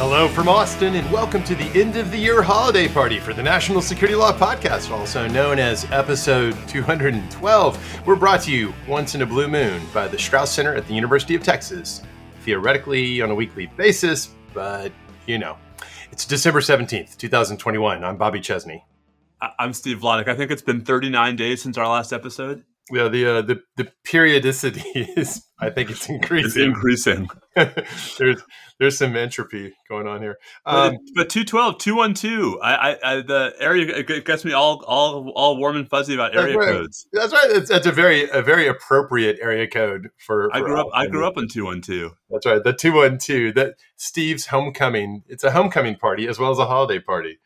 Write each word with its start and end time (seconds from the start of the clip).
Hello 0.00 0.28
from 0.28 0.48
Austin, 0.48 0.94
and 0.94 1.12
welcome 1.12 1.44
to 1.44 1.54
the 1.54 1.66
end 1.78 1.94
of 1.96 2.10
the 2.10 2.16
year 2.16 2.40
holiday 2.40 2.88
party 2.88 3.20
for 3.20 3.34
the 3.34 3.42
National 3.42 3.82
Security 3.82 4.14
Law 4.14 4.32
Podcast, 4.32 4.90
also 4.90 5.28
known 5.28 5.58
as 5.58 5.84
episode 5.92 6.56
212. 6.68 8.06
We're 8.06 8.16
brought 8.16 8.40
to 8.44 8.50
you 8.50 8.72
once 8.88 9.14
in 9.14 9.20
a 9.20 9.26
blue 9.26 9.46
moon 9.46 9.82
by 9.92 10.08
the 10.08 10.18
Strauss 10.18 10.50
Center 10.50 10.74
at 10.74 10.86
the 10.86 10.94
University 10.94 11.34
of 11.34 11.42
Texas, 11.42 12.00
theoretically 12.46 13.20
on 13.20 13.30
a 13.30 13.34
weekly 13.34 13.66
basis, 13.76 14.30
but 14.54 14.90
you 15.26 15.36
know. 15.36 15.58
It's 16.10 16.24
December 16.24 16.60
17th, 16.60 17.18
2021. 17.18 18.02
I'm 18.02 18.16
Bobby 18.16 18.40
Chesney. 18.40 18.82
I'm 19.58 19.74
Steve 19.74 19.98
Vladeck. 19.98 20.28
I 20.28 20.34
think 20.34 20.50
it's 20.50 20.62
been 20.62 20.80
39 20.80 21.36
days 21.36 21.60
since 21.60 21.76
our 21.76 21.86
last 21.86 22.14
episode. 22.14 22.64
Yeah, 22.92 23.08
the 23.08 23.26
uh, 23.26 23.42
the 23.42 23.62
the 23.76 23.92
periodicity 24.04 24.82
is, 24.94 25.44
I 25.58 25.70
think, 25.70 25.90
it's 25.90 26.08
increasing. 26.08 26.46
It's 26.46 26.56
increasing. 26.56 27.28
there's 28.18 28.42
there's 28.78 28.96
some 28.98 29.14
entropy 29.16 29.74
going 29.88 30.06
on 30.06 30.22
here. 30.22 30.38
But, 30.64 30.74
Um, 30.74 30.94
it- 30.94 31.00
but 31.14 31.28
212, 31.30 31.78
212. 31.78 32.56
I, 32.62 32.74
I, 32.74 32.98
I, 33.04 33.20
the 33.22 33.52
area 33.60 33.94
it 33.96 34.24
gets 34.24 34.44
me 34.44 34.52
all, 34.52 34.82
all, 34.86 35.30
all 35.36 35.56
warm 35.58 35.76
and 35.76 35.88
fuzzy 35.88 36.14
about 36.14 36.34
area 36.34 36.54
That's 36.54 36.66
right. 36.66 36.72
codes. 36.72 37.06
that's 37.12 37.32
right. 37.32 37.50
It's, 37.50 37.68
that's 37.68 37.86
a 37.86 37.92
very 37.92 38.28
a 38.30 38.42
very 38.42 38.66
appropriate 38.66 39.38
area 39.42 39.68
code 39.68 40.08
for. 40.18 40.48
I 40.54 40.60
grew 40.60 40.80
up, 40.80 40.88
I 40.94 41.06
grew 41.06 41.26
up 41.26 41.36
in 41.36 41.48
212. 41.48 42.12
That's 42.30 42.46
right. 42.46 42.62
The 42.64 42.72
two 42.72 42.92
one 42.94 43.18
two. 43.18 43.52
That 43.52 43.74
Steve's 43.96 44.46
homecoming. 44.46 45.22
It's 45.28 45.44
a 45.44 45.50
homecoming 45.50 45.96
party 45.96 46.26
as 46.28 46.38
well 46.38 46.50
as 46.50 46.58
a 46.58 46.66
holiday 46.66 46.98
party. 47.00 47.38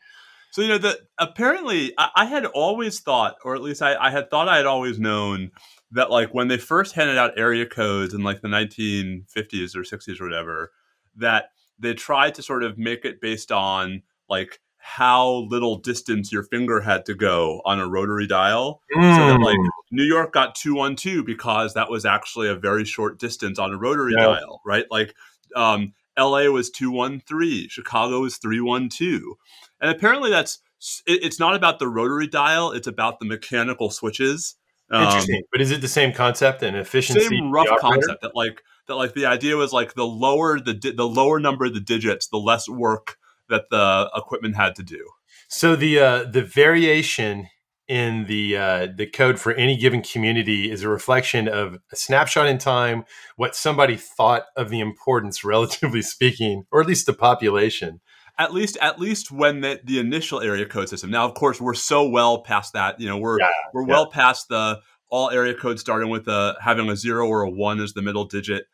So, 0.55 0.61
you 0.61 0.69
know, 0.69 0.77
the, 0.77 0.97
apparently 1.17 1.93
I, 1.97 2.11
I 2.15 2.25
had 2.27 2.45
always 2.45 3.01
thought, 3.01 3.35
or 3.43 3.55
at 3.55 3.61
least 3.61 3.81
I, 3.81 3.93
I 3.97 4.09
had 4.09 4.29
thought 4.29 4.47
I 4.47 4.55
had 4.55 4.65
always 4.65 4.97
known 4.97 5.51
that 5.91 6.09
like 6.09 6.33
when 6.33 6.47
they 6.47 6.57
first 6.57 6.95
handed 6.95 7.17
out 7.17 7.37
area 7.37 7.65
codes 7.65 8.13
in 8.13 8.23
like 8.23 8.39
the 8.39 8.47
1950s 8.47 9.75
or 9.75 9.81
60s 9.81 10.21
or 10.21 10.23
whatever, 10.23 10.71
that 11.17 11.49
they 11.77 11.93
tried 11.93 12.35
to 12.35 12.41
sort 12.41 12.63
of 12.63 12.77
make 12.77 13.03
it 13.03 13.19
based 13.19 13.51
on 13.51 14.03
like 14.29 14.61
how 14.77 15.45
little 15.49 15.75
distance 15.75 16.31
your 16.31 16.43
finger 16.43 16.79
had 16.79 17.05
to 17.07 17.15
go 17.15 17.61
on 17.65 17.81
a 17.81 17.89
rotary 17.89 18.25
dial. 18.25 18.81
So 19.17 19.25
that 19.25 19.41
like 19.41 19.57
Mm. 19.57 19.67
New 19.91 20.05
York 20.05 20.31
got 20.31 20.55
212 20.55 21.25
because 21.25 21.73
that 21.73 21.89
was 21.89 22.05
actually 22.05 22.47
a 22.47 22.55
very 22.55 22.85
short 22.85 23.19
distance 23.19 23.59
on 23.59 23.73
a 23.73 23.77
rotary 23.77 24.13
Yeah. 24.17 24.27
dial, 24.27 24.61
right? 24.65 24.85
Like 24.89 25.15
um, 25.53 25.91
LA 26.17 26.45
was 26.45 26.69
213, 26.69 27.67
Chicago 27.67 28.21
was 28.21 28.37
312. 28.37 29.35
And 29.81 29.91
apparently 29.91 30.29
that's 30.29 30.59
it, 31.05 31.23
it's 31.23 31.39
not 31.39 31.55
about 31.55 31.79
the 31.79 31.87
rotary 31.87 32.27
dial, 32.27 32.71
it's 32.71 32.87
about 32.87 33.19
the 33.19 33.25
mechanical 33.25 33.89
switches. 33.89 34.55
Um, 34.91 35.03
Interesting. 35.03 35.41
but 35.51 35.61
is 35.61 35.71
it 35.71 35.81
the 35.81 35.87
same 35.87 36.13
concept 36.13 36.61
and 36.61 36.77
efficiency? 36.77 37.25
same 37.27 37.51
rough 37.51 37.79
concept 37.79 38.21
that 38.21 38.35
like 38.35 38.61
that 38.87 38.95
like 38.95 39.13
the 39.13 39.25
idea 39.25 39.55
was 39.57 39.73
like 39.73 39.95
the 39.95 40.05
lower 40.05 40.59
the 40.59 40.73
di- 40.73 40.91
the 40.91 41.07
lower 41.07 41.39
number 41.39 41.65
of 41.65 41.73
the 41.73 41.79
digits, 41.79 42.27
the 42.27 42.37
less 42.37 42.69
work 42.69 43.17
that 43.49 43.65
the 43.71 44.09
equipment 44.15 44.55
had 44.55 44.75
to 44.75 44.83
do. 44.83 45.03
So 45.47 45.75
the 45.75 45.99
uh, 45.99 46.23
the 46.25 46.43
variation 46.43 47.47
in 47.87 48.25
the 48.25 48.57
uh, 48.57 48.87
the 48.95 49.05
code 49.05 49.39
for 49.39 49.53
any 49.53 49.77
given 49.77 50.01
community 50.01 50.71
is 50.71 50.83
a 50.83 50.89
reflection 50.89 51.47
of 51.47 51.79
a 51.91 51.95
snapshot 51.95 52.47
in 52.47 52.57
time, 52.57 53.05
what 53.35 53.55
somebody 53.55 53.95
thought 53.95 54.45
of 54.55 54.69
the 54.69 54.79
importance, 54.79 55.43
relatively 55.43 56.01
speaking, 56.01 56.65
or 56.71 56.81
at 56.81 56.87
least 56.87 57.05
the 57.05 57.13
population. 57.13 58.01
At 58.37 58.53
least 58.53 58.77
at 58.81 58.99
least 58.99 59.31
when 59.31 59.61
the, 59.61 59.79
the 59.83 59.99
initial 59.99 60.41
area 60.41 60.65
code 60.65 60.89
system. 60.89 61.11
Now 61.11 61.25
of 61.25 61.33
course 61.33 61.61
we're 61.61 61.73
so 61.73 62.07
well 62.07 62.41
past 62.41 62.73
that 62.73 62.99
you 62.99 63.07
know 63.07 63.17
we're 63.17 63.39
Yeah, 63.39 63.49
we're 63.73 63.83
yeah. 63.87 63.93
well 63.93 64.09
past 64.09 64.49
the 64.49 64.79
all 65.09 65.29
area 65.29 65.53
codes 65.53 65.81
starting 65.81 66.09
with 66.09 66.27
a 66.27 66.55
having 66.61 66.89
a 66.89 66.95
zero 66.95 67.27
or 67.27 67.41
a 67.43 67.49
one 67.49 67.79
as 67.79 67.93
the 67.93 68.01
middle 68.01 68.25
digit. 68.25 68.65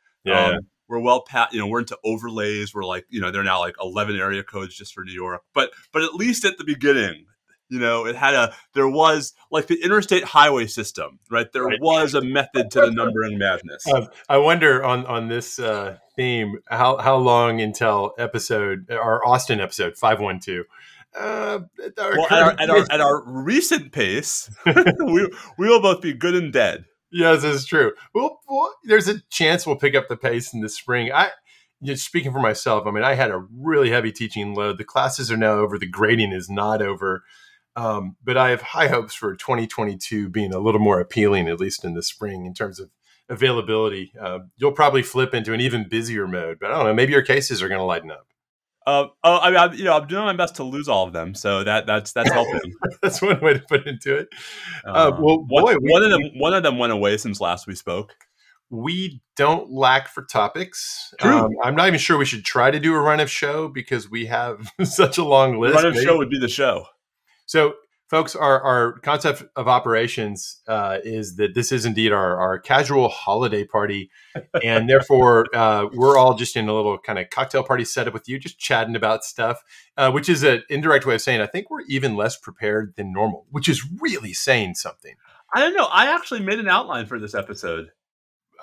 Um, 0.55 0.61
we're 0.87 0.99
well 0.99 1.21
past 1.21 1.53
you 1.53 1.59
know 1.59 1.67
we're 1.67 1.79
into 1.79 1.97
overlays. 2.03 2.73
We're 2.73 2.85
like 2.85 3.05
you 3.09 3.21
know 3.21 3.31
they're 3.31 3.43
now 3.43 3.59
like 3.59 3.75
11 3.81 4.15
area 4.15 4.43
codes 4.43 4.75
just 4.75 4.93
for 4.93 5.03
new 5.03 5.13
york. 5.13 5.41
But 5.53 5.71
but 5.93 6.03
at 6.03 6.13
least 6.13 6.45
at 6.45 6.57
the 6.57 6.63
beginning 6.63 7.25
you 7.71 7.79
know 7.79 8.05
it 8.05 8.15
had 8.15 8.33
a 8.35 8.53
there 8.75 8.87
was 8.87 9.33
like 9.49 9.65
the 9.67 9.81
interstate 9.83 10.23
highway 10.23 10.67
system 10.67 11.17
right 11.31 11.51
there 11.53 11.63
Right. 11.63 11.79
was 11.81 12.13
a 12.13 12.21
method 12.21 12.69
to 12.71 12.81
the 12.81 12.91
numbering 12.91 13.37
madness 13.39 13.83
Um, 13.87 14.07
I 14.29 14.37
wonder 14.37 14.83
on 14.83 15.05
on 15.07 15.29
this 15.29 15.57
uh, 15.57 15.97
theme 16.15 16.59
how 16.69 16.97
how 16.97 17.15
long 17.15 17.59
until 17.61 18.13
episode 18.19 18.91
our 18.91 19.25
Austin 19.25 19.59
episode 19.59 19.97
five 19.97 20.19
one 20.19 20.39
two. 20.39 20.65
Uh, 21.17 21.59
at 21.83 21.97
our 21.99 22.11
well, 22.17 22.27
at 22.29 22.41
our, 22.41 22.51
at, 22.59 22.69
our, 22.69 22.85
at 22.91 23.01
our 23.01 23.23
recent 23.25 23.91
pace, 23.91 24.49
we, 24.65 25.27
we 25.57 25.67
will 25.67 25.81
both 25.81 26.01
be 26.01 26.13
good 26.13 26.35
and 26.35 26.53
dead. 26.53 26.85
Yes, 27.11 27.43
it's 27.43 27.65
true. 27.65 27.91
Well, 28.15 28.39
well, 28.47 28.73
there's 28.85 29.09
a 29.09 29.19
chance 29.29 29.67
we'll 29.67 29.75
pick 29.75 29.93
up 29.93 30.07
the 30.07 30.15
pace 30.15 30.53
in 30.53 30.61
the 30.61 30.69
spring. 30.69 31.11
I, 31.11 31.31
just 31.83 32.05
speaking 32.05 32.31
for 32.31 32.39
myself, 32.39 32.87
I 32.87 32.91
mean, 32.91 33.03
I 33.03 33.15
had 33.15 33.31
a 33.31 33.45
really 33.53 33.89
heavy 33.89 34.13
teaching 34.13 34.55
load. 34.55 34.77
The 34.77 34.85
classes 34.85 35.29
are 35.29 35.35
now 35.35 35.55
over. 35.55 35.77
The 35.77 35.85
grading 35.87 36.31
is 36.31 36.49
not 36.49 36.81
over. 36.81 37.23
Um, 37.75 38.17
but 38.23 38.35
I 38.37 38.49
have 38.49 38.61
high 38.61 38.87
hopes 38.87 39.13
for 39.15 39.35
2022 39.35 40.29
being 40.29 40.53
a 40.53 40.59
little 40.59 40.81
more 40.81 40.99
appealing, 40.99 41.47
at 41.47 41.59
least 41.59 41.85
in 41.85 41.93
the 41.93 42.03
spring, 42.03 42.45
in 42.45 42.53
terms 42.53 42.79
of 42.79 42.89
availability. 43.29 44.13
Uh, 44.19 44.39
you'll 44.57 44.71
probably 44.73 45.01
flip 45.01 45.33
into 45.33 45.53
an 45.53 45.61
even 45.61 45.87
busier 45.89 46.27
mode, 46.27 46.57
but 46.59 46.71
I 46.71 46.75
don't 46.75 46.85
know. 46.85 46.93
Maybe 46.93 47.13
your 47.13 47.21
cases 47.21 47.61
are 47.61 47.67
going 47.69 47.79
to 47.79 47.85
lighten 47.85 48.11
up. 48.11 48.27
Uh, 48.85 49.05
oh, 49.23 49.39
I 49.39 49.49
mean, 49.51 49.59
I'm, 49.59 49.73
you 49.73 49.83
know, 49.83 49.95
I'm 49.95 50.07
doing 50.07 50.25
my 50.25 50.33
best 50.35 50.55
to 50.55 50.63
lose 50.63 50.87
all 50.89 51.05
of 51.05 51.13
them, 51.13 51.35
so 51.35 51.63
that 51.63 51.85
that's 51.85 52.13
that's 52.13 52.31
helping. 52.31 52.59
That's 53.03 53.21
one 53.21 53.39
way 53.39 53.53
to 53.53 53.59
put 53.59 53.85
into 53.87 54.15
it. 54.17 54.27
Uh, 54.85 55.11
Um, 55.13 55.21
well, 55.23 55.45
one, 55.47 55.65
we- 55.81 55.91
one 55.91 56.03
of 56.03 56.09
them 56.09 56.21
one 56.35 56.53
of 56.55 56.63
them 56.63 56.77
went 56.79 56.91
away 56.91 57.17
since 57.17 57.39
last 57.39 57.67
we 57.67 57.75
spoke. 57.75 58.13
we 58.71 59.21
don't 59.35 59.69
lack 59.71 60.07
for 60.07 60.23
topics. 60.23 61.13
Um, 61.21 61.51
I'm 61.63 61.75
not 61.75 61.87
even 61.87 61.99
sure 61.99 62.17
we 62.17 62.25
should 62.25 62.43
try 62.43 62.71
to 62.71 62.79
do 62.79 62.93
a 62.95 62.99
run 62.99 63.19
of 63.19 63.29
show 63.29 63.67
because 63.67 64.09
we 64.09 64.25
have 64.27 64.71
such 64.83 65.17
a 65.19 65.23
long 65.23 65.59
list. 65.59 65.75
Run 65.75 65.85
of 65.85 65.93
Maybe- 65.93 66.05
show 66.05 66.17
would 66.17 66.29
be 66.31 66.39
the 66.39 66.49
show. 66.49 66.85
So, 67.51 67.73
folks, 68.09 68.33
our, 68.33 68.61
our 68.61 68.99
concept 68.99 69.43
of 69.57 69.67
operations 69.67 70.61
uh, 70.69 70.99
is 71.03 71.35
that 71.35 71.53
this 71.53 71.73
is 71.73 71.83
indeed 71.83 72.13
our, 72.13 72.37
our 72.39 72.57
casual 72.57 73.09
holiday 73.09 73.65
party. 73.65 74.09
And 74.63 74.89
therefore, 74.89 75.47
uh, 75.53 75.87
we're 75.91 76.17
all 76.17 76.33
just 76.35 76.55
in 76.55 76.69
a 76.69 76.73
little 76.73 76.97
kind 76.97 77.19
of 77.19 77.29
cocktail 77.29 77.61
party 77.61 77.83
setup 77.83 78.13
with 78.13 78.29
you, 78.29 78.39
just 78.39 78.57
chatting 78.57 78.95
about 78.95 79.25
stuff, 79.25 79.63
uh, 79.97 80.11
which 80.11 80.29
is 80.29 80.43
an 80.43 80.63
indirect 80.69 81.05
way 81.05 81.15
of 81.15 81.21
saying 81.21 81.41
I 81.41 81.45
think 81.45 81.69
we're 81.69 81.81
even 81.89 82.15
less 82.15 82.37
prepared 82.37 82.93
than 82.95 83.11
normal, 83.11 83.45
which 83.49 83.67
is 83.67 83.85
really 83.99 84.31
saying 84.31 84.75
something. 84.75 85.15
I 85.53 85.59
don't 85.59 85.75
know. 85.75 85.89
I 85.91 86.05
actually 86.05 86.39
made 86.39 86.59
an 86.59 86.69
outline 86.69 87.05
for 87.05 87.19
this 87.19 87.35
episode. 87.35 87.91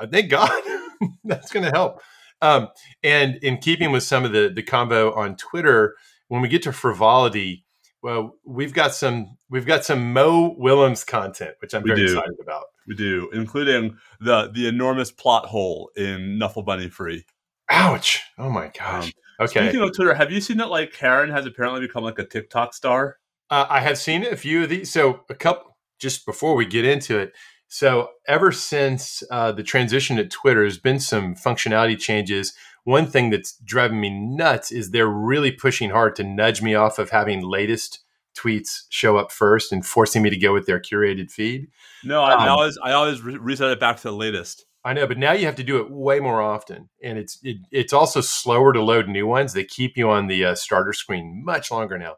Uh, 0.00 0.06
thank 0.06 0.30
God. 0.30 0.62
That's 1.24 1.52
going 1.52 1.66
to 1.66 1.72
help. 1.72 2.00
Um, 2.40 2.68
and 3.02 3.34
in 3.42 3.58
keeping 3.58 3.92
with 3.92 4.04
some 4.04 4.24
of 4.24 4.32
the 4.32 4.48
the 4.48 4.62
combo 4.62 5.12
on 5.12 5.36
Twitter, 5.36 5.94
when 6.28 6.40
we 6.40 6.48
get 6.48 6.62
to 6.62 6.72
frivolity, 6.72 7.66
well, 8.02 8.34
we've 8.44 8.72
got 8.72 8.94
some 8.94 9.36
we've 9.50 9.66
got 9.66 9.84
some 9.84 10.12
Mo 10.12 10.54
Willems 10.58 11.04
content, 11.04 11.54
which 11.60 11.74
I'm 11.74 11.82
We 11.82 11.90
very 11.90 12.06
do. 12.06 12.12
excited 12.18 12.36
about. 12.40 12.64
We 12.86 12.94
do, 12.94 13.30
including 13.32 13.96
the 14.20 14.50
the 14.52 14.66
enormous 14.68 15.10
plot 15.10 15.46
hole 15.46 15.90
in 15.96 16.38
Knuffle 16.38 16.62
Bunny 16.62 16.88
Free. 16.88 17.24
Ouch! 17.70 18.22
Oh 18.38 18.48
my 18.48 18.70
gosh. 18.78 19.12
okay, 19.40 19.60
Speaking 19.68 19.82
of 19.82 19.94
Twitter, 19.94 20.14
have 20.14 20.32
you 20.32 20.40
seen 20.40 20.56
that 20.58 20.70
like 20.70 20.92
Karen 20.92 21.30
has 21.30 21.44
apparently 21.46 21.80
become 21.80 22.02
like 22.04 22.18
a 22.18 22.24
TikTok 22.24 22.72
star? 22.74 23.16
uh, 23.50 23.66
I 23.68 23.80
have 23.80 23.98
seen 23.98 24.24
a 24.24 24.36
few 24.36 24.62
of 24.62 24.68
these. 24.68 24.90
So 24.92 25.20
a 25.30 25.34
couple 25.34 25.76
just 25.98 26.24
before 26.26 26.54
we 26.54 26.64
get 26.66 26.84
into 26.84 27.18
it. 27.18 27.32
So 27.66 28.08
ever 28.26 28.52
since 28.52 29.22
uh, 29.30 29.52
the 29.52 29.62
transition 29.62 30.18
at 30.18 30.30
Twitter, 30.30 30.60
there's 30.60 30.78
been 30.78 31.00
some 31.00 31.34
functionality 31.34 31.98
changes. 31.98 32.54
One 32.88 33.06
thing 33.06 33.28
that's 33.28 33.52
driving 33.58 34.00
me 34.00 34.08
nuts 34.08 34.72
is 34.72 34.92
they're 34.92 35.06
really 35.06 35.52
pushing 35.52 35.90
hard 35.90 36.16
to 36.16 36.24
nudge 36.24 36.62
me 36.62 36.74
off 36.74 36.98
of 36.98 37.10
having 37.10 37.42
latest 37.42 38.00
tweets 38.34 38.84
show 38.88 39.18
up 39.18 39.30
first 39.30 39.72
and 39.72 39.84
forcing 39.84 40.22
me 40.22 40.30
to 40.30 40.38
go 40.38 40.54
with 40.54 40.64
their 40.64 40.80
curated 40.80 41.30
feed. 41.30 41.66
No, 42.02 42.22
I, 42.22 42.32
I 42.32 42.44
Um, 42.44 42.48
always 42.48 42.78
I 42.82 42.92
always 42.92 43.20
re- 43.20 43.36
reset 43.36 43.70
it 43.70 43.78
back 43.78 43.98
to 43.98 44.04
the 44.04 44.12
latest. 44.12 44.64
I 44.86 44.94
know, 44.94 45.06
but 45.06 45.18
now 45.18 45.32
you 45.32 45.44
have 45.44 45.56
to 45.56 45.62
do 45.62 45.76
it 45.80 45.90
way 45.90 46.18
more 46.18 46.40
often, 46.40 46.88
and 47.02 47.18
it's 47.18 47.38
it, 47.42 47.58
it's 47.70 47.92
also 47.92 48.22
slower 48.22 48.72
to 48.72 48.82
load 48.82 49.06
new 49.06 49.26
ones. 49.26 49.52
They 49.52 49.64
keep 49.64 49.98
you 49.98 50.08
on 50.08 50.26
the 50.26 50.46
uh, 50.46 50.54
starter 50.54 50.94
screen 50.94 51.42
much 51.44 51.70
longer 51.70 51.98
now. 51.98 52.16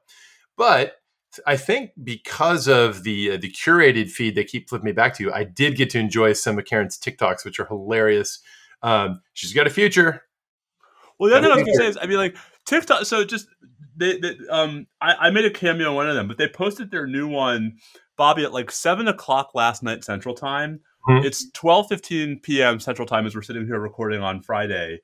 But 0.57 0.99
I 1.45 1.57
think 1.57 1.91
because 2.01 2.69
of 2.69 3.03
the 3.03 3.33
uh, 3.33 3.37
the 3.39 3.51
curated 3.51 4.09
feed 4.09 4.37
they 4.37 4.45
keep 4.45 4.69
flipping 4.69 4.87
me 4.87 4.93
back 4.93 5.15
to, 5.15 5.25
you. 5.25 5.33
I 5.33 5.43
did 5.43 5.75
get 5.75 5.91
to 5.91 5.99
enjoy 5.99 6.35
some 6.35 6.61
of 6.61 6.65
Karen's 6.65 6.97
TikToks, 6.97 7.45
which 7.45 7.59
are 7.59 7.67
hilarious. 7.67 8.39
Um, 8.85 9.21
she's 9.33 9.53
got 9.53 9.67
a 9.67 9.71
future. 9.71 10.23
Well, 11.21 11.31
the 11.31 11.37
other 11.37 11.47
thing 11.49 11.53
I 11.53 11.57
was 11.57 11.65
gonna 11.65 11.77
say 11.77 11.87
is, 11.89 11.99
I 12.01 12.07
mean, 12.07 12.17
like 12.19 12.37
TikTok. 12.67 13.05
So 13.05 13.25
just 13.25 13.47
they, 13.97 14.19
they 14.19 14.37
um, 14.51 14.87
I, 15.01 15.15
I 15.27 15.31
made 15.31 15.45
a 15.45 15.51
cameo 15.51 15.91
on 15.91 15.95
one 15.95 16.09
of 16.09 16.17
them, 16.17 16.27
but 16.27 16.39
they 16.39 16.49
posted 16.49 16.91
their 16.91 17.07
new 17.07 17.29
one, 17.29 17.77
Bobby, 18.17 18.43
at 18.45 18.53
like 18.53 18.71
seven 18.71 19.07
o'clock 19.07 19.51
last 19.55 19.83
night 19.83 20.03
Central 20.03 20.35
Time. 20.35 20.81
Mhm. 21.09 21.25
It's 21.25 21.51
twelve 21.53 21.87
fifteen 21.89 22.41
p.m. 22.41 22.81
Central 22.81 23.07
Time 23.07 23.27
as 23.27 23.35
we're 23.35 23.43
sitting 23.43 23.67
here 23.67 23.79
recording 23.79 24.23
on 24.23 24.43
Friday, 24.43 25.01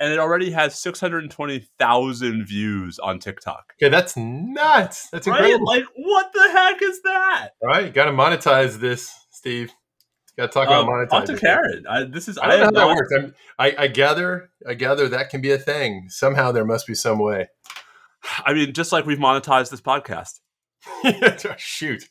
and 0.00 0.12
it 0.12 0.18
already 0.18 0.50
has 0.50 0.78
six 0.78 1.00
hundred 1.00 1.30
twenty 1.30 1.68
thousand 1.78 2.46
views 2.46 2.98
on 2.98 3.18
TikTok. 3.18 3.74
Okay, 3.82 3.88
that's 3.90 4.16
nuts. 4.16 5.08
That's 5.10 5.26
Right? 5.26 5.36
incredible. 5.40 5.66
Like, 5.66 5.84
what 5.96 6.32
the 6.32 6.50
heck 6.52 6.82
is 6.82 7.00
that? 7.02 7.48
All 7.62 7.68
right, 7.68 7.84
you 7.86 7.90
got 7.92 8.06
to 8.06 8.12
monetize 8.12 8.78
this, 8.80 9.10
Steve. 9.30 9.70
To 10.38 10.48
talk 10.48 10.68
about 10.68 10.84
Um, 10.84 10.88
monetizing. 10.88 11.08
talk 11.10 11.24
to 11.26 11.36
Karen. 11.36 11.84
I, 11.88 12.04
this 12.04 12.28
is 12.28 12.38
I 12.38 12.46
don't 12.46 12.72
know 12.74 12.80
have 12.80 12.88
how 12.88 12.94
that 12.94 12.96
works. 12.96 13.12
I'm, 13.16 13.34
I, 13.58 13.84
I 13.84 13.86
gather, 13.88 14.50
I 14.66 14.74
gather 14.74 15.08
that 15.08 15.30
can 15.30 15.40
be 15.40 15.50
a 15.50 15.58
thing. 15.58 16.06
Somehow 16.08 16.52
there 16.52 16.64
must 16.64 16.86
be 16.86 16.94
some 16.94 17.18
way. 17.18 17.48
I 18.44 18.52
mean, 18.52 18.72
just 18.72 18.92
like 18.92 19.04
we've 19.06 19.18
monetized 19.18 19.70
this 19.70 19.80
podcast. 19.80 20.40
Shoot. 21.58 22.04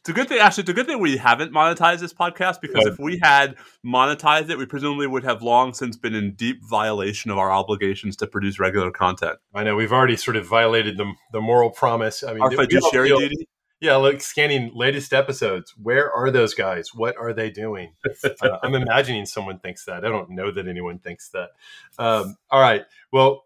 It's 0.00 0.08
a 0.08 0.12
good 0.12 0.28
thing. 0.28 0.38
Actually, 0.38 0.62
it's 0.62 0.70
a 0.70 0.74
good 0.74 0.86
thing 0.86 1.00
we 1.00 1.16
haven't 1.16 1.52
monetized 1.52 1.98
this 2.00 2.14
podcast 2.14 2.60
because 2.60 2.84
Good. 2.84 2.92
if 2.94 2.98
we 2.98 3.18
had 3.22 3.56
monetized 3.84 4.48
it, 4.48 4.56
we 4.56 4.64
presumably 4.64 5.06
would 5.06 5.24
have 5.24 5.42
long 5.42 5.74
since 5.74 5.96
been 5.96 6.14
in 6.14 6.34
deep 6.34 6.64
violation 6.64 7.30
of 7.30 7.38
our 7.38 7.50
obligations 7.50 8.16
to 8.16 8.26
produce 8.26 8.58
regular 8.58 8.90
content. 8.90 9.36
I 9.54 9.64
know 9.64 9.74
we've 9.74 9.92
already 9.92 10.16
sort 10.16 10.36
of 10.36 10.46
violated 10.46 10.96
the 10.98 11.12
the 11.32 11.40
moral 11.40 11.70
promise. 11.70 12.22
I 12.22 12.32
mean, 12.32 12.42
Our 12.42 12.50
fiduciary 12.52 13.08
duty. 13.08 13.48
Yeah, 13.80 13.96
look, 13.96 14.20
scanning 14.20 14.72
latest 14.74 15.12
episodes. 15.12 15.72
Where 15.80 16.10
are 16.12 16.30
those 16.30 16.52
guys? 16.54 16.92
What 16.94 17.16
are 17.16 17.32
they 17.32 17.48
doing? 17.50 17.92
Uh, 18.24 18.58
I'm 18.62 18.74
imagining 18.74 19.24
someone 19.24 19.60
thinks 19.60 19.84
that. 19.84 20.04
I 20.04 20.08
don't 20.08 20.30
know 20.30 20.50
that 20.50 20.66
anyone 20.66 20.98
thinks 20.98 21.28
that. 21.30 21.50
Um, 21.98 22.36
all 22.50 22.60
right. 22.60 22.84
Well, 23.12 23.44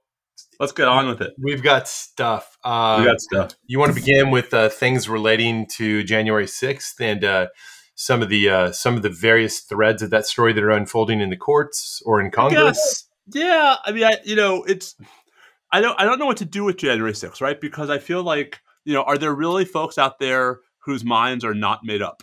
Let's 0.58 0.72
get 0.72 0.88
on 0.88 1.08
with 1.08 1.20
it. 1.20 1.34
we've 1.42 1.62
got 1.62 1.86
stuff. 1.88 2.56
Uh, 2.64 2.96
We 3.00 3.04
got 3.06 3.20
stuff. 3.20 3.50
you 3.66 3.78
want 3.78 3.94
to 3.94 4.00
begin 4.00 4.30
with 4.30 4.54
uh, 4.54 4.68
things 4.68 5.08
relating 5.08 5.66
to 5.76 6.02
January 6.04 6.46
6th 6.46 7.00
and 7.00 7.24
uh, 7.24 7.46
some 7.94 8.22
of 8.22 8.28
the 8.28 8.48
uh, 8.48 8.72
some 8.72 8.96
of 8.96 9.02
the 9.02 9.10
various 9.10 9.60
threads 9.60 10.02
of 10.02 10.10
that 10.10 10.24
story 10.26 10.52
that 10.54 10.62
are 10.64 10.70
unfolding 10.70 11.20
in 11.20 11.30
the 11.30 11.36
courts 11.36 12.00
or 12.06 12.20
in 12.20 12.30
Congress. 12.30 13.06
Yes. 13.34 13.44
Yeah. 13.44 13.76
I 13.84 13.92
mean, 13.92 14.04
I, 14.04 14.16
you 14.24 14.36
know, 14.36 14.62
it's. 14.64 14.94
I 15.70 15.80
don't. 15.80 15.98
I 16.00 16.04
don't 16.04 16.18
know 16.18 16.26
what 16.26 16.38
to 16.38 16.44
do 16.44 16.64
with 16.64 16.76
January 16.78 17.12
6th, 17.12 17.40
right? 17.40 17.60
Because 17.60 17.90
I 17.90 17.98
feel 17.98 18.22
like 18.22 18.60
you 18.84 18.94
know, 18.94 19.02
are 19.02 19.18
there 19.18 19.34
really 19.34 19.64
folks 19.64 19.98
out 19.98 20.18
there 20.18 20.60
whose 20.84 21.04
minds 21.04 21.44
are 21.44 21.54
not 21.54 21.80
made 21.84 22.02
up? 22.02 22.22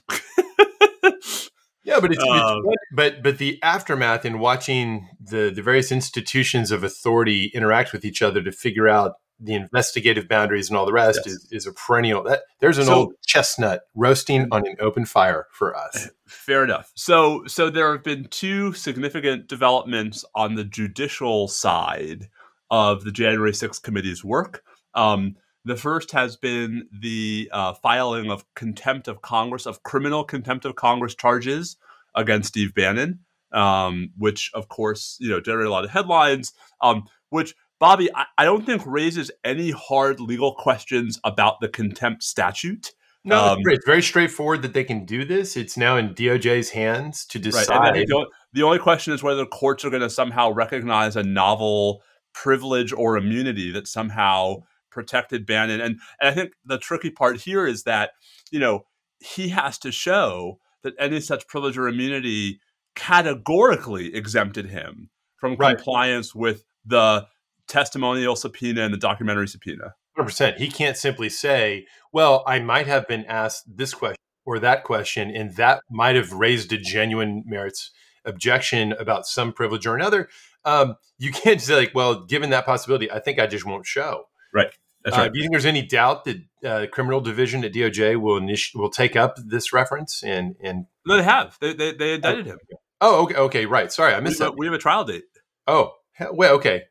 Yeah, 1.86 2.00
but 2.02 2.12
it's, 2.12 2.22
it's 2.22 2.30
Um, 2.32 2.62
but, 2.66 2.76
but 2.94 3.24
but 3.24 3.38
the 3.40 3.58
aftermath 3.64 4.24
in 4.26 4.38
watching 4.40 5.08
the 5.20 5.50
the 5.54 5.62
various 5.64 5.92
institutions 5.92 6.72
of 6.72 6.84
authority 6.84 7.46
interact 7.54 7.94
with 7.94 8.06
each 8.06 8.22
other 8.22 8.44
to 8.44 8.52
figure 8.52 8.88
out 8.88 9.14
the 9.40 9.54
investigative 9.56 10.28
boundaries 10.28 10.70
and 10.70 10.78
all 10.78 10.86
the 10.86 10.92
rest 10.94 11.22
Yes. 11.26 11.36
is, 11.36 11.48
is 11.52 11.66
a 11.66 11.72
perennial 11.72 12.22
that 12.24 12.42
there's 12.60 12.78
an 12.78 12.86
So- 12.86 12.94
old 12.94 13.14
chestnut 13.26 13.84
roasting 13.96 14.50
on 14.52 14.68
an 14.68 14.76
open 14.82 15.06
fire 15.06 15.48
for 15.54 15.76
us. 15.76 16.10
Fair 16.28 16.64
enough. 16.66 16.92
So, 16.96 17.44
so 17.48 17.70
there 17.70 17.92
have 17.94 18.04
been 18.04 18.26
two 18.26 18.74
significant 18.74 19.48
developments 19.48 20.26
on 20.36 20.56
the 20.56 20.66
judicial 20.66 21.48
side 21.48 22.28
of 22.70 23.06
the 23.06 23.14
January 23.14 23.54
6th 23.54 23.82
committee's 23.82 24.26
work. 24.26 24.62
Um, 24.94 25.38
the 25.70 25.76
first 25.76 26.12
has 26.12 26.36
been 26.36 26.88
the 26.92 27.50
uh, 27.52 27.74
filing 27.74 28.32
of 28.32 28.44
contempt 28.56 29.08
of 29.08 29.22
Congress, 29.22 29.66
of 29.66 29.84
criminal 29.84 30.24
contempt 30.24 30.66
of 30.66 30.76
Congress 30.76 31.16
charges 31.16 31.78
against 32.16 32.50
Steve 32.50 32.74
Bannon, 32.74 33.20
um, 33.52 34.12
which, 34.18 34.52
of 34.54 34.68
course, 34.68 35.18
you 35.20 35.30
know, 35.30 35.40
generated 35.40 35.68
a 35.68 35.72
lot 35.72 35.86
of 35.86 35.92
headlines. 35.92 36.54
Um, 36.82 37.04
which, 37.30 37.56
Bobby, 37.80 38.10
I, 38.14 38.26
I 38.38 38.46
don't 38.46 38.66
think 38.66 38.82
raises 38.86 39.32
any 39.44 39.72
hard 39.72 40.20
legal 40.20 40.54
questions 40.56 41.20
about 41.24 41.62
the 41.62 41.70
contempt 41.70 42.24
statute. 42.24 42.94
No, 43.24 43.54
Um, 43.54 43.60
it's, 43.66 43.86
very 43.86 44.02
straightforward 44.02 44.62
that 44.62 44.74
they 44.74 44.84
can 44.84 45.06
do 45.06 45.26
this. 45.26 45.58
It's 45.58 45.78
now 45.78 45.98
in 45.98 46.16
DOJ's 46.16 46.70
hands 46.72 47.26
to 47.28 47.38
Right. 47.38 47.44
decide. 47.44 47.76
And 47.76 47.86
I 47.86 47.92
think 47.92 48.10
the, 48.10 48.26
the 48.54 48.64
only 48.64 48.80
question 48.80 49.14
is 49.14 49.22
whether 49.22 49.46
courts 49.46 49.84
are 49.86 49.90
going 49.90 50.02
to 50.02 50.10
somehow 50.10 50.52
recognize 50.52 51.16
a 51.16 51.24
novel 51.24 52.02
privilege 52.34 52.94
or 52.94 53.18
immunity 53.18 53.72
that 53.72 53.88
somehow 53.88 54.64
protected 54.92 55.46
Bannon. 55.46 55.82
And, 55.82 56.00
and 56.20 56.30
I 56.30 56.32
think 56.34 56.52
the 56.66 56.78
tricky 56.78 57.10
part 57.10 57.42
here 57.42 57.66
is 57.68 57.84
that, 57.84 58.12
you 58.52 58.60
know, 58.60 58.86
he 59.20 59.50
has 59.50 59.78
to 59.80 59.92
show 59.92 60.60
that 60.84 60.94
any 60.98 61.20
such 61.20 61.48
privilege 61.48 61.78
or 61.78 61.88
immunity 61.88 62.60
categorically 62.96 64.14
exempted 64.16 64.68
him 64.68 65.10
from 65.38 65.56
Right. 65.56 65.76
compliance 65.76 66.34
with 66.36 66.64
the 66.86 67.28
testimonial 67.68 68.36
subpoena 68.36 68.82
and 68.82 68.94
the 68.94 68.98
documentary 68.98 69.48
subpoena. 69.48 69.96
100%. 70.18 70.58
He 70.58 70.70
can't 70.70 70.98
simply 70.98 71.30
say, 71.30 71.86
well, 72.12 72.44
I 72.46 72.60
might 72.60 72.88
have 72.88 73.08
been 73.08 73.26
asked 73.26 73.64
this 73.78 73.94
question 73.94 74.18
or 74.46 74.60
that 74.60 74.84
question, 74.84 75.30
and 75.30 75.56
that 75.56 75.82
might 75.90 76.16
have 76.16 76.34
raised 76.34 76.74
a 76.74 76.78
genuine 76.78 77.44
merits 77.46 77.92
objection 78.26 78.94
about 78.94 79.26
some 79.26 79.54
privilege 79.54 79.86
or 79.86 79.96
another. 79.96 80.28
Um, 80.66 80.96
you 81.18 81.32
can't 81.32 81.62
say, 81.62 81.76
like, 81.76 81.92
well, 81.96 82.26
given 82.26 82.50
that 82.50 82.66
possibility, 82.66 83.12
I 83.12 83.20
think 83.20 83.40
I 83.40 83.48
just 83.48 83.66
won't 83.66 83.86
show. 83.86 84.26
That's 84.54 85.16
Uh, 85.18 85.22
right. 85.22 85.32
do 85.34 85.38
you 85.40 85.44
think 85.44 85.54
there's 85.54 85.66
any 85.66 85.82
doubt 85.82 86.26
that 86.26 86.38
uh, 86.66 86.86
criminal 86.92 87.22
division 87.22 87.64
at 87.64 87.74
DOJ 87.74 88.20
will 88.20 88.40
initi- 88.40 88.76
will 88.76 88.90
take 88.90 89.16
up 89.16 89.38
this 89.44 89.72
reference 89.72 90.24
and 90.24 90.56
and 90.62 90.86
no, 91.06 91.16
they 91.18 91.24
have. 91.24 91.58
They, 91.62 91.74
they, 91.74 91.94
they 91.94 92.14
indicted 92.16 92.48
him. 92.48 92.60
oh 93.00 93.24
okay 93.24 93.36
okay 93.36 93.66
right 93.66 93.92
sorry 93.94 94.14
I 94.14 94.20
missed 94.20 94.40
have, 94.40 94.50
a, 94.50 94.52
that 94.52 94.58
we 94.60 94.66
have 94.66 94.74
a 94.74 94.78
trial 94.80 95.06
date. 95.06 95.24
oh 95.68 95.94
he- 96.18 96.26
well 96.34 96.56
okay 96.56 96.84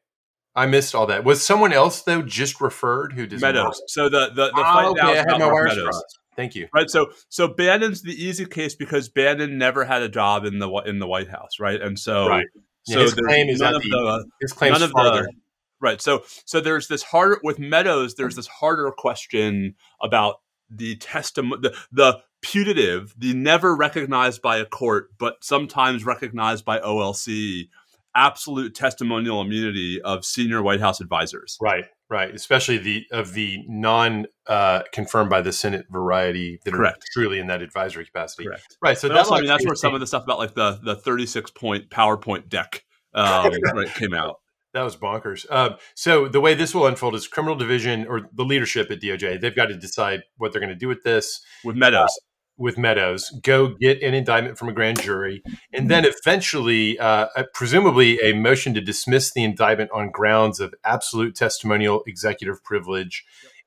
I 0.57 0.65
missed 0.67 0.95
all 0.95 1.07
that 1.07 1.23
was 1.25 1.45
someone 1.47 1.73
else 1.75 2.03
though 2.03 2.23
just 2.23 2.61
referred 2.63 3.13
who 3.13 3.27
does 3.27 3.43
Meadows. 3.43 3.65
not- 3.65 3.89
So 3.91 4.09
the, 4.09 4.29
the, 4.31 4.47
the 4.47 4.53
Ah, 4.57 4.75
fight 4.75 4.87
okay 4.87 5.01
now 5.03 5.11
is 5.13 5.19
had 5.19 5.27
about 5.29 5.53
my 5.53 5.63
Meadows. 5.65 5.85
crossed 5.85 6.19
thank 6.35 6.55
you 6.55 6.67
right 6.73 6.89
so 6.89 7.11
so 7.29 7.47
bannon's 7.47 8.01
the 8.03 8.13
easy 8.15 8.47
case 8.47 8.75
because 8.75 9.11
bannon 9.11 9.59
never 9.59 9.85
had 9.85 10.01
a 10.03 10.09
job 10.09 10.47
in 10.47 10.59
the 10.61 10.69
in 10.87 10.99
the 10.99 11.07
white 11.07 11.29
house 11.29 11.61
right 11.61 11.81
and 11.83 11.99
so 11.99 12.27
Right. 12.29 12.47
Yeah, 12.87 12.95
so 12.95 13.01
his 13.03 13.15
there's 13.17 13.27
claim 13.27 13.49
is 13.51 13.61
none 13.61 13.73
that 13.75 13.77
of 13.77 13.83
the- 13.83 13.89
the 13.91 14.27
his 14.41 14.53
claims 14.55 14.73
none 14.79 14.83
of 14.83 14.91
farther 14.93 15.25
the 15.25 15.33
right 15.81 16.01
so 16.01 16.23
so 16.45 16.61
there's 16.61 16.89
this 16.89 17.03
harder 17.03 17.41
with 17.43 17.59
meadows 17.59 18.15
there's 18.15 18.37
this 18.37 18.47
harder 18.47 18.91
question 18.97 19.75
about 20.03 20.37
the 20.71 20.97
testimony 20.97 21.61
the, 21.63 21.77
the 21.91 22.19
putative 22.41 23.15
the 23.19 23.35
never 23.35 23.75
recognized 23.75 24.41
by 24.41 24.59
a 24.59 24.65
court 24.65 25.09
but 25.19 25.37
sometimes 25.43 26.05
recognized 26.05 26.65
by 26.65 26.79
olc 26.81 27.69
absolute 28.15 28.75
testimonial 28.75 29.41
immunity 29.41 30.03
of 30.03 30.25
senior 30.25 30.63
white 30.63 30.81
house 30.81 31.01
advisors. 31.01 31.57
Right 31.61 31.85
right 32.11 32.35
especially 32.35 32.79
the 32.79 33.05
of 33.13 33.35
the 33.35 33.59
non 33.69 34.27
uh, 34.47 34.83
confirmed 34.93 35.31
by 35.31 35.41
the 35.41 35.53
Senate 35.53 35.87
variety 35.91 36.59
that 36.65 36.73
Correct. 36.73 36.99
are 36.99 37.07
truly 37.13 37.39
in 37.39 37.47
that 37.47 37.63
advisory 37.63 38.07
capacity. 38.07 38.45
Correct. 38.45 38.77
Right 38.83 38.99
so 38.99 39.09
But 39.09 39.15
that 39.15 39.21
also, 39.21 39.35
I 39.37 39.41
mean, 39.41 39.49
that's 39.49 39.65
where 39.65 39.75
some 39.75 39.95
of 39.95 40.01
the 40.01 40.07
stuff 40.07 40.25
about 40.25 40.39
like 40.39 40.55
the 40.55 40.81
the 40.83 40.97
36 40.97 41.51
point 41.53 41.91
PowerPoint 41.91 42.49
deck 42.49 42.85
um, 43.15 43.53
right, 43.75 43.95
came 43.95 44.15
out. 44.15 44.41
That 44.79 44.85
was 44.85 44.97
bonkers. 44.97 45.45
Um, 45.51 45.75
so 45.97 46.29
the 46.29 46.41
way 46.41 46.55
this 46.55 46.73
will 46.73 46.87
unfold 46.87 47.17
is 47.17 47.27
criminal 47.27 47.57
division 47.57 48.07
or 48.07 48.29
the 48.33 48.45
leadership 48.45 48.93
at 48.93 49.01
DOJ. 49.01 49.41
They've 49.41 49.55
got 49.57 49.67
to 49.67 49.75
decide 49.77 50.23
what 50.37 50.53
they're 50.53 50.61
going 50.61 50.69
to 50.69 50.77
do 50.77 50.87
with 50.87 51.03
this 51.03 51.41
with 51.65 51.75
Meadows. 51.75 52.17
with 52.57 52.79
Meadows. 52.79 53.29
Go 53.43 53.75
get 53.81 54.01
an 54.05 54.15
indictment 54.15 54.57
from 54.57 54.69
a 54.69 54.73
grand 54.73 55.03
jury, 55.03 55.43
and 55.73 55.91
then 55.91 56.05
eventually, 56.07 56.97
uh, 57.01 57.27
uh, 57.35 57.43
presumably, 57.55 58.21
a 58.21 58.35
motion 58.35 58.73
to 58.75 58.81
dismiss 58.81 59.33
the 59.33 59.43
indictment 59.43 59.91
on 59.93 60.13
grounds 60.13 60.61
of 60.61 60.73
absolute 60.85 61.35
testimonial 61.35 62.05
executive 62.07 62.63
privilege, 62.63 63.25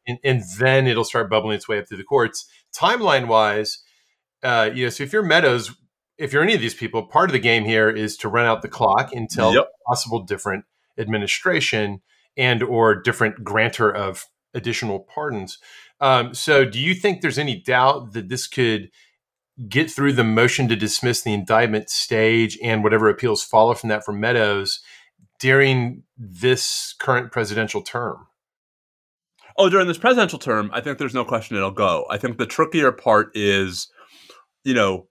and, 0.08 0.18
and 0.24 0.44
then 0.60 0.88
it'll 0.88 1.04
start 1.04 1.30
bubbling 1.30 1.56
its 1.58 1.68
way 1.68 1.78
up 1.78 1.90
through 1.90 1.98
the 1.98 2.06
courts. 2.06 2.46
Timeline 2.74 3.28
wise, 3.28 3.80
uh, 4.44 4.70
you 4.74 4.86
know, 4.86 4.90
so 4.90 5.04
if 5.04 5.12
you're 5.12 5.24
Meadows, 5.24 5.76
if 6.18 6.32
you're 6.32 6.44
any 6.44 6.54
of 6.54 6.62
these 6.62 6.74
people, 6.76 7.04
part 7.04 7.30
of 7.30 7.34
the 7.34 7.40
game 7.40 7.66
here 7.66 7.90
is 7.90 8.16
to 8.18 8.30
run 8.30 8.46
out 8.46 8.62
the 8.62 8.70
clock 8.70 9.12
until 9.12 9.54
Yep. 9.54 9.68
possible 9.88 10.20
different 10.24 10.64
administration 10.98 12.02
and 12.38 12.64
or 12.64 12.96
different 12.96 13.44
grantor 13.44 13.92
of 13.92 14.26
additional 14.54 15.00
pardons. 15.00 15.58
Um, 16.00 16.34
so, 16.34 16.66
do 16.66 16.80
you 16.80 16.94
think 16.94 17.22
there's 17.22 17.38
any 17.38 17.60
doubt 17.60 18.14
that 18.14 18.30
this 18.30 18.48
could 18.48 18.90
get 19.68 19.92
through 19.92 20.14
the 20.14 20.24
motion 20.24 20.68
to 20.68 20.76
dismiss 20.76 21.22
the 21.22 21.34
indictment 21.34 21.90
stage 21.90 22.58
and 22.64 22.84
whatever 22.84 23.10
appeals 23.10 23.44
follow 23.44 23.74
from 23.74 23.90
that 23.90 24.04
from 24.04 24.20
Meadows 24.20 24.80
during 25.40 26.04
this 26.18 26.94
current 27.00 27.32
presidential 27.32 27.82
term? 27.82 28.28
Oh, 29.58 29.70
during 29.70 29.88
this 29.88 29.98
presidential 29.98 30.40
term, 30.40 30.72
I 30.74 30.82
think 30.82 30.98
there's 30.98 31.14
no 31.14 31.26
question 31.26 31.58
it'll 31.58 31.72
go. 31.72 32.06
I 32.10 32.18
think 32.18 32.38
the 32.38 32.46
trickier 32.46 32.92
part 32.92 33.32
is, 33.36 33.92
you 34.64 34.74
know, 34.74 35.08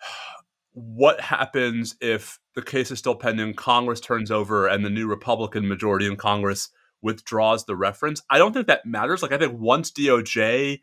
what 0.72 1.20
happens 1.20 1.96
if 2.00 2.38
the 2.54 2.62
case 2.62 2.90
is 2.90 2.98
still 2.98 3.14
pending, 3.14 3.54
Congress 3.54 4.00
turns 4.00 4.30
over, 4.30 4.66
and 4.66 4.84
the 4.84 4.90
new 4.90 5.06
Republican 5.06 5.68
majority 5.68 6.06
in 6.06 6.16
Congress 6.16 6.68
withdraws 7.02 7.64
the 7.64 7.76
reference? 7.76 8.22
I 8.30 8.38
don't 8.38 8.52
think 8.52 8.66
that 8.66 8.84
matters. 8.86 9.22
Like, 9.22 9.32
I 9.32 9.38
think 9.38 9.58
once 9.58 9.90
DOJ 9.90 10.80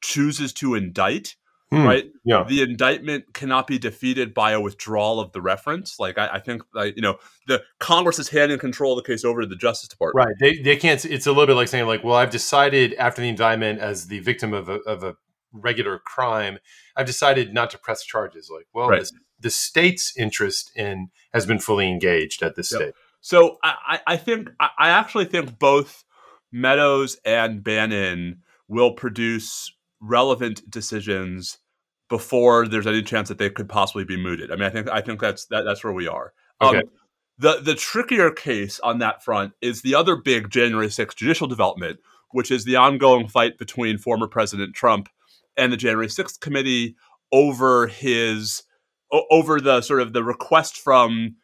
chooses 0.00 0.52
to 0.54 0.74
indict, 0.74 1.34
Hmm. 1.70 1.84
right, 1.84 2.10
Yeah. 2.24 2.44
the 2.48 2.62
indictment 2.62 3.34
cannot 3.34 3.66
be 3.66 3.78
defeated 3.78 4.32
by 4.32 4.52
a 4.52 4.60
withdrawal 4.60 5.20
of 5.20 5.32
the 5.32 5.42
reference. 5.42 5.98
Like, 5.98 6.16
I, 6.16 6.28
I 6.34 6.40
think, 6.40 6.62
like, 6.72 6.96
you 6.96 7.02
know, 7.02 7.18
the 7.46 7.62
Congress 7.78 8.18
is 8.18 8.30
handing 8.30 8.58
control 8.58 8.96
of 8.98 9.04
the 9.04 9.12
case 9.12 9.22
over 9.22 9.42
to 9.42 9.46
the 9.46 9.56
Justice 9.56 9.88
Department. 9.88 10.26
Right. 10.28 10.34
They, 10.40 10.62
they 10.62 10.76
can't, 10.76 11.04
it's 11.04 11.26
a 11.26 11.30
little 11.30 11.46
bit 11.46 11.56
like 11.56 11.68
saying, 11.68 11.86
like, 11.86 12.02
well, 12.02 12.14
I've 12.14 12.30
decided 12.30 12.94
after 12.94 13.20
the 13.20 13.28
indictment 13.28 13.80
as 13.80 14.06
the 14.06 14.20
victim 14.20 14.54
of 14.54 14.70
a, 14.70 14.76
of 14.80 15.02
a 15.02 15.16
regular 15.52 15.98
crime, 15.98 16.58
I've 16.96 17.06
decided 17.06 17.54
not 17.54 17.70
to 17.70 17.78
press 17.78 18.04
charges. 18.04 18.50
Like, 18.52 18.66
well, 18.72 18.88
Right. 18.88 19.02
the, 19.02 19.10
the 19.40 19.50
state's 19.50 20.12
interest 20.16 20.70
in 20.76 21.08
has 21.32 21.46
been 21.46 21.58
fully 21.58 21.88
engaged 21.88 22.42
at 22.42 22.56
this 22.56 22.72
Yep. 22.72 22.80
stage. 22.80 22.94
So 23.20 23.58
I, 23.64 24.00
I 24.06 24.16
think 24.16 24.50
I 24.60 24.68
I 24.78 24.88
actually 24.90 25.24
think 25.24 25.58
both 25.58 26.04
Meadows 26.52 27.18
and 27.24 27.62
Bannon 27.62 28.42
will 28.68 28.92
produce 28.92 29.72
relevant 30.00 30.70
decisions 30.70 31.58
before 32.08 32.66
there's 32.66 32.86
any 32.86 33.02
chance 33.02 33.28
that 33.28 33.38
they 33.38 33.50
could 33.50 33.68
possibly 33.68 34.04
be 34.04 34.16
mooted. 34.16 34.50
I 34.50 34.54
mean, 34.54 34.64
I 34.64 34.70
think 34.70 34.88
I 34.88 35.00
think 35.00 35.20
that's 35.20 35.46
that, 35.46 35.64
that's 35.64 35.82
where 35.84 35.92
we 35.92 36.08
are. 36.08 36.32
Okay. 36.62 36.78
Um, 36.78 36.84
the 37.38 37.60
the 37.60 37.74
trickier 37.74 38.30
case 38.30 38.80
on 38.80 38.98
that 38.98 39.22
front 39.24 39.52
is 39.60 39.82
the 39.82 39.94
other 39.94 40.16
big 40.16 40.50
January 40.50 40.88
6th 40.88 41.16
judicial 41.16 41.46
development, 41.46 41.98
which 42.30 42.50
is 42.50 42.64
the 42.64 42.76
ongoing 42.76 43.28
fight 43.28 43.58
between 43.58 43.98
former 43.98 44.26
President 44.26 44.74
Trump 44.74 45.08
and 45.58 45.72
the 45.72 45.76
January 45.76 46.06
6th 46.06 46.40
committee 46.40 46.96
over 47.32 47.86
his 47.88 48.62
over 49.30 49.60
the 49.60 49.80
sort 49.80 50.00
of 50.00 50.12
the 50.12 50.22
request 50.22 50.78
from 50.78 51.36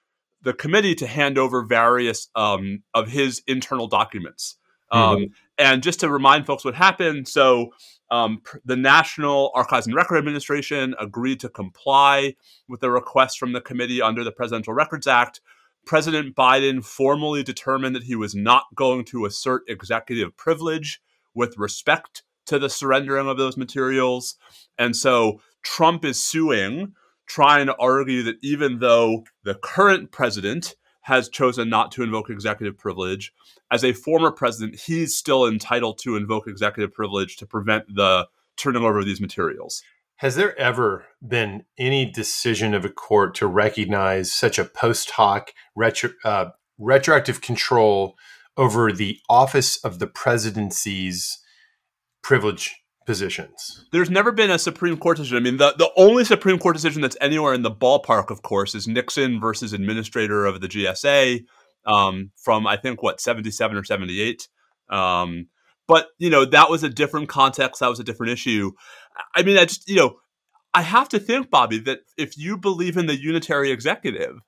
the 0.42 0.52
committee 0.52 0.94
to 0.94 1.06
hand 1.06 1.38
over 1.38 1.64
various 1.64 2.28
um, 2.35 2.83
of 2.94 3.09
his 3.09 3.42
internal 3.47 3.88
documents. 3.88 4.56
Um, 4.90 5.16
mm-hmm. 5.16 5.25
And 5.59 5.83
just 5.83 6.00
to 6.00 6.11
remind 6.11 6.47
folks 6.47 6.64
what 6.64 6.75
happened, 6.75 7.26
so 7.26 7.71
um, 8.11 8.42
the 8.64 8.76
National 8.76 9.50
Archives 9.54 9.87
and 9.87 9.97
Record 9.97 10.18
Administration 10.18 10.94
agreed 11.00 11.40
to 11.40 11.49
comply 11.49 12.35
with 12.68 12.80
the 12.80 12.90
request 12.90 13.38
from 13.38 13.52
the 13.52 13.61
committee 13.61 14.02
under 14.02 14.23
the 14.23 14.33
Presidential 14.33 14.75
Records 14.75 15.06
Act. 15.06 15.40
President 15.87 16.35
Biden 16.35 16.85
formally 16.85 17.42
determined 17.42 17.94
that 17.97 18.04
he 18.04 18.14
was 18.14 18.35
not 18.35 18.64
going 18.75 19.04
to 19.06 19.25
assert 19.25 19.62
executive 19.68 20.37
privilege 20.37 21.00
with 21.35 21.56
respect 21.56 22.23
to 22.47 22.59
the 22.59 22.69
surrendering 22.69 23.29
of 23.29 23.37
those 23.37 23.57
materials. 23.57 24.37
And 24.79 24.97
so 24.97 25.41
Trump 25.63 26.05
is 26.05 26.23
suing, 26.23 26.95
trying 27.27 27.67
to 27.67 27.77
argue 27.77 28.23
that 28.25 28.37
even 28.43 28.79
though 28.79 29.25
the 29.45 29.55
current 29.55 30.11
president 30.11 30.77
has 31.03 31.29
chosen 31.29 31.69
not 31.69 31.93
to 31.93 32.03
invoke 32.03 32.31
executive 32.31 32.79
privilege, 32.79 33.33
as 33.71 33.85
a 33.85 33.93
former 33.93 34.31
president, 34.31 34.81
he's 34.81 35.17
still 35.17 35.47
entitled 35.47 35.99
to 35.99 36.17
invoke 36.17 36.47
executive 36.47 36.93
privilege 36.93 37.37
to 37.37 37.47
prevent 37.47 37.85
the 37.95 38.27
turning 38.57 38.83
over 38.83 39.01
of 39.01 39.07
these 39.07 39.21
materials. 39.21 39.83
Has 40.17 40.37
there 40.37 40.59
ever 40.59 41.07
been 41.27 41.65
any 41.77 42.11
decision 42.11 42.73
of 42.73 42.85
a 42.85 42.89
court 42.89 43.35
to 43.37 43.47
recognize 43.47 44.33
such 44.33 44.59
a 44.59 44.65
post 44.65 45.11
hoc 45.11 45.53
retro, 45.75 46.11
uh, 46.25 46.51
retroactive 46.79 47.41
control 47.41 48.17
over 48.57 48.93
the 48.93 49.19
office 49.29 49.77
of 49.85 49.99
the 49.99 50.07
presidency's 50.07 51.39
privilege 52.25 52.75
positions. 53.07 53.85
There's 53.93 54.11
never 54.11 54.33
been 54.33 54.50
a 54.50 54.59
Supreme 54.59 54.97
Court 54.97 55.19
decision. 55.19 55.37
I 55.37 55.40
mean, 55.40 55.59
the, 55.59 55.75
the 55.76 55.90
only 55.97 56.25
Supreme 56.25 56.59
Court 56.59 56.75
decision 56.75 57.02
that's 57.02 57.19
anywhere 57.21 57.54
in 57.54 57.62
the 57.62 57.71
ballpark, 57.71 58.31
of 58.31 58.43
course, 58.43 58.75
is 58.75 58.88
Nixon 58.88 59.38
versus 59.38 59.73
administrator 59.73 60.47
of 60.47 60.61
the 60.61 60.66
GSA 60.66 61.45
um, 61.87 62.33
from, 62.43 62.66
I 62.66 62.76
think, 62.76 63.02
what, 63.02 63.21
77 63.21 63.76
or 63.76 63.85
78. 63.85 64.49
Um, 64.88 65.49
but, 65.87 66.09
you 66.19 66.31
know, 66.31 66.47
that 66.47 66.71
was 66.71 66.83
a 66.83 66.88
different 66.88 67.28
context. 67.28 67.81
That 67.81 67.90
was 67.90 68.00
a 68.00 68.04
different 68.04 68.33
issue. 68.33 68.73
I 69.37 69.43
mean, 69.43 69.59
I 69.59 69.66
just, 69.66 69.87
you 69.87 69.97
know, 69.97 70.16
I 70.73 70.81
have 70.81 71.11
to 71.11 71.21
think, 71.21 71.50
Bobby, 71.50 71.78
that 71.81 72.00
if 72.16 72.38
you 72.38 72.57
believe 72.57 72.97
in 72.97 73.07
the 73.07 73.21
unitary 73.21 73.71
executive, 73.71 74.38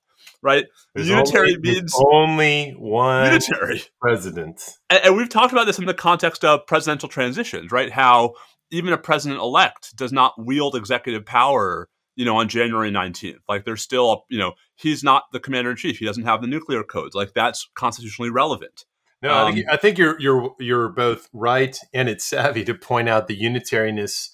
right? 0.41 0.65
There's 0.95 1.09
unitary 1.09 1.55
only, 1.55 1.71
means 1.73 1.95
only 2.11 2.71
one 2.77 3.25
unitary 3.25 3.83
president. 4.01 4.61
And, 4.89 5.05
and, 5.05 5.17
we've 5.17 5.29
talked 5.29 5.51
about 5.51 5.65
this 5.65 5.79
in 5.79 5.85
the 5.85 5.93
context 5.93 6.43
of 6.45 6.65
presidential 6.67 7.09
transitions, 7.09 7.71
right? 7.71 7.91
How 7.91 8.33
even 8.71 8.93
a 8.93 8.97
president 8.97 9.39
elect 9.39 9.95
does 9.95 10.11
not 10.11 10.33
wield 10.37 10.75
executive 10.75 11.25
power, 11.25 11.89
you 12.15 12.25
know, 12.25 12.37
on 12.37 12.49
January 12.49 12.91
19th. 12.91 13.39
Like 13.47 13.65
there's 13.65 13.81
still, 13.81 14.11
a, 14.11 14.17
you 14.29 14.39
know, 14.39 14.53
he's 14.75 15.03
not 15.03 15.23
the 15.31 15.39
commander 15.39 15.71
in 15.71 15.77
chief. 15.77 15.97
He 15.97 16.05
doesn't 16.05 16.23
have 16.23 16.41
the 16.41 16.47
nuclear 16.47 16.83
codes. 16.83 17.15
Like 17.15 17.33
that's 17.33 17.69
constitutionally 17.75 18.29
relevant. 18.29 18.85
No, 19.21 19.33
um, 19.33 19.47
I, 19.47 19.53
think, 19.53 19.65
I 19.71 19.77
think 19.77 19.97
you're 19.97 20.19
you're 20.19 20.55
you're 20.59 20.89
both 20.89 21.27
right 21.33 21.77
and 21.93 22.07
it's 22.07 22.23
savvy 22.23 22.63
to 22.65 22.75
point 22.75 23.09
out 23.09 23.27
the 23.27 23.35
unitariness, 23.35 24.29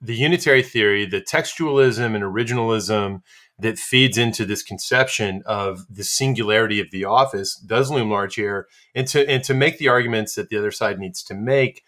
the 0.00 0.16
unitary 0.16 0.62
theory, 0.62 1.06
the 1.06 1.20
textualism 1.20 2.14
and 2.16 2.24
originalism 2.24 3.20
that 3.58 3.78
feeds 3.78 4.18
into 4.18 4.44
this 4.44 4.62
conception 4.62 5.42
of 5.46 5.86
the 5.88 6.04
singularity 6.04 6.80
of 6.80 6.90
the 6.90 7.04
office 7.04 7.54
does 7.56 7.90
loom 7.90 8.10
large 8.10 8.34
here, 8.34 8.66
and 8.94 9.06
to 9.08 9.28
and 9.28 9.44
to 9.44 9.54
make 9.54 9.78
the 9.78 9.88
arguments 9.88 10.34
that 10.34 10.48
the 10.48 10.56
other 10.56 10.70
side 10.70 10.98
needs 10.98 11.22
to 11.24 11.34
make 11.34 11.82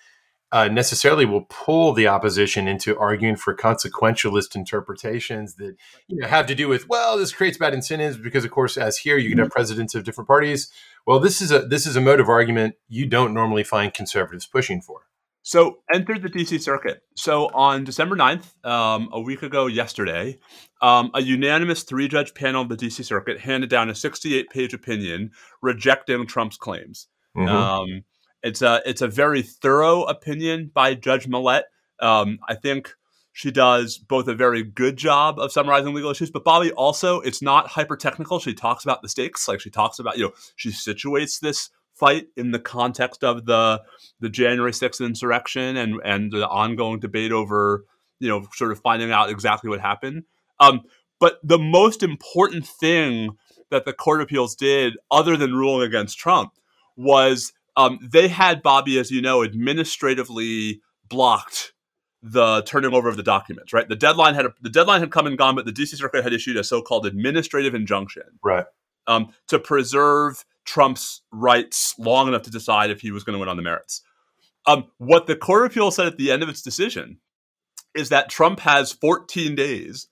uh, 0.52 0.68
necessarily 0.68 1.25
will 1.25 1.44
pull 1.50 1.92
the 1.92 2.06
opposition 2.06 2.68
into 2.68 2.96
arguing 2.96 3.37
for 3.37 3.54
consequentialist 3.54 4.54
interpretations 4.54 5.56
that 5.56 5.76
you 6.06 6.18
know 6.18 6.28
have 6.28 6.46
to 6.46 6.54
do 6.54 6.68
with 6.68 6.88
well 6.88 7.18
this 7.18 7.32
creates 7.32 7.58
bad 7.58 7.75
incentives 7.75 8.16
because 8.16 8.44
of 8.44 8.50
course 8.50 8.76
as 8.76 8.99
here 8.99 9.18
you 9.18 9.28
can 9.28 9.38
have 9.38 9.49
mm-hmm. 9.49 9.52
presidents 9.52 9.94
of 9.94 10.04
different 10.04 10.28
parties. 10.28 10.70
Well 11.06 11.18
this 11.18 11.40
is 11.40 11.50
a 11.50 11.61
this 11.61 11.87
is 11.87 11.96
a 11.96 12.00
mode 12.00 12.20
of 12.20 12.28
argument 12.28 12.76
you 12.88 13.06
don't 13.06 13.35
normally 13.35 13.64
find 13.64 13.92
conservatives 13.92 14.46
pushing 14.46 14.80
for 14.80 15.02
so 15.46 15.78
entered 15.94 16.22
the 16.22 16.28
DC 16.28 16.60
circuit. 16.60 17.04
So 17.14 17.46
on 17.54 17.84
December 17.84 18.16
9th, 18.16 18.66
um, 18.66 19.08
a 19.12 19.20
week 19.20 19.44
ago 19.44 19.68
yesterday, 19.68 20.40
um, 20.82 21.12
a 21.14 21.22
unanimous 21.22 21.84
three 21.84 22.08
judge 22.08 22.34
panel 22.34 22.62
of 22.62 22.68
the 22.68 22.76
DC 22.76 23.04
circuit 23.04 23.38
handed 23.38 23.70
down 23.70 23.88
a 23.88 23.94
68 23.94 24.50
page 24.50 24.74
opinion 24.74 25.30
rejecting 25.62 26.26
Trump's 26.26 26.56
claims. 26.56 27.06
Mm-hmm. 27.36 27.48
Um, 27.48 28.02
it's, 28.42 28.60
a, 28.60 28.82
it's 28.84 29.02
a 29.02 29.06
very 29.06 29.42
thorough 29.42 30.02
opinion 30.02 30.72
by 30.74 30.94
Judge 30.94 31.28
Millett. 31.28 31.66
Um, 32.00 32.40
I 32.48 32.56
think 32.56 32.92
she 33.32 33.52
does 33.52 33.98
both 33.98 34.26
a 34.26 34.34
very 34.34 34.64
good 34.64 34.96
job 34.96 35.38
of 35.38 35.52
summarizing 35.52 35.94
legal 35.94 36.10
issues, 36.10 36.32
but 36.32 36.42
Bobby 36.42 36.72
also, 36.72 37.20
it's 37.20 37.40
not 37.40 37.68
hyper 37.68 37.96
technical. 37.96 38.40
She 38.40 38.52
talks 38.52 38.82
about 38.82 39.00
the 39.00 39.08
stakes. 39.08 39.46
Like 39.46 39.60
she 39.60 39.70
talks 39.70 40.00
about, 40.00 40.18
you 40.18 40.24
know, 40.24 40.32
she 40.56 40.70
situates 40.70 41.38
this 41.38 41.70
fight 41.98 42.26
in 42.36 42.50
the 42.50 42.58
context 42.58 43.24
of 43.24 43.46
the 43.46 43.82
the 44.20 44.28
January 44.28 44.72
6th 44.72 45.04
insurrection 45.04 45.76
and 45.76 46.00
and 46.04 46.30
the 46.32 46.48
ongoing 46.48 47.00
debate 47.00 47.32
over 47.32 47.84
you 48.20 48.28
know 48.28 48.46
sort 48.52 48.72
of 48.72 48.80
finding 48.80 49.10
out 49.10 49.30
exactly 49.30 49.70
what 49.70 49.80
happened. 49.80 50.24
Um, 50.60 50.82
but 51.18 51.38
the 51.42 51.58
most 51.58 52.02
important 52.02 52.66
thing 52.66 53.36
that 53.70 53.84
the 53.84 53.92
Court 53.92 54.20
Appeals 54.20 54.54
did, 54.54 54.96
other 55.10 55.36
than 55.36 55.54
ruling 55.54 55.86
against 55.86 56.18
Trump, 56.18 56.52
was 56.96 57.52
um, 57.76 57.98
they 58.02 58.28
had 58.28 58.62
Bobby, 58.62 58.98
as 58.98 59.10
you 59.10 59.20
know, 59.20 59.42
administratively 59.42 60.80
blocked 61.08 61.72
the 62.22 62.62
turning 62.62 62.94
over 62.94 63.08
of 63.08 63.16
the 63.16 63.22
documents. 63.22 63.72
Right, 63.72 63.88
the 63.88 63.96
deadline 63.96 64.34
had 64.34 64.46
the 64.60 64.70
deadline 64.70 65.00
had 65.00 65.10
come 65.10 65.26
and 65.26 65.38
gone, 65.38 65.54
but 65.54 65.64
the 65.64 65.72
DC 65.72 65.96
Circuit 65.96 66.22
had 66.22 66.32
issued 66.32 66.56
a 66.56 66.64
so-called 66.64 67.06
administrative 67.06 67.74
injunction, 67.74 68.24
right, 68.42 68.66
um, 69.06 69.32
to 69.48 69.58
preserve 69.58 70.44
Trump's 70.66 71.23
rights 71.32 71.94
long 71.99 72.28
enough 72.28 72.42
to 72.42 72.50
decide 72.50 72.90
if 72.90 73.00
he 73.00 73.11
was 73.11 73.25
going 73.25 73.35
to 73.35 73.40
win 73.40 73.49
on 73.49 73.56
the 73.56 73.62
merits. 73.62 74.02
Um, 74.66 74.87
what 74.99 75.26
the 75.26 75.37
Court 75.37 75.64
of 75.64 75.73
Appeal 75.73 75.90
said 75.90 76.06
at 76.06 76.18
the 76.18 76.30
end 76.30 76.42
of 76.42 76.49
its 76.49 76.62
decision 76.62 77.18
is 77.94 78.08
that 78.11 78.28
Trump 78.28 78.61
has 78.61 78.92
14 78.92 79.54
days 79.54 80.08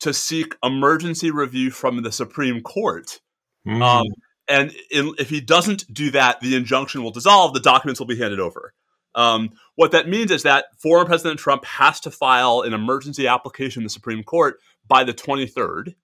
to 0.00 0.14
seek 0.14 0.56
emergency 0.62 1.30
review 1.30 1.70
from 1.70 2.02
the 2.02 2.12
Supreme 2.12 2.62
Court. 2.62 3.20
Mm. 3.66 3.82
Um, 3.82 4.06
and 4.48 4.72
in, 4.90 5.14
if 5.18 5.28
he 5.28 5.40
doesn't 5.40 5.92
do 5.92 6.10
that, 6.12 6.40
the 6.40 6.54
injunction 6.54 7.02
will 7.02 7.10
dissolve, 7.10 7.52
the 7.52 7.60
documents 7.60 7.98
will 7.98 8.06
be 8.06 8.18
handed 8.18 8.40
over. 8.40 8.72
Um, 9.14 9.50
what 9.74 9.92
that 9.92 10.08
means 10.08 10.30
is 10.30 10.42
that 10.44 10.66
former 10.78 11.06
President 11.06 11.40
Trump 11.40 11.64
has 11.64 12.00
to 12.00 12.10
file 12.10 12.60
an 12.60 12.74
emergency 12.74 13.26
application 13.26 13.80
in 13.80 13.84
the 13.84 13.90
Supreme 13.90 14.22
Court 14.22 14.60
by 14.86 15.04
the 15.04 15.14
23rd. 15.14 15.94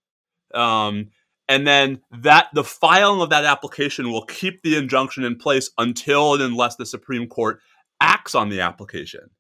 Um, 0.55 1.11
and 1.49 1.67
then 1.67 2.01
that 2.11 2.49
the 2.55 2.65
filing 2.65 3.21
of 3.21 3.31
that 3.31 3.45
application 3.45 4.11
will 4.11 4.25
keep 4.25 4.63
the 4.63 4.77
injunction 4.77 5.25
in 5.25 5.37
place 5.37 5.71
until 5.79 6.35
and 6.35 6.43
unless 6.43 6.77
the 6.77 6.87
Supreme 6.87 7.27
Court 7.27 7.61
acts 8.01 8.35
on 8.35 8.49
the 8.49 8.61
application. 8.61 9.31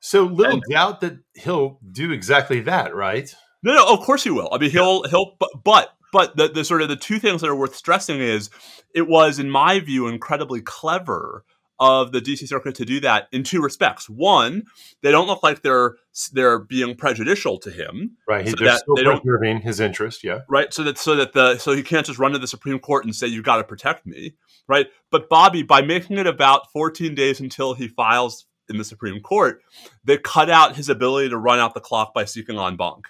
So 0.00 0.24
little 0.24 0.54
and, 0.54 0.62
doubt 0.70 1.00
that 1.02 1.18
he'll 1.34 1.78
do 1.90 2.12
exactly 2.12 2.60
that, 2.60 2.94
right? 2.94 3.34
No, 3.62 3.74
no, 3.74 3.92
of 3.92 4.00
course 4.00 4.24
he 4.24 4.30
will. 4.30 4.48
I 4.52 4.58
mean, 4.58 4.70
he'll 4.70 5.02
he'll 5.04 5.36
but 5.38 5.50
but 5.62 5.90
but 6.12 6.36
the, 6.36 6.48
the 6.48 6.64
sort 6.64 6.82
of 6.82 6.88
the 6.88 6.96
two 6.96 7.18
things 7.18 7.40
that 7.40 7.50
are 7.50 7.56
worth 7.56 7.76
stressing 7.76 8.20
is 8.20 8.50
it 8.94 9.06
was, 9.06 9.38
in 9.38 9.50
my 9.50 9.80
view, 9.80 10.08
incredibly 10.08 10.60
clever 10.60 11.44
of 11.80 12.12
the 12.12 12.20
DC 12.20 12.46
Circuit 12.46 12.74
to 12.76 12.84
do 12.84 13.00
that 13.00 13.26
in 13.32 13.42
two 13.42 13.62
respects. 13.62 14.08
One, 14.08 14.64
they 15.02 15.10
don't 15.10 15.26
look 15.26 15.42
like 15.42 15.62
they're 15.62 15.96
they're 16.32 16.58
being 16.58 16.94
prejudicial 16.94 17.58
to 17.58 17.70
him. 17.70 18.18
Right, 18.28 18.46
so 18.46 18.54
they're 18.56 18.76
still 18.76 18.96
they 18.96 19.04
preserving 19.04 19.62
his 19.62 19.80
interest. 19.80 20.22
Yeah, 20.22 20.40
right. 20.48 20.72
So 20.72 20.84
that 20.84 20.98
so 20.98 21.16
that 21.16 21.32
the 21.32 21.56
so 21.58 21.72
he 21.72 21.82
can't 21.82 22.06
just 22.06 22.18
run 22.18 22.32
to 22.32 22.38
the 22.38 22.46
Supreme 22.46 22.78
Court 22.78 23.04
and 23.04 23.16
say 23.16 23.26
you've 23.26 23.44
got 23.44 23.56
to 23.56 23.64
protect 23.64 24.06
me. 24.06 24.34
Right, 24.68 24.86
but 25.10 25.28
Bobby, 25.28 25.62
by 25.62 25.80
making 25.80 26.18
it 26.18 26.26
about 26.26 26.70
14 26.70 27.14
days 27.14 27.40
until 27.40 27.74
he 27.74 27.88
files 27.88 28.46
in 28.68 28.76
the 28.76 28.84
Supreme 28.84 29.20
Court, 29.20 29.62
they 30.04 30.18
cut 30.18 30.50
out 30.50 30.76
his 30.76 30.88
ability 30.88 31.30
to 31.30 31.38
run 31.38 31.58
out 31.58 31.74
the 31.74 31.80
clock 31.80 32.14
by 32.14 32.24
seeking 32.24 32.58
en 32.58 32.76
banc. 32.76 33.06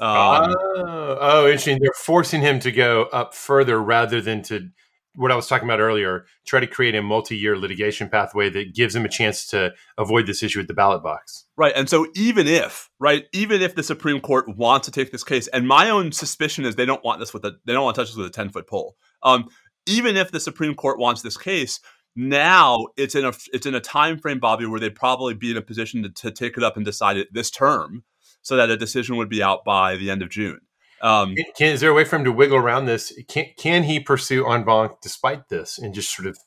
Um, 0.00 0.54
oh, 0.58 1.18
oh, 1.20 1.44
interesting. 1.46 1.78
They're 1.80 1.92
forcing 1.94 2.40
him 2.40 2.58
to 2.60 2.72
go 2.72 3.04
up 3.12 3.34
further 3.34 3.80
rather 3.80 4.20
than 4.20 4.42
to 4.42 4.70
what 5.16 5.32
I 5.32 5.36
was 5.36 5.48
talking 5.48 5.66
about 5.66 5.80
earlier, 5.80 6.26
try 6.46 6.60
to 6.60 6.66
create 6.66 6.94
a 6.94 7.02
multi-year 7.02 7.56
litigation 7.56 8.08
pathway 8.08 8.50
that 8.50 8.74
gives 8.74 8.94
him 8.94 9.04
a 9.04 9.08
chance 9.08 9.46
to 9.48 9.72
avoid 9.98 10.26
this 10.26 10.42
issue 10.42 10.60
at 10.60 10.68
the 10.68 10.74
ballot 10.74 11.02
box. 11.02 11.44
Right. 11.56 11.72
And 11.74 11.88
so 11.88 12.06
even 12.14 12.46
if, 12.46 12.90
right, 13.00 13.24
even 13.32 13.62
if 13.62 13.74
the 13.74 13.82
Supreme 13.82 14.20
Court 14.20 14.46
wants 14.56 14.86
to 14.86 14.92
take 14.92 15.10
this 15.10 15.24
case, 15.24 15.48
and 15.48 15.66
my 15.66 15.90
own 15.90 16.12
suspicion 16.12 16.64
is 16.64 16.76
they 16.76 16.84
don't 16.84 17.04
want 17.04 17.18
this 17.18 17.32
with 17.32 17.44
a 17.44 17.56
they 17.64 17.72
don't 17.72 17.84
want 17.84 17.96
to 17.96 18.02
touch 18.02 18.10
this 18.10 18.16
with 18.16 18.26
a 18.26 18.30
10-foot 18.30 18.68
pole. 18.68 18.96
Um, 19.22 19.48
even 19.86 20.16
if 20.16 20.30
the 20.30 20.40
Supreme 20.40 20.74
Court 20.74 20.98
wants 20.98 21.22
this 21.22 21.36
case, 21.36 21.80
now 22.14 22.86
it's 22.96 23.14
in 23.14 23.24
a 23.24 23.32
it's 23.52 23.66
in 23.66 23.74
a 23.74 23.80
time 23.80 24.18
frame, 24.18 24.38
Bobby, 24.38 24.66
where 24.66 24.80
they'd 24.80 24.94
probably 24.94 25.34
be 25.34 25.50
in 25.50 25.56
a 25.56 25.62
position 25.62 26.02
to, 26.02 26.08
to 26.10 26.30
take 26.30 26.56
it 26.56 26.64
up 26.64 26.76
and 26.76 26.84
decide 26.84 27.16
it 27.16 27.32
this 27.32 27.50
term 27.50 28.04
so 28.42 28.56
that 28.56 28.70
a 28.70 28.76
decision 28.76 29.16
would 29.16 29.28
be 29.28 29.42
out 29.42 29.64
by 29.64 29.96
the 29.96 30.10
end 30.10 30.22
of 30.22 30.30
June. 30.30 30.60
Um, 31.02 31.34
can, 31.56 31.72
is 31.72 31.80
there 31.80 31.90
a 31.90 31.94
way 31.94 32.04
for 32.04 32.16
him 32.16 32.24
to 32.24 32.32
wiggle 32.32 32.56
around 32.56 32.86
this? 32.86 33.12
Can 33.28 33.46
can 33.58 33.82
he 33.82 34.00
pursue 34.00 34.50
en 34.50 34.64
banc 34.64 34.92
despite 35.02 35.48
this 35.48 35.78
and 35.78 35.94
just 35.94 36.14
sort 36.14 36.26
of? 36.26 36.38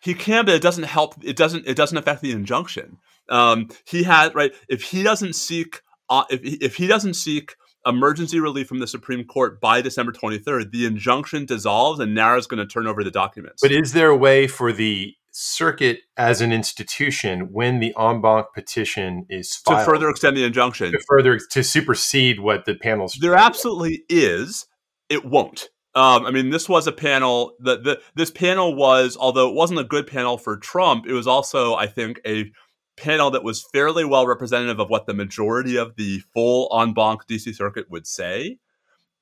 He 0.00 0.14
can, 0.14 0.44
but 0.44 0.54
it 0.54 0.62
doesn't 0.62 0.84
help. 0.84 1.14
It 1.22 1.36
doesn't. 1.36 1.66
It 1.66 1.76
doesn't 1.76 1.98
affect 1.98 2.20
the 2.20 2.32
injunction. 2.32 2.98
Um, 3.28 3.68
he 3.84 4.04
had 4.04 4.34
right. 4.34 4.52
If 4.68 4.82
he 4.82 5.02
doesn't 5.02 5.34
seek, 5.34 5.82
uh, 6.08 6.24
if 6.30 6.40
if 6.42 6.76
he 6.76 6.86
doesn't 6.86 7.14
seek 7.14 7.56
emergency 7.86 8.40
relief 8.40 8.66
from 8.66 8.80
the 8.80 8.86
Supreme 8.86 9.24
Court 9.24 9.60
by 9.60 9.80
December 9.80 10.12
23rd, 10.12 10.72
the 10.72 10.86
injunction 10.86 11.46
dissolves 11.46 12.00
and 12.00 12.14
NARA's 12.14 12.46
going 12.46 12.58
to 12.58 12.66
turn 12.66 12.86
over 12.86 13.04
the 13.04 13.10
documents. 13.10 13.62
But 13.62 13.72
is 13.72 13.92
there 13.92 14.08
a 14.08 14.16
way 14.16 14.48
for 14.48 14.72
the 14.72 15.14
circuit 15.38 16.00
as 16.16 16.40
an 16.40 16.52
institution 16.52 17.52
when 17.52 17.78
the 17.78 17.94
en 17.98 18.20
banc 18.20 18.46
petition 18.54 19.26
is 19.28 19.54
filed. 19.54 19.80
to 19.80 19.84
further 19.84 20.08
extend 20.08 20.36
the 20.36 20.44
injunction. 20.44 20.92
To 20.92 21.00
further 21.06 21.38
to 21.50 21.62
supersede 21.62 22.40
what 22.40 22.64
the 22.64 22.74
panels 22.74 23.16
there 23.20 23.34
absolutely 23.34 24.04
is. 24.08 24.66
It 25.08 25.24
won't. 25.24 25.68
Um, 25.94 26.26
i 26.26 26.30
mean 26.30 26.50
this 26.50 26.68
was 26.68 26.86
a 26.86 26.92
panel 26.92 27.54
that 27.60 27.84
the, 27.84 28.02
this 28.14 28.30
panel 28.30 28.74
was 28.74 29.16
although 29.18 29.48
it 29.48 29.54
wasn't 29.54 29.80
a 29.80 29.84
good 29.84 30.06
panel 30.06 30.36
for 30.36 30.58
trump 30.58 31.06
it 31.06 31.14
was 31.14 31.26
also 31.26 31.74
i 31.74 31.86
think 31.86 32.20
a 32.26 32.52
panel 32.96 33.30
that 33.30 33.44
was 33.44 33.62
fairly 33.72 34.04
well 34.04 34.26
representative 34.26 34.80
of 34.80 34.90
what 34.90 35.06
the 35.06 35.14
majority 35.14 35.76
of 35.76 35.96
the 35.96 36.20
full 36.34 36.68
en 36.80 36.92
banc 36.92 37.26
dc 37.28 37.54
circuit 37.54 37.90
would 37.90 38.06
say. 38.06 38.58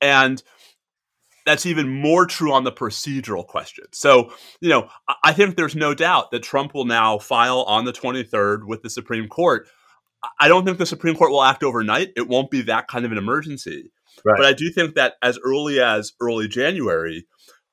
And 0.01 0.43
that's 1.45 1.67
even 1.67 1.89
more 1.89 2.27
true 2.27 2.53
on 2.53 2.65
the 2.65 2.73
procedural 2.73 3.47
question. 3.47 3.85
So, 3.93 4.33
you 4.61 4.69
know, 4.69 4.89
I 5.23 5.33
think 5.33 5.57
there's 5.57 5.77
no 5.77 5.95
doubt 5.95 6.31
that 6.31 6.43
Trump 6.43 6.75
will 6.75 6.87
now 6.87 7.19
file 7.19 7.63
on 7.63 7.85
the 7.85 7.93
23rd 7.93 8.67
with 8.67 8.83
the 8.83 8.91
Supreme 8.91 9.29
Court. 9.29 9.69
I 10.41 10.49
don't 10.49 10.65
think 10.65 10.79
the 10.79 10.87
Supreme 10.87 11.17
Court 11.17 11.31
will 11.31 11.43
act 11.43 11.63
overnight. 11.63 12.13
It 12.17 12.29
won't 12.29 12.51
be 12.51 12.63
that 12.63 12.89
kind 12.89 13.05
of 13.05 13.13
an 13.13 13.19
emergency. 13.19 13.93
Right. 14.25 14.37
But 14.39 14.47
I 14.47 14.53
do 14.53 14.71
think 14.71 14.95
that 14.95 15.15
as 15.23 15.39
early 15.45 15.81
as 15.81 16.13
early 16.21 16.49
January, 16.49 17.27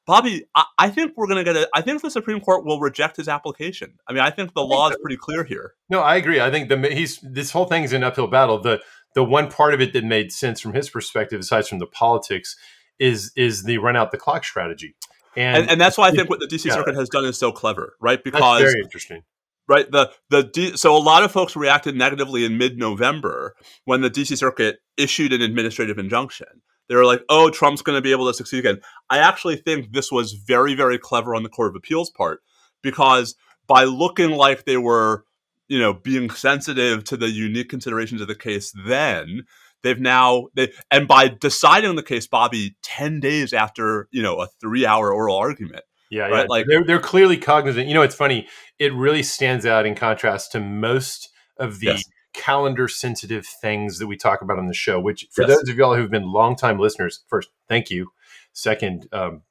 Bobby, 0.06 0.46
I, 0.56 0.66
I 0.78 0.90
think 0.90 1.14
we're 1.16 1.28
going 1.28 1.44
to 1.46 1.54
get 1.54 1.56
a. 1.56 1.70
I 1.74 1.82
think 1.82 2.02
the 2.02 2.10
Supreme 2.10 2.42
Court 2.42 2.66
will 2.66 2.80
reject 2.80 3.18
his 3.18 3.30
application. 3.30 3.94
I 4.08 4.14
mean, 4.14 4.22
I 4.22 4.32
think 4.32 4.54
the 4.54 4.64
I 4.64 4.66
law 4.66 4.90
think 4.90 5.00
is 5.00 5.02
pretty 5.04 5.18
clear 5.18 5.44
here. 5.44 5.76
No, 5.90 6.02
I 6.02 6.16
agree. 6.16 6.42
I 6.42 6.50
think 6.50 6.70
the 6.70 6.90
he's 6.90 7.20
this 7.22 7.52
whole 7.52 7.66
thing 7.66 7.84
is 7.84 7.94
an 7.94 8.04
uphill 8.04 8.28
battle. 8.28 8.60
The 8.60 8.82
the 9.14 9.24
one 9.24 9.50
part 9.50 9.74
of 9.74 9.82
it 9.82 9.94
that 9.94 10.04
made 10.04 10.32
sense 10.32 10.60
from 10.60 10.74
his 10.74 10.90
perspective, 10.90 11.40
aside 11.40 11.68
from 11.68 11.80
the 11.80 11.86
politics, 11.86 12.56
is 13.02 13.32
is 13.36 13.64
the 13.64 13.80
run 13.80 13.98
out 13.98 14.12
the 14.12 14.18
clock 14.18 14.46
strategy. 14.46 14.96
And, 15.36 15.64
and, 15.64 15.72
and 15.72 15.82
that's 15.82 15.98
why 15.98 16.10
I 16.10 16.12
think 16.12 16.30
what 16.30 16.40
the 16.40 16.46
DC 16.46 16.66
yeah. 16.66 16.74
Circuit 16.74 16.96
has 16.96 17.10
done 17.10 17.26
is 17.26 17.38
so 17.38 17.52
clever, 17.52 17.96
right? 18.00 18.24
Because 18.24 18.42
that's 18.42 18.62
very 18.62 18.82
interesting. 18.84 19.24
Right. 19.68 19.90
The 19.90 20.12
the 20.30 20.44
D, 20.44 20.78
so 20.78 20.96
a 20.96 21.00
lot 21.00 21.24
of 21.24 21.32
folks 21.32 21.56
reacted 21.56 21.96
negatively 21.96 22.46
in 22.46 22.58
mid 22.58 22.78
November 22.78 23.56
when 23.86 24.02
the 24.02 24.10
DC 24.10 24.38
Circuit 24.38 24.80
issued 24.98 25.34
an 25.34 25.42
administrative 25.42 25.98
injunction. 25.98 26.48
They 26.90 26.96
were 26.96 27.06
like, 27.06 27.22
"Oh, 27.30 27.50
Trump's 27.50 27.82
going 27.82 27.98
to 27.98 28.02
be 28.02 28.12
able 28.12 28.28
to 28.28 28.34
succeed 28.34 28.60
again." 28.60 28.82
I 29.10 29.20
actually 29.20 29.56
think 29.56 29.94
this 29.94 30.12
was 30.12 30.34
very 30.34 30.76
very 30.76 30.98
clever 30.98 31.34
on 31.34 31.44
the 31.44 31.50
Court 31.50 31.70
of 31.70 31.76
Appeals 31.76 32.10
part 32.10 32.42
because 32.82 33.36
by 33.68 33.86
looking 33.86 34.32
like 34.32 34.66
they 34.66 34.78
were, 34.78 35.24
you 35.70 35.80
know, 35.80 35.94
being 35.94 36.30
sensitive 36.30 37.06
to 37.06 37.16
the 37.16 37.30
unique 37.30 37.70
considerations 37.70 38.20
of 38.20 38.28
the 38.28 38.36
case 38.36 38.74
then, 38.86 39.44
They've 39.84 40.00
now 40.00 40.48
they 40.54 40.72
and 40.90 41.08
by 41.08 41.28
deciding 41.28 41.90
on 41.90 41.96
the 41.96 42.04
case, 42.04 42.28
Bobby, 42.28 42.76
ten 42.82 43.20
days 43.20 43.54
after 43.54 44.08
you 44.12 44.22
know 44.22 44.42
a 44.42 44.48
three-hour 44.60 45.14
oral 45.14 45.38
argument. 45.38 45.84
Yeah, 46.10 46.24
right? 46.24 46.42
yeah. 46.42 46.46
Like 46.50 46.66
they're 46.68 46.84
they're 46.84 47.00
clearly 47.00 47.38
cognizant. 47.38 47.88
You 47.88 47.94
know, 47.94 48.02
it's 48.02 48.16
funny. 48.16 48.48
It 48.80 48.94
really 48.94 49.24
stands 49.24 49.66
out 49.66 49.86
in 49.86 49.96
contrast 49.96 50.52
to 50.52 50.60
most 50.60 51.30
of 51.58 51.80
the 51.80 51.88
yes. 51.88 52.04
calendar 52.34 52.88
sensitive 52.88 53.46
things 53.46 54.00
that 54.00 54.08
we 54.08 54.18
talk 54.18 54.42
about 54.42 54.60
on 54.60 54.68
the 54.68 54.74
show. 54.74 55.00
Which, 55.00 55.28
for 55.32 55.44
yes. 55.44 55.58
those 55.58 55.70
of 55.70 55.78
y'all 55.78 55.96
who've 55.96 56.12
been 56.12 56.32
longtime 56.32 56.80
listeners, 56.80 57.24
first, 57.28 57.50
thank 57.68 57.90
you. 57.90 58.12
Second, 58.54 59.08
um, 59.14 59.44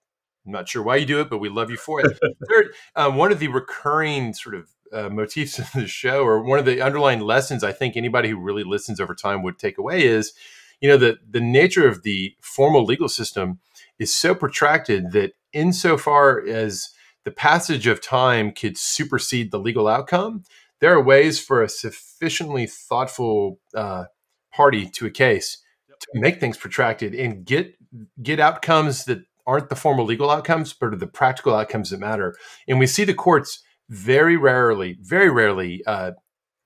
I'm 0.47 0.53
not 0.53 0.69
sure 0.69 0.83
why 0.83 0.97
you 0.97 1.07
do 1.07 1.21
it, 1.21 1.31
but 1.31 1.38
we 1.38 1.49
love 1.49 1.71
you 1.71 1.77
for 1.77 2.01
it. 2.01 2.19
Third, 2.51 2.75
um, 2.95 3.16
one 3.16 3.33
of 3.33 3.38
the 3.38 3.49
recurring 3.49 4.35
sort 4.35 4.55
of 4.55 4.69
uh, 4.92 5.09
motifs 5.09 5.59
of 5.59 5.70
the 5.72 5.87
show, 5.87 6.22
or 6.22 6.42
one 6.42 6.59
of 6.59 6.64
the 6.64 6.81
underlying 6.81 7.20
lessons 7.20 7.64
I 7.64 7.72
think 7.72 7.96
anybody 7.96 8.31
who 8.31 8.38
really 8.38 8.64
listens 8.64 9.00
over 9.00 9.14
time 9.14 9.42
would 9.42 9.59
take 9.59 9.79
away 9.79 10.05
is, 10.05 10.33
you 10.81 10.88
know, 10.88 10.96
the 10.96 11.18
the 11.29 11.40
nature 11.40 11.87
of 11.87 12.03
the 12.03 12.35
formal 12.40 12.85
legal 12.85 13.09
system 13.09 13.61
is 13.98 14.14
so 14.14 14.35
protracted 14.35 15.12
that 15.12 15.33
insofar 15.53 16.44
as 16.46 16.90
the 17.24 17.31
passage 17.31 17.87
of 17.87 18.00
time 18.00 18.50
could 18.50 18.79
supersede 18.79 19.50
the 19.50 19.59
legal 19.59 19.87
outcome, 19.87 20.44
there 20.81 20.92
are 20.94 21.03
ways 21.03 21.38
for 21.38 21.62
a 21.62 21.68
sufficiently 21.68 22.66
thoughtful 22.66 23.61
uh, 23.74 24.05
party 24.53 24.88
to 24.88 25.07
a 25.07 25.11
case 25.11 25.59
to 25.88 26.20
make 26.20 26.40
things 26.40 26.57
protracted 26.57 27.14
and 27.14 27.44
get 27.44 27.74
get 28.22 28.40
outcomes 28.40 29.05
that 29.05 29.24
aren't 29.46 29.68
the 29.68 29.76
formal 29.76 30.05
legal 30.05 30.31
outcomes, 30.31 30.72
but 30.72 30.92
are 30.92 30.96
the 30.96 31.07
practical 31.07 31.55
outcomes 31.55 31.90
that 31.90 31.98
matter. 31.98 32.37
And 32.68 32.79
we 32.79 32.87
see 32.87 33.05
the 33.05 33.14
courts 33.14 33.62
very 33.90 34.37
rarely, 34.37 34.96
very 35.00 35.29
rarely 35.29 35.83
uh, 35.85 36.12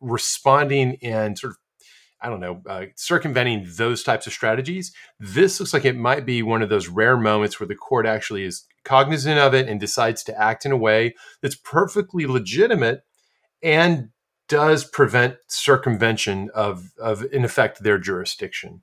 responding 0.00 0.98
and 1.02 1.38
sort 1.38 1.52
of, 1.52 1.56
I 2.20 2.28
don't 2.28 2.40
know, 2.40 2.62
uh, 2.68 2.86
circumventing 2.96 3.66
those 3.76 4.02
types 4.02 4.26
of 4.26 4.32
strategies. 4.32 4.92
This 5.18 5.58
looks 5.58 5.72
like 5.72 5.84
it 5.84 5.96
might 5.96 6.24
be 6.24 6.42
one 6.42 6.62
of 6.62 6.68
those 6.68 6.88
rare 6.88 7.16
moments 7.16 7.58
where 7.58 7.66
the 7.66 7.74
court 7.74 8.06
actually 8.06 8.44
is 8.44 8.64
cognizant 8.84 9.38
of 9.38 9.54
it 9.54 9.68
and 9.68 9.80
decides 9.80 10.22
to 10.24 10.40
act 10.40 10.66
in 10.66 10.72
a 10.72 10.76
way 10.76 11.14
that's 11.40 11.56
perfectly 11.56 12.26
legitimate 12.26 13.02
and 13.62 14.10
does 14.46 14.84
prevent 14.84 15.36
circumvention 15.48 16.50
of, 16.54 16.92
of 17.00 17.24
in 17.32 17.44
effect, 17.44 17.82
their 17.82 17.98
jurisdiction. 17.98 18.82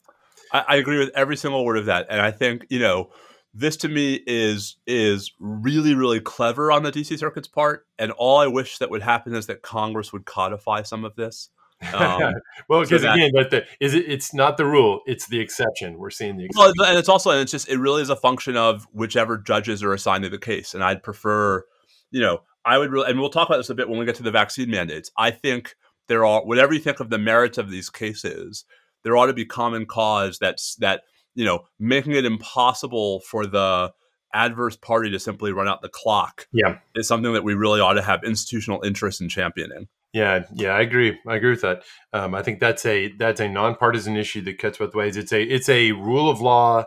I, 0.52 0.66
I 0.70 0.76
agree 0.78 0.98
with 0.98 1.12
every 1.16 1.38
single 1.38 1.64
word 1.64 1.78
of 1.78 1.86
that. 1.86 2.08
And 2.10 2.20
I 2.20 2.32
think, 2.32 2.66
you 2.70 2.80
know, 2.80 3.12
this 3.54 3.78
to 3.78 3.90
me 3.90 4.22
is 4.26 4.78
is 4.88 5.32
really 5.40 5.94
really 5.94 6.20
clever 6.20 6.72
on 6.72 6.84
the 6.84 6.92
DC 6.92 7.18
Circuit's 7.18 7.48
part, 7.48 7.86
and 8.00 8.12
all 8.12 8.40
I 8.40 8.48
wish 8.48 8.78
that 8.78 8.90
would 8.90 9.02
happen 9.02 9.36
is 9.36 9.48
that 9.48 9.62
Congress 9.62 10.14
would 10.14 10.26
codify 10.26 10.84
some 10.84 11.06
of 11.06 11.16
this. 11.16 11.50
Um, 11.96 12.34
well, 12.70 12.82
because 12.82 13.02
so 13.02 13.12
again, 13.12 13.32
but 13.34 13.50
the, 13.50 13.66
is 13.80 13.96
it, 13.96 14.06
it's 14.08 14.36
not 14.36 14.58
the 14.58 14.68
rule; 14.68 15.02
it's 15.08 15.28
the 15.28 15.40
exception. 15.40 15.98
We're 15.98 16.12
seeing 16.12 16.38
the 16.38 16.46
exception. 16.46 16.74
Well, 16.78 16.90
and 16.90 17.00
it's 17.00 17.10
also 17.10 17.32
and 17.32 17.40
it's 17.40 17.52
just 17.52 17.68
it 17.70 17.80
really 17.80 18.04
is 18.04 18.12
a 18.12 18.16
function 18.16 18.56
of 18.56 18.86
whichever 18.94 19.40
judges 19.40 19.82
are 19.82 19.92
assigned 19.92 20.24
to 20.24 20.30
the 20.30 20.38
case, 20.38 20.76
and 20.76 20.84
I'd 20.84 21.02
prefer, 21.02 21.66
you 22.12 22.22
know, 22.22 22.44
I 22.64 22.78
would 22.78 22.92
really, 22.92 23.10
and 23.10 23.20
we'll 23.20 23.32
talk 23.32 23.50
about 23.50 23.58
this 23.58 23.72
a 23.72 23.76
bit 23.76 23.90
when 23.90 23.98
we 23.98 24.06
get 24.06 24.14
to 24.18 24.24
the 24.24 24.30
vaccine 24.30 24.70
mandates. 24.70 25.10
I 25.18 25.32
think 25.32 25.76
there 26.08 26.24
are 26.24 26.46
whatever 26.46 26.72
you 26.72 26.80
think 26.80 27.00
of 27.00 27.10
the 27.10 27.18
merits 27.18 27.58
of 27.58 27.72
these 27.72 27.90
cases, 27.90 28.64
there 29.04 29.18
ought 29.18 29.28
to 29.28 29.34
be 29.34 29.46
common 29.46 29.88
cause 29.88 30.38
that's 30.40 30.76
that 30.76 31.02
you 31.36 31.46
know, 31.46 31.62
making 31.80 32.14
it 32.14 32.26
impossible 32.26 33.22
for 33.22 33.46
the 33.46 33.92
adverse 34.34 34.78
party 34.78 35.10
to 35.12 35.20
simply 35.20 35.52
run 35.52 35.68
out 35.68 35.82
the 35.82 35.90
clock 35.90 36.48
yeah. 36.54 36.80
is 36.96 37.08
something 37.08 37.34
that 37.34 37.44
we 37.44 37.54
really 37.54 37.82
ought 37.82 37.94
to 37.94 38.02
have 38.02 38.24
institutional 38.24 38.82
interest 38.84 39.22
in 39.22 39.30
championing. 39.30 39.88
Yeah, 40.14 40.46
yeah, 40.54 40.72
I 40.72 40.82
agree. 40.82 41.18
I 41.28 41.36
agree 41.36 41.52
with 41.52 41.62
that. 41.62 41.84
Um, 42.12 42.36
I 42.36 42.44
think 42.44 42.60
that's 42.60 42.86
a 42.86 43.14
that's 43.14 43.40
a 43.40 43.48
nonpartisan 43.48 44.18
issue 44.18 44.42
that 44.42 44.58
cuts 44.58 44.78
both 44.78 44.94
ways. 44.94 45.16
It's 45.16 45.32
a 45.32 45.42
it's 45.42 45.70
a 45.70 45.94
rule 45.94 46.30
of 46.30 46.42
law. 46.42 46.84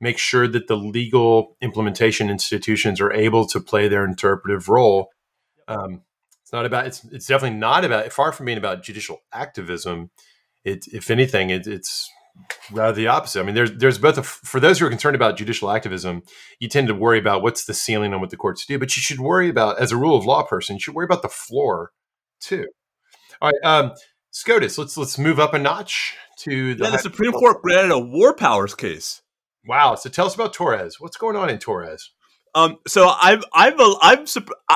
Make 0.00 0.18
sure 0.18 0.46
that 0.46 0.68
the 0.68 0.76
legal 0.76 1.56
implementation 1.60 2.30
institutions 2.30 3.00
are 3.00 3.12
able 3.12 3.46
to 3.48 3.58
play 3.58 3.88
their 3.88 4.04
interpretive 4.04 4.68
role. 4.68 5.08
Um, 5.66 6.02
it's 6.42 6.52
not 6.52 6.66
about 6.66 6.86
it's 6.86 7.04
it's 7.06 7.26
definitely 7.26 7.58
not 7.58 7.84
about 7.84 8.12
far 8.12 8.30
from 8.30 8.46
being 8.46 8.58
about 8.58 8.84
judicial 8.84 9.18
activism. 9.32 10.10
It, 10.64 10.86
if 10.92 11.10
anything, 11.10 11.50
it, 11.50 11.66
it's 11.66 12.08
rather 12.72 12.92
the 12.92 13.06
opposite. 13.06 13.40
I 13.40 13.42
mean, 13.44 13.54
there's 13.54 13.72
there's 13.72 13.98
both 13.98 14.18
a, 14.18 14.22
for 14.22 14.60
those 14.60 14.78
who 14.78 14.86
are 14.86 14.90
concerned 14.90 15.16
about 15.16 15.36
judicial 15.36 15.70
activism, 15.70 16.22
you 16.60 16.68
tend 16.68 16.88
to 16.88 16.94
worry 16.94 17.18
about 17.18 17.42
what's 17.42 17.64
the 17.64 17.74
ceiling 17.74 18.14
on 18.14 18.20
what 18.20 18.30
the 18.30 18.36
courts 18.36 18.64
do, 18.66 18.78
but 18.78 18.96
you 18.96 19.00
should 19.00 19.20
worry 19.20 19.48
about 19.48 19.80
as 19.80 19.92
a 19.92 19.96
rule 19.96 20.16
of 20.16 20.24
law 20.24 20.42
person, 20.42 20.76
you 20.76 20.80
should 20.80 20.94
worry 20.94 21.04
about 21.04 21.22
the 21.22 21.28
floor 21.28 21.92
too. 22.40 22.66
All 23.40 23.50
right, 23.50 23.64
um, 23.64 23.92
SCOTUS, 24.30 24.78
let's 24.78 24.96
let's 24.96 25.18
move 25.18 25.38
up 25.38 25.54
a 25.54 25.58
notch 25.58 26.14
to 26.40 26.74
the, 26.74 26.84
yeah, 26.84 26.90
the 26.90 26.98
Supreme 26.98 27.32
Court 27.32 27.62
granted 27.62 27.92
a 27.92 27.98
war 27.98 28.34
powers 28.34 28.74
case. 28.74 29.22
Wow! 29.66 29.94
So 29.96 30.08
tell 30.08 30.26
us 30.26 30.34
about 30.34 30.52
Torres. 30.52 30.96
What's 30.98 31.16
going 31.16 31.36
on 31.36 31.50
in 31.50 31.58
Torres? 31.58 32.10
Um, 32.54 32.78
so 32.86 33.08
I've 33.08 33.44
I've 33.52 33.74
I'm 33.78 34.26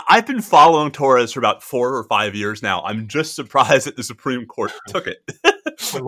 I've 0.08 0.26
been 0.26 0.42
following 0.42 0.92
Torres 0.92 1.32
for 1.32 1.40
about 1.40 1.62
four 1.62 1.96
or 1.96 2.04
five 2.04 2.34
years 2.34 2.62
now. 2.62 2.82
I'm 2.82 3.08
just 3.08 3.34
surprised 3.34 3.86
that 3.86 3.96
the 3.96 4.02
Supreme 4.02 4.46
Court 4.46 4.72
took 4.88 5.06
it. 5.06 5.18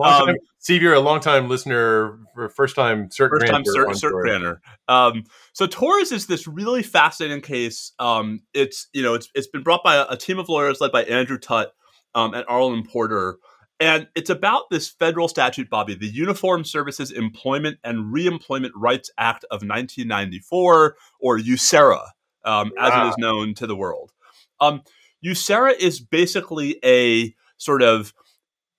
um, 0.01 0.35
Steve, 0.59 0.81
you're 0.81 0.93
a 0.93 0.99
long 0.99 1.19
time 1.19 1.49
listener, 1.49 2.19
first 2.55 2.75
time 2.75 3.09
cert 3.09 3.29
first 3.29 3.47
time 3.47 3.63
cert, 3.63 3.87
cert 3.87 4.11
granter. 4.11 4.61
Um, 4.87 5.23
so 5.53 5.67
Torres 5.67 6.11
is 6.11 6.27
this 6.27 6.47
really 6.47 6.83
fascinating 6.83 7.41
case. 7.41 7.93
Um, 7.99 8.41
it's 8.53 8.87
you 8.93 9.03
know 9.03 9.13
it's 9.13 9.29
it's 9.35 9.47
been 9.47 9.63
brought 9.63 9.83
by 9.83 9.95
a, 9.95 10.05
a 10.09 10.17
team 10.17 10.39
of 10.39 10.49
lawyers 10.49 10.81
led 10.81 10.91
by 10.91 11.03
Andrew 11.03 11.37
Tutt 11.37 11.73
um, 12.13 12.33
and 12.33 12.45
Arlen 12.47 12.83
Porter. 12.83 13.37
And 13.79 14.07
it's 14.15 14.29
about 14.29 14.69
this 14.69 14.87
federal 14.87 15.27
statute, 15.27 15.69
Bobby, 15.69 15.95
the 15.95 16.07
Uniform 16.07 16.63
Services 16.63 17.11
Employment 17.11 17.77
and 17.83 18.13
Reemployment 18.13 18.71
Rights 18.75 19.11
Act 19.17 19.43
of 19.45 19.63
1994, 19.63 20.95
or 21.19 21.37
USERRA, 21.37 22.07
um, 22.45 22.71
wow. 22.77 22.87
as 22.87 22.93
it 22.93 23.09
is 23.09 23.15
known 23.17 23.53
to 23.55 23.67
the 23.67 23.75
world. 23.75 24.13
Um, 24.61 24.81
USERRA 25.25 25.77
is 25.77 25.99
basically 25.99 26.79
a 26.85 27.35
sort 27.57 27.81
of 27.81 28.13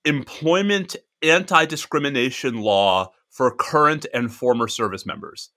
employment 0.06 0.96
anti 1.22 1.66
discrimination 1.66 2.60
law 2.60 3.12
for 3.28 3.54
current 3.54 4.06
and 4.14 4.32
former 4.32 4.68
service 4.68 5.04
members. 5.04 5.50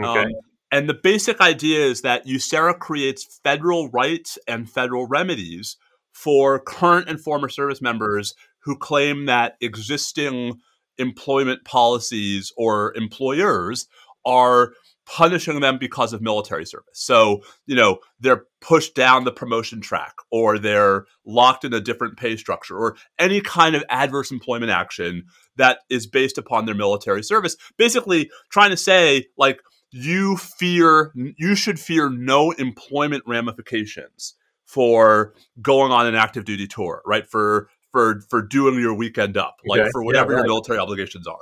Okay. 0.00 0.20
Um, 0.20 0.32
and 0.70 0.88
the 0.88 0.94
basic 0.94 1.40
idea 1.40 1.84
is 1.84 2.02
that 2.02 2.26
USERRA 2.26 2.78
creates 2.78 3.40
federal 3.42 3.88
rights 3.90 4.38
and 4.46 4.70
federal 4.70 5.06
remedies 5.06 5.76
for 6.12 6.60
current 6.60 7.08
and 7.08 7.20
former 7.20 7.48
service 7.48 7.82
members 7.82 8.34
who 8.64 8.76
claim 8.76 9.26
that 9.26 9.56
existing 9.60 10.60
employment 10.98 11.64
policies 11.64 12.52
or 12.56 12.94
employers 12.96 13.86
are 14.24 14.72
punishing 15.06 15.60
them 15.60 15.78
because 15.78 16.12
of 16.12 16.22
military 16.22 16.64
service. 16.64 16.94
So, 16.94 17.42
you 17.66 17.76
know, 17.76 17.98
they're 18.20 18.44
pushed 18.60 18.94
down 18.94 19.24
the 19.24 19.32
promotion 19.32 19.80
track 19.80 20.14
or 20.30 20.58
they're 20.58 21.04
locked 21.26 21.64
in 21.64 21.74
a 21.74 21.80
different 21.80 22.16
pay 22.16 22.36
structure 22.36 22.76
or 22.76 22.96
any 23.18 23.40
kind 23.40 23.74
of 23.74 23.84
adverse 23.90 24.30
employment 24.30 24.70
action 24.70 25.24
that 25.56 25.80
is 25.90 26.06
based 26.06 26.38
upon 26.38 26.64
their 26.64 26.74
military 26.74 27.22
service. 27.22 27.56
Basically, 27.76 28.30
trying 28.50 28.70
to 28.70 28.76
say, 28.76 29.26
like, 29.36 29.60
you 29.90 30.36
fear, 30.36 31.12
you 31.14 31.54
should 31.54 31.78
fear 31.78 32.08
no 32.08 32.50
employment 32.52 33.22
ramifications 33.26 34.34
for 34.64 35.34
going 35.60 35.92
on 35.92 36.06
an 36.06 36.14
active 36.14 36.44
duty 36.44 36.66
tour, 36.66 37.02
right? 37.06 37.26
For 37.26 37.68
for 37.94 38.20
for 38.28 38.42
doing 38.42 38.80
your 38.80 38.92
weekend 38.92 39.36
up, 39.36 39.60
like 39.64 39.80
Okay. 39.80 39.90
for 39.92 40.02
whatever 40.02 40.32
Yeah, 40.32 40.38
your 40.38 40.46
military 40.48 40.78
obligations 40.80 41.28
are. 41.28 41.38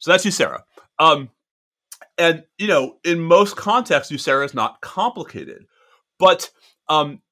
So 0.00 0.10
that's 0.10 0.26
USERRA. 0.26 0.60
Um, 0.98 1.30
and 2.18 2.44
you 2.58 2.66
know, 2.66 2.98
in 3.04 3.18
most 3.20 3.56
contexts, 3.56 4.12
USERRA 4.12 4.44
is 4.44 4.52
not 4.52 4.82
complicated. 4.82 5.64
But 6.18 6.50
um, 6.90 7.22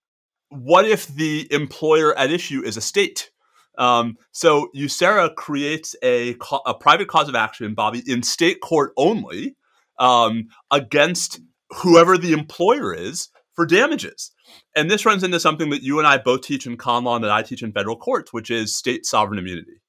what 0.49 0.87
if 0.87 1.07
the 1.09 1.47
employer 1.53 2.17
at 2.19 2.31
issue 2.31 2.63
is 2.65 2.79
a 2.79 2.81
state? 2.81 3.31
Um, 3.77 4.17
so 4.33 4.71
USERRA 4.75 5.35
creates 5.35 5.95
a, 6.03 6.35
a 6.65 6.73
private 6.73 7.09
cause 7.09 7.29
of 7.29 7.35
action, 7.35 7.75
Bobby, 7.75 8.03
in 8.07 8.23
state 8.23 8.63
court 8.63 8.93
only 8.97 9.55
um, 9.99 10.49
against 10.71 11.41
whoever 11.83 12.17
the 12.17 12.33
employer 12.33 12.95
is 12.95 13.29
for 13.53 13.67
damages. 13.67 14.33
And 14.75 14.91
this 14.91 15.07
runs 15.07 15.23
into 15.23 15.41
something 15.41 15.71
that 15.71 15.83
you 15.83 15.99
and 15.99 16.07
I 16.07 16.19
both 16.19 16.43
teach 16.43 16.67
in 16.67 16.77
con 16.77 17.05
law 17.05 17.17
and 17.17 17.25
that 17.25 17.31
I 17.31 17.43
teach 17.43 17.63
in 17.63 17.73
federal 17.73 17.97
courts, 17.97 18.33
which 18.33 18.51
is 18.51 18.77
state 18.77 19.07
sovereign 19.07 19.39
immunity. 19.39 19.81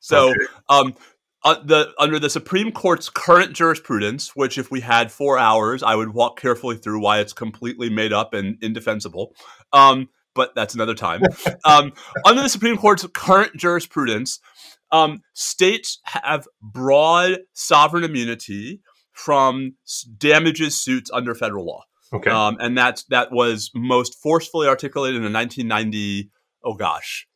So, 0.00 0.30
Okay. 0.30 0.40
um, 0.68 0.94
uh, 1.44 1.62
the 1.62 1.92
under 1.98 2.18
the 2.18 2.30
Supreme 2.30 2.72
Court's 2.72 3.10
current 3.10 3.52
jurisprudence, 3.52 4.34
which 4.34 4.56
if 4.56 4.70
we 4.70 4.80
had 4.80 5.12
four 5.12 5.38
hours, 5.38 5.82
I 5.82 5.94
would 5.94 6.14
walk 6.14 6.40
carefully 6.40 6.76
through 6.76 7.00
why 7.00 7.20
it's 7.20 7.34
completely 7.34 7.90
made 7.90 8.12
up 8.12 8.32
and 8.32 8.56
indefensible. 8.62 9.34
Um, 9.72 10.08
but 10.34 10.54
that's 10.54 10.74
another 10.74 10.94
time. 10.94 11.22
um, 11.64 11.92
under 12.24 12.42
the 12.42 12.48
Supreme 12.48 12.76
Court's 12.76 13.06
current 13.14 13.56
jurisprudence, 13.56 14.40
um, 14.90 15.22
states 15.34 16.00
have 16.04 16.46
broad 16.62 17.40
sovereign 17.52 18.04
immunity 18.04 18.80
from 19.12 19.76
damages 20.18 20.76
suits 20.80 21.10
under 21.12 21.34
federal 21.34 21.66
law. 21.66 21.84
Okay. 22.14 22.30
Um, 22.30 22.56
and 22.60 22.78
that's 22.78 23.04
that 23.04 23.32
was 23.32 23.70
most 23.74 24.14
forcefully 24.22 24.68
articulated 24.68 25.16
in 25.16 25.22
the 25.22 25.36
1990. 25.36 26.30
Oh 26.64 26.74
gosh, 26.74 27.26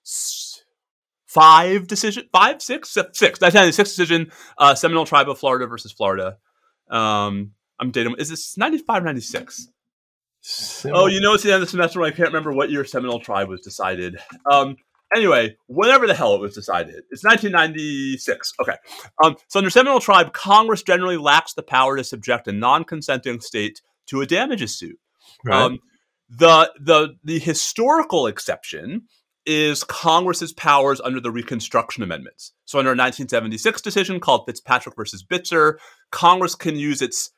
five 1.27 1.87
decision, 1.87 2.25
five 2.33 2.62
six 2.62 2.91
six. 2.91 3.19
six, 3.19 3.19
se- 3.19 3.27
six, 3.27 3.41
1996 3.41 3.91
decision. 3.91 4.33
Uh, 4.57 4.75
Seminole 4.75 5.05
Tribe 5.05 5.29
of 5.29 5.38
Florida 5.38 5.67
versus 5.67 5.93
Florida. 5.93 6.38
Um, 6.91 7.53
I'm 7.79 7.91
dating. 7.91 8.14
Is 8.19 8.29
this 8.29 8.57
95, 8.57 9.05
96? 9.05 9.69
Oh, 10.87 11.07
you 11.07 11.21
know, 11.21 11.35
it's 11.35 11.43
the 11.43 11.51
end 11.53 11.62
of 11.62 11.69
the 11.69 11.71
semester. 11.71 12.01
when 12.01 12.12
I 12.12 12.17
can't 12.17 12.29
remember 12.29 12.53
what 12.53 12.71
year 12.71 12.85
Seminole 12.85 13.21
Tribe 13.21 13.49
was 13.49 13.61
decided. 13.61 14.17
Um, 14.51 14.77
anyway, 15.14 15.57
whatever 15.67 16.07
the 16.07 16.14
hell 16.14 16.35
it 16.35 16.41
was 16.41 16.55
decided, 16.55 17.03
it's 17.11 17.23
1996. 17.25 18.55
Okay. 18.62 18.77
Um, 19.23 19.37
so 19.49 19.59
under 19.59 19.71
Seminole 19.71 20.01
Tribe, 20.01 20.33
Congress 20.33 20.83
generally 20.83 21.17
lacks 21.17 21.53
the 21.53 21.62
power 21.62 21.97
to 21.97 22.05
subject 22.05 22.49
a 22.49 22.53
non-consenting 22.53 23.41
state 23.41 23.83
to 24.09 24.21
a 24.21 24.27
damages 24.27 24.79
suit. 24.79 24.99
Right. 25.44 25.62
Um, 25.62 25.79
the 26.29 26.73
the 26.81 27.14
the 27.25 27.38
historical 27.38 28.27
exception 28.27 29.03
is 29.47 29.83
Congress's 29.83 30.53
powers 30.53 31.01
under 31.01 31.21
the 31.21 31.31
Reconstruction 31.31 32.03
Amendments. 32.03 32.53
So 32.66 32.79
under 32.79 32.90
a 32.90 32.92
1976 32.92 33.81
decision 33.81 34.21
called 34.21 34.42
Fitzpatrick 34.47 34.94
versus 34.94 35.25
Bitzer, 35.25 35.79
Congress 36.11 36.55
can 36.55 36.77
use 36.77 37.01
its 37.01 37.31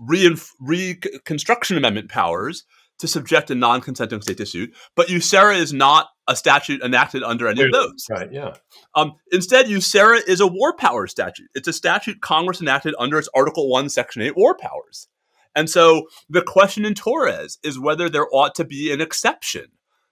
reinf- 0.00 0.50
Reconstruction 0.60 1.76
Amendment 1.76 2.10
powers 2.10 2.64
to 2.98 3.08
subject 3.08 3.50
a 3.50 3.54
non-consenting 3.54 4.20
state 4.20 4.36
to 4.38 4.46
suit, 4.46 4.74
but 4.94 5.08
USERRA 5.08 5.56
is 5.56 5.72
not 5.72 6.08
a 6.28 6.36
statute 6.36 6.80
enacted 6.82 7.22
under 7.22 7.48
any 7.48 7.62
of 7.62 7.72
those. 7.72 8.06
right. 8.10 8.32
Yeah. 8.32 8.54
Um, 8.94 9.12
instead, 9.32 9.66
USERRA 9.66 10.20
is 10.26 10.40
a 10.40 10.46
war 10.46 10.74
power 10.74 11.06
statute. 11.06 11.48
It's 11.54 11.68
a 11.68 11.72
statute 11.72 12.20
Congress 12.20 12.60
enacted 12.60 12.94
under 12.98 13.18
its 13.18 13.28
Article 13.34 13.68
1, 13.68 13.88
Section 13.88 14.22
8 14.22 14.36
war 14.36 14.56
powers. 14.56 15.08
And 15.54 15.70
so 15.70 16.08
the 16.28 16.42
question 16.42 16.84
in 16.84 16.94
Torres 16.94 17.58
is 17.62 17.78
whether 17.78 18.08
there 18.08 18.26
ought 18.32 18.54
to 18.56 18.64
be 18.64 18.92
an 18.92 19.00
exception 19.00 19.66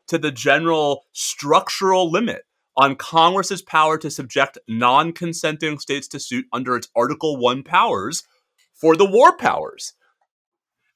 to 0.09 0.19
the 0.19 0.31
general 0.31 1.05
structural 1.13 2.11
limit 2.11 2.43
on 2.77 2.97
Congress's 2.97 3.63
power 3.63 3.99
to 3.99 4.11
subject 4.11 4.59
non 4.69 5.13
consenting 5.13 5.79
states 5.79 6.09
to 6.09 6.21
suit 6.21 6.47
under 6.53 6.77
its 6.77 6.89
Article 6.97 7.37
1 7.37 7.63
powers 7.63 8.23
for 8.75 8.97
the 8.97 9.05
war 9.05 9.37
powers. 9.37 9.95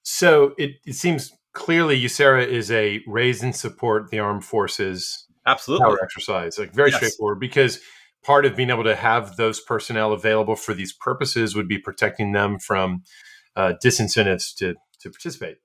So 0.02 0.54
it, 0.56 0.72
it 0.84 0.94
seems 0.94 1.32
clearly 1.52 2.00
USERRA 2.00 2.46
is 2.46 2.70
a 2.70 3.02
raise 3.06 3.42
and 3.42 3.54
support 3.54 4.10
the 4.10 4.18
armed 4.18 4.44
forces 4.44 5.26
Absolutely. 5.46 5.84
power 5.84 5.98
exercise. 6.02 6.58
Like 6.58 6.72
very 6.72 6.90
Yes. 6.90 6.98
straightforward 6.98 7.40
because 7.40 7.80
part 8.24 8.44
of 8.44 8.56
being 8.56 8.70
able 8.70 8.84
to 8.84 8.96
have 8.96 9.36
those 9.36 9.60
personnel 9.60 10.12
available 10.12 10.56
for 10.56 10.74
these 10.74 10.92
purposes 10.92 11.54
would 11.54 11.68
be 11.68 11.78
protecting 11.78 12.32
them 12.32 12.58
from 12.58 13.02
uh, 13.56 13.72
disincentives 13.84 14.54
to 14.56 14.74
to 15.00 15.10
participate. 15.10 15.56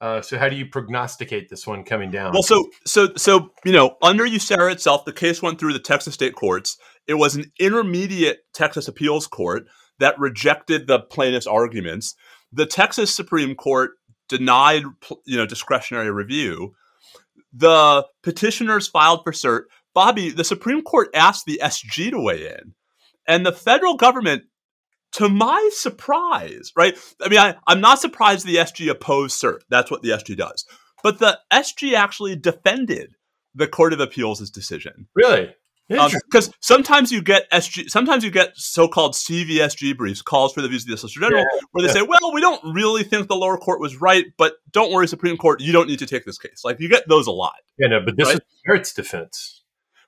Uh, 0.00 0.20
so 0.22 0.38
how 0.38 0.48
do 0.48 0.54
you 0.54 0.66
prognosticate 0.66 1.48
this 1.48 1.66
one 1.66 1.82
coming 1.82 2.10
down? 2.10 2.32
Well, 2.32 2.42
so 2.42 2.68
so 2.84 3.08
so 3.16 3.50
you 3.64 3.72
know, 3.72 3.96
under 4.02 4.24
USERRA 4.24 4.72
itself, 4.72 5.04
the 5.04 5.12
case 5.12 5.42
went 5.42 5.58
through 5.58 5.72
the 5.72 5.80
Texas 5.80 6.14
state 6.14 6.34
courts. 6.34 6.76
It 7.06 7.14
was 7.14 7.34
an 7.34 7.50
intermediate 7.58 8.40
Texas 8.52 8.86
appeals 8.86 9.26
court 9.26 9.66
that 9.98 10.18
rejected 10.18 10.86
the 10.86 11.00
plaintiff's 11.00 11.46
arguments. 11.46 12.14
The 12.52 12.66
Texas 12.66 13.14
Supreme 13.14 13.54
Court 13.54 13.92
denied, 14.28 14.82
you 15.26 15.36
know, 15.36 15.46
discretionary 15.46 16.10
review. 16.10 16.74
The 17.52 18.06
petitioners 18.22 18.86
filed 18.86 19.24
for 19.24 19.32
cert. 19.32 19.62
Bobby, 19.94 20.30
the 20.30 20.44
Supreme 20.44 20.82
Court 20.82 21.08
asked 21.14 21.46
the 21.46 21.60
SG 21.62 22.10
to 22.10 22.20
weigh 22.20 22.46
in, 22.46 22.74
and 23.26 23.44
the 23.44 23.52
federal 23.52 23.96
government 23.96 24.44
to 25.12 25.28
my 25.28 25.70
surprise, 25.72 26.72
right? 26.76 26.96
I 27.22 27.28
mean, 27.28 27.38
I, 27.38 27.56
I'm 27.66 27.80
not 27.80 28.00
surprised 28.00 28.46
the 28.46 28.56
SG 28.56 28.90
opposed 28.90 29.40
cert. 29.40 29.60
That's 29.68 29.90
what 29.90 30.02
the 30.02 30.10
SG 30.10 30.36
does. 30.36 30.66
But 31.02 31.18
the 31.18 31.38
SG 31.52 31.94
actually 31.94 32.36
defended 32.36 33.14
the 33.54 33.66
Court 33.68 33.92
of 33.92 34.00
Appeals' 34.00 34.50
decision. 34.50 35.08
really. 35.14 35.54
Um, 35.90 36.10
because 36.30 36.52
sometimes 36.60 37.10
you 37.10 37.22
get 37.22 37.50
SG, 37.50 37.88
sometimes 37.88 38.22
you 38.22 38.30
get 38.30 38.54
so-called 38.56 39.14
CVSG 39.14 39.96
briefs, 39.96 40.20
calls 40.20 40.52
for 40.52 40.60
the 40.60 40.68
views 40.68 40.82
of 40.82 40.90
the 40.90 40.98
Solicitor 40.98 41.20
General, 41.20 41.46
where 41.72 41.80
they 41.80 41.88
yeah. 41.88 41.94
say, 41.94 42.02
"Well, 42.02 42.34
we 42.34 42.42
don't 42.42 42.60
really 42.74 43.04
think 43.04 43.26
the 43.26 43.36
lower 43.36 43.56
court 43.56 43.80
was 43.80 43.98
right, 43.98 44.26
but 44.36 44.56
don't 44.70 44.92
worry, 44.92 45.08
Supreme 45.08 45.38
Court, 45.38 45.62
you 45.62 45.72
don't 45.72 45.88
need 45.88 46.00
to 46.00 46.06
take 46.06 46.26
this 46.26 46.36
case." 46.36 46.60
Like 46.62 46.78
you 46.78 46.90
get 46.90 47.08
those 47.08 47.26
a 47.26 47.30
lot. 47.30 47.54
yeah, 47.78 47.88
no, 47.88 48.00
but 48.04 48.18
this 48.18 48.26
right? 48.26 48.34
is 48.34 48.40
merits 48.66 48.92
defense. 48.92 49.62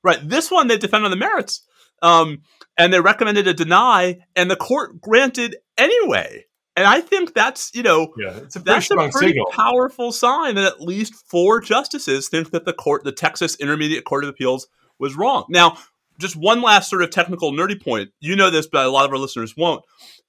Right. 0.05 0.21
This 0.23 0.51
one 0.51 0.69
they 0.69 0.77
defend 0.77 1.05
on 1.07 1.11
the 1.11 1.17
merits. 1.17 1.63
Um, 2.03 2.43
and 2.79 2.93
they 2.93 3.01
recommended 3.01 3.47
a 3.47 3.55
deny, 3.55 4.19
and 4.35 4.51
the 4.51 4.57
court 4.57 5.01
granted 5.01 5.57
anyway. 5.77 6.47
And 6.77 6.87
I 6.87 7.01
think 7.01 7.35
that's, 7.35 7.75
you 7.75 7.83
know, 7.83 8.15
Yeah, 8.17 8.37
it's 8.39 8.57
a 8.57 8.61
pretty 8.61 8.73
that's 8.75 8.91
a 8.91 8.95
pretty 9.11 9.29
signal. 9.33 9.51
powerful 9.53 10.13
sign 10.13 10.55
that 10.55 10.65
at 10.65 10.81
least 10.81 11.15
four 11.29 11.61
justices 11.61 12.29
think 12.29 12.53
that 12.53 12.65
the 12.65 12.73
court, 12.73 13.05
the 13.05 13.13
Texas 13.13 13.57
Intermediate 13.57 14.05
Court 14.05 14.25
of 14.25 14.31
Appeals, 14.31 14.69
was 14.99 15.17
wrong. 15.17 15.45
Now, 15.49 15.77
just 16.19 16.37
one 16.37 16.63
last 16.63 16.89
sort 16.89 17.03
of 17.03 17.11
technical 17.11 17.53
nerdy 17.53 17.83
point. 17.83 18.11
You 18.21 18.37
know 18.37 18.51
this, 18.51 18.67
but 18.67 18.87
a 18.87 18.91
lot 18.91 19.05
of 19.05 19.11
our 19.11 19.19
listeners 19.19 19.57
won't. 19.57 19.85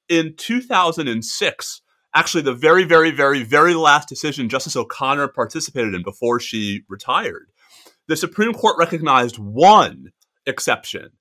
In 0.10 0.34
2006, 0.36 1.82
actually, 2.14 2.44
the 2.44 2.54
very, 2.54 2.84
very, 2.84 3.12
very, 3.12 3.44
very 3.44 3.74
last 3.76 4.10
decision 4.10 4.50
Justice 4.50 4.76
O'Connor 4.76 5.30
participated 5.30 5.94
in 5.94 6.04
before 6.04 6.40
she 6.40 6.82
retired, 6.90 7.52
the 8.08 8.18
Supreme 8.18 8.54
Court 8.54 8.78
recognized 8.78 9.38
one 9.38 10.12
exception 10.46 11.12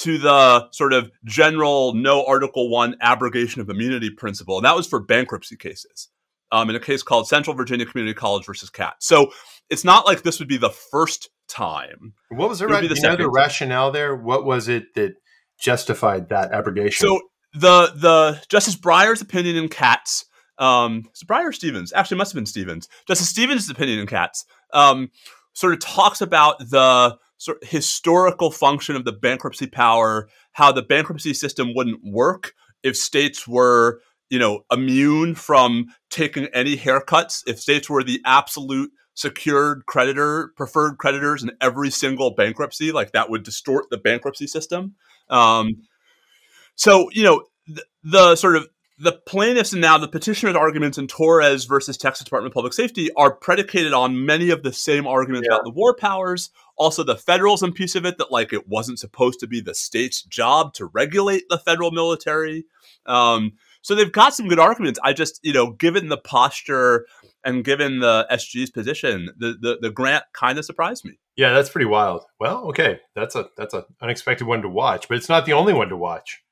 to 0.00 0.18
the 0.18 0.70
sort 0.72 0.92
of 0.92 1.10
general 1.24 1.94
no 1.94 2.24
Article 2.24 2.70
1 2.70 2.96
abrogation 3.00 3.60
of 3.60 3.68
immunity 3.68 4.10
principle, 4.10 4.56
and 4.56 4.64
that 4.64 4.76
was 4.76 4.86
for 4.86 5.00
bankruptcy 5.00 5.56
cases. 5.56 6.08
Um, 6.52 6.68
in 6.68 6.74
a 6.74 6.80
case 6.80 7.04
called 7.04 7.28
Central 7.28 7.54
Virginia 7.54 7.86
Community 7.86 8.12
College 8.12 8.44
versus 8.44 8.70
Katz. 8.70 9.06
So 9.06 9.30
it's 9.68 9.84
not 9.84 10.04
like 10.04 10.22
this 10.22 10.40
would 10.40 10.48
be 10.48 10.56
the 10.56 10.70
first 10.70 11.28
time. 11.48 12.14
What 12.28 12.48
was 12.48 12.58
the, 12.58 12.64
It 12.64 12.68
would 12.68 12.74
ra- 12.74 12.80
be 12.80 12.88
the 12.88 12.96
you 12.96 13.02
know 13.02 13.14
the 13.14 13.30
rationale 13.30 13.92
there? 13.92 14.16
What 14.16 14.44
was 14.44 14.66
it 14.66 14.92
that 14.96 15.12
justified 15.60 16.30
that 16.30 16.50
abrogation? 16.50 17.06
So 17.06 17.20
the 17.54 17.92
the 17.94 18.42
Justice 18.48 18.74
Breyer's 18.74 19.20
opinion 19.20 19.54
in 19.56 19.68
Katz, 19.68 20.24
um, 20.58 21.04
Breyer 21.24 21.48
or 21.48 21.52
Stevens? 21.52 21.92
Actually, 21.92 22.16
it 22.16 22.18
must 22.18 22.32
have 22.32 22.38
been 22.38 22.46
Stevens. 22.46 22.88
Justice 23.06 23.28
Stevens' 23.28 23.70
opinion 23.70 24.00
in 24.00 24.06
Katz 24.08 24.44
um, 24.72 25.10
sort 25.52 25.72
of 25.72 25.78
talks 25.78 26.20
about 26.20 26.58
the 26.58 27.16
sort 27.40 27.62
of 27.62 27.68
historical 27.68 28.50
function 28.50 28.94
of 28.94 29.06
the 29.06 29.12
bankruptcy 29.12 29.66
power, 29.66 30.28
how 30.52 30.70
the 30.70 30.82
bankruptcy 30.82 31.32
system 31.32 31.72
wouldn't 31.74 32.04
work 32.04 32.52
if 32.82 32.94
states 32.94 33.48
were, 33.48 34.02
you 34.28 34.38
know, 34.38 34.60
immune 34.70 35.34
from 35.34 35.86
taking 36.10 36.44
any 36.52 36.76
haircuts, 36.76 37.42
if 37.46 37.58
states 37.58 37.88
were 37.88 38.04
the 38.04 38.20
absolute 38.26 38.90
secured 39.14 39.86
creditor, 39.86 40.52
preferred 40.54 40.98
creditors 40.98 41.42
in 41.42 41.50
every 41.62 41.88
single 41.88 42.34
bankruptcy, 42.34 42.92
like 42.92 43.12
that 43.12 43.30
would 43.30 43.42
distort 43.42 43.86
the 43.88 43.96
bankruptcy 43.96 44.46
system. 44.46 44.94
Um, 45.30 45.84
so, 46.74 47.08
you 47.10 47.22
know, 47.22 47.44
the, 47.66 47.84
the 48.04 48.36
sort 48.36 48.56
of 48.56 48.68
the 49.00 49.12
plaintiffs 49.26 49.72
and 49.72 49.80
now 49.80 49.96
the 49.96 50.06
petitioner's 50.06 50.54
arguments 50.54 50.98
in 50.98 51.06
Torres 51.06 51.64
versus 51.64 51.96
Texas 51.96 52.24
Department 52.24 52.52
of 52.52 52.54
Public 52.54 52.74
Safety 52.74 53.10
are 53.14 53.34
predicated 53.34 53.94
on 53.94 54.26
many 54.26 54.50
of 54.50 54.62
the 54.62 54.74
same 54.74 55.06
arguments 55.06 55.48
yeah. 55.50 55.56
about 55.56 55.64
the 55.64 55.70
war 55.70 55.96
powers. 55.96 56.50
Also, 56.80 57.04
the 57.04 57.14
federalism 57.14 57.74
piece 57.74 57.94
of 57.94 58.06
it 58.06 58.16
that 58.16 58.32
like 58.32 58.54
it 58.54 58.66
wasn't 58.66 58.98
supposed 58.98 59.38
to 59.38 59.46
be 59.46 59.60
the 59.60 59.74
state's 59.74 60.22
job 60.22 60.72
to 60.72 60.86
regulate 60.86 61.44
the 61.50 61.58
federal 61.58 61.90
military. 61.90 62.64
Um, 63.04 63.52
so 63.82 63.94
they've 63.94 64.10
got 64.10 64.34
some 64.34 64.48
good 64.48 64.58
arguments. 64.58 64.98
I 65.04 65.12
just, 65.12 65.40
you 65.42 65.52
know, 65.52 65.72
given 65.72 66.08
the 66.08 66.16
posture 66.16 67.06
and 67.44 67.62
given 67.62 67.98
the 67.98 68.26
SG's 68.32 68.70
position, 68.70 69.28
the 69.36 69.58
the, 69.60 69.78
the 69.82 69.90
grant 69.90 70.24
kind 70.32 70.58
of 70.58 70.64
surprised 70.64 71.04
me. 71.04 71.18
Yeah, 71.36 71.52
that's 71.52 71.68
pretty 71.68 71.84
wild. 71.84 72.24
Well, 72.40 72.68
okay, 72.68 73.00
that's 73.14 73.36
a 73.36 73.50
that's 73.58 73.74
an 73.74 73.84
unexpected 74.00 74.46
one 74.46 74.62
to 74.62 74.68
watch, 74.70 75.06
but 75.06 75.18
it's 75.18 75.28
not 75.28 75.44
the 75.44 75.52
only 75.52 75.74
one 75.74 75.90
to 75.90 75.98
watch. 75.98 76.42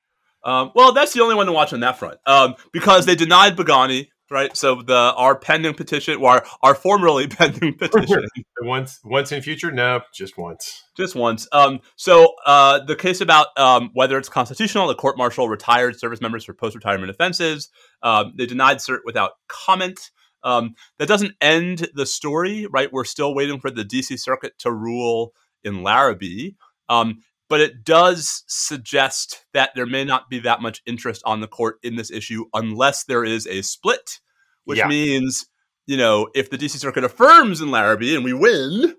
Um, 0.44 0.72
well, 0.74 0.92
that's 0.92 1.14
the 1.14 1.22
only 1.22 1.36
one 1.36 1.46
to 1.46 1.52
watch 1.52 1.72
on 1.72 1.80
that 1.80 1.98
front 1.98 2.18
um, 2.26 2.54
because 2.72 3.06
they 3.06 3.14
denied 3.14 3.56
Begani, 3.56 4.08
right? 4.30 4.56
So 4.56 4.82
the 4.82 4.94
our 4.94 5.36
pending 5.36 5.74
petition, 5.74 6.16
or 6.16 6.30
our, 6.30 6.46
our 6.62 6.74
formerly 6.74 7.26
pending 7.28 7.74
petition, 7.74 8.24
once 8.62 9.00
once 9.04 9.32
in 9.32 9.42
future, 9.42 9.70
no, 9.70 10.00
just 10.14 10.36
once, 10.36 10.84
just 10.96 11.14
once. 11.14 11.48
Um, 11.52 11.80
so 11.96 12.34
uh, 12.46 12.84
the 12.84 12.96
case 12.96 13.20
about 13.20 13.48
um, 13.58 13.90
whether 13.94 14.18
it's 14.18 14.28
constitutional, 14.28 14.88
the 14.88 14.94
court 14.94 15.16
martial 15.16 15.48
retired 15.48 15.98
service 15.98 16.20
members 16.20 16.44
for 16.44 16.54
post 16.54 16.74
retirement 16.74 17.10
offenses. 17.10 17.70
Um, 18.02 18.34
they 18.36 18.46
denied 18.46 18.78
cert 18.78 19.00
without 19.04 19.32
comment. 19.48 20.10
Um, 20.44 20.74
that 20.98 21.08
doesn't 21.08 21.34
end 21.40 21.88
the 21.94 22.06
story, 22.06 22.66
right? 22.70 22.92
We're 22.92 23.04
still 23.04 23.34
waiting 23.34 23.58
for 23.58 23.70
the 23.70 23.84
DC 23.84 24.18
Circuit 24.20 24.52
to 24.60 24.72
rule 24.72 25.32
in 25.64 25.82
Larrabee. 25.82 26.52
Um, 26.88 27.22
but 27.48 27.60
it 27.60 27.84
does 27.84 28.44
suggest 28.46 29.44
that 29.54 29.70
there 29.74 29.86
may 29.86 30.04
not 30.04 30.28
be 30.28 30.38
that 30.40 30.60
much 30.60 30.82
interest 30.86 31.22
on 31.24 31.40
the 31.40 31.48
court 31.48 31.78
in 31.82 31.96
this 31.96 32.10
issue 32.10 32.44
unless 32.52 33.04
there 33.04 33.24
is 33.24 33.46
a 33.46 33.62
split, 33.62 34.20
which 34.64 34.78
yeah. 34.78 34.86
means, 34.86 35.46
you 35.86 35.96
know, 35.96 36.28
if 36.34 36.50
the 36.50 36.58
DC 36.58 36.76
Circuit 36.76 37.04
affirms 37.04 37.60
in 37.60 37.70
Larrabee 37.70 38.14
and 38.14 38.24
we 38.24 38.34
win, 38.34 38.94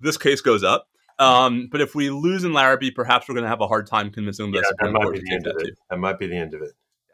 this 0.00 0.18
case 0.18 0.40
goes 0.40 0.62
up. 0.62 0.88
Um, 1.18 1.68
but 1.72 1.80
if 1.80 1.94
we 1.94 2.10
lose 2.10 2.44
in 2.44 2.52
Larrabee, 2.52 2.90
perhaps 2.90 3.28
we're 3.28 3.34
going 3.34 3.44
to 3.44 3.48
have 3.48 3.62
a 3.62 3.66
hard 3.68 3.86
time 3.86 4.10
convincing 4.10 4.52
the 4.52 4.58
yeah, 4.58 4.68
Supreme 4.68 4.94
Court 4.94 5.16
to 5.16 5.22
change 5.22 5.44
that 5.44 5.58
too. 5.58 5.72
That 5.88 5.98
might 5.98 6.18
be 6.18 6.26
the 6.26 6.36
end 6.36 6.52
of 6.52 6.60
it. 6.60 6.72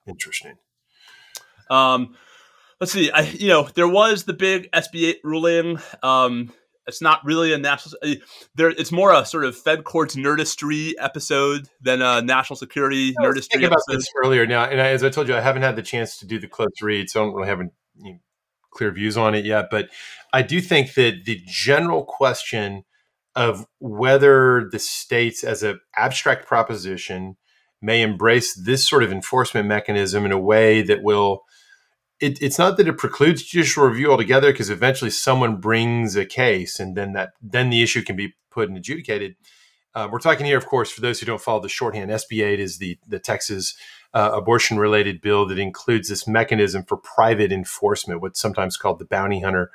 Interesting. 0.09 0.55
Um, 1.71 2.17
let's 2.81 2.91
see. 2.91 3.13
I, 3.13 3.21
you 3.21 3.47
know, 3.47 3.69
there 3.75 3.87
was 3.87 4.25
the 4.25 4.33
big 4.33 4.69
SB8 4.73 5.19
ruling. 5.23 5.79
Um, 6.03 6.53
it's 6.87 7.01
not 7.01 7.25
really 7.25 7.53
a 7.53 7.59
national. 7.59 7.97
Uh, 8.03 8.15
there, 8.55 8.71
it's 8.71 8.93
more 8.93 9.13
a 9.13 9.25
sort 9.25 9.45
of 9.45 9.57
Fed 9.57 9.85
courts 9.85 10.17
nerdistry 10.17 10.93
episode 10.99 11.69
than 11.81 12.03
a 12.03 12.23
national 12.23 12.57
security 12.57 13.15
I 13.19 13.27
was 13.27 13.37
nerdistry. 13.37 13.67
about 13.67 13.81
episode. 13.89 13.99
this 13.99 14.09
earlier 14.25 14.47
now, 14.47 14.65
and 14.65 14.81
I, 14.81 14.89
as 14.89 15.05
I 15.05 15.11
told 15.11 15.29
you, 15.29 15.37
I 15.37 15.41
haven't 15.41 15.63
had 15.63 15.77
the 15.77 15.83
chance 15.83 16.19
to 16.19 16.27
do 16.27 16.39
the 16.39 16.49
close 16.49 16.71
read, 16.81 17.09
so 17.09 17.21
I 17.21 17.25
don't 17.25 17.35
really 17.35 17.49
have 17.49 17.61
any 17.61 18.21
clear 18.73 18.91
views 18.91 19.17
on 19.17 19.35
it 19.35 19.45
yet. 19.45 19.69
But 19.71 19.89
I 20.33 20.43
do 20.43 20.61
think 20.61 20.95
that 20.95 21.25
the 21.25 21.41
general 21.47 22.05
question 22.05 22.85
of 23.35 23.67
whether 23.79 24.69
the 24.71 24.79
states, 24.79 25.45
as 25.45 25.63
an 25.63 25.81
abstract 25.97 26.47
proposition, 26.47 27.37
may 27.81 28.03
embrace 28.03 28.55
this 28.55 28.89
sort 28.89 29.03
of 29.03 29.13
enforcement 29.13 29.67
mechanism 29.67 30.25
in 30.25 30.33
a 30.33 30.39
way 30.39 30.83
that 30.83 31.03
will 31.03 31.43
it, 32.23 32.41
it's 32.41 32.59
not 32.59 32.77
that 32.77 32.87
it 32.87 32.97
precludes 32.97 33.43
judicial 33.43 33.85
review 33.85 34.11
altogether 34.13 34.53
because 34.53 34.71
eventually 34.71 35.11
someone 35.11 35.57
brings 35.57 36.15
a 36.15 36.25
case 36.25 36.79
and 36.79 36.97
then 36.97 37.13
that 37.15 37.33
then 37.43 37.69
the 37.69 37.83
issue 37.83 38.03
can 38.03 38.15
be 38.15 38.35
put 38.51 38.69
and 38.69 38.79
adjudicated. 38.79 39.35
Uh, 39.95 40.09
we're 40.11 40.21
talking 40.21 40.47
here, 40.47 40.57
of 40.57 40.67
course, 40.67 40.91
for 40.91 41.03
those 41.03 41.21
who 41.21 41.27
don't 41.27 41.43
follow 41.43 41.61
the 41.61 41.69
shorthand, 41.69 42.11
SB8 42.11 42.59
is 42.59 42.79
the 42.79 42.97
the 43.07 43.19
Texas 43.19 43.77
uh, 44.15 44.31
abortion 44.33 44.79
related 44.79 45.21
bill 45.21 45.47
that 45.47 45.59
includes 45.59 46.09
this 46.09 46.29
mechanism 46.29 46.85
for 46.85 46.97
private 46.97 47.53
enforcement, 47.53 48.23
what's 48.23 48.41
sometimes 48.41 48.77
called 48.77 49.01
the 49.01 49.05
bounty 49.05 49.41
hunter 49.41 49.71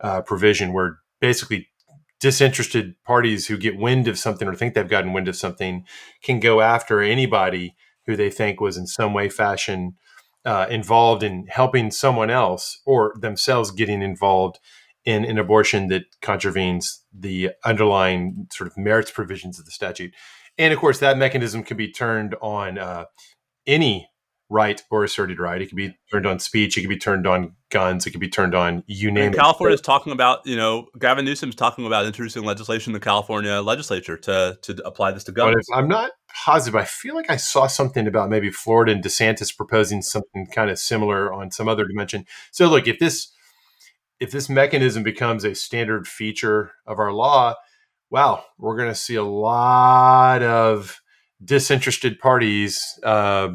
uh, 0.00 0.22
provision, 0.22 0.72
where 0.72 1.00
basically 1.20 1.68
disinterested 2.18 2.94
parties 3.04 3.46
who 3.46 3.56
get 3.56 3.76
wind 3.76 4.08
of 4.08 4.18
something 4.18 4.48
or 4.48 4.54
think 4.54 4.74
they've 4.74 4.88
gotten 4.88 5.12
wind 5.12 5.28
of 5.28 5.36
something 5.36 5.84
can 6.22 6.40
go 6.40 6.60
after 6.60 7.00
anybody 7.00 7.74
who 8.06 8.16
they 8.16 8.30
think 8.30 8.60
was 8.60 8.76
in 8.76 8.86
some 8.86 9.12
way, 9.12 9.28
fashion 9.28 9.96
uh, 10.44 10.66
involved 10.70 11.22
in 11.22 11.46
helping 11.48 11.90
someone 11.90 12.30
else 12.30 12.80
or 12.86 13.14
themselves 13.20 13.70
getting 13.70 14.02
involved 14.02 14.58
in 15.04 15.24
an 15.24 15.38
abortion 15.38 15.88
that 15.88 16.04
contravenes 16.20 17.02
the 17.12 17.50
underlying 17.64 18.46
sort 18.52 18.66
of 18.66 18.76
merits 18.76 19.10
provisions 19.10 19.58
of 19.58 19.64
the 19.64 19.70
statute. 19.70 20.12
And 20.58 20.72
of 20.72 20.78
course, 20.78 20.98
that 20.98 21.16
mechanism 21.16 21.62
can 21.62 21.76
be 21.76 21.90
turned 21.90 22.34
on 22.42 22.78
uh, 22.78 23.06
any 23.66 24.09
right 24.50 24.82
or 24.90 25.04
asserted 25.04 25.38
right. 25.38 25.62
It 25.62 25.68
can 25.68 25.76
be 25.76 25.96
turned 26.10 26.26
on 26.26 26.40
speech. 26.40 26.76
It 26.76 26.80
can 26.80 26.90
be 26.90 26.98
turned 26.98 27.26
on 27.26 27.54
guns. 27.70 28.06
It 28.06 28.10
can 28.10 28.20
be 28.20 28.28
turned 28.28 28.54
on 28.54 28.82
you 28.88 29.10
name 29.10 29.26
and 29.26 29.34
California 29.34 29.74
is 29.74 29.80
talking 29.80 30.12
about, 30.12 30.40
you 30.44 30.56
know, 30.56 30.88
Gavin 30.98 31.24
Newsom's 31.24 31.54
talking 31.54 31.86
about 31.86 32.04
introducing 32.04 32.42
legislation 32.42 32.90
in 32.90 32.94
the 32.94 33.00
California 33.00 33.60
legislature 33.60 34.16
to 34.18 34.58
to 34.62 34.82
apply 34.84 35.12
this 35.12 35.24
to 35.24 35.32
guns. 35.32 35.66
I'm 35.72 35.88
not 35.88 36.10
positive. 36.44 36.74
I 36.74 36.84
feel 36.84 37.14
like 37.14 37.30
I 37.30 37.36
saw 37.36 37.68
something 37.68 38.06
about 38.06 38.28
maybe 38.28 38.50
Florida 38.50 38.92
and 38.92 39.02
DeSantis 39.02 39.56
proposing 39.56 40.02
something 40.02 40.46
kind 40.46 40.68
of 40.68 40.78
similar 40.78 41.32
on 41.32 41.52
some 41.52 41.68
other 41.68 41.86
dimension. 41.86 42.26
So 42.50 42.68
look, 42.68 42.88
if 42.88 42.98
this 42.98 43.32
if 44.18 44.32
this 44.32 44.48
mechanism 44.48 45.02
becomes 45.02 45.44
a 45.44 45.54
standard 45.54 46.06
feature 46.06 46.72
of 46.86 46.98
our 46.98 47.12
law, 47.12 47.54
wow, 48.10 48.44
we're 48.58 48.76
going 48.76 48.90
to 48.90 48.94
see 48.94 49.14
a 49.14 49.24
lot 49.24 50.42
of 50.42 51.00
disinterested 51.42 52.18
parties 52.18 52.98
uh, 53.02 53.48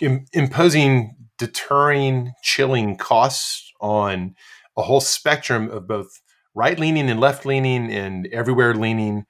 Im- 0.00 0.26
imposing 0.32 1.16
deterring, 1.38 2.32
chilling 2.42 2.96
costs 2.96 3.72
on 3.80 4.34
a 4.76 4.82
whole 4.82 5.00
spectrum 5.00 5.70
of 5.70 5.86
both 5.86 6.08
right 6.54 6.78
leaning 6.78 7.10
and 7.10 7.20
left 7.20 7.44
leaning 7.46 7.90
and 7.92 8.26
everywhere 8.32 8.74
leaning 8.74 9.24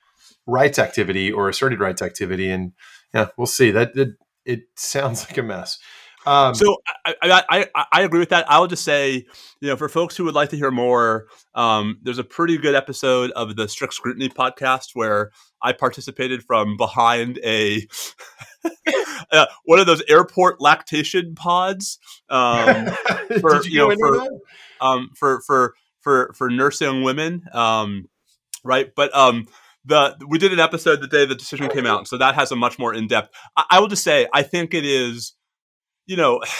rights 0.46 0.78
activity 0.78 1.30
or 1.32 1.48
asserted 1.48 1.80
rights 1.80 2.02
activity. 2.02 2.50
And 2.50 2.72
yeah, 3.14 3.28
we'll 3.36 3.46
see. 3.46 3.70
That 3.70 3.96
it, 3.96 4.10
it 4.44 4.60
sounds 4.76 5.24
like 5.28 5.38
a 5.38 5.42
mess. 5.42 5.78
Um, 6.24 6.54
so 6.54 6.76
I, 7.04 7.14
I, 7.22 7.66
I, 7.74 7.86
I, 7.92 8.02
agree 8.02 8.20
with 8.20 8.28
that. 8.28 8.48
I 8.50 8.60
will 8.60 8.68
just 8.68 8.84
say, 8.84 9.26
you 9.60 9.68
know, 9.68 9.76
for 9.76 9.88
folks 9.88 10.16
who 10.16 10.24
would 10.24 10.34
like 10.34 10.50
to 10.50 10.56
hear 10.56 10.70
more, 10.70 11.26
um, 11.54 11.98
there's 12.02 12.18
a 12.18 12.24
pretty 12.24 12.58
good 12.58 12.76
episode 12.76 13.32
of 13.32 13.56
the 13.56 13.68
Strict 13.68 13.92
Scrutiny 13.92 14.28
podcast 14.28 14.90
where 14.94 15.32
I 15.60 15.72
participated 15.72 16.44
from 16.44 16.76
behind 16.76 17.40
a 17.44 17.86
uh, 19.32 19.46
one 19.64 19.78
of 19.78 19.86
those 19.86 20.02
airport 20.08 20.60
lactation 20.60 21.34
pods 21.34 21.98
um, 22.28 22.86
for 23.40 23.62
you, 23.64 23.90
you 23.90 23.96
know 23.96 23.96
for, 23.96 24.40
um, 24.80 25.10
for 25.16 25.40
for 25.46 25.74
for 26.00 26.32
for 26.36 26.50
nursing 26.50 27.02
women, 27.02 27.44
um, 27.52 28.08
right? 28.64 28.92
But 28.94 29.14
um, 29.16 29.46
the 29.84 30.16
we 30.28 30.38
did 30.38 30.52
an 30.52 30.60
episode 30.60 31.00
the 31.00 31.08
day 31.08 31.26
the 31.26 31.34
decision 31.34 31.68
came 31.68 31.86
out, 31.86 32.06
so 32.08 32.18
that 32.18 32.34
has 32.34 32.52
a 32.52 32.56
much 32.56 32.78
more 32.78 32.94
in 32.94 33.06
depth. 33.06 33.30
I, 33.56 33.64
I 33.72 33.80
will 33.80 33.88
just 33.88 34.04
say, 34.04 34.26
I 34.32 34.42
think 34.42 34.74
it 34.74 34.84
is, 34.84 35.34
you 36.06 36.16
know. 36.16 36.42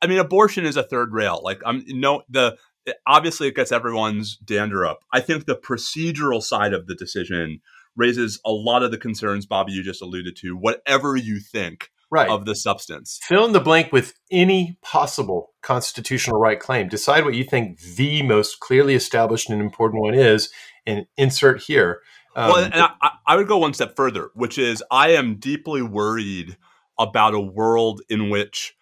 I 0.00 0.06
mean, 0.06 0.20
abortion 0.20 0.64
is 0.64 0.76
a 0.76 0.84
third 0.84 1.12
rail. 1.12 1.40
Like, 1.42 1.60
I'm 1.66 1.82
no 1.88 2.22
the 2.28 2.56
obviously 3.06 3.48
it 3.48 3.56
gets 3.56 3.72
everyone's 3.72 4.36
dander 4.36 4.86
up. 4.86 5.00
I 5.12 5.20
think 5.20 5.44
the 5.46 5.56
procedural 5.56 6.42
side 6.42 6.72
of 6.72 6.86
the 6.86 6.94
decision 6.94 7.60
raises 7.96 8.40
a 8.46 8.52
lot 8.52 8.82
of 8.82 8.90
the 8.90 8.98
concerns, 8.98 9.46
Bobby, 9.46 9.72
you 9.72 9.82
just 9.82 10.00
alluded 10.00 10.36
to, 10.36 10.56
whatever 10.56 11.16
you 11.16 11.40
think 11.40 11.90
right. 12.10 12.28
of 12.28 12.44
the 12.44 12.54
substance. 12.54 13.18
Fill 13.22 13.44
in 13.44 13.52
the 13.52 13.60
blank 13.60 13.92
with 13.92 14.14
any 14.30 14.78
possible 14.82 15.52
constitutional 15.62 16.38
right 16.38 16.60
claim. 16.60 16.88
Decide 16.88 17.24
what 17.24 17.34
you 17.34 17.44
think 17.44 17.80
the 17.80 18.22
most 18.22 18.60
clearly 18.60 18.94
established 18.94 19.50
and 19.50 19.60
important 19.60 20.02
one 20.02 20.14
is, 20.14 20.50
and 20.86 21.06
insert 21.16 21.62
here. 21.62 22.00
Um, 22.36 22.50
well, 22.50 22.64
and 22.64 22.74
I, 22.74 23.10
I 23.26 23.36
would 23.36 23.48
go 23.48 23.58
one 23.58 23.74
step 23.74 23.96
further, 23.96 24.30
which 24.34 24.58
is 24.58 24.82
I 24.90 25.10
am 25.10 25.36
deeply 25.36 25.82
worried 25.82 26.56
about 26.98 27.34
a 27.34 27.40
world 27.40 28.02
in 28.08 28.30
which 28.30 28.74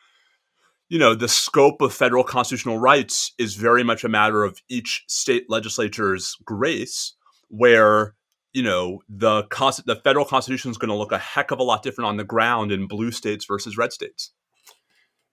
you 0.88 0.98
know, 0.98 1.14
the 1.14 1.29
scope 1.29 1.81
of 1.81 1.92
federal 1.92 2.22
constitutional 2.22 2.79
rights 2.79 3.33
is 3.38 3.57
very 3.57 3.83
much 3.83 4.05
a 4.05 4.09
matter 4.09 4.44
of 4.44 4.62
each 4.68 5.05
state 5.09 5.46
legislature's 5.48 6.37
grace, 6.44 7.14
where 7.48 8.14
you 8.52 8.62
know 8.62 9.02
the 9.09 9.42
the 9.85 9.96
federal 9.96 10.24
constitution 10.24 10.70
is 10.70 10.79
going 10.79 10.88
to 10.88 10.94
look 10.94 11.12
a 11.12 11.18
heck 11.18 11.50
of 11.50 11.59
a 11.59 11.64
lot 11.64 11.83
different 11.83 12.09
on 12.09 12.16
the 12.16 12.24
ground 12.24 12.70
in 12.70 12.87
blue 12.87 13.11
states 13.11 13.44
versus 13.44 13.76
red 13.76 13.92
states. 13.92 14.33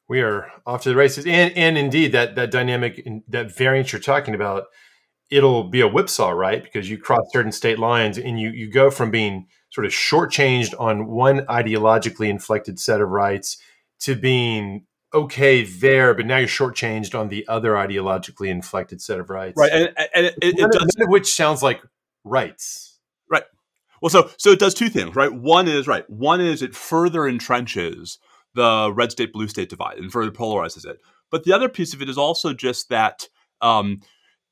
We 0.09 0.21
are 0.21 0.51
off 0.65 0.81
to 0.83 0.89
the 0.89 0.95
races, 0.95 1.25
and 1.25 1.55
and 1.55 1.77
indeed 1.77 2.13
that 2.13 2.35
that 2.35 2.49
dynamic, 2.49 3.07
that 3.27 3.55
variance 3.55 3.91
you're 3.91 4.01
talking 4.01 4.33
about 4.33 4.65
it'll 5.29 5.63
be 5.63 5.81
a 5.81 5.87
whipsaw, 5.87 6.29
right? 6.29 6.63
Because 6.63 6.89
you 6.89 6.97
cross 6.97 7.23
certain 7.31 7.51
state 7.51 7.79
lines 7.79 8.17
and 8.17 8.39
you 8.39 8.49
you 8.49 8.69
go 8.71 8.91
from 8.91 9.11
being 9.11 9.47
sort 9.73 9.85
of 9.85 9.91
shortchanged 9.91 10.79
on 10.79 11.07
one 11.07 11.39
ideologically 11.47 12.29
inflected 12.29 12.79
set 12.79 13.01
of 13.01 13.09
rights 13.09 13.57
to 14.01 14.15
being 14.15 14.85
okay 15.13 15.63
there, 15.63 16.13
but 16.13 16.27
now 16.27 16.37
you're 16.37 16.47
shortchanged 16.47 17.17
on 17.19 17.29
the 17.29 17.47
other 17.47 17.73
ideologically 17.73 18.49
inflected 18.49 19.01
set 19.01 19.19
of 19.19 19.31
rights. 19.31 19.55
Right, 19.57 19.71
and, 19.71 19.93
and 20.13 20.25
it, 20.27 20.35
it, 20.41 20.55
none, 20.57 20.69
does, 20.69 20.95
of 20.99 21.09
which 21.09 21.33
sounds 21.33 21.63
like 21.63 21.81
rights. 22.23 22.99
Right. 23.29 23.43
Well, 23.99 24.09
so 24.11 24.29
so 24.37 24.51
it 24.51 24.59
does 24.59 24.75
two 24.75 24.89
things, 24.89 25.15
right? 25.15 25.33
One 25.33 25.67
is 25.67 25.87
right. 25.87 26.07
One 26.07 26.39
is 26.39 26.61
it 26.61 26.75
further 26.75 27.21
entrenches 27.21 28.19
the 28.53 28.91
red 28.93 29.11
state 29.11 29.33
blue 29.33 29.47
state 29.47 29.69
divide 29.69 29.97
and 29.97 30.11
further 30.11 30.31
polarizes 30.31 30.85
it. 30.85 30.99
But 31.31 31.45
the 31.45 31.53
other 31.53 31.67
piece 31.67 31.95
of 31.95 32.01
it 32.03 32.09
is 32.09 32.17
also 32.17 32.53
just 32.53 32.89
that 32.89 33.27
um, 33.61 34.01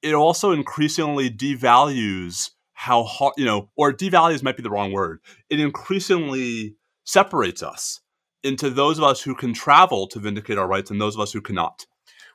it 0.02 0.16
also 0.16 0.52
increasingly 0.52 1.30
devalues 1.30 2.50
how 2.82 3.04
hard 3.04 3.36
you 3.38 3.46
know, 3.46 3.70
or 3.76 3.94
devalues 3.94 4.42
might 4.42 4.58
be 4.58 4.64
the 4.64 4.72
wrong 4.72 4.92
word. 4.92 5.20
It 5.52 5.60
increasingly 5.60 6.78
separates 7.04 7.62
us 7.62 8.02
into 8.44 8.72
those 8.72 8.98
of 8.98 9.04
us 9.04 9.22
who 9.22 9.36
can 9.36 9.54
travel 9.54 10.08
to 10.08 10.18
vindicate 10.18 10.58
our 10.58 10.68
rights 10.68 10.90
and 10.90 11.00
those 11.00 11.14
of 11.14 11.22
us 11.22 11.32
who 11.32 11.42
cannot. 11.42 11.86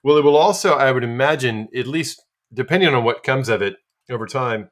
Well, 0.04 0.16
it 0.16 0.22
will 0.22 0.36
also, 0.36 0.74
I 0.74 0.92
would 0.92 1.02
imagine, 1.02 1.66
at 1.74 1.88
least 1.88 2.22
depending 2.54 2.94
on 2.94 3.02
what 3.02 3.24
comes 3.24 3.48
of 3.48 3.60
it 3.60 3.74
over 4.08 4.24
time, 4.24 4.70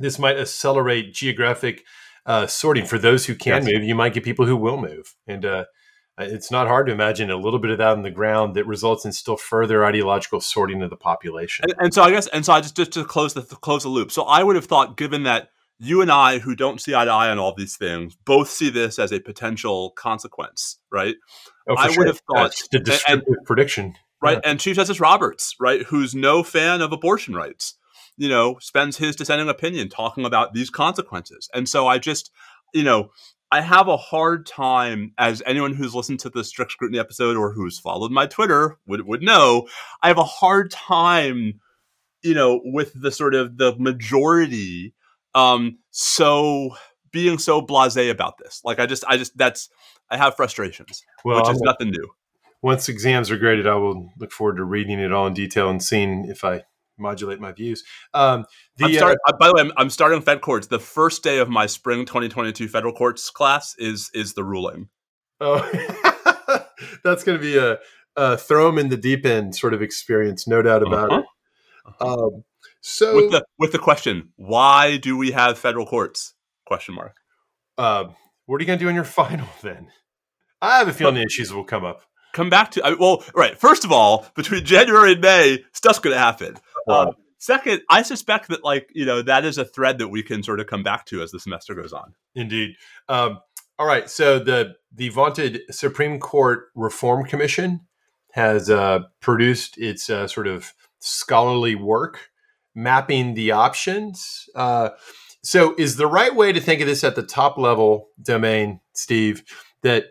this 0.00 0.18
might 0.18 0.36
accelerate 0.36 1.14
geographic 1.14 1.84
uh, 2.26 2.48
sorting 2.48 2.84
for 2.84 2.98
those 2.98 3.26
who 3.26 3.36
can 3.36 3.62
yes. 3.62 3.72
move. 3.72 3.84
You 3.84 3.94
might 3.94 4.14
get 4.14 4.24
people 4.24 4.46
who 4.46 4.56
will 4.56 4.78
move, 4.78 5.14
and 5.28 5.44
uh, 5.44 5.66
it's 6.18 6.50
not 6.50 6.66
hard 6.66 6.86
to 6.86 6.92
imagine 6.92 7.30
a 7.30 7.36
little 7.36 7.58
bit 7.58 7.70
of 7.70 7.78
that 7.78 7.90
on 7.90 8.02
the 8.02 8.10
ground 8.10 8.54
that 8.54 8.66
results 8.66 9.04
in 9.04 9.12
still 9.12 9.36
further 9.36 9.84
ideological 9.84 10.40
sorting 10.40 10.82
of 10.82 10.90
the 10.90 10.96
population. 10.96 11.64
And, 11.68 11.74
and 11.78 11.94
so, 11.94 12.02
I 12.02 12.10
guess, 12.10 12.26
and 12.28 12.44
so 12.44 12.52
I 12.52 12.60
just 12.60 12.76
just 12.76 12.92
to 12.92 13.04
close 13.04 13.34
the 13.34 13.42
to 13.42 13.56
close 13.56 13.82
the 13.82 13.88
loop. 13.88 14.10
So, 14.12 14.22
I 14.24 14.42
would 14.42 14.56
have 14.56 14.66
thought, 14.66 14.96
given 14.96 15.22
that 15.24 15.50
you 15.78 16.02
and 16.02 16.10
I, 16.10 16.38
who 16.40 16.56
don't 16.56 16.80
see 16.80 16.94
eye 16.94 17.04
to 17.04 17.10
eye 17.10 17.30
on 17.30 17.38
all 17.38 17.54
these 17.54 17.76
things, 17.76 18.16
both 18.24 18.50
see 18.50 18.68
this 18.68 18.98
as 18.98 19.12
a 19.12 19.20
potential 19.20 19.90
consequence, 19.90 20.78
right? 20.90 21.14
Oh, 21.68 21.76
I 21.76 21.90
sure. 21.90 21.98
would 21.98 22.06
have 22.08 22.20
thought 22.20 22.50
That's 22.50 22.68
the 22.68 22.80
descriptive 22.80 23.34
and, 23.36 23.46
prediction, 23.46 23.94
right? 24.20 24.40
Yeah. 24.42 24.50
And 24.50 24.60
Chief 24.60 24.76
Justice 24.76 25.00
Roberts, 25.00 25.54
right, 25.60 25.82
who's 25.84 26.14
no 26.14 26.42
fan 26.42 26.82
of 26.82 26.92
abortion 26.92 27.34
rights, 27.34 27.74
you 28.16 28.28
know, 28.28 28.58
spends 28.60 28.96
his 28.96 29.14
dissenting 29.14 29.48
opinion 29.48 29.88
talking 29.88 30.24
about 30.24 30.52
these 30.52 30.70
consequences. 30.70 31.48
And 31.54 31.68
so 31.68 31.86
I 31.86 31.98
just, 31.98 32.32
you 32.74 32.82
know, 32.82 33.10
I 33.50 33.60
have 33.62 33.88
a 33.88 33.96
hard 33.96 34.46
time, 34.46 35.12
as 35.16 35.42
anyone 35.46 35.72
who's 35.74 35.94
listened 35.94 36.20
to 36.20 36.30
the 36.30 36.44
strict 36.44 36.72
scrutiny 36.72 36.98
episode 36.98 37.36
or 37.36 37.52
who's 37.52 37.78
followed 37.78 38.12
my 38.12 38.26
Twitter 38.26 38.78
would 38.86 39.06
would 39.06 39.22
know, 39.22 39.68
I 40.02 40.08
have 40.08 40.18
a 40.18 40.24
hard 40.24 40.70
time, 40.70 41.60
you 42.22 42.34
know, 42.34 42.60
with 42.64 42.92
the 42.94 43.10
sort 43.10 43.34
of 43.34 43.56
the 43.56 43.74
majority 43.78 44.94
um 45.34 45.78
so 45.90 46.76
being 47.10 47.38
so 47.38 47.62
blasé 47.62 48.10
about 48.10 48.38
this. 48.38 48.60
Like 48.64 48.78
I 48.78 48.86
just 48.86 49.04
I 49.08 49.16
just 49.16 49.36
that's 49.36 49.70
I 50.10 50.16
have 50.16 50.36
frustrations, 50.36 51.02
well, 51.24 51.42
which 51.42 51.54
is 51.54 51.60
nothing 51.60 51.90
new. 51.90 52.08
Once 52.60 52.88
exams 52.88 53.30
are 53.30 53.38
graded, 53.38 53.66
I 53.66 53.76
will 53.76 54.10
look 54.18 54.32
forward 54.32 54.56
to 54.56 54.64
reading 54.64 54.98
it 54.98 55.12
all 55.12 55.26
in 55.26 55.34
detail 55.34 55.70
and 55.70 55.82
seeing 55.82 56.26
if 56.28 56.44
I 56.44 56.62
modulate 56.98 57.40
my 57.40 57.52
views. 57.52 57.84
Um, 58.14 58.44
the, 58.76 58.94
start, 58.94 59.18
uh, 59.26 59.32
by 59.38 59.48
the 59.48 59.54
way, 59.54 59.60
I'm, 59.62 59.72
I'm, 59.76 59.90
starting 59.90 60.20
Fed 60.20 60.40
courts. 60.40 60.66
The 60.66 60.78
first 60.78 61.22
day 61.22 61.38
of 61.38 61.48
my 61.48 61.66
spring 61.66 62.04
2022 62.04 62.68
federal 62.68 62.92
courts 62.92 63.30
class 63.30 63.74
is 63.78 64.10
is 64.14 64.34
the 64.34 64.44
ruling. 64.44 64.88
Oh, 65.40 65.58
that's 67.04 67.24
going 67.24 67.38
to 67.38 67.42
be 67.42 67.56
a, 67.56 67.78
a, 68.16 68.36
throw 68.36 68.66
them 68.66 68.78
in 68.78 68.88
the 68.88 68.96
deep 68.96 69.24
end 69.24 69.54
sort 69.54 69.74
of 69.74 69.82
experience, 69.82 70.48
no 70.48 70.62
doubt 70.62 70.82
about 70.82 71.12
uh-huh. 71.12 71.20
it. 71.20 71.24
Uh-huh. 71.86 72.26
Um, 72.26 72.44
so 72.80 73.16
with 73.16 73.30
the 73.30 73.44
with 73.58 73.72
the 73.72 73.78
question, 73.78 74.30
why 74.36 74.96
do 74.96 75.16
we 75.16 75.32
have 75.32 75.58
federal 75.58 75.86
courts? 75.86 76.34
Question 76.66 76.94
mark. 76.94 77.16
Uh, 77.76 78.06
what 78.46 78.56
are 78.56 78.60
you 78.60 78.66
going 78.66 78.78
to 78.78 78.84
do 78.84 78.88
in 78.88 78.94
your 78.94 79.04
final 79.04 79.48
then? 79.62 79.88
I 80.60 80.78
have 80.78 80.88
a 80.88 80.92
feeling 80.92 81.14
the 81.14 81.22
issues 81.22 81.52
will 81.52 81.64
come 81.64 81.84
up. 81.84 82.02
Come 82.32 82.50
back 82.50 82.72
to 82.72 82.84
I, 82.84 82.94
well, 82.94 83.24
right. 83.34 83.58
First 83.58 83.84
of 83.84 83.92
all, 83.92 84.26
between 84.34 84.64
January 84.64 85.12
and 85.12 85.20
May, 85.20 85.64
stuff's 85.72 85.98
going 85.98 86.14
to 86.14 86.20
happen. 86.20 86.56
Um, 86.88 87.14
second, 87.38 87.82
I 87.90 88.02
suspect 88.02 88.48
that 88.48 88.64
like 88.64 88.88
you 88.94 89.04
know 89.04 89.22
that 89.22 89.44
is 89.44 89.58
a 89.58 89.64
thread 89.64 89.98
that 89.98 90.08
we 90.08 90.22
can 90.22 90.42
sort 90.42 90.60
of 90.60 90.66
come 90.66 90.82
back 90.82 91.06
to 91.06 91.22
as 91.22 91.30
the 91.30 91.40
semester 91.40 91.74
goes 91.74 91.92
on. 91.92 92.14
Indeed. 92.34 92.76
Um, 93.08 93.40
all 93.78 93.86
right. 93.86 94.08
So 94.10 94.38
the 94.38 94.74
the 94.94 95.08
vaunted 95.10 95.62
Supreme 95.70 96.18
Court 96.18 96.66
Reform 96.74 97.24
Commission 97.24 97.80
has 98.32 98.70
uh, 98.70 99.00
produced 99.20 99.78
its 99.78 100.10
uh, 100.10 100.26
sort 100.26 100.46
of 100.46 100.72
scholarly 101.00 101.74
work 101.74 102.30
mapping 102.74 103.34
the 103.34 103.50
options. 103.50 104.48
Uh, 104.54 104.90
so, 105.42 105.74
is 105.78 105.96
the 105.96 106.06
right 106.06 106.34
way 106.34 106.52
to 106.52 106.60
think 106.60 106.80
of 106.80 106.86
this 106.86 107.04
at 107.04 107.14
the 107.14 107.22
top 107.22 107.58
level 107.58 108.08
domain, 108.20 108.80
Steve, 108.92 109.42
that 109.82 110.06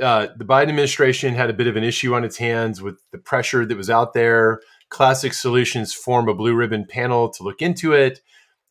uh, 0.00 0.28
the 0.36 0.44
Biden 0.44 0.68
administration 0.68 1.34
had 1.34 1.50
a 1.50 1.54
bit 1.54 1.66
of 1.66 1.76
an 1.76 1.84
issue 1.84 2.14
on 2.14 2.24
its 2.24 2.36
hands 2.36 2.80
with 2.80 2.98
the 3.12 3.18
pressure 3.18 3.64
that 3.64 3.76
was 3.76 3.90
out 3.90 4.14
there? 4.14 4.60
Classic 4.92 5.32
Solutions 5.32 5.94
form 5.94 6.28
a 6.28 6.34
blue 6.34 6.54
ribbon 6.54 6.84
panel 6.84 7.30
to 7.30 7.42
look 7.42 7.62
into 7.62 7.94
it. 7.94 8.20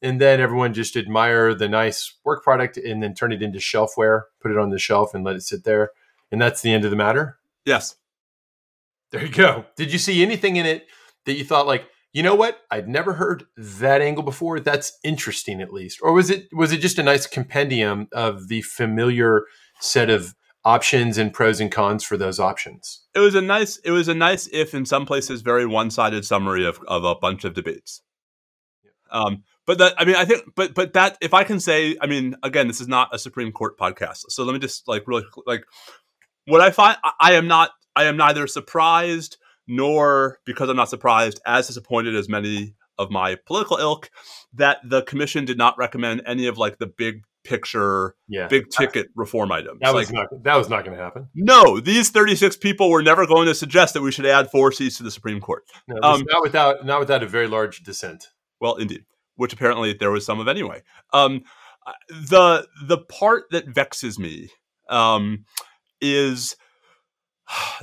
And 0.04 0.22
then 0.22 0.40
everyone 0.40 0.74
just 0.74 0.96
admire 0.96 1.54
the 1.56 1.68
nice 1.68 2.14
work 2.24 2.44
product 2.44 2.78
and 2.78 3.02
then 3.02 3.16
turn 3.16 3.32
it 3.32 3.42
into 3.42 3.58
shelfware, 3.58 4.24
put 4.40 4.52
it 4.52 4.58
on 4.58 4.70
the 4.70 4.80
shelf 4.80 5.14
and 5.14 5.24
let 5.24 5.36
it 5.36 5.42
sit 5.42 5.64
there. 5.64 5.92
And 6.32 6.40
that's 6.40 6.62
the 6.62 6.72
end 6.72 6.86
of 6.86 6.92
the 6.92 6.98
matter? 6.98 7.40
Yes. 7.66 7.96
There 9.12 9.26
you 9.26 9.32
go. 9.32 9.66
Did 9.76 9.92
you 9.92 9.98
see 9.98 10.22
anything 10.22 10.58
in 10.58 10.66
it 10.66 10.88
that 11.26 11.34
you 11.34 11.44
thought 11.44 11.68
like, 11.68 11.86
you 12.14 12.22
know 12.22 12.36
what? 12.36 12.62
I'd 12.70 12.88
never 12.88 13.14
heard 13.14 13.46
that 13.58 14.02
angle 14.02 14.24
before. 14.24 14.60
That's 14.60 14.98
interesting, 15.04 15.60
at 15.60 15.74
least. 15.74 16.00
Or 16.02 16.14
was 16.14 16.30
it 16.30 16.50
was 16.54 16.72
it 16.72 16.82
just 16.82 17.00
a 17.00 17.04
nice 17.04 17.26
compendium 17.26 18.10
of 18.12 18.48
the 18.48 18.62
familiar 18.62 19.46
set 19.80 20.10
of 20.10 20.36
options 20.64 21.18
and 21.18 21.34
pros 21.34 21.60
and 21.60 21.72
cons 21.72 22.04
for 22.04 22.18
those 22.18 22.40
options? 22.40 23.06
It 23.16 23.20
was 23.20 23.36
a 23.36 23.42
nice. 23.42 23.78
It 23.78 23.92
was 23.92 24.08
a 24.08 24.14
nice, 24.14 24.48
if 24.52 24.74
in 24.74 24.86
some 24.86 25.06
places 25.06 25.42
very 25.42 25.66
one 25.66 25.92
sided 25.92 26.26
summary 26.26 26.66
of 26.66 26.80
of 26.88 27.04
a 27.04 27.16
bunch 27.16 27.44
of 27.44 27.54
debates. 27.54 28.02
Um, 29.12 29.44
but 29.66 29.78
that 29.80 29.94
I 29.98 30.06
mean, 30.06 30.16
I 30.16 30.26
think, 30.26 30.44
but 30.56 30.74
but 30.74 30.94
that 30.94 31.18
if 31.22 31.34
I 31.34 31.44
can 31.44 31.60
say, 31.60 31.98
I 32.02 32.08
mean, 32.08 32.36
again, 32.44 32.68
this 32.68 32.82
is 32.82 32.88
not 32.88 33.14
a 33.14 33.20
Supreme 33.20 33.52
Court 33.52 33.78
podcast, 33.78 34.24
so 34.30 34.44
let 34.44 34.54
me 34.54 34.60
just 34.60 34.88
like 34.88 35.08
really 35.08 35.26
like 35.46 35.66
what 36.46 36.62
I 36.62 36.72
find. 36.72 36.98
I, 37.04 37.12
I 37.20 37.34
am 37.34 37.48
not. 37.48 37.72
I 37.96 38.06
am 38.06 38.18
neither 38.18 38.48
surprised 38.48 39.38
nor, 39.68 40.40
because 40.46 40.70
I'm 40.70 40.78
not 40.78 40.90
surprised, 40.90 41.40
as 41.46 41.68
disappointed 41.68 42.16
as 42.16 42.28
many 42.30 42.76
of 42.98 43.12
my 43.12 43.36
political 43.46 43.78
ilk, 43.78 44.10
that 44.54 44.80
the 44.84 45.02
commission 45.04 45.46
did 45.46 45.58
not 45.58 45.78
recommend 45.78 46.22
any 46.26 46.48
of 46.48 46.58
like 46.58 46.78
the 46.78 46.88
big 46.88 47.24
picture, 47.44 48.16
yeah. 48.28 48.48
big 48.48 48.70
ticket 48.70 49.08
reform 49.16 49.52
items. 49.52 49.80
That 49.82 49.94
was 49.94 50.12
like, 50.12 50.30
not 50.32 50.44
that 50.44 50.56
was 50.56 50.70
not 50.70 50.86
going 50.86 50.98
to 50.98 51.04
happen. 51.04 51.28
No, 51.36 51.80
these 51.80 52.10
36 52.10 52.58
people 52.58 52.90
were 52.90 53.04
never 53.04 53.26
going 53.26 53.48
to 53.48 53.56
suggest 53.56 53.94
that 53.94 54.02
we 54.02 54.12
should 54.12 54.26
add 54.26 54.52
four 54.52 54.72
seats 54.72 54.98
to 54.98 55.04
the 55.04 55.12
Supreme 55.12 55.42
Court. 55.42 55.64
No, 55.88 55.98
um, 56.02 56.24
not 56.28 56.42
without 56.42 56.86
not 56.86 57.00
without 57.00 57.24
a 57.24 57.28
very 57.28 57.48
large 57.48 57.84
dissent. 57.84 58.28
Well, 58.60 58.76
indeed, 58.76 59.06
which 59.36 59.54
apparently 59.54 59.94
there 59.94 60.12
was 60.12 60.26
some 60.26 60.40
of 60.40 60.48
anyway. 60.48 60.82
Um, 61.14 61.44
the 62.10 62.68
the 62.86 62.98
part 62.98 63.46
that 63.52 63.68
vexes 63.68 64.20
me 64.20 64.50
um, 64.90 65.46
is 66.00 66.56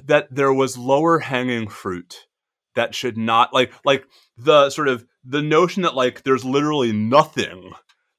that 0.04 0.28
there 0.30 0.52
was 0.52 0.78
lower 0.78 1.18
hanging 1.18 1.68
fruit 1.68 2.26
that 2.74 2.94
should 2.94 3.18
not 3.18 3.52
like 3.52 3.72
like 3.84 4.06
the 4.36 4.70
sort 4.70 4.88
of 4.88 5.04
the 5.24 5.42
notion 5.42 5.82
that 5.82 5.94
like 5.94 6.22
there's 6.22 6.44
literally 6.44 6.92
nothing 6.92 7.72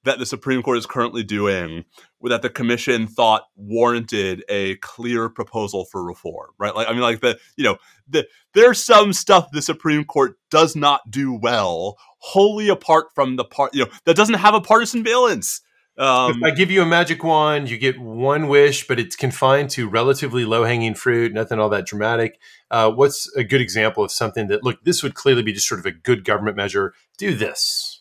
that 0.04 0.20
the 0.20 0.26
Supreme 0.26 0.62
Court 0.62 0.78
is 0.78 0.86
currently 0.86 1.24
doing 1.24 1.86
that 2.24 2.42
the 2.42 2.50
commission 2.50 3.08
thought 3.08 3.44
warranted 3.56 4.44
a 4.50 4.76
clear 4.78 5.30
proposal 5.30 5.86
for 5.86 6.04
reform, 6.04 6.52
right? 6.58 6.76
Like, 6.76 6.88
I 6.88 6.92
mean, 6.92 7.02
like 7.02 7.22
the, 7.22 7.40
you 7.56 7.64
know, 7.64 7.78
the, 8.08 8.28
there's 8.54 8.84
some 8.84 9.14
stuff 9.14 9.50
the 9.52 9.62
Supreme 9.62 10.04
Court 10.06 10.38
does 10.50 10.76
not 10.76 11.10
do 11.10 11.34
well, 11.34 11.98
wholly 12.20 12.70
apart 12.70 13.08
from 13.14 13.36
the 13.36 13.46
part, 13.46 13.74
you 13.74 13.86
know, 13.86 13.92
that 14.06 14.16
doesn't 14.16 14.36
have 14.36 14.54
a 14.54 14.62
partisan 14.62 15.04
valence. 15.04 15.62
Um, 15.98 16.38
if 16.38 16.44
I 16.44 16.52
give 16.52 16.72
you 16.72 16.82
a 16.82 16.86
magic 16.86 17.26
wand, 17.26 17.70
you 17.70 17.78
get 17.78 18.00
one 18.00 18.48
wish, 18.48 18.88
but 18.88 19.02
it's 19.02 19.18
confined 19.18 19.70
to 19.72 19.90
relatively 19.90 20.46
low 20.46 20.64
hanging 20.64 20.96
fruit, 20.96 21.34
nothing 21.34 21.60
all 21.60 21.68
that 21.70 21.86
dramatic. 21.86 22.40
Uh, 22.72 22.90
what's 22.90 23.30
a 23.36 23.44
good 23.44 23.60
example 23.60 24.02
of 24.02 24.12
something 24.12 24.48
that, 24.48 24.64
look, 24.64 24.82
this 24.86 25.04
would 25.04 25.14
clearly 25.14 25.44
be 25.44 25.52
just 25.52 25.68
sort 25.68 25.80
of 25.80 25.86
a 25.86 25.92
good 25.92 26.24
government 26.24 26.56
measure? 26.56 26.94
Do 27.18 27.36
this. 27.36 27.99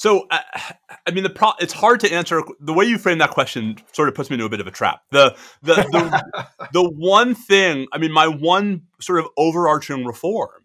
So, 0.00 0.26
uh, 0.30 0.38
I 1.06 1.10
mean, 1.10 1.24
the 1.24 1.28
pro- 1.28 1.52
it's 1.60 1.74
hard 1.74 2.00
to 2.00 2.10
answer. 2.10 2.42
The 2.58 2.72
way 2.72 2.86
you 2.86 2.96
frame 2.96 3.18
that 3.18 3.32
question 3.32 3.76
sort 3.92 4.08
of 4.08 4.14
puts 4.14 4.30
me 4.30 4.34
into 4.34 4.46
a 4.46 4.48
bit 4.48 4.58
of 4.58 4.66
a 4.66 4.70
trap. 4.70 5.02
The 5.10 5.36
the 5.60 5.74
the, 5.74 6.48
the 6.72 6.88
one 6.88 7.34
thing, 7.34 7.86
I 7.92 7.98
mean, 7.98 8.10
my 8.10 8.26
one 8.26 8.84
sort 8.98 9.18
of 9.18 9.26
overarching 9.36 10.06
reform 10.06 10.62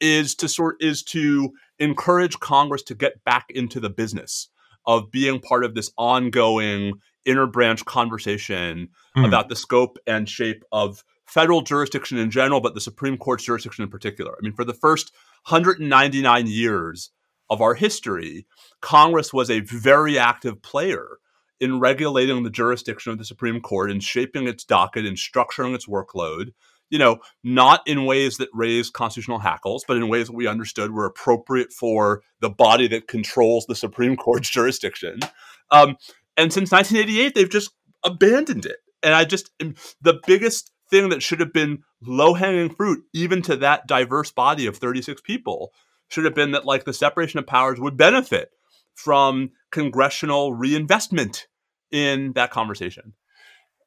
is 0.00 0.34
to 0.36 0.48
sort 0.48 0.76
is 0.80 1.02
to 1.02 1.52
encourage 1.78 2.40
Congress 2.40 2.82
to 2.84 2.94
get 2.94 3.22
back 3.24 3.44
into 3.50 3.78
the 3.78 3.90
business 3.90 4.48
of 4.86 5.10
being 5.10 5.38
part 5.38 5.66
of 5.66 5.74
this 5.74 5.92
ongoing 5.98 6.94
interbranch 7.28 7.84
conversation 7.84 8.88
mm. 9.14 9.28
about 9.28 9.50
the 9.50 9.56
scope 9.56 9.98
and 10.06 10.30
shape 10.30 10.64
of 10.72 11.04
federal 11.26 11.60
jurisdiction 11.60 12.16
in 12.16 12.30
general, 12.30 12.62
but 12.62 12.72
the 12.72 12.80
Supreme 12.80 13.18
Court's 13.18 13.44
jurisdiction 13.44 13.84
in 13.84 13.90
particular. 13.90 14.32
I 14.32 14.40
mean, 14.40 14.54
for 14.54 14.64
the 14.64 14.72
first 14.72 15.12
199 15.46 16.46
years 16.46 17.10
of 17.52 17.60
our 17.60 17.74
history, 17.74 18.46
Congress 18.80 19.30
was 19.30 19.50
a 19.50 19.60
very 19.60 20.18
active 20.18 20.62
player 20.62 21.18
in 21.60 21.78
regulating 21.78 22.42
the 22.42 22.50
jurisdiction 22.50 23.12
of 23.12 23.18
the 23.18 23.26
Supreme 23.26 23.60
Court 23.60 23.90
and 23.90 24.02
shaping 24.02 24.48
its 24.48 24.64
docket 24.64 25.04
and 25.04 25.18
structuring 25.18 25.74
its 25.74 25.86
workload. 25.86 26.54
You 26.88 26.98
know, 26.98 27.18
not 27.44 27.82
in 27.86 28.06
ways 28.06 28.38
that 28.38 28.48
raised 28.54 28.94
constitutional 28.94 29.38
hackles, 29.38 29.84
but 29.86 29.98
in 29.98 30.08
ways 30.08 30.28
that 30.28 30.34
we 30.34 30.46
understood 30.46 30.92
were 30.92 31.04
appropriate 31.04 31.74
for 31.74 32.22
the 32.40 32.48
body 32.48 32.88
that 32.88 33.06
controls 33.06 33.66
the 33.66 33.74
Supreme 33.74 34.16
Court's 34.16 34.48
jurisdiction. 34.48 35.20
Um, 35.70 35.96
and 36.38 36.52
since 36.52 36.72
1988, 36.72 37.34
they've 37.34 37.50
just 37.50 37.72
abandoned 38.02 38.64
it. 38.64 38.78
And 39.02 39.14
I 39.14 39.24
just, 39.24 39.50
the 39.58 40.20
biggest 40.26 40.70
thing 40.90 41.10
that 41.10 41.22
should 41.22 41.40
have 41.40 41.52
been 41.52 41.82
low 42.00 42.32
hanging 42.32 42.74
fruit, 42.74 43.04
even 43.12 43.42
to 43.42 43.56
that 43.56 43.86
diverse 43.86 44.30
body 44.30 44.66
of 44.66 44.78
36 44.78 45.20
people, 45.20 45.72
should 46.12 46.24
have 46.24 46.34
been 46.34 46.50
that 46.52 46.66
like 46.66 46.84
the 46.84 46.92
separation 46.92 47.38
of 47.38 47.46
powers 47.46 47.80
would 47.80 47.96
benefit 47.96 48.50
from 48.94 49.50
congressional 49.70 50.52
reinvestment 50.52 51.46
in 51.90 52.32
that 52.34 52.50
conversation. 52.50 53.14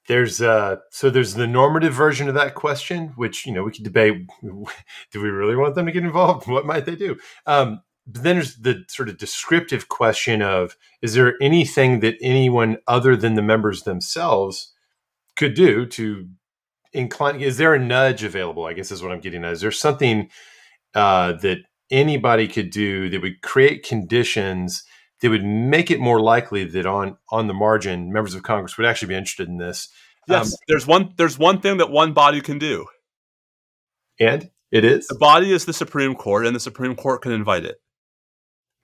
There's 0.08 0.42
uh 0.42 0.78
so 0.92 1.10
there's 1.10 1.34
the 1.34 1.48
normative 1.48 1.94
version 1.94 2.28
of 2.28 2.36
that 2.36 2.56
question, 2.56 3.14
which 3.16 3.46
you 3.46 3.54
know 3.54 3.64
we 3.64 3.72
could 3.72 3.84
debate. 3.84 4.28
do 4.42 5.22
we 5.22 5.30
really 5.30 5.56
want 5.56 5.76
them 5.76 5.86
to 5.86 5.92
get 5.92 6.04
involved? 6.04 6.48
What 6.48 6.66
might 6.66 6.86
they 6.86 6.96
do? 6.96 7.18
Um, 7.46 7.82
but 8.08 8.24
then 8.24 8.36
there's 8.36 8.58
the 8.58 8.84
sort 8.88 9.10
of 9.10 9.18
descriptive 9.18 9.88
question 9.90 10.42
of 10.42 10.78
is 11.02 11.16
there 11.16 11.36
anything 11.42 12.02
that 12.02 12.18
anyone 12.22 12.78
other 12.88 13.16
than 13.16 13.34
the 13.34 13.42
members 13.42 13.82
themselves 13.82 14.74
could 15.36 15.56
do 15.56 15.86
to 15.88 16.28
incline? 16.94 17.42
Is 17.42 17.58
there 17.58 17.74
a 17.74 17.80
nudge 17.80 18.24
available? 18.24 18.66
I 18.66 18.74
guess 18.74 18.92
is 18.92 19.02
what 19.02 19.12
I'm 19.12 19.22
getting 19.22 19.44
at. 19.44 19.54
Is 19.54 19.62
there 19.62 19.72
something 19.72 20.30
uh, 20.94 21.34
that 21.34 21.60
anybody 21.92 22.48
could 22.48 22.70
do 22.70 23.10
that 23.10 23.22
would 23.22 23.42
create 23.42 23.86
conditions 23.86 24.84
that 25.22 25.30
would 25.30 25.46
make 25.46 25.90
it 25.90 26.00
more 26.00 26.20
likely 26.20 26.66
that 26.66 26.86
on 26.86 27.18
on 27.30 27.48
the 27.48 27.54
margin 27.54 28.12
members 28.12 28.36
of 28.36 28.44
Congress 28.44 28.78
would 28.78 28.88
actually 28.88 29.10
be 29.10 29.16
interested 29.16 29.48
in 29.48 29.58
this. 29.58 29.90
Yes, 30.28 30.54
um, 30.54 30.58
there's 30.68 30.88
one 30.88 31.14
there's 31.18 31.38
one 31.38 31.62
thing 31.62 31.78
that 31.78 31.92
one 31.92 32.14
body 32.14 32.42
can 32.42 32.60
do. 32.60 32.86
And 34.20 34.50
it 34.72 34.86
is 34.86 35.08
the 35.08 35.16
body 35.16 35.52
is 35.52 35.66
the 35.66 35.74
Supreme 35.74 36.16
Court, 36.16 36.46
and 36.46 36.56
the 36.56 36.60
Supreme 36.60 36.96
Court 36.96 37.22
can 37.22 37.32
invite 37.32 37.66
it. 37.66 37.78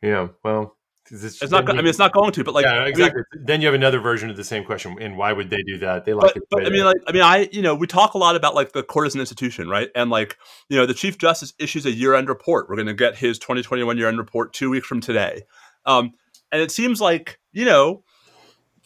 Yeah, 0.02 0.30
well, 0.43 0.78
it's, 1.12 1.41
it's 1.41 1.51
not. 1.51 1.68
You, 1.68 1.74
I 1.74 1.78
mean, 1.78 1.88
it's 1.88 1.99
not 1.99 2.14
going 2.14 2.32
to. 2.32 2.43
But 2.43 2.53
like, 2.53 2.66
yeah, 2.66 2.86
exactly. 2.86 3.24
I 3.32 3.36
mean, 3.36 3.45
then 3.45 3.62
you 3.62 3.68
have 3.68 3.76
another 3.76 3.99
version 3.99 4.30
of 4.30 4.38
the 4.38 4.43
same 4.43 4.64
question. 4.64 4.97
And 4.99 5.18
why 5.18 5.34
would 5.34 5.49
they 5.49 5.62
do 5.64 5.78
that? 5.80 6.05
They 6.05 6.14
like 6.14 6.34
but, 6.34 6.43
But 6.49 6.66
I 6.66 6.70
mean, 6.70 6.86
like, 6.86 6.97
I 7.07 7.12
mean, 7.12 7.22
I 7.22 7.49
you 7.51 7.62
know, 7.62 7.76
we 7.76 7.88
talk 7.88 8.14
a 8.14 8.18
lot 8.18 8.36
about 8.36 8.55
like 8.55 8.72
the 8.72 8.84
court 8.84 9.07
as 9.07 9.16
an 9.16 9.20
institution, 9.20 9.68
right? 9.70 9.89
And 9.95 10.09
like, 10.09 10.38
you 10.70 10.78
know, 10.78 10.86
the 10.86 10.93
chief 10.93 11.18
justice 11.18 11.53
issues 11.59 11.86
a 11.86 11.91
year-end 11.91 12.30
report. 12.30 12.70
We're 12.70 12.76
going 12.76 12.88
to 12.88 12.93
get 12.93 13.16
his 13.16 13.38
2021 13.39 13.97
year-end 13.97 14.18
report 14.18 14.53
two 14.53 14.70
weeks 14.70 14.88
from 14.88 15.01
today. 15.01 15.43
Um, 15.86 16.14
and 16.51 16.62
it 16.62 16.72
seems 16.72 17.01
like 17.01 17.39
you 17.51 17.66
know 17.66 18.03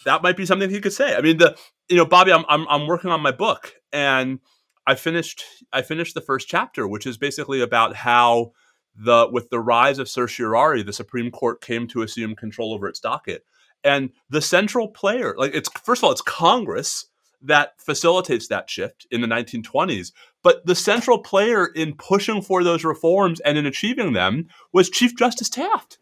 that 0.06 0.24
might 0.24 0.38
be 0.38 0.46
something 0.46 0.70
he 0.70 0.82
could 0.82 0.94
say. 0.94 1.16
I 1.16 1.22
mean, 1.22 1.38
the 1.38 1.58
you 1.90 1.98
know, 1.98 2.06
Bobby, 2.06 2.32
I'm 2.32 2.46
I'm, 2.48 2.68
I'm 2.68 2.88
working 2.88 3.12
on 3.12 3.22
my 3.22 3.32
book, 3.32 3.74
and 3.92 4.40
I 4.88 4.96
finished 4.96 5.44
I 5.72 5.82
finished 5.82 6.14
the 6.16 6.22
first 6.22 6.48
chapter, 6.48 6.88
which 6.88 7.06
is 7.06 7.18
basically 7.18 7.62
about 7.62 7.96
how 7.96 8.52
the 8.96 9.28
with 9.32 9.50
the 9.50 9.60
rise 9.60 10.00
of 10.00 10.10
certiorari, 10.10 10.84
the 10.84 10.94
Supreme 10.94 11.32
Court 11.32 11.62
came 11.62 11.88
to 11.88 12.02
assume 12.02 12.36
control 12.36 12.74
over 12.74 12.88
its 12.88 13.00
docket, 13.00 13.46
and 13.84 14.12
the 14.30 14.42
central 14.42 14.88
player, 14.88 15.36
like 15.38 15.54
it's 15.54 15.70
first 15.84 16.00
of 16.00 16.06
all, 16.06 16.12
it's 16.12 16.22
Congress 16.22 17.06
that 17.42 17.74
facilitates 17.80 18.48
that 18.48 18.70
shift 18.70 19.06
in 19.12 19.22
the 19.22 19.28
1920s. 19.28 20.12
But 20.44 20.66
the 20.66 20.76
central 20.76 21.20
player 21.20 21.68
in 21.68 21.96
pushing 21.96 22.42
for 22.42 22.64
those 22.64 22.84
reforms 22.84 23.40
and 23.42 23.58
in 23.58 23.66
achieving 23.66 24.14
them 24.14 24.48
was 24.74 24.90
Chief 24.90 25.16
Justice 25.16 25.50
Taft. 25.50 25.98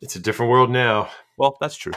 It's 0.00 0.16
a 0.16 0.20
different 0.20 0.50
world 0.50 0.70
now. 0.70 1.10
Well, 1.38 1.56
that's 1.60 1.76
true. 1.76 1.92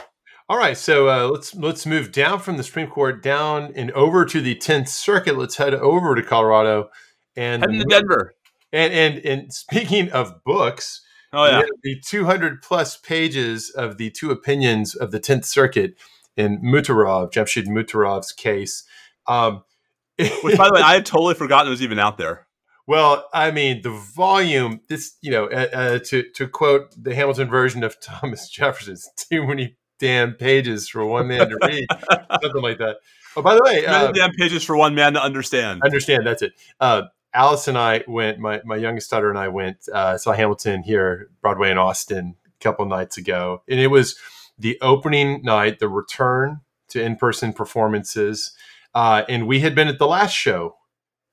All 0.48 0.56
right, 0.56 0.76
so 0.76 1.08
uh, 1.08 1.28
let's 1.28 1.56
let's 1.56 1.86
move 1.86 2.12
down 2.12 2.38
from 2.38 2.56
the 2.56 2.62
Supreme 2.62 2.86
Court 2.86 3.20
down 3.20 3.72
and 3.74 3.90
over 3.92 4.24
to 4.26 4.40
the 4.40 4.54
Tenth 4.54 4.88
Circuit. 4.88 5.36
Let's 5.36 5.56
head 5.56 5.74
over 5.74 6.14
to 6.14 6.22
Colorado 6.22 6.90
and 7.34 7.64
to 7.64 7.84
Denver. 7.84 8.34
And 8.72 8.92
and 8.92 9.24
and 9.24 9.52
speaking 9.52 10.10
of 10.10 10.42
books, 10.44 11.02
oh 11.32 11.46
yeah, 11.46 11.62
the 11.82 12.00
200 12.04 12.62
plus 12.62 12.96
pages 12.96 13.70
of 13.70 13.96
the 13.98 14.10
two 14.10 14.30
opinions 14.30 14.94
of 14.94 15.10
the 15.10 15.20
Tenth 15.20 15.44
Circuit 15.44 15.96
in 16.36 16.60
Muhtorov, 16.62 17.32
Jamshid 17.32 17.66
Muhtorov's 17.66 18.32
case. 18.32 18.84
Um, 19.26 19.62
Which, 20.42 20.56
by 20.56 20.68
the 20.68 20.74
way, 20.74 20.80
I 20.80 20.94
had 20.94 21.06
totally 21.06 21.34
forgotten 21.34 21.68
it 21.68 21.70
was 21.70 21.82
even 21.82 21.98
out 21.98 22.16
there. 22.16 22.46
Well, 22.86 23.28
I 23.34 23.50
mean, 23.50 23.82
the 23.82 23.90
volume. 23.90 24.80
This, 24.88 25.16
you 25.20 25.30
know, 25.30 25.46
uh, 25.46 25.66
uh, 25.72 25.98
to 26.06 26.22
to 26.34 26.48
quote 26.48 26.94
the 26.96 27.14
Hamilton 27.14 27.48
version 27.48 27.82
of 27.82 28.00
Thomas 28.00 28.48
Jefferson, 28.48 28.96
too 29.16 29.46
many 29.46 29.76
damn 29.98 30.34
pages 30.34 30.88
for 30.88 31.04
one 31.04 31.28
man 31.28 31.48
to 31.48 31.58
read, 31.62 31.86
something 32.42 32.62
like 32.62 32.78
that. 32.78 32.96
Oh, 33.36 33.42
by 33.42 33.54
the 33.54 33.62
way, 33.62 33.84
uh, 33.84 34.12
damn 34.12 34.30
pages 34.32 34.64
for 34.64 34.76
one 34.76 34.94
man 34.94 35.14
to 35.14 35.22
understand. 35.22 35.82
Understand. 35.84 36.26
That's 36.26 36.42
it. 36.42 36.52
Uh, 36.80 37.02
Alice 37.36 37.68
and 37.68 37.76
I 37.76 38.02
went. 38.08 38.38
My 38.38 38.62
my 38.64 38.76
youngest 38.76 39.10
daughter 39.10 39.28
and 39.28 39.38
I 39.38 39.48
went. 39.48 39.88
Uh, 39.92 40.16
saw 40.16 40.32
Hamilton 40.32 40.82
here, 40.82 41.28
Broadway 41.42 41.70
in 41.70 41.76
Austin, 41.76 42.34
a 42.46 42.64
couple 42.64 42.86
nights 42.86 43.18
ago, 43.18 43.62
and 43.68 43.78
it 43.78 43.88
was 43.88 44.16
the 44.58 44.78
opening 44.80 45.42
night, 45.42 45.78
the 45.78 45.88
return 45.88 46.62
to 46.88 47.02
in 47.02 47.16
person 47.16 47.52
performances. 47.52 48.52
Uh, 48.94 49.24
and 49.28 49.46
we 49.46 49.60
had 49.60 49.74
been 49.74 49.86
at 49.86 49.98
the 49.98 50.06
last 50.06 50.32
show 50.32 50.76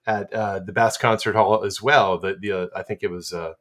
at 0.06 0.32
uh, 0.34 0.60
the 0.60 0.74
Bass 0.74 0.98
Concert 0.98 1.36
Hall 1.36 1.64
as 1.64 1.82
well. 1.82 2.18
The, 2.18 2.36
the 2.38 2.52
uh, 2.52 2.68
I 2.76 2.84
think 2.84 3.00
it 3.02 3.10
was 3.10 3.32
uh, 3.32 3.54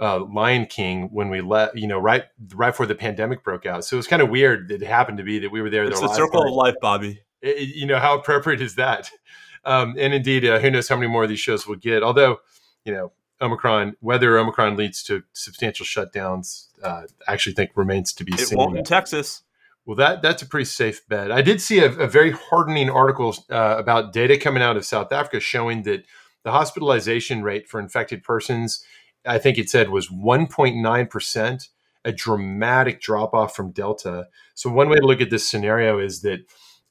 uh 0.00 0.24
Lion 0.24 0.64
King 0.64 1.10
when 1.12 1.28
we 1.28 1.42
let 1.42 1.76
you 1.76 1.86
know 1.86 1.98
right 1.98 2.24
right 2.54 2.70
before 2.70 2.86
the 2.86 2.94
pandemic 2.94 3.44
broke 3.44 3.66
out. 3.66 3.84
So 3.84 3.96
it 3.96 3.98
was 3.98 4.06
kind 4.06 4.22
of 4.22 4.30
weird 4.30 4.68
that 4.68 4.80
it 4.80 4.86
happened 4.86 5.18
to 5.18 5.24
be 5.24 5.38
that 5.40 5.52
we 5.52 5.60
were 5.60 5.68
there. 5.68 5.84
It's 5.84 6.00
the 6.00 6.14
circle 6.14 6.46
of 6.46 6.54
life, 6.54 6.76
Bobby. 6.80 7.20
It, 7.42 7.76
you 7.76 7.86
know 7.86 7.98
how 7.98 8.18
appropriate 8.18 8.62
is 8.62 8.76
that? 8.76 9.10
Um, 9.68 9.94
and 9.98 10.14
indeed, 10.14 10.44
uh, 10.44 10.58
who 10.58 10.70
knows 10.70 10.88
how 10.88 10.96
many 10.96 11.08
more 11.08 11.24
of 11.24 11.28
these 11.28 11.40
shows 11.40 11.66
we'll 11.66 11.78
get? 11.78 12.02
Although 12.02 12.38
you 12.84 12.92
know. 12.92 13.12
Omicron, 13.40 13.94
whether 14.00 14.36
Omicron 14.36 14.76
leads 14.76 15.00
to 15.04 15.22
substantial 15.32 15.86
shutdowns, 15.86 16.70
uh, 16.82 17.02
I 17.28 17.34
actually 17.34 17.52
think 17.52 17.70
remains 17.76 18.12
to 18.14 18.24
be 18.24 18.32
it 18.32 18.40
seen. 18.40 18.58
It 18.58 18.60
won't 18.60 18.76
in 18.76 18.82
Texas. 18.82 19.42
Well, 19.88 19.96
that 19.96 20.20
that's 20.20 20.42
a 20.42 20.46
pretty 20.46 20.66
safe 20.66 21.08
bet. 21.08 21.32
I 21.32 21.40
did 21.40 21.62
see 21.62 21.78
a, 21.78 21.90
a 21.90 22.06
very 22.06 22.30
hardening 22.30 22.90
article 22.90 23.34
uh, 23.48 23.76
about 23.78 24.12
data 24.12 24.36
coming 24.36 24.62
out 24.62 24.76
of 24.76 24.84
South 24.84 25.12
Africa 25.12 25.40
showing 25.40 25.84
that 25.84 26.04
the 26.44 26.50
hospitalization 26.50 27.42
rate 27.42 27.66
for 27.66 27.80
infected 27.80 28.22
persons, 28.22 28.84
I 29.24 29.38
think 29.38 29.56
it 29.56 29.70
said, 29.70 29.88
was 29.88 30.08
1.9 30.08 31.10
percent, 31.10 31.68
a 32.04 32.12
dramatic 32.12 33.00
drop 33.00 33.32
off 33.32 33.56
from 33.56 33.70
Delta. 33.70 34.28
So 34.54 34.68
one 34.68 34.90
way 34.90 34.98
to 34.98 35.06
look 35.06 35.22
at 35.22 35.30
this 35.30 35.48
scenario 35.48 35.98
is 35.98 36.20
that 36.20 36.40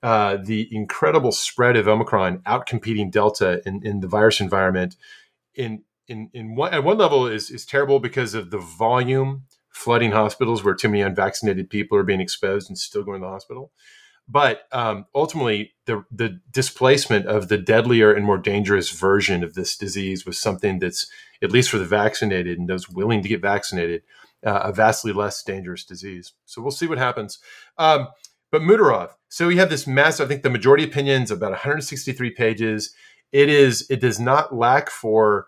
uh, 0.04 0.38
the 0.38 0.68
incredible 0.72 1.32
spread 1.32 1.76
of 1.76 1.88
Omicron 1.88 2.39
outcompeting 2.39 3.12
Delta 3.12 3.62
in, 3.66 3.86
in 3.86 4.00
the 4.00 4.08
virus 4.08 4.39
environment 4.39 4.95
in 5.56 5.84
in 6.08 6.30
in 6.34 6.56
one 6.56 6.74
at 6.74 6.84
one 6.84 6.98
level 6.98 7.28
is 7.28 7.50
is 7.50 7.66
terrible 7.66 8.00
because 8.00 8.34
of 8.34 8.52
the 8.52 8.60
volume 8.60 9.43
flooding 9.70 10.12
hospitals 10.12 10.64
where 10.64 10.74
too 10.74 10.89
many 10.89 11.02
unvaccinated 11.02 11.70
people 11.70 11.98
are 11.98 12.04
being 12.04 12.22
exposed 12.22 12.70
and 12.70 12.78
still 12.78 13.04
going 13.04 13.22
to 13.22 13.26
the 13.26 13.32
hospital. 13.32 13.72
But 14.28 14.64
um, 14.72 15.06
ultimately, 15.16 15.74
the 15.86 16.04
the 16.12 16.39
displacement 16.52 17.28
of 17.28 17.48
the 17.48 17.58
deadlier 17.58 18.14
and 18.14 18.26
more 18.26 18.38
dangerous 18.38 18.89
version 18.89 19.43
of 19.43 19.54
this 19.54 19.78
disease 19.78 20.26
was 20.26 20.39
something 20.39 20.80
that's 20.80 21.10
at 21.41 21.52
least 21.52 21.70
for 21.70 21.78
the 21.78 21.86
vaccinated 21.86 22.58
and 22.58 22.68
those 22.68 22.89
willing 22.89 23.22
to 23.24 23.30
get 23.30 23.41
vaccinated, 23.41 24.02
uh, 24.45 24.62
a 24.64 24.74
vastly 24.74 25.14
less 25.14 25.41
dangerous 25.43 25.86
disease. 25.86 26.34
So 26.45 26.62
we'll 26.62 26.72
see 26.72 26.88
what 26.88 26.98
happens. 26.98 27.39
Um, 27.78 28.10
but 28.52 28.62
Muhtorov, 28.62 29.12
so 29.30 29.48
we 29.48 29.58
have 29.58 29.70
this 29.70 29.88
massive. 29.88 30.26
I 30.26 30.30
think 30.30 30.43
the 30.43 30.50
majority 30.50 30.84
opinions 30.84 31.32
about 31.32 31.52
163 31.52 32.32
pages. 32.32 32.93
It 33.32 33.50
is. 33.50 33.86
It 33.89 34.00
does 34.00 34.20
not 34.20 34.56
lack 34.56 34.89
for 34.89 35.48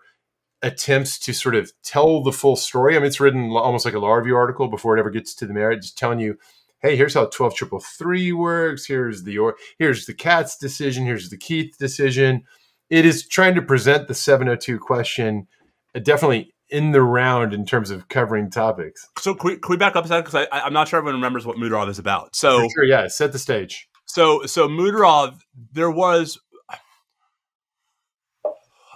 attempts 0.62 1.18
to 1.20 1.32
sort 1.32 1.54
of 1.54 1.72
tell 1.82 2.22
the 2.22 2.32
full 2.32 2.56
story. 2.56 2.94
I 2.94 2.98
mean, 2.98 3.06
it's 3.06 3.20
written 3.20 3.50
almost 3.52 3.86
like 3.86 3.94
a 3.94 3.98
law 3.98 4.12
review 4.12 4.36
article 4.36 4.68
before 4.68 4.96
it 4.96 5.00
ever 5.00 5.10
gets 5.10 5.34
to 5.36 5.46
the 5.46 5.54
merit, 5.54 5.82
just 5.82 5.96
telling 5.96 6.20
you, 6.20 6.36
hey, 6.82 6.96
here's 6.96 7.14
how 7.14 7.26
12 7.26 7.54
triple 7.54 7.80
three 7.80 8.32
works. 8.32 8.86
Here's 8.86 9.22
the 9.22 9.38
or 9.38 9.56
here's 9.78 10.06
the 10.06 10.14
Katz 10.14 10.58
decision. 10.58 11.06
Here's 11.06 11.30
the 11.30 11.38
Keith 11.38 11.76
decision. 11.78 12.44
It 12.90 13.06
is 13.06 13.26
trying 13.26 13.54
to 13.54 13.62
present 13.62 14.08
the 14.08 14.14
702 14.14 14.78
question 14.78 15.46
uh, 15.94 16.00
definitely 16.00 16.52
in 16.70 16.92
the 16.92 17.02
round 17.02 17.52
in 17.52 17.66
terms 17.66 17.90
of 17.90 18.08
covering 18.08 18.50
topics. 18.50 19.08
So 19.18 19.34
can 19.34 19.50
we, 19.50 19.56
can 19.56 19.70
we 19.70 19.76
back 19.76 19.96
up 19.96 20.04
a 20.04 20.08
second? 20.08 20.24
Because 20.24 20.46
I'm 20.52 20.72
not 20.72 20.88
sure 20.88 20.98
everyone 20.98 21.16
remembers 21.16 21.46
what 21.46 21.56
Muhtorov 21.56 21.88
is 21.88 21.98
about. 21.98 22.34
So 22.34 22.68
sure, 22.74 22.84
yeah, 22.84 23.08
set 23.08 23.32
the 23.32 23.38
stage. 23.38 23.88
So 24.06 24.46
so 24.46 24.68
Muhtorov, 24.68 25.38
there 25.72 25.90
was 25.90 26.38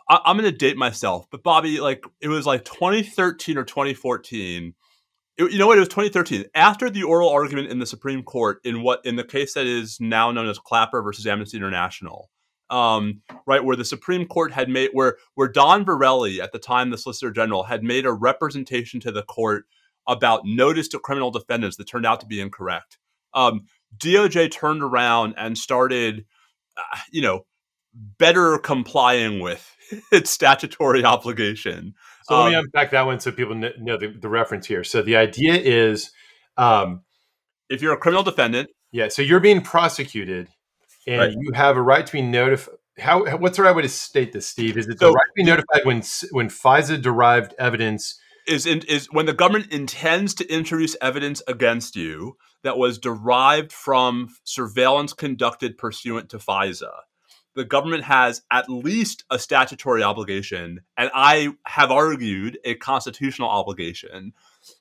I, 0.08 0.20
am 0.26 0.36
going 0.36 0.50
to 0.50 0.56
date 0.56 0.76
myself, 0.76 1.26
but 1.30 1.42
Bobby, 1.42 1.80
like 1.80 2.04
it 2.20 2.28
was 2.28 2.46
like 2.46 2.64
2013 2.64 3.56
or 3.56 3.64
2014. 3.64 4.74
It, 5.36 5.52
you 5.52 5.58
know 5.58 5.66
what? 5.66 5.78
It 5.78 5.80
was 5.80 5.88
2013 5.88 6.44
after 6.54 6.90
the 6.90 7.02
oral 7.02 7.30
argument 7.30 7.68
in 7.70 7.78
the 7.78 7.86
Supreme 7.86 8.22
Court 8.22 8.60
in 8.64 8.82
what 8.82 9.00
in 9.04 9.16
the 9.16 9.24
case 9.24 9.54
that 9.54 9.66
is 9.66 9.98
now 10.00 10.30
known 10.30 10.48
as 10.48 10.58
Clapper 10.58 11.02
versus 11.02 11.26
Amnesty 11.26 11.56
International. 11.56 12.30
Um, 12.70 13.22
right, 13.46 13.64
where 13.64 13.76
the 13.76 13.84
Supreme 13.84 14.26
Court 14.26 14.52
had 14.52 14.68
made 14.68 14.90
where 14.92 15.16
where 15.34 15.48
Don 15.48 15.84
Verrilli, 15.84 16.40
at 16.40 16.52
the 16.52 16.58
time 16.58 16.90
the 16.90 16.98
Solicitor 16.98 17.30
General, 17.30 17.64
had 17.64 17.82
made 17.82 18.06
a 18.06 18.12
representation 18.12 19.00
to 19.00 19.12
the 19.12 19.22
court 19.22 19.64
about 20.06 20.42
notice 20.44 20.88
to 20.88 20.98
criminal 20.98 21.30
defendants 21.30 21.76
that 21.76 21.88
turned 21.88 22.06
out 22.06 22.20
to 22.20 22.26
be 22.26 22.40
incorrect. 22.40 22.98
Um, 23.32 23.66
DOJ 23.96 24.50
turned 24.50 24.82
around 24.82 25.34
and 25.36 25.56
started, 25.56 26.24
uh, 26.76 26.98
you 27.10 27.22
know, 27.22 27.46
better 27.94 28.58
complying 28.58 29.40
with 29.40 29.74
its 30.12 30.30
statutory 30.30 31.04
obligation. 31.04 31.94
So 32.24 32.42
let 32.42 32.50
me 32.50 32.56
um, 32.56 32.64
unpack 32.64 32.90
that 32.92 33.06
one 33.06 33.20
so 33.20 33.32
people 33.32 33.54
know 33.54 33.96
the, 33.98 34.08
the 34.08 34.28
reference 34.28 34.66
here. 34.66 34.84
So 34.84 35.02
the 35.02 35.16
idea 35.16 35.54
is, 35.54 36.10
um, 36.56 37.02
if 37.68 37.82
you're 37.82 37.92
a 37.92 37.98
criminal 37.98 38.22
defendant, 38.22 38.70
yeah, 38.92 39.08
so 39.08 39.22
you're 39.22 39.40
being 39.40 39.60
prosecuted, 39.60 40.48
and 41.06 41.18
right. 41.18 41.36
you 41.38 41.52
have 41.52 41.76
a 41.76 41.82
right 41.82 42.06
to 42.06 42.12
be 42.12 42.22
notified. 42.22 42.76
How 42.98 43.36
what's 43.38 43.56
the 43.56 43.64
right 43.64 43.74
way 43.74 43.82
to 43.82 43.88
state 43.88 44.32
this, 44.32 44.46
Steve? 44.46 44.76
Is 44.76 44.86
it 44.86 44.98
so, 45.00 45.10
right 45.10 45.26
to 45.26 45.32
be 45.34 45.44
notified 45.44 45.84
when 45.84 46.02
when 46.30 46.48
FISA 46.48 47.02
derived 47.02 47.54
evidence 47.58 48.18
is 48.46 48.66
in, 48.66 48.82
is 48.82 49.08
when 49.10 49.26
the 49.26 49.32
government 49.32 49.72
intends 49.72 50.34
to 50.34 50.48
introduce 50.52 50.96
evidence 51.00 51.42
against 51.48 51.96
you 51.96 52.36
that 52.62 52.78
was 52.78 52.98
derived 52.98 53.72
from 53.72 54.28
surveillance 54.44 55.12
conducted 55.12 55.76
pursuant 55.76 56.28
to 56.30 56.38
FISA 56.38 56.90
the 57.54 57.64
government 57.64 58.04
has 58.04 58.42
at 58.50 58.68
least 58.68 59.24
a 59.30 59.38
statutory 59.38 60.02
obligation, 60.02 60.80
and 60.96 61.10
I 61.14 61.54
have 61.66 61.90
argued 61.90 62.58
a 62.64 62.74
constitutional 62.74 63.48
obligation 63.48 64.32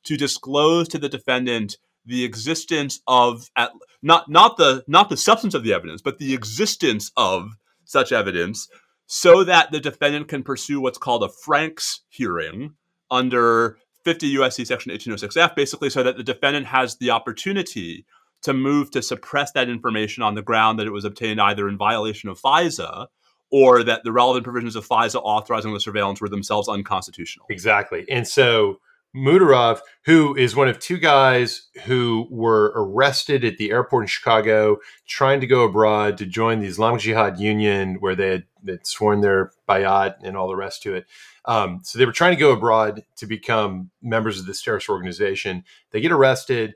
to 0.03 0.17
disclose 0.17 0.87
to 0.89 0.97
the 0.97 1.09
defendant 1.09 1.77
the 2.05 2.23
existence 2.23 3.01
of 3.07 3.49
at, 3.55 3.71
not 4.01 4.29
not 4.29 4.57
the 4.57 4.83
not 4.87 5.09
the 5.09 5.17
substance 5.17 5.53
of 5.53 5.63
the 5.63 5.73
evidence, 5.73 6.01
but 6.01 6.19
the 6.19 6.33
existence 6.33 7.11
of 7.15 7.51
such 7.85 8.11
evidence, 8.11 8.67
so 9.05 9.43
that 9.43 9.71
the 9.71 9.79
defendant 9.79 10.27
can 10.27 10.43
pursue 10.43 10.81
what's 10.81 10.97
called 10.97 11.23
a 11.23 11.29
Franks 11.29 12.01
hearing 12.09 12.75
under 13.11 13.77
50 14.03 14.35
USC 14.35 14.65
section 14.65 14.91
1806F, 14.91 15.55
basically 15.55 15.89
so 15.89 16.03
that 16.03 16.17
the 16.17 16.23
defendant 16.23 16.67
has 16.67 16.97
the 16.97 17.11
opportunity 17.11 18.05
to 18.41 18.53
move 18.53 18.91
to 18.91 19.01
suppress 19.01 19.51
that 19.53 19.69
information 19.69 20.21
on 20.21 20.35
the 20.35 20.41
ground 20.41 20.77
that 20.77 20.87
it 20.87 20.91
was 20.91 21.05
obtained 21.05 21.39
either 21.39 21.69
in 21.69 21.77
violation 21.77 22.29
of 22.29 22.39
FISA 22.39 23.07
or 23.51 23.83
that 23.83 24.03
the 24.03 24.11
relevant 24.11 24.43
provisions 24.43 24.75
of 24.75 24.85
FISA 24.85 25.21
authorizing 25.23 25.73
the 25.73 25.79
surveillance 25.79 26.19
were 26.19 26.27
themselves 26.27 26.67
unconstitutional. 26.67 27.45
Exactly. 27.49 28.05
And 28.09 28.27
so 28.27 28.79
Muhtorov, 29.15 29.79
who 30.05 30.35
is 30.35 30.55
one 30.55 30.67
of 30.67 30.79
two 30.79 30.97
guys 30.97 31.69
who 31.83 32.27
were 32.31 32.73
arrested 32.75 33.45
at 33.45 33.57
the 33.57 33.71
airport 33.71 34.03
in 34.03 34.07
Chicago, 34.07 34.77
trying 35.07 35.39
to 35.39 35.47
go 35.47 35.63
abroad 35.63 36.17
to 36.17 36.25
join 36.25 36.59
the 36.59 36.67
Islamic 36.67 37.01
Jihad 37.01 37.39
Union, 37.39 37.97
where 37.99 38.15
they 38.15 38.29
had, 38.29 38.43
they'd 38.63 38.87
sworn 38.87 39.21
their 39.21 39.51
bayat 39.69 40.15
and 40.23 40.35
all 40.35 40.47
the 40.47 40.55
rest 40.55 40.81
to 40.83 40.95
it. 40.95 41.05
Um, 41.45 41.81
so 41.83 41.99
they 41.99 42.05
were 42.05 42.11
trying 42.11 42.33
to 42.33 42.39
go 42.39 42.51
abroad 42.51 43.03
to 43.17 43.27
become 43.27 43.91
members 44.01 44.39
of 44.39 44.45
this 44.45 44.61
terrorist 44.61 44.89
organization. 44.89 45.63
They 45.91 46.01
get 46.01 46.11
arrested 46.11 46.73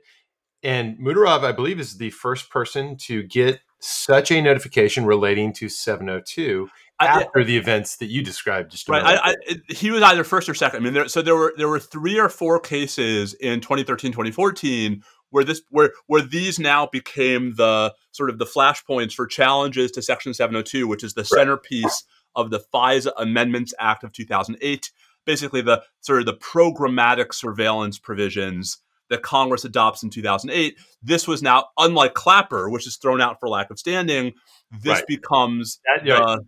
and 0.62 0.98
Muhtorov, 0.98 1.44
I 1.44 1.52
believe, 1.52 1.78
is 1.78 1.98
the 1.98 2.10
first 2.10 2.50
person 2.50 2.96
to 2.98 3.22
get 3.22 3.60
such 3.80 4.32
a 4.32 4.42
notification 4.42 5.06
relating 5.06 5.52
to 5.54 5.68
702 5.68 6.68
after 7.00 7.40
I, 7.40 7.44
the 7.44 7.56
events 7.56 7.96
that 7.96 8.06
you 8.06 8.22
described 8.22 8.72
just 8.72 8.88
right. 8.88 9.02
I, 9.02 9.30
I, 9.30 9.34
he 9.68 9.90
was 9.90 10.02
either 10.02 10.24
first 10.24 10.48
or 10.48 10.54
second. 10.54 10.80
I 10.80 10.84
mean, 10.84 10.94
there, 10.94 11.08
so 11.08 11.22
there 11.22 11.36
were 11.36 11.54
there 11.56 11.68
were 11.68 11.78
three 11.78 12.18
or 12.18 12.28
four 12.28 12.58
cases 12.58 13.34
in 13.34 13.60
2013, 13.60 14.12
2014 14.12 15.02
where 15.30 15.44
this 15.44 15.62
where 15.70 15.92
where 16.06 16.22
these 16.22 16.58
now 16.58 16.86
became 16.86 17.54
the 17.56 17.94
sort 18.12 18.30
of 18.30 18.38
the 18.38 18.46
flashpoints 18.46 19.12
for 19.12 19.26
challenges 19.26 19.90
to 19.92 20.02
Section 20.02 20.34
702, 20.34 20.86
which 20.86 21.04
is 21.04 21.14
the 21.14 21.22
right. 21.22 21.28
centerpiece 21.28 22.04
of 22.34 22.50
the 22.50 22.60
FISA 22.72 23.12
Amendments 23.16 23.74
Act 23.78 24.04
of 24.04 24.12
2008. 24.12 24.90
Basically, 25.24 25.60
the 25.60 25.82
sort 26.00 26.20
of 26.20 26.26
the 26.26 26.34
programmatic 26.34 27.34
surveillance 27.34 27.98
provisions 27.98 28.78
that 29.10 29.22
Congress 29.22 29.64
adopts 29.64 30.02
in 30.02 30.10
2008. 30.10 30.76
This 31.02 31.26
was 31.26 31.42
now, 31.42 31.66
unlike 31.78 32.14
Clapper, 32.14 32.68
which 32.68 32.86
is 32.86 32.96
thrown 32.96 33.20
out 33.20 33.40
for 33.40 33.48
lack 33.48 33.70
of 33.70 33.78
standing, 33.78 34.34
this 34.70 34.98
right. 34.98 35.06
becomes 35.06 35.80
that, 35.86 36.04
the, 36.04 36.12
right. 36.12 36.38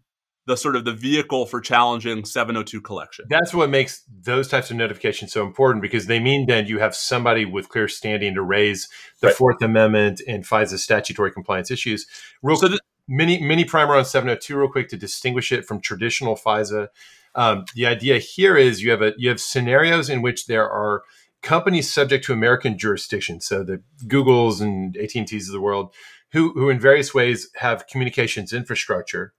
The 0.47 0.57
sort 0.57 0.75
of 0.75 0.85
the 0.85 0.93
vehicle 0.93 1.47
for 1.47 1.61
challenging 1.61 2.25
702 2.25 2.81
collection. 2.81 3.27
That's 3.29 3.55
what 3.55 3.71
makes 3.71 4.03
those 4.23 4.49
types 4.49 4.71
of 4.71 4.77
notifications 4.77 5.33
so 5.33 5.45
important 5.45 5.83
because 5.83 6.07
they 6.07 6.19
mean 6.19 6.47
then 6.47 6.67
you 6.67 6.79
have 6.79 6.95
somebody 6.95 7.45
with 7.45 7.69
clear 7.69 7.89
standing 7.89 8.35
to 8.35 8.43
raise 8.43 8.89
the 9.21 9.29
right. 9.29 9.37
Fourth 9.37 9.63
Amendment 9.63 10.21
and 10.27 10.45
FISA 10.45 10.79
statutory 10.79 11.31
compliance 11.31 11.71
issues. 11.71 12.07
Real 12.43 12.57
so 12.57 12.69
the, 12.69 12.81
mini 13.07 13.41
mini 13.43 13.65
primer 13.65 13.97
on 13.97 14.05
702 14.05 14.57
real 14.57 14.69
quick 14.69 14.89
to 14.89 14.97
distinguish 14.97 15.53
it 15.53 15.67
from 15.67 15.81
traditional 15.81 16.37
FISA. 16.37 16.89
Um, 17.35 17.65
the 17.75 17.87
idea 17.87 18.19
here 18.19 18.57
is 18.57 18.83
you 18.83 18.91
have 18.91 19.03
a 19.03 19.13
you 19.19 19.29
have 19.29 19.41
scenarios 19.41 20.09
in 20.09 20.23
which 20.23 20.47
there 20.47 20.69
are 20.69 21.03
companies 21.43 21.91
subject 21.91 22.25
to 22.25 22.33
American 22.33 22.79
jurisdiction, 22.79 23.41
so 23.41 23.63
the 23.63 23.83
Googles 24.07 24.61
and 24.61 24.97
AT&Ts 24.97 25.49
of 25.49 25.53
the 25.53 25.61
world, 25.61 25.95
who, 26.33 26.53
who 26.53 26.69
in 26.69 26.79
various 26.79 27.15
ways 27.15 27.49
have 27.57 27.87
communications 27.87 28.53
infrastructure. 28.53 29.33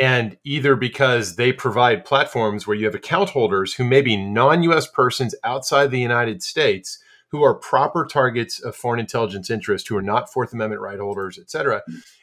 And 0.00 0.36
either 0.44 0.76
because 0.76 1.36
they 1.36 1.52
provide 1.52 2.04
platforms 2.04 2.66
where 2.66 2.76
you 2.76 2.84
have 2.86 2.94
account 2.94 3.30
holders 3.30 3.74
who 3.74 3.84
may 3.84 4.02
be 4.02 4.16
non 4.16 4.62
US 4.64 4.86
persons 4.86 5.34
outside 5.44 5.90
the 5.90 6.00
United 6.00 6.42
States 6.42 6.98
who 7.30 7.42
are 7.42 7.54
proper 7.54 8.06
targets 8.06 8.60
of 8.60 8.74
foreign 8.74 9.00
intelligence 9.00 9.50
interest, 9.50 9.88
who 9.88 9.96
are 9.96 10.02
not 10.02 10.32
Fourth 10.32 10.52
Amendment 10.52 10.80
right 10.80 10.98
holders, 10.98 11.38
et 11.38 11.50
cetera. 11.50 11.82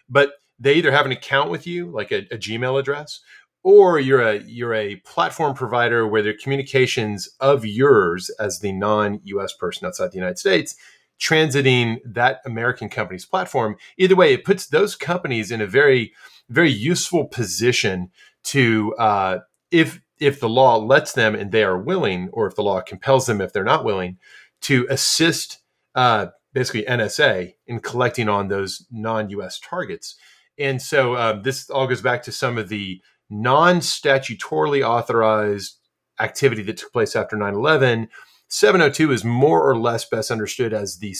But 0.10 0.34
they 0.60 0.74
either 0.76 0.92
have 0.92 1.06
an 1.06 1.12
account 1.12 1.52
with 1.52 1.68
you, 1.68 1.92
like 1.92 2.12
a, 2.12 2.20
a 2.32 2.38
Gmail 2.38 2.80
address, 2.80 3.22
or 3.64 4.00
you're 4.00 4.22
a 4.22 4.40
you're 4.44 4.74
a 4.74 4.98
platform 4.98 5.54
provider 5.54 6.08
where 6.08 6.22
the 6.22 6.34
communications 6.34 7.30
of 7.40 7.66
yours 7.66 8.30
as 8.40 8.60
the 8.60 8.72
non-US 8.72 9.54
person 9.54 9.88
outside 9.88 10.12
the 10.12 10.18
United 10.18 10.40
States 10.40 10.76
transiting 11.20 12.00
that 12.06 12.42
American 12.46 12.90
company's 12.90 13.26
platform. 13.26 13.78
Either 13.98 14.16
way, 14.16 14.34
it 14.34 14.44
puts 14.44 14.68
those 14.68 14.96
companies 14.96 15.50
in 15.50 15.62
a 15.62 15.68
very 15.68 16.14
very 16.50 16.72
useful 16.72 17.26
position 17.26 18.12
to 18.46 18.94
uh, 18.96 19.40
if 19.72 20.02
if 20.20 20.40
the 20.40 20.50
law 20.50 20.78
lets 20.78 21.14
them 21.14 21.36
and 21.36 21.52
they 21.52 21.64
are 21.64 21.78
willing, 21.78 22.30
or 22.32 22.48
if 22.48 22.56
the 22.56 22.64
law 22.64 22.82
compels 22.82 23.26
them 23.26 23.42
if 23.42 23.52
they're 23.52 23.64
not 23.64 23.84
willing, 23.84 24.18
to 24.62 24.88
assist 24.90 25.60
uh, 25.94 26.28
basically 26.54 26.84
NSA 26.84 27.54
in 27.68 27.80
collecting 27.80 28.30
on 28.30 28.48
those 28.48 28.86
non-US 28.92 29.60
targets. 29.60 30.16
And 30.58 30.82
so 30.82 31.16
uh, 31.16 31.42
this 31.42 31.70
all 31.70 31.86
goes 31.88 32.02
back 32.02 32.24
to 32.24 32.32
some 32.32 32.58
of 32.58 32.70
the 32.70 33.02
non 33.30 33.78
statutorily 33.78 34.88
authorized 34.88 35.78
activity 36.20 36.64
that 36.64 36.78
took 36.78 36.94
place 36.94 37.16
after 37.16 37.36
9 37.36 37.54
11, 37.54 38.08
702 38.48 39.12
is 39.12 39.26
more 39.26 39.70
or 39.70 39.78
less 39.78 40.06
best 40.08 40.32
understood 40.32 40.74
as 40.74 41.00
the, 41.00 41.14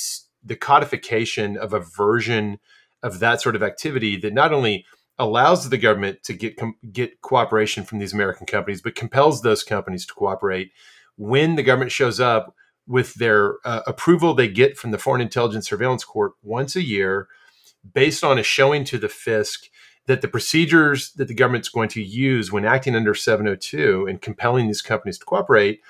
the 0.44 0.56
codification 0.56 1.58
of 1.58 1.74
a 1.74 1.80
version 1.80 2.60
of 3.04 3.20
that 3.20 3.42
sort 3.42 3.56
of 3.56 3.64
activity 3.64 4.16
that 4.16 4.34
not 4.34 4.54
only 4.54 4.86
allows 5.18 5.70
the 5.70 5.78
government 5.78 6.24
to 6.24 6.34
get 6.34 6.58
com- 6.58 6.76
get 6.92 7.22
cooperation 7.22 7.84
from 7.84 8.00
these 8.00 8.14
American 8.14 8.46
companies, 8.46 8.82
but 8.82 8.96
compels 8.96 9.42
those 9.42 9.64
companies 9.64 10.06
to 10.06 10.14
cooperate 10.14 10.72
when 11.18 11.56
the 11.56 11.64
government 11.64 11.92
shows 11.92 12.20
up 12.20 12.56
with 12.88 13.16
their 13.16 13.56
uh, 13.66 13.82
approval 13.88 14.34
they 14.34 14.48
get 14.48 14.78
from 14.78 14.92
the 14.92 14.98
Foreign 14.98 15.22
Intelligence 15.22 15.68
Surveillance 15.70 16.04
Court 16.04 16.34
once 16.44 16.76
a 16.76 16.84
year, 16.84 17.28
based 17.94 18.24
on 18.24 18.38
a 18.38 18.44
showing 18.44 18.84
to 18.86 18.98
the 18.98 19.08
FISC 19.08 19.70
that 20.08 20.22
the 20.22 20.28
procedures 20.28 21.12
that 21.14 21.28
the 21.28 21.34
government's 21.34 21.70
going 21.70 21.90
to 21.90 22.04
use 22.04 22.52
when 22.52 22.66
acting 22.66 22.96
under 22.96 23.16
702 23.16 24.06
and 24.08 24.22
compelling 24.22 24.68
these 24.68 24.82
companies 24.82 25.18
to 25.18 25.26
cooperate 25.26 25.82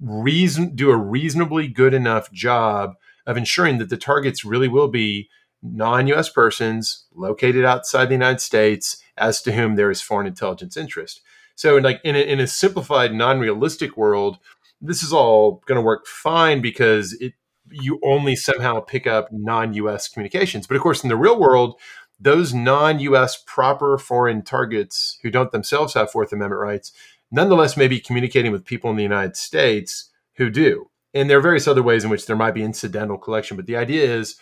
reason 0.00 0.76
do 0.76 0.90
a 0.90 0.96
reasonably 0.96 1.66
good 1.66 1.92
enough 1.92 2.30
job 2.30 2.94
of 3.26 3.36
ensuring 3.36 3.78
that 3.78 3.90
the 3.90 3.96
targets 3.96 4.44
really 4.44 4.68
will 4.68 4.88
be 4.88 5.28
non-US 5.62 6.30
persons 6.30 7.06
located 7.14 7.64
outside 7.64 8.06
the 8.06 8.14
United 8.14 8.40
States 8.40 9.02
as 9.16 9.42
to 9.42 9.52
whom 9.52 9.76
there 9.76 9.90
is 9.90 10.00
foreign 10.00 10.26
intelligence 10.26 10.76
interest. 10.76 11.20
So 11.56 11.76
in 11.76 11.84
like 11.84 12.00
in 12.04 12.14
a, 12.14 12.20
in 12.20 12.40
a 12.40 12.46
simplified 12.46 13.12
non-realistic 13.12 13.96
world 13.96 14.38
this 14.80 15.02
is 15.02 15.12
all 15.12 15.62
going 15.66 15.76
to 15.76 15.82
work 15.82 16.06
fine 16.06 16.60
because 16.60 17.14
it 17.14 17.34
you 17.70 18.00
only 18.02 18.34
somehow 18.34 18.80
pick 18.80 19.06
up 19.06 19.28
non-US 19.30 20.08
communications. 20.08 20.66
But 20.66 20.76
of 20.76 20.82
course 20.82 21.02
in 21.02 21.08
the 21.08 21.16
real 21.16 21.38
world 21.38 21.74
those 22.20 22.54
non-US 22.54 23.42
proper 23.46 23.98
foreign 23.98 24.42
targets 24.42 25.18
who 25.22 25.30
don't 25.30 25.52
themselves 25.52 25.94
have 25.94 26.10
Fourth 26.10 26.32
Amendment 26.32 26.60
rights, 26.60 26.92
nonetheless 27.30 27.76
may 27.76 27.88
be 27.88 28.00
communicating 28.00 28.50
with 28.50 28.64
people 28.64 28.90
in 28.90 28.96
the 28.96 29.02
United 29.02 29.36
States 29.36 30.10
who 30.34 30.50
do. 30.50 30.90
And 31.14 31.30
there 31.30 31.38
are 31.38 31.42
various 31.42 31.68
other 31.68 31.82
ways 31.82 32.04
in 32.04 32.10
which 32.10 32.26
there 32.26 32.36
might 32.36 32.54
be 32.54 32.62
incidental 32.62 33.18
collection, 33.18 33.56
but 33.56 33.66
the 33.66 33.76
idea 33.76 34.04
is 34.04 34.36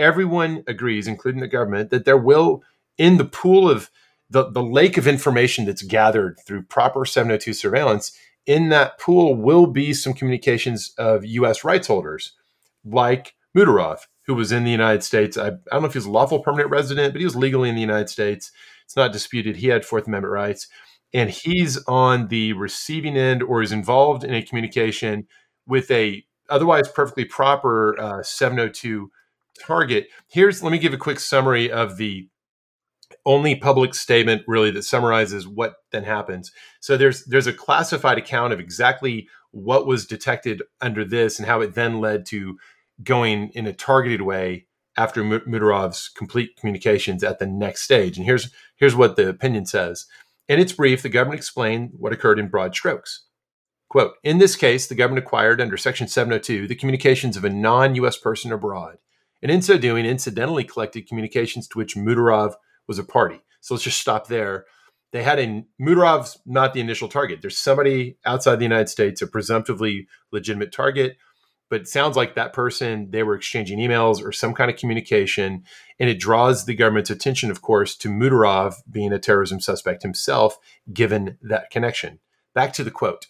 everyone 0.00 0.64
agrees, 0.66 1.06
including 1.06 1.40
the 1.40 1.48
government, 1.48 1.90
that 1.90 2.04
there 2.04 2.16
will, 2.16 2.62
in 2.98 3.16
the 3.16 3.24
pool 3.24 3.70
of 3.70 3.90
the, 4.28 4.50
the 4.50 4.62
lake 4.62 4.96
of 4.96 5.06
information 5.06 5.64
that's 5.64 5.82
gathered 5.82 6.38
through 6.46 6.62
proper 6.62 7.04
702 7.04 7.52
surveillance, 7.52 8.12
in 8.46 8.68
that 8.70 8.98
pool 8.98 9.34
will 9.34 9.66
be 9.66 9.92
some 9.92 10.14
communications 10.14 10.92
of 10.98 11.24
US 11.24 11.64
rights 11.64 11.88
holders, 11.88 12.32
like 12.84 13.34
Muhtorov, 13.56 14.00
who 14.26 14.34
was 14.34 14.52
in 14.52 14.64
the 14.64 14.70
United 14.70 15.02
States. 15.02 15.36
I, 15.36 15.48
I 15.48 15.50
don't 15.72 15.82
know 15.82 15.86
if 15.86 15.92
he 15.92 15.98
was 15.98 16.06
a 16.06 16.10
lawful 16.10 16.40
permanent 16.40 16.70
resident, 16.70 17.12
but 17.12 17.20
he 17.20 17.24
was 17.24 17.36
legally 17.36 17.68
in 17.68 17.74
the 17.74 17.80
United 17.80 18.08
States. 18.08 18.52
It's 18.84 18.96
not 18.96 19.12
disputed. 19.12 19.56
He 19.56 19.68
had 19.68 19.84
Fourth 19.84 20.06
Amendment 20.06 20.32
rights. 20.32 20.68
And 21.12 21.30
he's 21.30 21.82
on 21.86 22.28
the 22.28 22.52
receiving 22.52 23.16
end 23.16 23.42
or 23.42 23.62
is 23.62 23.72
involved 23.72 24.22
in 24.22 24.32
a 24.32 24.42
communication 24.42 25.26
with 25.66 25.90
a 25.90 26.24
otherwise 26.48 26.88
perfectly 26.88 27.24
proper 27.24 27.98
uh, 28.00 28.22
702 28.22 29.10
target. 29.60 30.08
Here's 30.28 30.62
let 30.62 30.72
me 30.72 30.78
give 30.78 30.94
a 30.94 30.98
quick 30.98 31.20
summary 31.20 31.70
of 31.70 31.96
the 31.96 32.28
only 33.26 33.54
public 33.54 33.94
statement 33.94 34.42
really 34.46 34.70
that 34.70 34.84
summarizes 34.84 35.46
what 35.46 35.74
then 35.92 36.04
happens. 36.04 36.52
So 36.80 36.96
there's 36.96 37.24
there's 37.24 37.46
a 37.46 37.52
classified 37.52 38.18
account 38.18 38.52
of 38.52 38.60
exactly 38.60 39.28
what 39.52 39.86
was 39.86 40.06
detected 40.06 40.62
under 40.80 41.04
this 41.04 41.38
and 41.38 41.46
how 41.46 41.60
it 41.60 41.74
then 41.74 42.00
led 42.00 42.24
to 42.26 42.56
going 43.02 43.50
in 43.54 43.66
a 43.66 43.72
targeted 43.72 44.22
way 44.22 44.66
after 44.96 45.22
Muhtorov's 45.22 46.08
complete 46.08 46.56
communications 46.56 47.24
at 47.24 47.38
the 47.38 47.46
next 47.46 47.82
stage. 47.82 48.16
And 48.16 48.26
here's 48.26 48.50
here's 48.76 48.96
what 48.96 49.16
the 49.16 49.28
opinion 49.28 49.66
says. 49.66 50.06
In 50.48 50.58
its 50.58 50.72
brief, 50.72 51.02
the 51.02 51.08
government 51.08 51.38
explained 51.38 51.90
what 51.94 52.12
occurred 52.12 52.38
in 52.38 52.48
broad 52.48 52.74
strokes. 52.74 53.24
Quote, 53.88 54.14
in 54.22 54.38
this 54.38 54.56
case, 54.56 54.86
the 54.86 54.94
government 54.94 55.24
acquired 55.24 55.60
under 55.60 55.76
Section 55.76 56.06
702 56.06 56.68
the 56.68 56.74
communications 56.74 57.36
of 57.36 57.44
a 57.44 57.50
non 57.50 57.94
US 57.96 58.16
person 58.16 58.52
abroad, 58.52 58.98
and 59.42 59.50
in 59.50 59.62
so 59.62 59.78
doing, 59.78 60.04
incidentally 60.04 60.64
collected 60.64 61.08
communications 61.08 61.66
to 61.68 61.78
which 61.78 61.96
Muhtorov 61.96 62.54
was 62.86 62.98
a 62.98 63.04
party. 63.04 63.40
So 63.60 63.74
let's 63.74 63.84
just 63.84 64.00
stop 64.00 64.28
there. 64.28 64.66
They 65.12 65.22
had 65.22 65.38
a 65.38 65.64
Muhtorov's 65.80 66.38
not 66.46 66.72
the 66.72 66.80
initial 66.80 67.08
target. 67.08 67.40
There's 67.40 67.58
somebody 67.58 68.16
outside 68.24 68.56
the 68.56 68.64
United 68.64 68.88
States, 68.88 69.22
a 69.22 69.26
presumptively 69.26 70.06
legitimate 70.30 70.72
target, 70.72 71.16
but 71.68 71.82
it 71.82 71.88
sounds 71.88 72.16
like 72.16 72.34
that 72.34 72.52
person, 72.52 73.10
they 73.10 73.22
were 73.22 73.36
exchanging 73.36 73.78
emails 73.78 74.22
or 74.22 74.32
some 74.32 74.54
kind 74.54 74.70
of 74.70 74.76
communication. 74.76 75.62
And 75.98 76.10
it 76.10 76.18
draws 76.18 76.64
the 76.64 76.74
government's 76.74 77.10
attention, 77.10 77.50
of 77.50 77.62
course, 77.62 77.96
to 77.98 78.08
Muhtorov 78.08 78.74
being 78.90 79.12
a 79.12 79.18
terrorism 79.18 79.60
suspect 79.60 80.02
himself, 80.02 80.58
given 80.92 81.38
that 81.42 81.70
connection. 81.70 82.18
Back 82.54 82.72
to 82.74 82.84
the 82.84 82.90
quote. 82.90 83.28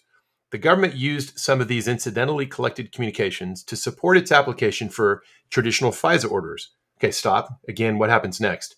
The 0.51 0.57
government 0.57 0.95
used 0.95 1.39
some 1.39 1.61
of 1.61 1.67
these 1.67 1.87
incidentally 1.87 2.45
collected 2.45 2.91
communications 2.91 3.63
to 3.63 3.75
support 3.75 4.17
its 4.17 4.31
application 4.31 4.89
for 4.89 5.23
traditional 5.49 5.91
FISA 5.91 6.29
orders. 6.29 6.71
Okay, 6.99 7.11
stop. 7.11 7.59
Again, 7.67 7.97
what 7.97 8.09
happens 8.09 8.39
next? 8.39 8.75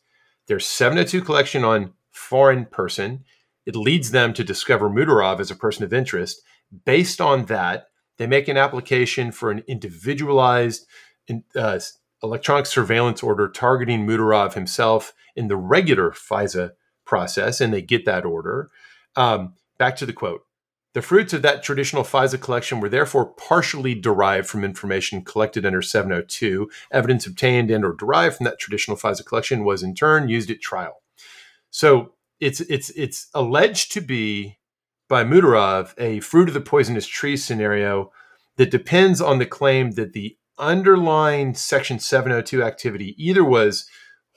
There's 0.48 0.66
702 0.66 1.22
collection 1.24 1.64
on 1.64 1.94
foreign 2.12 2.66
person. 2.66 3.26
It 3.66 3.76
leads 3.76 4.12
them 4.12 4.34
to 4.34 4.44
discover 4.44 4.90
Muhtorov 4.90 5.40
as 5.40 5.50
a 5.50 5.56
person 5.56 5.84
of 5.84 5.94
interest. 5.94 6.42
Based 6.86 7.20
on 7.20 7.46
that, 7.46 7.88
they 8.18 8.28
make 8.28 8.48
an 8.48 8.58
application 8.58 9.32
for 9.32 9.50
an 9.50 9.64
individualized 9.68 10.86
uh, 11.56 11.80
electronic 12.22 12.66
surveillance 12.68 13.24
order 13.24 13.50
targeting 13.50 14.06
Muhtorov 14.06 14.54
himself 14.54 15.14
in 15.36 15.48
the 15.48 15.58
regular 15.58 16.12
FISA 16.12 16.72
process, 17.06 17.60
and 17.60 17.74
they 17.74 17.82
get 17.82 18.06
that 18.06 18.26
order. 18.26 18.70
Um, 19.16 19.56
back 19.78 19.96
to 19.98 20.06
the 20.06 20.14
quote. 20.14 20.46
The 20.94 21.02
fruits 21.02 21.34
of 21.34 21.42
that 21.42 21.64
traditional 21.64 22.04
FISA 22.04 22.40
collection 22.40 22.80
were 22.80 22.90
therefore 22.90 23.26
partially 23.26 23.96
derived 23.96 24.48
from 24.48 24.64
information 24.64 25.24
collected 25.24 25.66
under 25.66 25.82
702. 25.82 26.70
Evidence 26.92 27.26
obtained 27.26 27.72
and 27.72 27.84
or 27.84 27.94
derived 27.94 28.38
from 28.38 28.44
that 28.46 28.60
traditional 28.60 28.96
FISA 28.96 29.26
collection 29.26 29.64
was 29.64 29.82
in 29.82 29.96
turn 29.96 30.30
used 30.30 30.52
at 30.52 30.62
trial. 30.62 31.02
So 31.72 32.14
it's 32.40 32.62
it's 32.62 32.92
it's 32.92 33.28
alleged 33.34 33.92
to 33.94 34.02
be 34.02 34.60
by 35.10 35.24
Muhtorov 35.24 35.94
a 35.98 36.20
fruit 36.20 36.48
of 36.48 36.54
the 36.54 36.62
poisonous 36.62 37.08
tree 37.08 37.38
scenario 37.38 38.12
that 38.58 38.72
depends 38.72 39.20
on 39.20 39.40
the 39.40 39.46
claim 39.48 39.92
that 39.92 40.14
the 40.14 40.38
underlying 40.60 41.56
Section 41.56 41.98
702 41.98 42.62
activity 42.62 43.16
either 43.18 43.44
was 43.44 43.88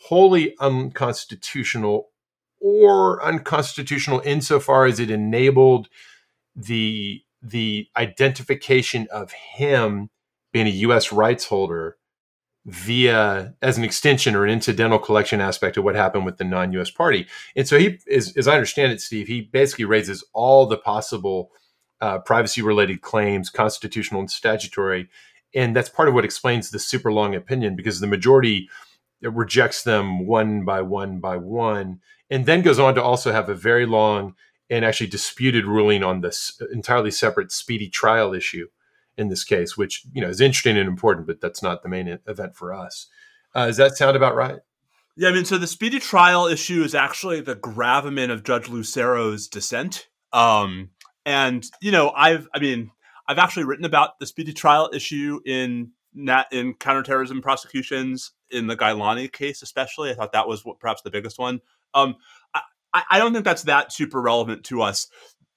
wholly 0.07 0.55
unconstitutional 0.59 2.09
or 2.61 3.23
unconstitutional 3.23 4.23
insofar 4.25 4.87
as 4.87 4.99
it 4.99 5.11
enabled 5.11 5.89
the 6.57 7.23
the 7.43 7.87
identification 7.97 9.07
of 9.13 9.31
him 9.33 10.09
being 10.53 10.67
a 10.67 10.71
U.S. 10.71 11.13
rights 11.13 11.45
holder 11.45 11.97
via 12.65 13.55
as 13.63 13.79
an 13.79 13.85
extension 13.85 14.35
or 14.35 14.45
an 14.45 14.51
incidental 14.51 14.99
collection 14.99 15.41
aspect 15.41 15.77
of 15.77 15.85
what 15.85 15.95
happened 15.95 16.25
with 16.25 16.39
the 16.39 16.45
non-U.S. 16.45 16.91
party. 16.91 17.27
And 17.55 17.69
so 17.69 17.79
he, 17.79 17.99
as, 18.11 18.37
as 18.37 18.49
I 18.49 18.55
understand 18.55 18.91
it, 18.91 19.01
Steve, 19.01 19.29
he 19.29 19.43
basically 19.43 19.85
raises 19.85 20.25
all 20.33 20.67
the 20.67 20.77
possible 20.77 21.53
uh, 22.01 22.19
privacy-related 22.19 23.03
claims, 23.03 23.51
constitutional 23.51 24.21
and 24.21 24.31
statutory, 24.31 25.09
and 25.55 25.77
that's 25.77 25.89
part 25.89 26.09
of 26.09 26.15
what 26.15 26.25
explains 26.25 26.71
the 26.71 26.79
super 26.79 27.13
long 27.13 27.35
opinion 27.35 27.77
because 27.77 28.01
the 28.01 28.07
majority 28.07 28.69
rejects 29.23 29.83
them 29.85 30.27
one 30.27 30.65
by 30.65 30.83
one 30.83 31.21
by 31.21 31.37
one, 31.37 32.01
and 32.29 32.47
then 32.47 32.63
goes 32.63 32.79
on 32.79 32.95
to 32.95 33.03
also 33.03 33.33
have 33.33 33.49
a 33.49 33.55
very 33.55 33.87
long 33.87 34.35
and 34.69 34.85
actually 34.85 35.07
disputed 35.07 35.67
ruling 35.67 36.03
on 36.03 36.21
this 36.21 36.61
entirely 36.73 37.11
separate 37.11 37.53
speedy 37.53 37.89
trial 37.89 38.35
issue 38.35 38.67
in 39.17 39.29
this 39.29 39.45
case, 39.45 39.77
which 39.77 40.05
you 40.13 40.21
know 40.21 40.29
is 40.29 40.41
interesting 40.41 40.77
and 40.77 40.89
important, 40.89 41.27
but 41.27 41.41
that's 41.41 41.63
not 41.63 41.83
the 41.83 41.89
main 41.89 42.19
event 42.27 42.57
for 42.57 42.73
us. 42.73 43.07
Uh, 43.55 43.67
does 43.67 43.77
that 43.79 43.97
sound 43.97 44.17
about 44.17 44.35
right? 44.35 44.59
Yeah, 45.17 45.31
I 45.31 45.33
mean, 45.33 45.47
so 45.47 45.57
the 45.57 45.67
speedy 45.67 45.99
trial 45.99 46.47
issue 46.47 46.83
is 46.83 46.95
actually 46.95 47.41
the 47.41 47.55
gravamen 47.55 48.31
of 48.31 48.45
Judge 48.45 48.69
Lucero's 48.69 49.49
dissent. 49.49 50.09
Um, 50.33 50.91
and 51.25 51.67
you 51.81 51.91
know, 51.91 52.11
I've, 52.11 52.49
I 52.55 52.59
mean, 52.59 52.91
I've 53.27 53.39
actually 53.39 53.65
written 53.65 53.87
about 53.87 54.19
the 54.19 54.27
speedy 54.27 54.53
trial 54.53 54.91
issue 54.93 55.41
in 55.47 55.93
nat 56.15 56.47
in 56.53 56.75
counterterrorism 56.75 57.41
prosecutions 57.41 58.33
in 58.51 58.67
the 58.67 58.77
Ghailani 58.77 59.33
case, 59.33 59.63
especially. 59.63 60.11
I 60.11 60.15
thought 60.15 60.33
that 60.33 60.49
was 60.49 60.65
what, 60.65 60.79
perhaps 60.79 61.03
the 61.03 61.11
biggest 61.11 61.39
one. 61.39 61.61
Um, 61.95 62.17
I 63.11 63.19
don't 63.19 63.33
think 63.33 63.45
that's 63.45 63.65
that 63.65 63.93
super 63.93 64.21
relevant 64.21 64.65
to 64.65 64.83
us. 64.83 65.09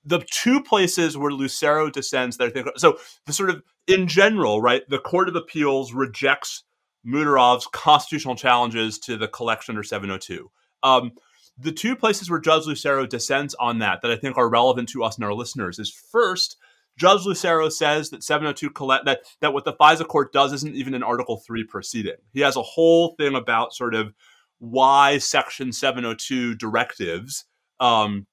The 0.05 0.25
two 0.31 0.61
places 0.61 1.17
where 1.17 1.31
Lucero 1.31 1.89
descends 1.89 2.37
that 2.37 2.47
I 2.47 2.49
think 2.49 2.67
so 2.77 2.97
the 3.25 3.33
sort 3.33 3.49
of 3.49 3.61
in 3.87 4.07
general, 4.07 4.61
right? 4.61 4.87
The 4.89 4.99
Court 4.99 5.29
of 5.29 5.35
Appeals 5.35 5.93
rejects 5.93 6.63
Muhtorov's 7.05 7.67
constitutional 7.67 8.35
challenges 8.35 8.99
to 8.99 9.17
the 9.17 9.27
collection 9.27 9.73
under 9.73 9.83
702. 9.83 10.49
Um, 10.83 11.11
the 11.57 11.71
two 11.71 11.95
places 11.95 12.29
where 12.29 12.39
Judge 12.39 12.65
Lucero 12.65 13.05
descends 13.05 13.53
on 13.55 13.79
that 13.79 14.01
that 14.01 14.11
I 14.11 14.15
think 14.15 14.37
are 14.37 14.49
relevant 14.49 14.89
to 14.89 15.03
us 15.03 15.15
and 15.15 15.25
our 15.25 15.33
listeners 15.33 15.77
is 15.77 15.91
first, 15.91 16.57
Judge 16.97 17.25
Lucero 17.25 17.69
says 17.69 18.09
that 18.09 18.23
702 18.23 18.69
collect 18.71 19.05
that 19.05 19.21
that 19.41 19.53
what 19.53 19.65
the 19.65 19.73
FISA 19.73 20.07
court 20.07 20.31
does 20.31 20.53
isn't 20.53 20.75
even 20.75 20.93
an 20.93 21.03
Article 21.03 21.37
3 21.37 21.63
proceeding. 21.65 22.15
He 22.33 22.41
has 22.41 22.55
a 22.55 22.61
whole 22.61 23.15
thing 23.15 23.35
about 23.35 23.73
sort 23.73 23.95
of 23.95 24.13
why 24.59 25.17
Section 25.17 25.71
702 25.71 26.55
directives 26.55 27.45
um, 27.79 28.27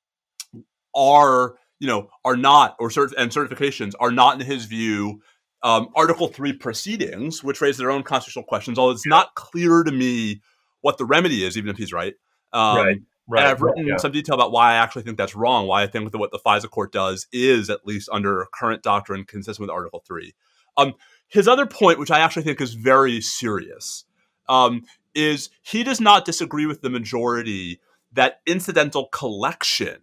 are 0.95 1.57
you 1.79 1.87
know 1.87 2.09
are 2.25 2.37
not 2.37 2.77
or 2.79 2.89
cert- 2.89 3.15
and 3.17 3.31
certifications 3.31 3.93
are 4.01 4.11
not 4.11 4.41
in 4.41 4.47
his 4.47 4.67
view 4.67 5.21
um, 5.63 5.89
Article 5.97 6.29
Three 6.29 6.53
proceedings, 6.53 7.43
which 7.43 7.61
raise 7.61 7.77
their 7.77 7.91
own 7.91 8.03
constitutional 8.03 8.45
questions. 8.45 8.79
Although 8.79 8.93
it's 8.93 9.07
not 9.07 9.35
clear 9.35 9.83
to 9.83 9.91
me 9.91 10.41
what 10.81 10.99
the 10.99 11.05
remedy 11.05 11.45
is, 11.45 11.57
even 11.57 11.71
if 11.71 11.77
he's 11.77 11.93
right. 11.93 12.15
Um, 12.53 12.77
right. 12.77 12.97
Right. 13.29 13.41
And 13.41 13.49
I've 13.49 13.61
written 13.61 13.87
yeah. 13.89 13.97
some 13.97 14.13
detail 14.13 14.37
about 14.37 14.53
why 14.53 14.73
I 14.73 14.77
actually 14.77 15.03
think 15.03 15.19
that's 15.19 15.35
wrong. 15.35 15.67
Why 15.67 15.83
I 15.83 15.89
think 15.89 16.13
that 16.13 16.19
what 16.19 16.31
the 16.31 16.39
FISA 16.39 16.71
court 16.71 16.93
does 16.93 17.27
is, 17.33 17.69
at 17.69 17.85
least 17.85 18.09
under 18.13 18.47
current 18.55 18.85
doctrine, 18.85 19.25
consistent 19.25 19.67
with 19.67 19.75
Article 19.75 20.05
Three. 20.07 20.35
Um, 20.77 20.95
his 21.27 21.49
other 21.49 21.67
point, 21.67 21.99
which 21.99 22.13
I 22.13 22.21
actually 22.21 22.45
think 22.45 22.61
is 22.61 22.75
very 22.75 23.21
serious, 23.21 24.05
um, 24.49 24.83
is 25.17 25.51
he 25.63 25.83
does 25.83 26.01
not 26.01 26.25
disagree 26.25 26.67
with 26.67 26.83
the 26.83 26.91
majority 26.91 27.81
that 28.13 28.41
incidental 28.47 29.07
collection 29.07 29.99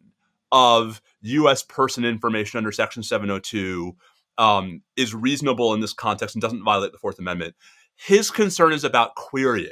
of 0.51 1.01
U.S. 1.21 1.63
person 1.63 2.03
information 2.03 2.57
under 2.57 2.71
Section 2.71 3.03
702 3.03 3.95
um, 4.37 4.81
is 4.95 5.13
reasonable 5.13 5.73
in 5.73 5.79
this 5.79 5.93
context 5.93 6.35
and 6.35 6.41
doesn't 6.41 6.63
violate 6.63 6.91
the 6.91 6.97
Fourth 6.97 7.19
Amendment. 7.19 7.55
His 7.95 8.31
concern 8.31 8.73
is 8.73 8.83
about 8.83 9.15
querying. 9.15 9.69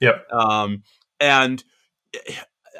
Yep. 0.00 0.26
Um, 0.30 0.82
and 1.18 1.64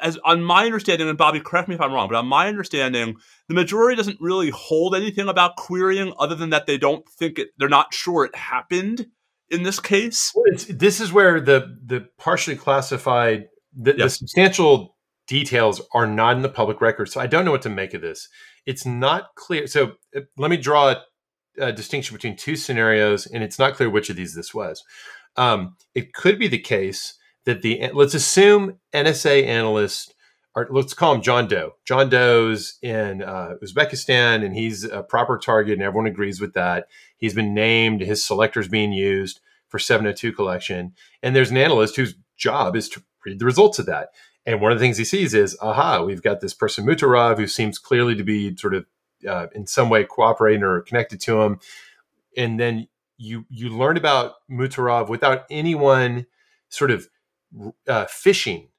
as 0.01 0.17
on 0.25 0.43
my 0.43 0.65
understanding, 0.65 1.09
and 1.09 1.17
Bobby, 1.17 1.39
correct 1.39 1.67
me 1.67 1.75
if 1.75 1.81
I'm 1.81 1.91
wrong, 1.91 2.07
but 2.07 2.17
on 2.17 2.27
my 2.27 2.47
understanding, 2.47 3.15
the 3.47 3.55
majority 3.55 3.95
doesn't 3.95 4.21
really 4.21 4.49
hold 4.49 4.95
anything 4.95 5.27
about 5.27 5.55
querying 5.55 6.13
other 6.19 6.35
than 6.35 6.51
that 6.51 6.67
they 6.67 6.77
don't 6.77 7.07
think 7.09 7.39
it, 7.39 7.49
they're 7.57 7.69
not 7.69 7.93
sure 7.93 8.25
it 8.25 8.35
happened 8.35 9.07
in 9.49 9.63
this 9.63 9.79
case. 9.79 10.33
this 10.69 10.99
is 10.99 11.11
where 11.11 11.39
the 11.39 11.77
the 11.85 12.07
partially 12.17 12.55
classified, 12.55 13.47
the, 13.75 13.91
yep. 13.91 13.97
the, 13.97 14.09
substantial 14.09 14.95
details 15.27 15.81
are 15.93 16.07
not 16.07 16.35
in 16.35 16.41
the 16.41 16.49
public 16.49 16.81
record. 16.81 17.09
So 17.09 17.19
I 17.19 17.27
don't 17.27 17.45
know 17.45 17.51
what 17.51 17.63
to 17.63 17.69
make 17.69 17.93
of 17.93 18.01
this. 18.01 18.27
It's 18.65 18.85
not 18.85 19.35
clear. 19.35 19.67
So 19.67 19.93
uh, 20.15 20.21
let 20.37 20.51
me 20.51 20.57
draw 20.57 20.89
a, 20.89 21.03
a 21.57 21.71
distinction 21.71 22.15
between 22.15 22.35
two 22.35 22.55
scenarios, 22.55 23.25
and 23.25 23.43
it's 23.43 23.59
not 23.59 23.75
clear 23.75 23.89
which 23.89 24.09
of 24.09 24.15
these 24.15 24.35
this 24.35 24.53
was. 24.53 24.83
Um, 25.37 25.75
it 25.93 26.13
could 26.13 26.39
be 26.39 26.47
the 26.47 26.59
case 26.59 27.17
that 27.45 27.61
the 27.61 27.89
let's 27.93 28.13
assume 28.13 28.79
NSA 28.93 29.45
analyst 29.45 30.15
or 30.55 30.67
let's 30.71 30.93
call 30.93 31.13
him 31.13 31.21
John 31.21 31.47
Doe. 31.47 31.73
John 31.85 32.09
Doe's 32.09 32.77
in 32.81 33.21
uh, 33.21 33.55
Uzbekistan, 33.61 34.43
and 34.43 34.55
he's 34.55 34.85
a 34.85 35.03
proper 35.03 35.37
target, 35.37 35.73
and 35.73 35.81
everyone 35.83 36.07
agrees 36.07 36.39
with 36.39 36.53
that. 36.53 36.87
He's 37.17 37.33
been 37.33 37.53
named. 37.53 38.01
His 38.01 38.23
selector's 38.23 38.67
being 38.67 38.91
used 38.91 39.39
for 39.67 39.79
702 39.79 40.31
collection, 40.33 40.93
and 41.23 41.35
there's 41.35 41.51
an 41.51 41.57
analyst 41.57 41.95
whose 41.95 42.15
job 42.37 42.75
is 42.75 42.89
to 42.89 43.03
read 43.25 43.39
the 43.39 43.45
results 43.45 43.79
of 43.79 43.85
that. 43.87 44.09
And 44.45 44.61
one 44.61 44.71
of 44.71 44.77
the 44.77 44.83
things 44.83 44.97
he 44.97 45.05
sees 45.05 45.33
is, 45.33 45.57
aha, 45.61 46.03
we've 46.03 46.21
got 46.21 46.39
this 46.39 46.53
person 46.53 46.85
Muhtorov 46.85 47.37
who 47.37 47.47
seems 47.47 47.79
clearly 47.79 48.15
to 48.15 48.23
be 48.23 48.55
sort 48.55 48.75
of 48.75 48.85
uh, 49.27 49.47
in 49.55 49.65
some 49.65 49.89
way 49.89 50.03
cooperating 50.03 50.61
or 50.63 50.81
connected 50.81 51.19
to 51.21 51.41
him. 51.41 51.59
And 52.37 52.59
then 52.59 52.87
you 53.17 53.45
you 53.49 53.69
learn 53.69 53.97
about 53.97 54.33
Muhtorov 54.51 55.09
without 55.09 55.45
anyone 55.49 56.27
sort 56.69 56.91
of 56.91 57.07
uh, 57.87 58.05
fishing, 58.05 58.69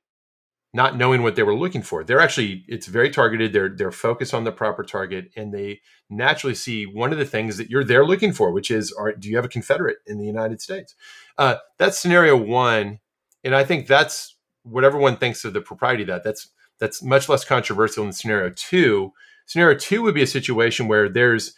not 0.77 0.95
knowing 0.95 1.23
what 1.23 1.37
they 1.37 1.43
were 1.43 1.57
looking 1.57 1.81
for. 1.81 2.05
They're 2.05 2.21
actually 2.21 2.65
it's 2.69 2.87
very 2.87 3.11
targeted. 3.11 3.53
They're 3.53 3.71
they're 3.71 3.91
focused 3.91 4.35
on 4.35 4.45
the 4.45 4.53
proper 4.53 4.85
target, 4.85 5.31
and 5.35 5.53
they 5.53 5.81
naturally 6.11 6.55
see 6.55 6.85
one 6.85 7.13
of 7.13 7.19
the 7.19 7.25
things 7.25 7.57
that 7.57 7.71
you're 7.71 7.83
there 7.83 8.05
looking 8.05 8.33
for, 8.33 8.53
which 8.53 8.71
is, 8.71 8.93
are, 8.93 9.13
do 9.13 9.29
you 9.29 9.37
have 9.37 9.45
a 9.47 9.49
Confederate 9.49 9.97
in 10.07 10.19
the 10.19 10.27
United 10.27 10.61
States? 10.61 10.95
Uh, 11.39 11.57
that's 11.79 11.99
scenario 11.99 12.37
one, 12.37 13.01
and 13.43 13.57
I 13.57 13.65
think 13.65 13.87
that's 13.87 14.37
what 14.65 14.85
everyone 14.85 15.17
thinks 15.17 15.45
of 15.47 15.55
the 15.55 15.63
propriety 15.63 16.03
of 16.03 16.09
that. 16.09 16.23
That's 16.23 16.51
that's 16.79 17.03
much 17.03 17.29
less 17.29 17.45
controversial 17.45 18.05
than 18.05 18.13
scenario 18.13 18.53
two. 18.55 19.15
Scenario 19.47 19.79
two 19.79 20.03
would 20.03 20.15
be 20.15 20.23
a 20.23 20.27
situation 20.27 20.89
where 20.89 21.09
there's 21.09 21.55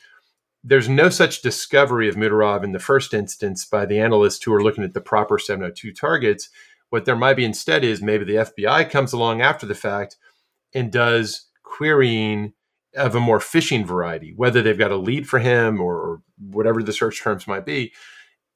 there's 0.62 0.88
no 0.88 1.08
such 1.08 1.42
discovery 1.42 2.08
of 2.08 2.16
Muhtorov 2.16 2.62
in 2.62 2.72
the 2.72 2.78
first 2.78 3.14
instance 3.14 3.64
by 3.64 3.84
the 3.84 3.98
analysts 3.98 4.42
who 4.44 4.52
are 4.52 4.62
looking 4.62 4.84
at 4.84 4.92
the 4.92 5.00
proper 5.00 5.38
702 5.38 5.92
targets. 5.92 6.50
What 6.90 7.04
there 7.04 7.16
might 7.16 7.34
be 7.34 7.44
instead 7.44 7.84
is 7.84 8.00
maybe 8.00 8.24
the 8.24 8.46
FBI 8.46 8.90
comes 8.90 9.12
along 9.12 9.42
after 9.42 9.66
the 9.66 9.74
fact 9.74 10.16
and 10.74 10.92
does 10.92 11.46
querying 11.62 12.54
of 12.96 13.14
a 13.14 13.20
more 13.20 13.40
fishing 13.40 13.84
variety, 13.84 14.32
whether 14.34 14.62
they've 14.62 14.78
got 14.78 14.90
a 14.90 14.96
lead 14.96 15.28
for 15.28 15.38
him 15.38 15.80
or 15.80 16.22
whatever 16.38 16.82
the 16.82 16.92
search 16.92 17.22
terms 17.22 17.46
might 17.46 17.66
be. 17.66 17.92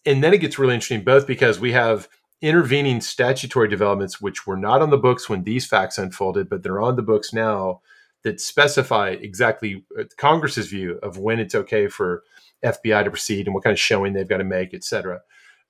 And 0.07 0.25
then 0.25 0.35
it 0.35 0.39
gets 0.39 0.59
really 0.59 0.75
interesting, 0.75 1.05
both 1.05 1.27
because 1.27 1.61
we 1.61 1.73
have 1.73 2.09
intervening 2.41 3.01
statutory 3.01 3.69
developments 3.69 4.21
which 4.21 4.47
were 4.47 4.57
not 4.57 4.83
on 4.83 4.91
the 4.91 4.99
books 4.99 5.29
when 5.29 5.45
these 5.45 5.67
facts 5.67 5.97
unfolded, 5.97 6.49
but 6.49 6.63
they're 6.63 6.81
on 6.81 6.97
the 6.97 7.03
books 7.03 7.33
now 7.33 7.81
that 8.25 8.41
specify 8.41 9.11
exactly 9.11 9.85
uh, 9.99 10.05
Congress's 10.17 10.69
view 10.69 10.99
of 11.03 11.19
when 11.19 11.39
it's 11.39 11.55
okay 11.55 11.87
for 11.89 12.23
FBI 12.65 13.05
to 13.05 13.11
proceed 13.11 13.47
and 13.47 13.55
what 13.55 13.65
kind 13.65 13.73
of 13.73 13.81
showing 13.81 14.13
they've 14.13 14.29
got 14.29 14.39
to 14.39 14.45
make, 14.45 14.75
et 14.75 14.85
cetera. 14.85 15.21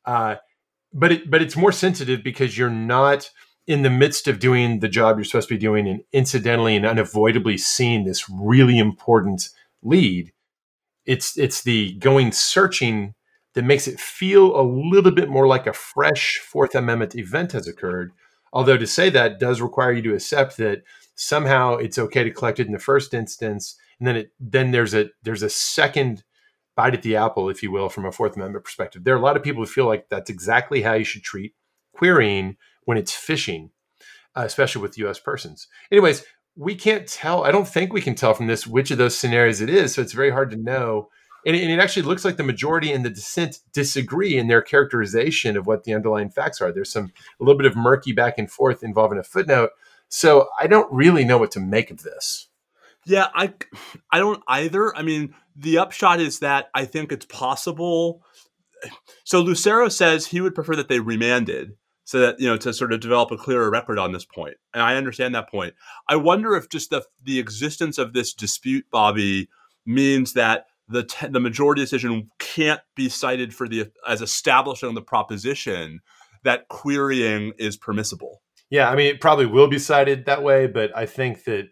Uh, 0.05 0.37
but 0.93 1.13
it, 1.13 1.31
but 1.31 1.43
it's 1.43 1.57
more 1.57 1.73
sensitive 1.73 2.23
because 2.23 2.57
you're 2.57 2.71
not 2.71 3.31
in 3.67 3.83
the 3.83 3.91
midst 3.91 4.27
of 4.27 4.39
doing 4.39 4.81
the 4.81 4.89
job 4.89 5.17
you're 5.17 5.25
supposed 5.25 5.49
to 5.49 5.55
be 5.55 5.61
doing 5.61 5.89
and 5.89 6.03
incidentally 6.13 6.77
and 6.77 6.85
unavoidably 6.85 7.57
seeing 7.57 8.05
this 8.05 8.29
really 8.29 8.79
important 8.79 9.49
lead. 9.83 10.33
It's 11.05 11.37
it's 11.39 11.63
the 11.63 11.95
going 11.95 12.33
searching 12.33 13.15
that 13.55 13.65
makes 13.65 13.87
it 13.87 14.01
feel 14.01 14.59
a 14.59 14.63
little 14.63 15.11
bit 15.11 15.29
more 15.29 15.47
like 15.47 15.67
a 15.67 15.73
fresh 15.73 16.39
Fourth 16.39 16.75
Amendment 16.75 17.15
event 17.15 17.53
has 17.53 17.69
occurred. 17.69 18.13
Although 18.53 18.77
to 18.77 18.87
say 18.87 19.11
that 19.11 19.41
does 19.41 19.61
require 19.61 19.93
you 19.93 20.03
to 20.03 20.15
accept 20.15 20.57
that 20.59 20.83
somehow 21.15 21.77
it's 21.77 21.99
okay 21.99 22.25
to 22.25 22.31
collect 22.31 22.61
it 22.61 22.67
in 22.67 22.73
the 22.73 22.79
first 22.79 23.15
instance, 23.15 23.77
and 23.99 24.07
then 24.07 24.17
it 24.17 24.33
then 24.41 24.71
there's 24.71 24.95
a 24.95 25.11
there's 25.23 25.43
a 25.43 25.51
second 25.51 26.25
bite 26.77 26.95
at 26.95 27.03
the 27.03 27.17
apple, 27.17 27.49
if 27.49 27.63
you 27.63 27.71
will, 27.71 27.89
from 27.89 28.05
a 28.05 28.13
Fourth 28.13 28.37
Amendment 28.37 28.65
perspective. 28.65 29.05
There 29.05 29.15
are 29.15 29.19
a 29.19 29.23
lot 29.23 29.37
of 29.37 29.43
people 29.43 29.63
who 29.63 29.67
feel 29.67 29.87
like 29.87 30.09
that's 30.09 30.31
exactly 30.31 30.83
how 30.83 30.95
you 30.95 31.05
should 31.05 31.23
treat 31.23 31.55
querying 31.95 32.57
when 32.85 32.97
it's 32.99 33.13
fishing, 33.13 33.71
uh, 34.37 34.43
especially 34.45 34.83
with 34.83 34.99
U.S. 34.99 35.19
persons. 35.19 35.69
Anyways, 35.91 36.25
we 36.57 36.75
can't 36.75 37.07
tell. 37.07 37.45
I 37.45 37.51
don't 37.51 37.69
think 37.69 37.93
we 37.93 38.01
can 38.01 38.15
tell 38.15 38.35
from 38.35 38.47
this 38.47 38.67
which 38.67 38.91
of 38.91 38.99
those 38.99 39.17
scenarios 39.17 39.61
it 39.61 39.71
is. 39.71 39.95
So 39.95 40.03
it's 40.03 40.13
very 40.13 40.31
hard 40.31 40.51
to 40.51 40.57
know 40.57 41.09
and 41.45 41.57
it, 41.57 41.63
and 41.63 41.73
it 41.73 41.81
actually 41.81 42.03
looks 42.03 42.25
like 42.25 42.37
the 42.37 42.43
majority 42.43 42.93
and 42.93 43.05
the 43.05 43.11
dissent 43.11 43.61
disagree 43.73 44.37
in 44.37 44.47
their 44.47 44.63
characterization 44.63 45.57
of 45.57 45.67
what 45.67 45.85
the 45.85 45.95
underlying 45.95 46.31
facts 46.31 46.61
are. 46.61 46.73
There's 46.73 46.93
some 46.93 47.13
a 47.41 47.45
little 47.45 47.59
bit 47.59 47.67
of 47.67 47.77
murky 47.77 48.13
back 48.13 48.39
and 48.39 48.51
forth 48.51 48.83
involving 48.83 49.19
a 49.19 49.25
footnote. 49.25 49.71
So 50.09 50.49
I 50.61 50.67
don't 50.67 50.93
really 50.93 51.25
know 51.25 51.39
what 51.39 51.51
to 51.53 51.61
make 51.61 51.91
of 51.91 52.03
this. 52.03 52.49
Yeah, 53.05 53.29
I 53.35 53.53
I 54.13 54.19
don't 54.19 54.43
either. 54.47 54.97
I 54.97 55.03
mean, 55.03 55.35
the 55.57 55.79
upshot 55.79 56.21
is 56.21 56.39
that 56.41 56.69
I 56.75 56.85
think 56.85 57.13
it's 57.13 57.27
possible. 57.27 58.23
So 59.25 59.41
Lucero 59.41 59.89
says 59.89 60.27
he 60.27 60.41
would 60.41 60.55
prefer 60.55 60.77
that 60.77 60.89
they 60.89 61.01
remanded 61.01 61.73
so 62.05 62.19
that 62.21 62.41
you 62.41 62.47
know 62.47 62.57
to 62.57 62.73
sort 62.73 62.93
of 62.93 63.01
develop 63.01 63.31
a 63.31 63.37
clearer 63.37 63.71
record 63.71 63.99
on 63.99 64.13
this 64.13 64.25
point. 64.25 64.57
And 64.75 64.83
I 64.83 64.97
understand 64.97 65.35
that 65.35 65.51
point. 65.51 65.75
I 66.09 66.17
wonder 66.17 66.57
if 66.57 66.69
just 66.69 66.91
the 66.91 67.05
the 67.23 67.39
existence 67.39 67.99
of 67.99 68.13
this 68.13 68.35
dispute, 68.35 68.87
Bobby, 68.91 69.49
means 69.87 70.33
that 70.35 70.67
the 70.89 71.05
te- 71.05 71.29
the 71.29 71.41
majority 71.41 71.81
decision 71.81 72.31
can't 72.39 72.81
be 72.97 73.09
cited 73.09 73.55
for 73.55 73.69
the 73.69 73.91
as 74.07 74.21
establishing 74.21 74.95
the 74.95 75.03
proposition 75.03 76.01
that 76.45 76.69
querying 76.69 77.53
is 77.59 77.77
permissible. 77.77 78.43
Yeah, 78.71 78.91
I 78.91 78.97
mean 78.97 79.07
it 79.07 79.21
probably 79.21 79.47
will 79.47 79.69
be 79.69 79.79
cited 79.79 80.27
that 80.27 80.43
way, 80.43 80.67
but 80.67 80.97
I 80.97 81.07
think 81.07 81.45
that 81.45 81.69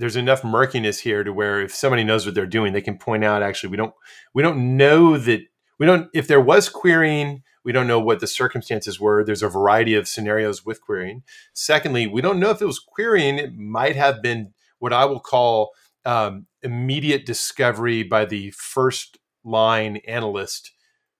there's 0.00 0.16
enough 0.16 0.42
murkiness 0.42 1.00
here 1.00 1.22
to 1.22 1.32
where 1.32 1.60
if 1.60 1.74
somebody 1.74 2.02
knows 2.02 2.24
what 2.24 2.34
they're 2.34 2.46
doing, 2.46 2.72
they 2.72 2.80
can 2.80 2.96
point 2.96 3.22
out 3.22 3.42
actually 3.42 3.68
we 3.68 3.76
don't 3.76 3.92
we 4.32 4.42
don't 4.42 4.76
know 4.76 5.18
that 5.18 5.42
we 5.78 5.84
don't 5.84 6.08
if 6.14 6.26
there 6.26 6.40
was 6.40 6.70
querying, 6.70 7.42
we 7.64 7.72
don't 7.72 7.86
know 7.86 8.00
what 8.00 8.20
the 8.20 8.26
circumstances 8.26 8.98
were. 8.98 9.22
There's 9.22 9.42
a 9.42 9.48
variety 9.48 9.94
of 9.94 10.08
scenarios 10.08 10.64
with 10.64 10.80
querying. 10.80 11.22
Secondly, 11.52 12.06
we 12.06 12.22
don't 12.22 12.40
know 12.40 12.50
if 12.50 12.62
it 12.62 12.66
was 12.66 12.78
querying, 12.78 13.38
it 13.38 13.54
might 13.54 13.94
have 13.94 14.22
been 14.22 14.54
what 14.78 14.94
I 14.94 15.04
will 15.04 15.20
call 15.20 15.72
um, 16.06 16.46
immediate 16.62 17.26
discovery 17.26 18.02
by 18.02 18.24
the 18.24 18.52
first 18.52 19.18
line 19.44 19.98
analyst 20.08 20.72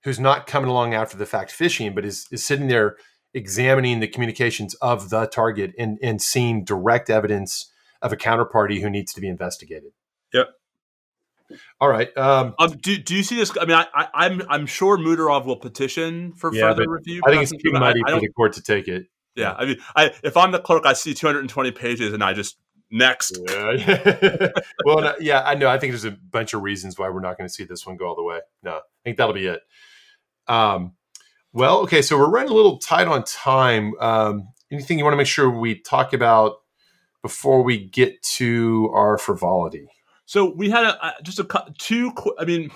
who's 0.04 0.18
not 0.18 0.46
coming 0.46 0.70
along 0.70 0.94
after 0.94 1.18
the 1.18 1.26
fact 1.26 1.50
fishing, 1.52 1.94
but 1.94 2.06
is, 2.06 2.26
is 2.32 2.42
sitting 2.42 2.68
there 2.68 2.96
examining 3.34 4.00
the 4.00 4.08
communications 4.08 4.72
of 4.76 5.10
the 5.10 5.26
target 5.26 5.74
and, 5.78 5.98
and 6.02 6.22
seeing 6.22 6.64
direct 6.64 7.10
evidence 7.10 7.70
of 8.02 8.12
a 8.12 8.16
counterparty 8.16 8.80
who 8.80 8.90
needs 8.90 9.12
to 9.14 9.20
be 9.20 9.28
investigated. 9.28 9.92
Yep. 10.32 10.48
All 11.80 11.88
right. 11.88 12.16
Um, 12.16 12.54
um, 12.58 12.70
do, 12.80 12.96
do 12.96 13.14
you 13.14 13.22
see 13.22 13.36
this? 13.36 13.52
I 13.60 13.64
mean, 13.64 13.76
I, 13.76 13.86
I, 13.92 14.26
am 14.26 14.40
I'm, 14.40 14.46
I'm 14.50 14.66
sure 14.66 14.96
Muhtorov 14.96 15.46
will 15.46 15.56
petition 15.56 16.32
for 16.32 16.54
yeah, 16.54 16.70
further 16.70 16.88
review. 16.88 17.22
I 17.26 17.30
think 17.30 17.42
it's 17.42 17.50
too 17.50 17.72
mighty 17.72 18.00
for 18.08 18.20
the 18.20 18.28
court 18.28 18.52
to 18.54 18.62
take 18.62 18.86
it. 18.86 19.06
Yeah, 19.34 19.54
I 19.56 19.64
mean, 19.64 19.76
I, 19.96 20.12
if 20.22 20.36
I'm 20.36 20.52
the 20.52 20.58
clerk, 20.58 20.86
I 20.86 20.92
see 20.92 21.14
220 21.14 21.70
pages 21.72 22.12
and 22.12 22.22
I 22.22 22.32
just 22.32 22.56
Next. 22.90 23.38
Yeah. 23.48 24.48
well, 24.84 25.14
yeah, 25.20 25.42
I 25.42 25.54
know. 25.54 25.68
I 25.68 25.78
think 25.78 25.92
there's 25.92 26.04
a 26.04 26.10
bunch 26.10 26.54
of 26.54 26.62
reasons 26.62 26.98
why 26.98 27.08
we're 27.08 27.20
not 27.20 27.38
going 27.38 27.48
to 27.48 27.52
see 27.52 27.64
this 27.64 27.86
one 27.86 27.96
go 27.96 28.08
all 28.08 28.16
the 28.16 28.22
way. 28.22 28.40
No, 28.62 28.72
I 28.72 28.80
think 29.04 29.16
that'll 29.16 29.32
be 29.34 29.46
it. 29.46 29.60
Um, 30.48 30.94
well, 31.52 31.80
okay, 31.82 32.02
so 32.02 32.18
we're 32.18 32.28
running 32.28 32.50
a 32.50 32.54
little 32.54 32.78
tight 32.78 33.06
on 33.06 33.22
time. 33.24 33.94
Um, 34.00 34.48
anything 34.72 34.98
you 34.98 35.04
want 35.04 35.12
to 35.12 35.18
make 35.18 35.28
sure 35.28 35.48
we 35.48 35.80
talk 35.80 36.12
about 36.12 36.59
before 37.22 37.62
we 37.62 37.78
get 37.78 38.22
to 38.22 38.90
our 38.94 39.18
frivolity? 39.18 39.88
So 40.26 40.52
we 40.54 40.70
had 40.70 40.84
a, 40.84 41.14
just 41.22 41.40
a 41.40 41.74
two. 41.78 42.12
I 42.38 42.44
mean, 42.44 42.70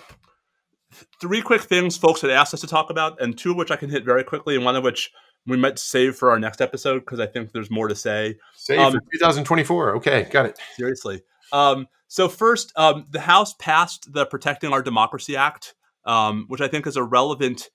three 1.21 1.43
quick 1.43 1.63
things 1.63 1.97
folks 1.97 2.21
had 2.21 2.31
asked 2.31 2.55
us 2.55 2.61
to 2.63 2.67
talk 2.67 2.91
about, 2.91 3.21
and 3.21 3.37
two 3.37 3.53
of 3.53 3.57
which 3.57 3.71
I 3.71 3.77
can 3.77 3.91
hit 3.91 4.05
very 4.05 4.25
quickly, 4.25 4.57
and 4.57 4.65
one 4.65 4.77
of 4.77 4.85
which 4.85 5.13
we 5.47 5.57
might 5.57 5.79
save 5.79 6.17
for 6.17 6.31
our 6.31 6.39
next 6.39 6.61
episode 6.61 7.01
because 7.01 7.21
I 7.21 7.27
think 7.27 7.53
there's 7.53 7.71
more 7.71 7.89
to 7.89 7.95
say. 7.95 8.37
Save 8.57 8.79
um, 8.79 8.93
for 8.93 9.01
2024. 9.13 9.97
Okay, 9.97 10.27
got 10.31 10.47
it. 10.47 10.59
Seriously. 10.77 11.23
Um, 11.53 11.87
so 12.09 12.29
first, 12.29 12.73
um, 12.77 13.05
the 13.11 13.21
House 13.21 13.55
passed 13.59 14.13
the 14.13 14.27
Protecting 14.27 14.73
Our 14.73 14.83
Democracy 14.83 15.37
Act, 15.37 15.75
um, 16.05 16.47
which 16.49 16.61
I 16.61 16.69
think 16.69 16.87
is 16.87 16.97
a 16.97 17.03
relevant 17.03 17.69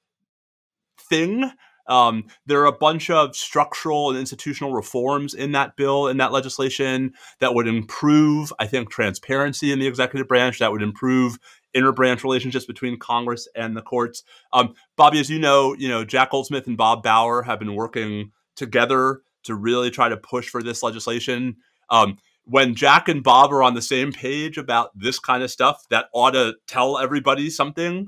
thing. 1.10 1.52
Um, 1.90 2.26
there 2.46 2.62
are 2.62 2.68
a 2.68 2.72
bunch 2.72 3.10
of 3.10 3.36
structural 3.36 4.10
and 4.10 4.20
institutional 4.20 4.74
reforms 4.74 5.34
in 5.34 5.52
that 5.54 5.76
bill, 5.76 6.08
in 6.08 6.18
that 6.18 6.32
legislation, 6.32 7.14
that 7.40 7.54
would 7.54 7.68
improve, 7.68 8.54
I 8.60 8.68
think, 8.68 8.90
transparency 8.90 9.72
in 9.72 9.80
the 9.80 9.88
executive 9.88 10.28
branch, 10.28 10.60
that 10.60 10.72
would 10.72 10.84
improve 10.84 11.40
interbranch 11.76 12.24
relationships 12.24 12.66
between 12.66 12.98
Congress 12.98 13.48
and 13.56 13.76
the 13.76 13.82
courts. 13.82 14.24
Um, 14.54 14.76
Bobby, 14.96 15.20
as 15.20 15.30
you 15.30 15.40
know, 15.40 15.74
you 15.74 15.88
know 15.90 16.06
Jack 16.06 16.32
Goldsmith 16.32 16.68
and 16.68 16.78
Bob 16.78 17.04
Bauer 17.04 17.44
have 17.44 17.60
been 17.60 17.76
working 17.76 18.32
together 18.56 19.22
to 19.44 19.56
really 19.56 19.90
try 19.90 20.10
to 20.10 20.18
push 20.18 20.50
for 20.50 20.62
this 20.62 20.84
legislation. 20.84 21.58
Um, 21.90 22.18
when 22.46 22.76
Jack 22.76 23.08
and 23.08 23.24
Bob 23.24 23.54
are 23.54 23.64
on 23.64 23.76
the 23.76 23.82
same 23.82 24.12
page 24.12 24.58
about 24.58 24.90
this 24.98 25.20
kind 25.20 25.44
of 25.44 25.52
stuff, 25.52 25.84
that 25.90 26.08
ought 26.14 26.32
to 26.32 26.56
tell 26.68 26.98
everybody 26.98 27.50
something. 27.50 28.08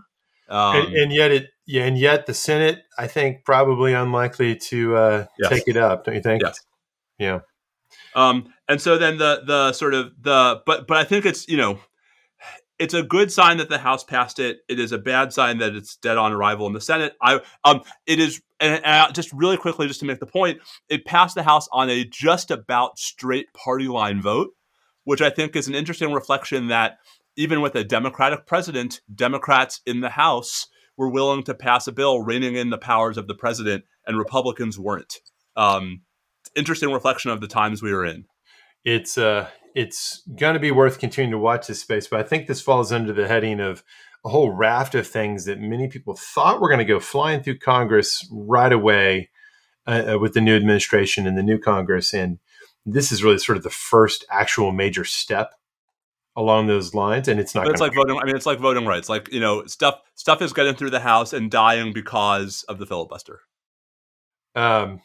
Um, 0.49 0.75
and, 0.75 0.93
and, 0.95 1.13
yet, 1.13 1.31
it 1.31 1.49
yeah, 1.71 1.85
and 1.85 1.97
yet 1.97 2.25
the 2.25 2.33
Senate, 2.33 2.83
I 2.97 3.07
think, 3.07 3.45
probably 3.45 3.93
unlikely 3.93 4.57
to 4.57 4.97
uh, 4.97 5.25
yes. 5.39 5.49
take 5.49 5.63
it 5.67 5.77
up. 5.77 6.03
Don't 6.03 6.15
you 6.15 6.21
think? 6.21 6.43
Yes. 6.43 6.59
Yeah. 7.17 7.39
Um, 8.13 8.53
and 8.67 8.81
so 8.81 8.97
then 8.97 9.17
the 9.17 9.43
the 9.47 9.71
sort 9.71 9.93
of 9.93 10.11
the 10.19 10.61
but 10.65 10.85
but 10.85 10.97
I 10.97 11.05
think 11.05 11.25
it's 11.25 11.47
you 11.47 11.55
know 11.55 11.79
it's 12.77 12.93
a 12.93 13.03
good 13.03 13.31
sign 13.31 13.57
that 13.57 13.69
the 13.69 13.77
House 13.77 14.03
passed 14.03 14.37
it. 14.37 14.59
It 14.67 14.81
is 14.81 14.91
a 14.91 14.97
bad 14.97 15.31
sign 15.31 15.59
that 15.59 15.73
it's 15.73 15.95
dead 15.95 16.17
on 16.17 16.33
arrival 16.33 16.67
in 16.67 16.73
the 16.73 16.81
Senate. 16.81 17.13
I 17.21 17.39
um, 17.63 17.83
it 18.05 18.19
is, 18.19 18.41
and, 18.59 18.83
and 18.83 19.15
just 19.15 19.31
really 19.31 19.57
quickly, 19.57 19.87
just 19.87 20.01
to 20.01 20.05
make 20.05 20.19
the 20.19 20.25
point, 20.25 20.59
it 20.89 21.05
passed 21.05 21.35
the 21.35 21.43
House 21.43 21.69
on 21.71 21.89
a 21.89 22.03
just 22.03 22.51
about 22.51 22.99
straight 22.99 23.53
party 23.53 23.87
line 23.87 24.21
vote, 24.21 24.49
which 25.05 25.21
I 25.21 25.29
think 25.29 25.55
is 25.55 25.69
an 25.69 25.75
interesting 25.75 26.11
reflection 26.11 26.67
that 26.67 26.97
even 27.37 27.61
with 27.61 27.75
a 27.75 27.83
Democratic 27.85 28.45
president, 28.45 28.99
Democrats 29.15 29.79
in 29.85 30.01
the 30.01 30.09
House 30.09 30.67
were 31.01 31.09
willing 31.09 31.41
to 31.41 31.55
pass 31.55 31.87
a 31.87 31.91
bill 31.91 32.21
reining 32.21 32.55
in 32.55 32.69
the 32.69 32.77
powers 32.77 33.17
of 33.17 33.27
the 33.27 33.33
president, 33.33 33.83
and 34.05 34.19
Republicans 34.19 34.77
weren't. 34.77 35.17
Um, 35.57 36.03
interesting 36.55 36.91
reflection 36.91 37.31
of 37.31 37.41
the 37.41 37.47
times 37.47 37.81
we 37.81 37.91
were 37.91 38.05
in. 38.05 38.25
It's 38.85 39.17
uh, 39.17 39.47
it's 39.73 40.21
going 40.39 40.53
to 40.53 40.59
be 40.59 40.69
worth 40.69 40.99
continuing 40.99 41.31
to 41.31 41.39
watch 41.39 41.65
this 41.65 41.81
space, 41.81 42.07
but 42.07 42.19
I 42.19 42.23
think 42.23 42.45
this 42.45 42.61
falls 42.61 42.91
under 42.91 43.13
the 43.13 43.27
heading 43.27 43.59
of 43.59 43.83
a 44.23 44.29
whole 44.29 44.51
raft 44.51 44.93
of 44.93 45.07
things 45.07 45.45
that 45.45 45.59
many 45.59 45.87
people 45.87 46.15
thought 46.15 46.61
were 46.61 46.69
going 46.69 46.77
to 46.77 46.85
go 46.85 46.99
flying 46.99 47.41
through 47.41 47.57
Congress 47.57 48.27
right 48.31 48.71
away 48.71 49.31
uh, 49.87 50.13
uh, 50.13 50.19
with 50.19 50.35
the 50.35 50.41
new 50.41 50.55
administration 50.55 51.25
and 51.25 51.35
the 51.35 51.41
new 51.41 51.57
Congress, 51.57 52.13
and 52.13 52.37
this 52.85 53.11
is 53.11 53.23
really 53.23 53.39
sort 53.39 53.57
of 53.57 53.63
the 53.63 53.71
first 53.71 54.23
actual 54.29 54.71
major 54.71 55.03
step 55.03 55.55
along 56.35 56.67
those 56.67 56.93
lines, 56.93 57.27
and 57.27 57.39
it's 57.39 57.53
not. 57.53 57.65
But 57.65 57.73
it's 57.73 57.81
like 57.81 57.93
voting. 57.93 58.17
I 58.17 58.25
mean, 58.25 58.35
it's 58.35 58.45
like 58.45 58.59
voting 58.59 58.85
rights. 58.85 59.09
Like 59.09 59.31
you 59.31 59.39
know, 59.39 59.65
stuff 59.65 59.99
stuff 60.15 60.41
is 60.41 60.53
getting 60.53 60.75
through 60.75 60.91
the 60.91 60.99
House 60.99 61.33
and 61.33 61.49
dying 61.51 61.93
because 61.93 62.63
of 62.67 62.77
the 62.77 62.85
filibuster. 62.85 63.41
Um, 64.55 65.01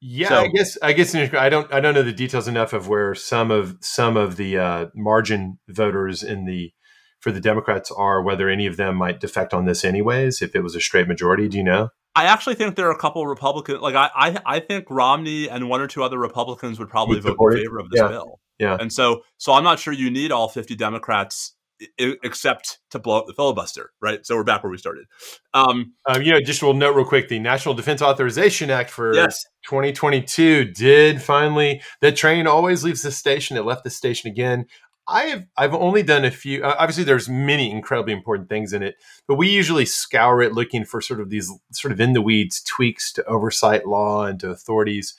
yeah, 0.00 0.28
so, 0.28 0.40
I 0.40 0.48
guess 0.48 0.78
I 0.82 0.92
guess 0.92 1.14
I 1.14 1.48
don't 1.48 1.72
I 1.72 1.80
don't 1.80 1.94
know 1.94 2.02
the 2.02 2.12
details 2.12 2.48
enough 2.48 2.72
of 2.72 2.88
where 2.88 3.14
some 3.14 3.50
of 3.50 3.76
some 3.80 4.16
of 4.16 4.36
the 4.36 4.58
uh, 4.58 4.86
margin 4.94 5.58
voters 5.68 6.22
in 6.22 6.44
the 6.44 6.72
for 7.20 7.32
the 7.32 7.40
Democrats 7.40 7.90
are, 7.90 8.22
whether 8.22 8.50
any 8.50 8.66
of 8.66 8.76
them 8.76 8.96
might 8.96 9.18
defect 9.18 9.54
on 9.54 9.64
this 9.64 9.82
anyways. 9.84 10.42
If 10.42 10.54
it 10.54 10.60
was 10.60 10.74
a 10.74 10.80
straight 10.80 11.08
majority, 11.08 11.48
do 11.48 11.56
you 11.56 11.64
know? 11.64 11.88
I 12.14 12.26
actually 12.26 12.54
think 12.54 12.76
there 12.76 12.86
are 12.86 12.92
a 12.92 12.98
couple 12.98 13.26
Republicans. 13.26 13.80
Like 13.80 13.94
I, 13.94 14.10
I, 14.14 14.38
I 14.46 14.60
think 14.60 14.86
Romney 14.90 15.48
and 15.48 15.68
one 15.68 15.80
or 15.80 15.86
two 15.86 16.02
other 16.04 16.18
Republicans 16.18 16.78
would 16.78 16.88
probably 16.88 17.18
vote 17.18 17.36
in 17.40 17.56
favor 17.56 17.78
of 17.78 17.88
this 17.90 18.00
yeah. 18.00 18.08
bill. 18.08 18.40
Yeah. 18.58 18.76
And 18.78 18.92
so, 18.92 19.22
so 19.36 19.52
I'm 19.52 19.64
not 19.64 19.78
sure 19.78 19.92
you 19.92 20.10
need 20.10 20.32
all 20.32 20.48
50 20.48 20.76
Democrats 20.76 21.54
I- 22.00 22.16
except 22.22 22.78
to 22.90 22.98
blow 22.98 23.18
up 23.18 23.26
the 23.26 23.34
filibuster, 23.34 23.90
right? 24.00 24.24
So 24.24 24.36
we're 24.36 24.44
back 24.44 24.62
where 24.62 24.70
we 24.70 24.78
started. 24.78 25.06
Um, 25.52 25.94
um, 26.06 26.22
you 26.22 26.32
know, 26.32 26.40
just 26.40 26.62
will 26.62 26.74
note 26.74 26.94
real 26.94 27.04
quick: 27.04 27.28
the 27.28 27.38
National 27.38 27.74
Defense 27.74 28.00
Authorization 28.00 28.70
Act 28.70 28.90
for 28.90 29.14
yes. 29.14 29.44
2022 29.66 30.66
did 30.66 31.20
finally. 31.20 31.82
The 32.00 32.12
train 32.12 32.46
always 32.46 32.84
leaves 32.84 33.02
the 33.02 33.10
station. 33.10 33.56
It 33.56 33.64
left 33.64 33.84
the 33.84 33.90
station 33.90 34.30
again. 34.30 34.66
I 35.06 35.24
have 35.24 35.46
I've 35.56 35.74
only 35.74 36.02
done 36.02 36.24
a 36.24 36.30
few. 36.30 36.64
Uh, 36.64 36.76
obviously, 36.78 37.04
there's 37.04 37.28
many 37.28 37.70
incredibly 37.70 38.12
important 38.12 38.48
things 38.48 38.72
in 38.72 38.82
it, 38.82 38.94
but 39.26 39.34
we 39.34 39.50
usually 39.50 39.84
scour 39.84 40.40
it 40.42 40.54
looking 40.54 40.84
for 40.84 41.00
sort 41.00 41.20
of 41.20 41.28
these 41.28 41.52
sort 41.72 41.92
of 41.92 42.00
in 42.00 42.12
the 42.12 42.22
weeds 42.22 42.62
tweaks 42.62 43.12
to 43.14 43.24
oversight 43.24 43.86
law 43.86 44.24
and 44.24 44.40
to 44.40 44.50
authorities. 44.50 45.14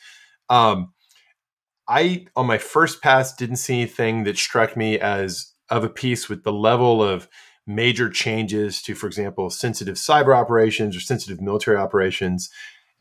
Um, 0.49 0.93
I 1.87 2.25
on 2.35 2.47
my 2.47 2.57
first 2.57 3.01
pass 3.01 3.35
didn't 3.35 3.57
see 3.57 3.75
anything 3.75 4.23
that 4.23 4.37
struck 4.37 4.75
me 4.75 4.99
as 4.99 5.53
of 5.69 5.83
a 5.83 5.89
piece 5.89 6.29
with 6.29 6.43
the 6.43 6.53
level 6.53 7.03
of 7.03 7.27
major 7.67 8.09
changes 8.09 8.81
to, 8.83 8.95
for 8.95 9.07
example, 9.07 9.49
sensitive 9.49 9.95
cyber 9.95 10.35
operations 10.35 10.95
or 10.95 10.99
sensitive 10.99 11.41
military 11.41 11.77
operations, 11.77 12.49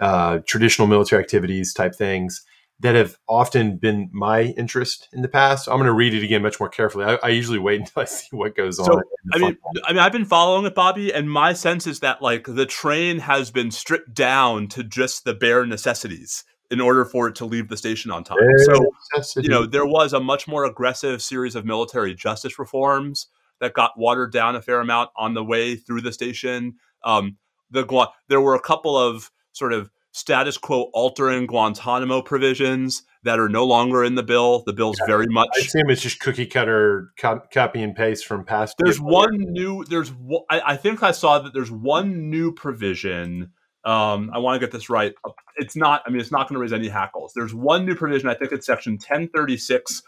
uh, 0.00 0.38
traditional 0.46 0.88
military 0.88 1.22
activities 1.22 1.72
type 1.74 1.94
things 1.94 2.44
that 2.80 2.94
have 2.94 3.16
often 3.28 3.76
been 3.76 4.10
my 4.12 4.42
interest 4.42 5.08
in 5.12 5.22
the 5.22 5.28
past. 5.28 5.68
I'm 5.68 5.76
going 5.76 5.86
to 5.86 5.92
read 5.92 6.12
it 6.12 6.24
again 6.24 6.42
much 6.42 6.58
more 6.58 6.68
carefully. 6.68 7.04
I, 7.04 7.18
I 7.22 7.28
usually 7.28 7.58
wait 7.58 7.80
until 7.80 8.02
I 8.02 8.04
see 8.06 8.28
what 8.32 8.56
goes 8.56 8.78
so, 8.78 8.84
on. 8.84 9.02
I 9.32 9.38
mean, 9.38 9.56
I 9.84 9.92
mean, 9.92 10.00
I've 10.00 10.12
been 10.12 10.24
following 10.24 10.66
it, 10.66 10.74
Bobby, 10.74 11.12
and 11.12 11.30
my 11.30 11.52
sense 11.52 11.86
is 11.86 12.00
that 12.00 12.20
like 12.20 12.44
the 12.46 12.66
train 12.66 13.20
has 13.20 13.50
been 13.50 13.70
stripped 13.70 14.12
down 14.12 14.68
to 14.68 14.82
just 14.82 15.24
the 15.24 15.34
bare 15.34 15.64
necessities 15.64 16.44
in 16.74 16.80
order 16.80 17.04
for 17.04 17.28
it 17.28 17.36
to 17.36 17.44
leave 17.44 17.68
the 17.68 17.76
station 17.76 18.10
on 18.10 18.24
time. 18.24 18.38
So, 18.64 18.90
you 19.36 19.48
know, 19.48 19.64
there 19.64 19.86
was 19.86 20.12
a 20.12 20.18
much 20.18 20.48
more 20.48 20.64
aggressive 20.64 21.22
series 21.22 21.54
of 21.54 21.64
military 21.64 22.14
justice 22.14 22.58
reforms 22.58 23.28
that 23.60 23.72
got 23.74 23.92
watered 23.96 24.32
down 24.32 24.56
a 24.56 24.60
fair 24.60 24.80
amount 24.80 25.10
on 25.16 25.34
the 25.34 25.44
way 25.44 25.76
through 25.76 26.00
the 26.00 26.12
station. 26.12 26.74
Um, 27.04 27.36
the 27.70 28.08
there 28.28 28.40
were 28.40 28.56
a 28.56 28.60
couple 28.60 28.98
of 28.98 29.30
sort 29.52 29.72
of 29.72 29.88
status 30.10 30.58
quo 30.58 30.90
altering 30.92 31.46
Guantanamo 31.46 32.22
provisions 32.22 33.04
that 33.22 33.38
are 33.38 33.48
no 33.48 33.64
longer 33.64 34.04
in 34.04 34.16
the 34.16 34.22
bill. 34.22 34.62
The 34.66 34.72
bill's 34.72 34.98
yeah, 35.00 35.06
very 35.06 35.26
much. 35.28 35.48
I 35.56 35.60
assume 35.60 35.90
it's 35.90 36.02
just 36.02 36.20
cookie 36.20 36.46
cutter 36.46 37.12
copy 37.16 37.82
and 37.82 37.94
paste 37.94 38.26
from 38.26 38.44
past. 38.44 38.76
There's 38.78 39.00
one 39.00 39.36
new. 39.38 39.84
There's. 39.84 40.12
I, 40.50 40.60
I 40.66 40.76
think 40.76 41.02
I 41.02 41.12
saw 41.12 41.38
that 41.38 41.54
there's 41.54 41.70
one 41.70 42.30
new 42.30 42.52
provision. 42.52 43.52
Um, 43.84 44.30
I 44.32 44.38
want 44.38 44.58
to 44.58 44.66
get 44.66 44.72
this 44.72 44.88
right. 44.88 45.12
It's 45.56 45.76
not. 45.76 46.02
I 46.06 46.10
mean, 46.10 46.20
it's 46.20 46.32
not 46.32 46.48
going 46.48 46.54
to 46.54 46.60
raise 46.60 46.72
any 46.72 46.88
hackles. 46.88 47.32
There's 47.34 47.54
one 47.54 47.84
new 47.84 47.94
provision. 47.94 48.28
I 48.28 48.34
think 48.34 48.52
it's 48.52 48.66
section 48.66 48.94
1036 48.94 50.02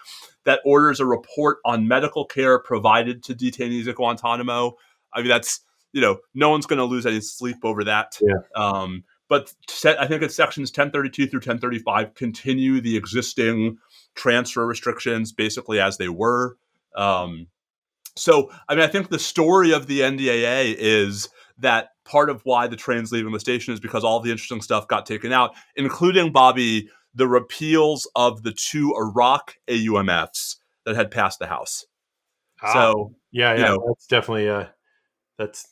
that 0.45 0.61
orders 0.65 1.01
a 1.01 1.07
report 1.07 1.59
on 1.65 1.87
medical 1.87 2.25
care 2.25 2.59
provided 2.59 3.23
to 3.25 3.35
detainees 3.35 3.87
at 3.87 3.97
Guantanamo. 3.97 4.77
I 5.13 5.21
mean, 5.21 5.29
that's 5.29 5.61
you 5.93 6.01
know, 6.01 6.19
no 6.35 6.51
one's 6.51 6.67
going 6.67 6.79
to 6.79 6.85
lose 6.85 7.07
any 7.07 7.21
sleep 7.21 7.57
over 7.63 7.83
that. 7.85 8.19
Yeah. 8.21 8.35
Um, 8.55 9.05
but 9.29 9.53
I 9.85 10.07
think 10.07 10.23
it's 10.23 10.37
sections 10.37 10.71
1032 10.71 11.27
through 11.27 11.39
1035 11.39 12.15
continue 12.15 12.81
the 12.81 12.97
existing 12.97 13.79
transfer 14.15 14.67
restrictions 14.67 15.33
basically 15.33 15.81
as 15.81 15.97
they 15.97 16.09
were. 16.09 16.57
Um, 16.95 17.49
so, 18.15 18.51
I 18.69 18.75
mean, 18.75 18.85
I 18.85 18.89
think 18.89 19.09
the 19.09 19.19
story 19.19 19.73
of 19.73 19.87
the 19.87 20.01
NDAA 20.01 20.77
is 20.79 21.29
that 21.59 21.91
part 22.05 22.31
of 22.31 22.43
why 22.45 22.67
the 22.67 22.77
train's 22.77 23.13
leaving 23.13 23.33
the 23.33 23.41
station 23.41 23.73
is 23.73 23.81
because 23.81 24.05
all 24.05 24.21
the 24.21 24.31
interesting 24.31 24.61
stuff 24.61 24.87
got 24.89 25.07
taken 25.07 25.33
out, 25.33 25.55
including 25.75 26.33
Bobby, 26.33 26.89
the 27.15 27.27
repeals 27.27 28.09
of 28.15 28.43
the 28.43 28.53
two 28.53 28.95
Iraq 28.97 29.57
AUMFs 29.69 30.57
that 30.85 30.97
had 30.97 31.11
passed 31.11 31.39
the 31.39 31.47
House. 31.47 31.85
Ah, 32.63 32.73
so, 32.73 33.15
yeah, 33.33 33.53
yeah, 33.53 33.59
you 33.59 33.65
know, 33.65 33.85
that's 33.89 34.07
definitely 34.07 34.49
uh, 34.49 34.67
that's 35.39 35.67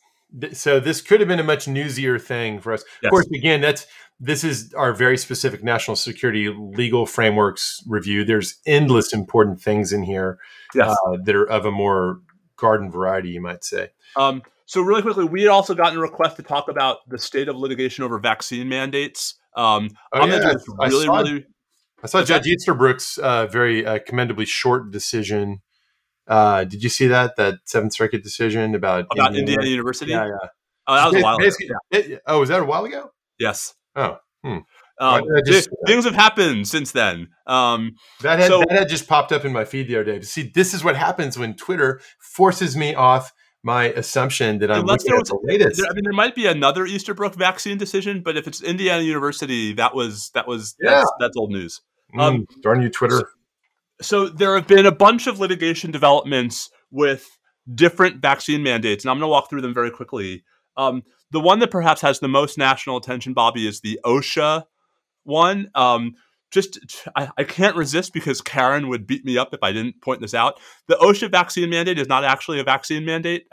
so 0.52 0.80
this 0.80 1.00
could 1.00 1.20
have 1.20 1.28
been 1.28 1.40
a 1.40 1.44
much 1.44 1.66
newsier 1.66 2.20
thing 2.20 2.60
for 2.60 2.72
us. 2.72 2.84
Yes. 3.02 3.08
Of 3.08 3.10
course, 3.10 3.26
again, 3.34 3.60
that's 3.60 3.86
this 4.20 4.44
is 4.44 4.72
our 4.74 4.92
very 4.92 5.16
specific 5.16 5.62
national 5.62 5.96
security 5.96 6.48
legal 6.48 7.06
frameworks 7.06 7.82
review. 7.86 8.24
There's 8.24 8.56
endless 8.66 9.12
important 9.12 9.60
things 9.60 9.92
in 9.92 10.02
here 10.02 10.38
yes. 10.74 10.96
uh, 11.06 11.16
that 11.24 11.34
are 11.34 11.48
of 11.48 11.66
a 11.66 11.70
more 11.70 12.20
garden 12.56 12.90
variety, 12.90 13.30
you 13.30 13.40
might 13.40 13.64
say. 13.64 13.90
Um, 14.16 14.42
so, 14.66 14.80
really 14.80 15.02
quickly, 15.02 15.24
we 15.24 15.42
had 15.42 15.50
also 15.50 15.74
gotten 15.74 15.98
a 15.98 16.00
request 16.00 16.36
to 16.36 16.42
talk 16.42 16.68
about 16.68 16.98
the 17.08 17.18
state 17.18 17.48
of 17.48 17.56
litigation 17.56 18.04
over 18.04 18.18
vaccine 18.18 18.68
mandates. 18.68 19.34
Um, 19.56 19.90
oh, 20.12 20.20
I'm 20.20 20.30
yeah. 20.30 20.38
really, 20.38 20.56
I 20.80 20.88
saw, 20.88 21.18
really. 21.18 21.46
I 22.02 22.06
saw 22.06 22.22
Judge 22.24 22.46
Easterbrook's 22.46 23.18
uh, 23.18 23.46
very 23.46 23.86
uh, 23.86 23.98
commendably 24.06 24.44
short 24.44 24.90
decision 24.90 25.60
uh, 26.26 26.64
did 26.64 26.82
you 26.82 26.88
see 26.88 27.06
that 27.08 27.36
that 27.36 27.56
Seventh 27.64 27.94
Circuit 27.94 28.22
decision 28.22 28.74
about 28.74 29.06
about 29.12 29.28
Indiana, 29.28 29.38
Indiana 29.38 29.68
University? 29.68 30.12
Yeah, 30.12 30.26
yeah. 30.26 30.48
Oh, 30.86 30.94
that 30.94 31.06
was 31.06 31.16
a 31.16 31.22
while 31.22 31.36
ago. 31.36 31.54
It, 31.90 32.22
oh, 32.26 32.40
was 32.40 32.48
that 32.48 32.60
a 32.60 32.64
while 32.64 32.84
ago? 32.84 33.10
Yes. 33.38 33.74
Oh, 33.96 34.18
hmm. 34.42 34.58
Um, 35.00 35.24
just, 35.44 35.68
things 35.86 36.04
have 36.04 36.14
happened 36.14 36.68
since 36.68 36.92
then. 36.92 37.28
Um, 37.48 37.96
that, 38.20 38.38
had, 38.38 38.48
so, 38.48 38.60
that 38.60 38.78
had 38.78 38.88
just 38.88 39.08
popped 39.08 39.32
up 39.32 39.44
in 39.44 39.52
my 39.52 39.64
feed 39.64 39.88
the 39.88 39.96
other 39.96 40.04
day. 40.04 40.20
See, 40.20 40.52
this 40.54 40.72
is 40.72 40.84
what 40.84 40.94
happens 40.94 41.36
when 41.36 41.54
Twitter 41.54 42.00
forces 42.20 42.76
me 42.76 42.94
off 42.94 43.32
my 43.64 43.84
assumption 43.84 44.58
that 44.58 44.70
I'm 44.70 44.80
Unless 44.80 45.04
looking 45.04 45.18
at 45.18 45.26
the 45.26 45.38
latest. 45.42 45.80
There, 45.80 45.90
I 45.90 45.94
mean, 45.94 46.04
there 46.04 46.12
might 46.12 46.34
be 46.34 46.46
another 46.46 46.84
Easterbrook 46.84 47.34
vaccine 47.34 47.78
decision, 47.78 48.22
but 48.22 48.36
if 48.36 48.46
it's 48.46 48.62
Indiana 48.62 49.02
University, 49.02 49.72
that 49.72 49.94
was 49.94 50.30
that 50.34 50.46
was 50.46 50.76
yeah. 50.80 50.90
that's, 50.90 51.12
that's 51.18 51.36
old 51.36 51.50
news. 51.50 51.80
Mm, 52.14 52.20
um, 52.20 52.46
darn 52.60 52.82
you, 52.82 52.90
Twitter. 52.90 53.30
So, 54.02 54.26
so 54.26 54.28
there 54.28 54.54
have 54.54 54.66
been 54.66 54.84
a 54.84 54.92
bunch 54.92 55.26
of 55.26 55.40
litigation 55.40 55.90
developments 55.90 56.68
with 56.90 57.26
different 57.74 58.20
vaccine 58.20 58.62
mandates, 58.62 59.02
and 59.02 59.10
I'm 59.10 59.16
going 59.16 59.28
to 59.28 59.32
walk 59.32 59.48
through 59.48 59.62
them 59.62 59.74
very 59.74 59.90
quickly. 59.90 60.44
Um, 60.76 61.02
the 61.30 61.40
one 61.40 61.58
that 61.60 61.70
perhaps 61.70 62.02
has 62.02 62.20
the 62.20 62.28
most 62.28 62.58
national 62.58 62.98
attention, 62.98 63.32
Bobby, 63.32 63.66
is 63.66 63.80
the 63.80 63.98
OSHA 64.04 64.64
one. 65.22 65.70
Um, 65.74 66.16
just 66.50 66.78
I, 67.16 67.28
I, 67.36 67.44
can't 67.44 67.76
resist 67.76 68.12
because 68.12 68.40
Karen 68.40 68.88
would 68.88 69.06
beat 69.06 69.24
me 69.24 69.36
up 69.36 69.52
if 69.52 69.62
I 69.62 69.72
didn't 69.72 70.00
point 70.00 70.20
this 70.20 70.34
out. 70.34 70.60
The 70.86 70.94
OSHA 70.96 71.30
vaccine 71.30 71.70
mandate 71.70 71.98
is 71.98 72.08
not 72.08 72.24
actually 72.24 72.60
a 72.60 72.64
vaccine 72.64 73.04
mandate. 73.04 73.46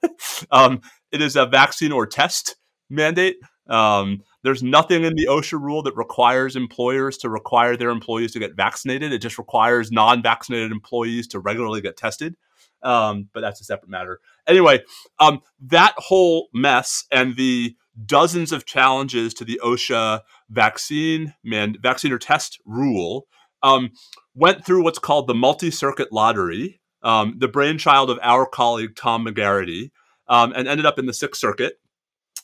um, 0.50 0.80
it 1.10 1.22
is 1.22 1.36
a 1.36 1.46
vaccine 1.46 1.92
or 1.92 2.06
test 2.06 2.56
mandate. 2.90 3.36
Um, 3.68 4.22
there's 4.42 4.62
nothing 4.62 5.04
in 5.04 5.14
the 5.14 5.26
OSHA 5.28 5.60
rule 5.60 5.82
that 5.84 5.96
requires 5.96 6.56
employers 6.56 7.16
to 7.18 7.30
require 7.30 7.76
their 7.76 7.90
employees 7.90 8.32
to 8.32 8.38
get 8.38 8.56
vaccinated. 8.56 9.12
It 9.12 9.22
just 9.22 9.38
requires 9.38 9.90
non 9.90 10.22
vaccinated 10.22 10.72
employees 10.72 11.28
to 11.28 11.38
regularly 11.38 11.80
get 11.80 11.96
tested. 11.96 12.36
Um, 12.82 13.28
but 13.32 13.40
that's 13.40 13.60
a 13.60 13.64
separate 13.64 13.90
matter. 13.90 14.20
Anyway, 14.46 14.80
um, 15.20 15.40
that 15.60 15.94
whole 15.96 16.48
mess 16.52 17.04
and 17.12 17.36
the 17.36 17.76
dozens 18.06 18.52
of 18.52 18.64
challenges 18.64 19.34
to 19.34 19.44
the 19.44 19.60
OSHA 19.62 20.20
vaccine 20.50 21.34
man, 21.44 21.76
vaccine 21.80 22.12
or 22.12 22.18
test 22.18 22.60
rule 22.64 23.26
um, 23.62 23.90
went 24.34 24.64
through 24.64 24.82
what's 24.82 24.98
called 24.98 25.26
the 25.26 25.34
multi 25.34 25.70
circuit 25.70 26.12
lottery, 26.12 26.80
um, 27.02 27.36
the 27.38 27.48
brainchild 27.48 28.10
of 28.10 28.18
our 28.22 28.46
colleague 28.46 28.96
Tom 28.96 29.26
McGarity, 29.26 29.90
um, 30.28 30.52
and 30.54 30.66
ended 30.66 30.86
up 30.86 30.98
in 30.98 31.06
the 31.06 31.12
Sixth 31.12 31.40
Circuit. 31.40 31.74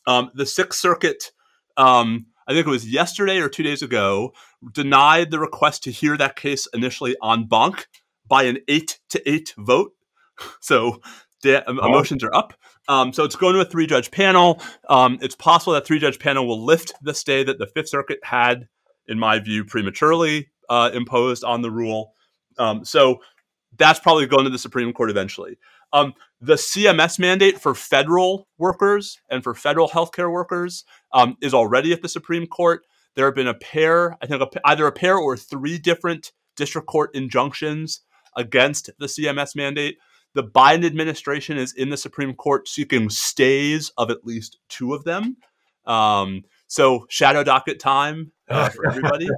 Um, 0.06 0.30
the 0.34 0.46
Sixth 0.46 0.78
Circuit 0.78 1.32
um, 1.76 2.26
I 2.48 2.52
think 2.52 2.66
it 2.66 2.70
was 2.70 2.90
yesterday 2.90 3.38
or 3.40 3.50
two 3.50 3.62
days 3.62 3.82
ago, 3.82 4.32
denied 4.72 5.30
the 5.30 5.38
request 5.38 5.84
to 5.84 5.92
hear 5.92 6.16
that 6.16 6.34
case 6.34 6.66
initially 6.72 7.14
en 7.22 7.46
banc 7.46 7.86
by 8.26 8.44
an 8.44 8.58
eight 8.68 8.98
to 9.10 9.30
eight 9.30 9.54
vote. 9.56 9.92
So 10.60 11.00
emotions 11.44 12.24
are 12.24 12.34
up. 12.34 12.54
Um, 12.88 13.12
so 13.12 13.24
it's 13.24 13.36
going 13.36 13.54
to 13.54 13.60
a 13.60 13.64
three 13.64 13.86
judge 13.86 14.10
panel. 14.10 14.60
Um, 14.88 15.18
it's 15.20 15.34
possible 15.34 15.74
that 15.74 15.86
three 15.86 15.98
judge 15.98 16.18
panel 16.18 16.46
will 16.46 16.64
lift 16.64 16.92
the 17.02 17.14
stay 17.14 17.44
that 17.44 17.58
the 17.58 17.66
Fifth 17.66 17.88
Circuit 17.88 18.18
had 18.22 18.68
in 19.08 19.18
my 19.18 19.38
view, 19.38 19.64
prematurely 19.64 20.50
uh, 20.68 20.90
imposed 20.92 21.42
on 21.42 21.62
the 21.62 21.70
rule. 21.70 22.12
Um, 22.58 22.84
so 22.84 23.20
that's 23.76 23.98
probably 23.98 24.26
going 24.26 24.44
to 24.44 24.50
the 24.50 24.58
Supreme 24.58 24.92
Court 24.92 25.10
eventually. 25.10 25.58
Um, 25.92 26.12
the 26.40 26.54
CMS 26.54 27.18
mandate 27.18 27.58
for 27.58 27.74
federal 27.74 28.46
workers 28.58 29.18
and 29.30 29.42
for 29.42 29.54
federal 29.54 29.88
healthcare 29.88 30.30
workers 30.30 30.84
um, 31.12 31.36
is 31.40 31.54
already 31.54 31.92
at 31.92 32.02
the 32.02 32.08
Supreme 32.08 32.46
Court. 32.46 32.82
There 33.16 33.24
have 33.24 33.34
been 33.34 33.48
a 33.48 33.54
pair, 33.54 34.16
I 34.22 34.26
think, 34.26 34.42
a, 34.42 34.48
either 34.66 34.86
a 34.86 34.92
pair 34.92 35.16
or 35.16 35.36
three 35.36 35.78
different 35.78 36.32
district 36.56 36.86
court 36.86 37.10
injunctions 37.14 38.02
against 38.36 38.90
the 38.98 39.06
CMS 39.06 39.56
mandate. 39.56 39.96
The 40.34 40.44
Biden 40.44 40.84
administration 40.84 41.56
is 41.56 41.72
in 41.72 41.90
the 41.90 41.96
Supreme 41.96 42.34
Court 42.34 42.68
seeking 42.68 43.10
stays 43.10 43.90
of 43.96 44.10
at 44.10 44.24
least 44.24 44.58
two 44.68 44.94
of 44.94 45.04
them. 45.04 45.36
Um, 45.86 46.42
so 46.66 47.06
shadow 47.08 47.42
docket 47.42 47.80
time 47.80 48.32
uh, 48.48 48.68
for 48.70 48.86
everybody. 48.88 49.28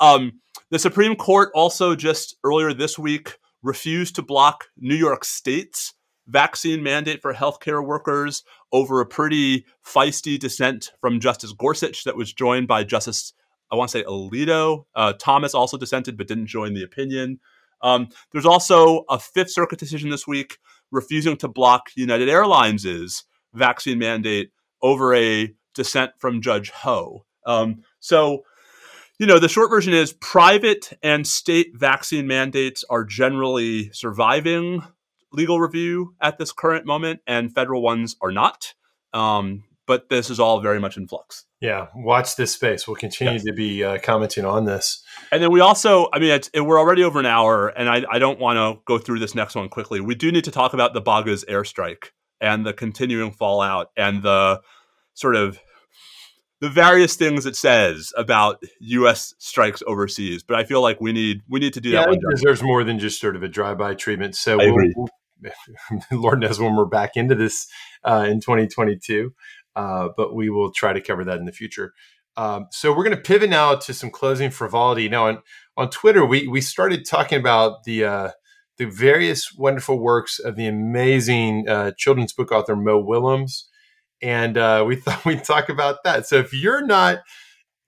um, 0.00 0.40
the 0.70 0.78
Supreme 0.78 1.14
Court 1.14 1.50
also 1.54 1.94
just 1.94 2.36
earlier 2.42 2.72
this 2.72 2.98
week 2.98 3.38
refused 3.62 4.16
to 4.16 4.22
block 4.22 4.64
New 4.76 4.94
York 4.94 5.24
State's 5.24 5.94
vaccine 6.26 6.82
mandate 6.82 7.22
for 7.22 7.34
healthcare 7.34 7.84
workers 7.84 8.42
over 8.72 9.00
a 9.00 9.06
pretty 9.06 9.64
feisty 9.84 10.38
dissent 10.38 10.90
from 11.00 11.20
Justice 11.20 11.52
Gorsuch 11.52 12.04
that 12.04 12.16
was 12.16 12.32
joined 12.32 12.66
by 12.66 12.84
Justice, 12.84 13.32
I 13.70 13.76
want 13.76 13.90
to 13.90 13.98
say 13.98 14.04
Alito. 14.04 14.86
Uh, 14.94 15.12
Thomas 15.12 15.54
also 15.54 15.76
dissented 15.76 16.16
but 16.16 16.26
didn't 16.26 16.46
join 16.46 16.74
the 16.74 16.82
opinion. 16.82 17.38
Um, 17.82 18.08
there's 18.32 18.46
also 18.46 19.04
a 19.08 19.18
Fifth 19.18 19.50
Circuit 19.50 19.78
decision 19.78 20.10
this 20.10 20.26
week 20.26 20.58
refusing 20.90 21.36
to 21.38 21.48
block 21.48 21.90
United 21.96 22.28
Airlines' 22.28 23.24
vaccine 23.54 23.98
mandate 23.98 24.50
over 24.82 25.14
a 25.14 25.52
dissent 25.74 26.12
from 26.18 26.40
Judge 26.40 26.70
Ho. 26.70 27.24
Um, 27.44 27.82
so, 28.00 28.44
you 29.18 29.26
know, 29.26 29.38
the 29.38 29.48
short 29.48 29.70
version 29.70 29.94
is 29.94 30.12
private 30.12 30.92
and 31.02 31.26
state 31.26 31.72
vaccine 31.74 32.26
mandates 32.26 32.84
are 32.90 33.04
generally 33.04 33.90
surviving 33.92 34.82
legal 35.32 35.60
review 35.60 36.14
at 36.20 36.38
this 36.38 36.52
current 36.52 36.86
moment, 36.86 37.20
and 37.26 37.54
federal 37.54 37.82
ones 37.82 38.16
are 38.22 38.32
not. 38.32 38.74
Um, 39.12 39.64
but 39.86 40.08
this 40.08 40.30
is 40.30 40.40
all 40.40 40.60
very 40.60 40.80
much 40.80 40.96
in 40.96 41.06
flux. 41.06 41.44
Yeah, 41.60 41.86
watch 41.94 42.36
this 42.36 42.52
space. 42.52 42.86
We'll 42.86 42.96
continue 42.96 43.34
yes. 43.34 43.44
to 43.44 43.52
be 43.52 43.82
uh, 43.82 43.98
commenting 44.02 44.44
on 44.44 44.64
this. 44.64 45.02
And 45.32 45.42
then 45.42 45.50
we 45.50 45.60
also, 45.60 46.08
I 46.12 46.18
mean, 46.18 46.40
it, 46.52 46.60
we're 46.60 46.78
already 46.78 47.04
over 47.04 47.18
an 47.18 47.26
hour, 47.26 47.68
and 47.68 47.88
I, 47.88 48.04
I 48.10 48.18
don't 48.18 48.38
want 48.38 48.56
to 48.56 48.82
go 48.84 48.98
through 48.98 49.20
this 49.20 49.34
next 49.34 49.54
one 49.54 49.68
quickly. 49.68 50.00
We 50.00 50.14
do 50.14 50.30
need 50.30 50.44
to 50.44 50.50
talk 50.50 50.74
about 50.74 50.92
the 50.92 51.02
Baghuz 51.02 51.44
airstrike 51.46 52.10
and 52.40 52.66
the 52.66 52.72
continuing 52.72 53.32
fallout 53.32 53.90
and 53.96 54.22
the 54.22 54.60
sort 55.14 55.36
of 55.36 55.58
the 56.60 56.68
various 56.68 57.16
things 57.16 57.46
it 57.46 57.56
says 57.56 58.12
about 58.16 58.62
U.S. 58.80 59.34
strikes 59.38 59.82
overseas. 59.86 60.42
But 60.42 60.58
I 60.58 60.64
feel 60.64 60.82
like 60.82 61.00
we 61.00 61.12
need 61.12 61.42
we 61.48 61.60
need 61.60 61.74
to 61.74 61.80
do 61.80 61.90
yeah, 61.90 62.06
that. 62.06 62.14
It 62.14 62.20
deserves 62.30 62.62
more 62.62 62.84
than 62.84 62.98
just 62.98 63.20
sort 63.20 63.36
of 63.36 63.42
a 63.42 63.48
drive-by 63.48 63.94
treatment. 63.94 64.34
So 64.36 64.58
Lord 66.12 66.40
knows 66.40 66.58
when 66.58 66.76
we're 66.76 66.86
back 66.86 67.16
into 67.16 67.34
this 67.34 67.66
uh, 68.04 68.26
in 68.28 68.40
2022, 68.40 69.32
uh, 69.76 70.08
but 70.16 70.34
we 70.34 70.50
will 70.50 70.72
try 70.72 70.92
to 70.92 71.00
cover 71.00 71.24
that 71.24 71.38
in 71.38 71.44
the 71.44 71.52
future. 71.52 71.92
Um, 72.36 72.66
so 72.70 72.90
we're 72.90 73.04
going 73.04 73.16
to 73.16 73.22
pivot 73.22 73.50
now 73.50 73.76
to 73.76 73.94
some 73.94 74.10
closing 74.10 74.50
frivolity. 74.50 75.08
Now 75.08 75.28
on 75.28 75.42
on 75.76 75.90
Twitter, 75.90 76.24
we 76.24 76.48
we 76.48 76.60
started 76.60 77.06
talking 77.06 77.38
about 77.38 77.84
the 77.84 78.04
uh, 78.04 78.30
the 78.78 78.86
various 78.86 79.54
wonderful 79.54 79.98
works 79.98 80.38
of 80.38 80.56
the 80.56 80.66
amazing 80.66 81.68
uh, 81.68 81.92
children's 81.96 82.32
book 82.32 82.50
author 82.50 82.76
Mo 82.76 82.98
Willems, 82.98 83.68
and 84.20 84.58
uh, 84.58 84.84
we 84.86 84.96
thought 84.96 85.24
we'd 85.24 85.44
talk 85.44 85.68
about 85.68 86.02
that. 86.04 86.26
So 86.26 86.36
if 86.36 86.52
you're 86.52 86.84
not 86.84 87.20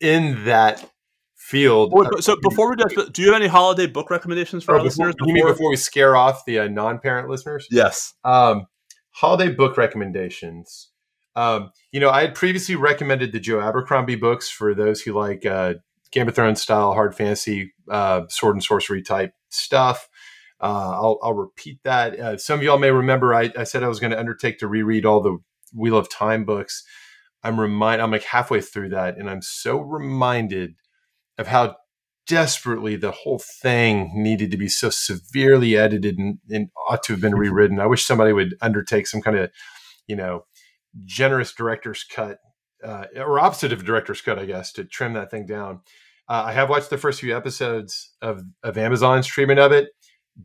in 0.00 0.44
that 0.44 0.88
field. 1.36 1.92
Wait, 1.92 2.22
so 2.22 2.36
before 2.42 2.70
we 2.70 2.76
do, 2.76 3.08
do 3.10 3.22
you 3.22 3.32
have 3.32 3.40
any 3.40 3.48
holiday 3.48 3.86
book 3.86 4.10
recommendations 4.10 4.64
for 4.64 4.74
oh, 4.74 4.78
our 4.78 4.84
before, 4.84 5.06
listeners? 5.06 5.14
Before? 5.16 5.28
You 5.28 5.34
mean 5.34 5.46
before 5.46 5.70
we 5.70 5.76
scare 5.76 6.14
off 6.14 6.44
the 6.44 6.60
uh, 6.60 6.68
non-parent 6.68 7.28
listeners? 7.28 7.66
Yes. 7.70 8.12
Um, 8.24 8.66
holiday 9.10 9.52
book 9.52 9.76
recommendations. 9.76 10.90
Um, 11.38 11.70
you 11.92 12.00
know, 12.00 12.10
I 12.10 12.22
had 12.22 12.34
previously 12.34 12.74
recommended 12.74 13.30
the 13.30 13.38
Joe 13.38 13.60
Abercrombie 13.60 14.16
books 14.16 14.50
for 14.50 14.74
those 14.74 15.00
who 15.00 15.12
like 15.12 15.46
uh, 15.46 15.74
Game 16.10 16.26
of 16.26 16.34
Thrones 16.34 16.60
style 16.60 16.94
hard 16.94 17.14
fantasy, 17.14 17.72
uh, 17.88 18.22
sword 18.28 18.56
and 18.56 18.64
sorcery 18.64 19.02
type 19.02 19.34
stuff. 19.48 20.08
Uh, 20.60 20.90
I'll, 20.94 21.20
I'll, 21.22 21.34
repeat 21.34 21.78
that. 21.84 22.18
Uh, 22.18 22.36
some 22.36 22.58
of 22.58 22.64
y'all 22.64 22.78
may 22.78 22.90
remember 22.90 23.32
I, 23.32 23.52
I 23.56 23.62
said 23.62 23.84
I 23.84 23.88
was 23.88 24.00
going 24.00 24.10
to 24.10 24.18
undertake 24.18 24.58
to 24.58 24.66
reread 24.66 25.06
all 25.06 25.20
the 25.20 25.38
Wheel 25.72 25.96
of 25.96 26.10
Time 26.10 26.44
books. 26.44 26.82
I'm 27.44 27.60
remind 27.60 28.02
I'm 28.02 28.10
like 28.10 28.24
halfway 28.24 28.60
through 28.60 28.88
that, 28.88 29.16
and 29.16 29.30
I'm 29.30 29.42
so 29.42 29.78
reminded 29.78 30.74
of 31.38 31.46
how 31.46 31.76
desperately 32.26 32.96
the 32.96 33.12
whole 33.12 33.38
thing 33.38 34.10
needed 34.12 34.50
to 34.50 34.56
be 34.56 34.68
so 34.68 34.90
severely 34.90 35.76
edited 35.76 36.18
and, 36.18 36.38
and 36.50 36.70
ought 36.88 37.04
to 37.04 37.12
have 37.12 37.20
been 37.20 37.34
rewritten. 37.36 37.78
I 37.78 37.86
wish 37.86 38.04
somebody 38.04 38.32
would 38.32 38.56
undertake 38.60 39.06
some 39.06 39.22
kind 39.22 39.38
of, 39.38 39.50
you 40.08 40.16
know, 40.16 40.44
generous 41.04 41.52
director's 41.52 42.04
cut 42.04 42.38
uh, 42.84 43.06
or 43.16 43.40
opposite 43.40 43.72
of 43.72 43.84
director's 43.84 44.20
cut, 44.20 44.38
I 44.38 44.46
guess, 44.46 44.72
to 44.72 44.84
trim 44.84 45.14
that 45.14 45.30
thing 45.30 45.46
down. 45.46 45.80
Uh, 46.28 46.44
I 46.46 46.52
have 46.52 46.68
watched 46.68 46.90
the 46.90 46.98
first 46.98 47.20
few 47.20 47.36
episodes 47.36 48.14
of, 48.22 48.42
of 48.62 48.78
Amazon's 48.78 49.26
treatment 49.26 49.60
of 49.60 49.72
it. 49.72 49.88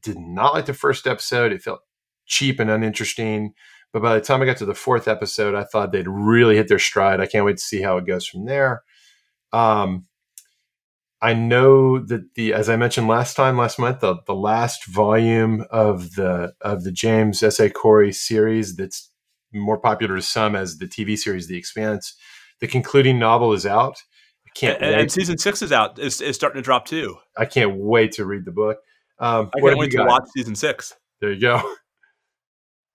Did 0.02 0.18
not 0.18 0.54
like 0.54 0.66
the 0.66 0.74
first 0.74 1.06
episode. 1.06 1.52
It 1.52 1.62
felt 1.62 1.82
cheap 2.26 2.60
and 2.60 2.70
uninteresting. 2.70 3.54
But 3.92 4.02
by 4.02 4.16
the 4.16 4.22
time 4.22 4.42
I 4.42 4.46
got 4.46 4.58
to 4.58 4.66
the 4.66 4.74
fourth 4.74 5.08
episode, 5.08 5.54
I 5.54 5.66
thought 5.66 5.92
they'd 5.92 6.08
really 6.08 6.56
hit 6.56 6.68
their 6.68 6.80
stride. 6.80 7.20
I 7.20 7.28
can't 7.28 7.46
wait 7.46 7.58
to 7.58 7.64
see 7.64 7.82
how 7.82 7.98
it 7.98 8.08
goes 8.08 8.26
from 8.26 8.46
there. 8.46 8.82
Um, 9.52 10.08
I 11.22 11.34
know 11.34 12.00
that 12.00 12.34
the, 12.36 12.54
as 12.54 12.70
I 12.70 12.76
mentioned 12.76 13.08
last 13.08 13.36
time, 13.36 13.58
last 13.58 13.78
month, 13.78 14.00
the, 14.00 14.16
the 14.26 14.36
last 14.36 14.86
volume 14.88 15.64
of 15.70 16.16
the 16.16 16.54
of 16.62 16.84
the 16.84 16.92
James 16.92 17.44
S. 17.44 17.60
A. 17.60 17.70
Corey 17.70 18.12
series 18.12 18.76
that's 18.76 19.10
more 19.54 19.78
popular 19.78 20.16
to 20.16 20.22
some 20.22 20.56
as 20.56 20.78
the 20.78 20.88
TV 20.88 21.18
series 21.18 21.48
The 21.48 21.58
Expanse. 21.58 22.16
The 22.60 22.68
concluding 22.68 23.20
novel 23.20 23.54
is 23.54 23.66
out. 23.66 24.02
I 24.48 24.52
can't 24.56 24.82
and, 24.82 24.96
and 24.96 25.12
season 25.12 25.38
six 25.38 25.62
is 25.62 25.72
out. 25.72 26.00
Is, 26.00 26.22
is 26.22 26.36
starting 26.36 26.62
to 26.62 26.64
drop 26.64 26.86
too. 26.86 27.18
I 27.38 27.46
can't 27.46 27.76
wait 27.76 28.14
to 28.14 28.26
read 28.26 28.46
the 28.46 28.52
book. 28.52 28.78
Um, 29.20 29.50
I 29.56 29.60
can't 29.60 29.78
wait 29.78 29.92
to 29.92 30.04
watch 30.06 30.24
season 30.36 30.56
six. 30.56 30.94
There 31.22 31.32
you 31.32 31.40
go. 31.40 31.62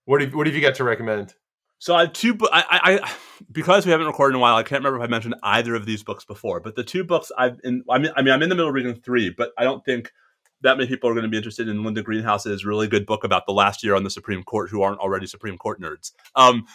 What 0.08 0.22
have, 0.22 0.34
what 0.34 0.46
have 0.46 0.56
you 0.56 0.62
got 0.62 0.76
to 0.76 0.84
recommend? 0.84 1.34
So 1.78 1.94
I 1.94 2.00
have 2.00 2.14
two. 2.14 2.34
I, 2.50 3.00
I 3.02 3.14
because 3.52 3.84
we 3.84 3.92
haven't 3.92 4.06
recorded 4.06 4.34
in 4.34 4.36
a 4.36 4.40
while. 4.40 4.56
I 4.56 4.62
can't 4.62 4.80
remember 4.80 5.04
if 5.04 5.06
I 5.06 5.10
mentioned 5.10 5.34
either 5.42 5.74
of 5.74 5.84
these 5.84 6.02
books 6.02 6.24
before. 6.24 6.60
But 6.60 6.76
the 6.76 6.82
two 6.82 7.04
books 7.04 7.30
I've 7.36 7.60
in. 7.62 7.84
I 7.90 7.98
mean, 7.98 8.10
I 8.16 8.22
mean, 8.22 8.32
I'm 8.32 8.42
in 8.42 8.48
the 8.48 8.54
middle 8.54 8.68
of 8.68 8.74
reading 8.74 8.94
three, 8.94 9.28
but 9.28 9.50
I 9.58 9.64
don't 9.64 9.84
think 9.84 10.10
that 10.62 10.76
many 10.76 10.88
people 10.88 11.08
are 11.08 11.14
going 11.14 11.24
to 11.24 11.28
be 11.28 11.36
interested 11.36 11.68
in 11.68 11.84
Linda 11.84 12.02
Greenhouse's 12.02 12.64
really 12.64 12.88
good 12.88 13.06
book 13.06 13.24
about 13.24 13.46
the 13.46 13.52
last 13.52 13.84
year 13.84 13.94
on 13.94 14.04
the 14.04 14.10
Supreme 14.10 14.42
Court 14.42 14.70
who 14.70 14.82
aren't 14.82 15.00
already 15.00 15.26
Supreme 15.26 15.56
Court 15.58 15.80
nerds. 15.80 16.12
Um, 16.34 16.66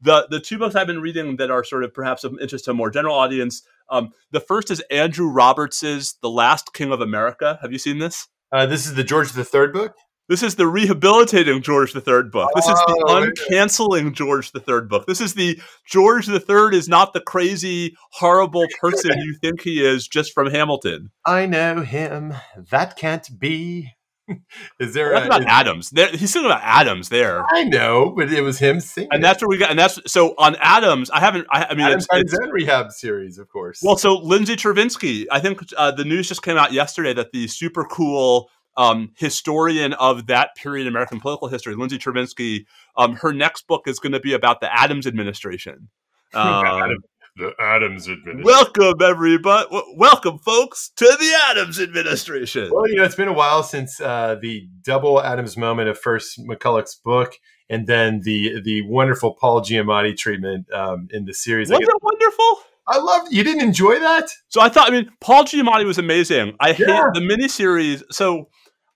the 0.00 0.26
the 0.30 0.40
two 0.40 0.58
books 0.58 0.74
I've 0.74 0.86
been 0.86 1.00
reading 1.00 1.36
that 1.36 1.50
are 1.50 1.64
sort 1.64 1.84
of 1.84 1.94
perhaps 1.94 2.24
of 2.24 2.38
interest 2.40 2.64
to 2.66 2.72
a 2.72 2.74
more 2.74 2.90
general 2.90 3.14
audience. 3.14 3.62
Um, 3.88 4.12
the 4.30 4.40
first 4.40 4.70
is 4.70 4.82
Andrew 4.90 5.28
Roberts's 5.28 6.16
The 6.22 6.30
Last 6.30 6.72
King 6.72 6.92
of 6.92 7.00
America. 7.00 7.58
Have 7.62 7.72
you 7.72 7.78
seen 7.78 7.98
this? 7.98 8.28
Uh, 8.50 8.66
this 8.66 8.86
is 8.86 8.94
the 8.94 9.04
George 9.04 9.36
III 9.36 9.68
book. 9.68 9.94
This 10.28 10.42
is 10.42 10.54
the 10.54 10.68
rehabilitating 10.68 11.62
George 11.62 11.94
III 11.96 12.24
book. 12.30 12.50
This 12.54 12.68
is 12.68 12.74
the 12.74 13.04
oh, 13.08 13.26
uncanceling 13.26 14.14
George 14.14 14.52
III 14.54 14.82
book. 14.82 15.06
This 15.06 15.20
is 15.20 15.34
the 15.34 15.60
George 15.84 16.28
III 16.28 16.76
is 16.76 16.88
not 16.88 17.12
the 17.12 17.20
crazy, 17.20 17.96
horrible 18.12 18.66
person 18.80 19.10
you 19.18 19.34
think 19.40 19.62
he 19.62 19.84
is 19.84 20.06
just 20.06 20.32
from 20.32 20.48
Hamilton. 20.48 21.10
I 21.26 21.46
know 21.46 21.80
him. 21.80 22.34
That 22.70 22.96
can't 22.96 23.28
be. 23.38 23.90
is 24.80 24.94
there 24.94 25.12
well, 25.12 25.24
a, 25.24 25.26
about 25.26 25.40
is, 25.40 25.46
Adams? 25.48 25.90
There, 25.90 26.08
he's 26.08 26.32
singing 26.32 26.46
about 26.46 26.62
Adams 26.62 27.08
there. 27.08 27.44
I 27.50 27.64
know, 27.64 28.14
but 28.16 28.32
it 28.32 28.42
was 28.42 28.60
him 28.60 28.78
singing, 28.78 29.08
and 29.12 29.24
that's 29.24 29.42
where 29.42 29.48
we 29.48 29.58
got. 29.58 29.70
And 29.70 29.78
that's 29.78 29.98
so 30.06 30.36
on 30.38 30.54
Adams. 30.60 31.10
I 31.10 31.18
haven't. 31.18 31.48
I, 31.50 31.64
I 31.64 31.74
mean, 31.74 31.86
Adams 31.86 32.06
it's, 32.12 32.32
it's 32.32 32.52
rehab 32.52 32.92
series, 32.92 33.38
of 33.38 33.48
course. 33.48 33.80
Well, 33.82 33.96
so 33.96 34.14
Lindsay 34.18 34.54
Chervinsky. 34.54 35.26
I 35.32 35.40
think 35.40 35.60
uh, 35.76 35.90
the 35.90 36.04
news 36.04 36.28
just 36.28 36.42
came 36.42 36.56
out 36.56 36.72
yesterday 36.72 37.12
that 37.14 37.32
the 37.32 37.48
super 37.48 37.84
cool 37.84 38.48
um, 38.76 39.12
historian 39.16 39.92
of 39.94 40.26
that 40.26 40.54
period 40.56 40.86
in 40.86 40.88
American 40.88 41.20
political 41.20 41.48
history, 41.48 41.74
Lindsay 41.74 41.98
Chervinsky. 41.98 42.64
Um, 42.96 43.14
her 43.16 43.32
next 43.32 43.66
book 43.66 43.82
is 43.86 43.98
going 43.98 44.12
to 44.12 44.20
be 44.20 44.32
about 44.32 44.60
the 44.60 44.72
Adams 44.72 45.06
administration. 45.06 45.88
Um, 46.34 46.96
the 47.36 47.52
Adams 47.58 48.08
administration. 48.08 48.44
Welcome, 48.44 49.02
everybody. 49.02 49.64
W- 49.70 49.94
welcome, 49.96 50.38
folks, 50.38 50.90
to 50.96 51.04
the 51.04 51.38
Adams 51.50 51.80
administration. 51.80 52.70
Well, 52.72 52.88
you 52.88 52.96
know, 52.96 53.04
it's 53.04 53.14
been 53.14 53.28
a 53.28 53.32
while 53.32 53.62
since 53.62 54.00
uh, 54.00 54.36
the 54.40 54.66
double 54.82 55.22
Adams 55.22 55.56
moment 55.56 55.88
of 55.88 55.98
first 55.98 56.38
McCullough's 56.40 56.94
book, 56.94 57.34
and 57.68 57.86
then 57.86 58.20
the 58.24 58.60
the 58.62 58.82
wonderful 58.86 59.34
Paul 59.34 59.62
Giamatti 59.62 60.16
treatment 60.16 60.70
um, 60.72 61.08
in 61.10 61.24
the 61.24 61.34
series. 61.34 61.70
Was 61.70 61.80
it 61.80 61.88
wonderful? 62.02 62.58
I 62.86 62.98
love. 62.98 63.28
You 63.30 63.44
didn't 63.44 63.62
enjoy 63.62 63.98
that? 64.00 64.28
So 64.48 64.60
I 64.60 64.68
thought. 64.68 64.88
I 64.88 64.90
mean, 64.90 65.10
Paul 65.20 65.44
Giamatti 65.44 65.84
was 65.84 65.98
amazing. 65.98 66.54
I 66.60 66.68
yeah. 66.70 66.74
hate 66.74 67.14
the 67.14 67.20
miniseries. 67.20 68.02
So 68.10 68.48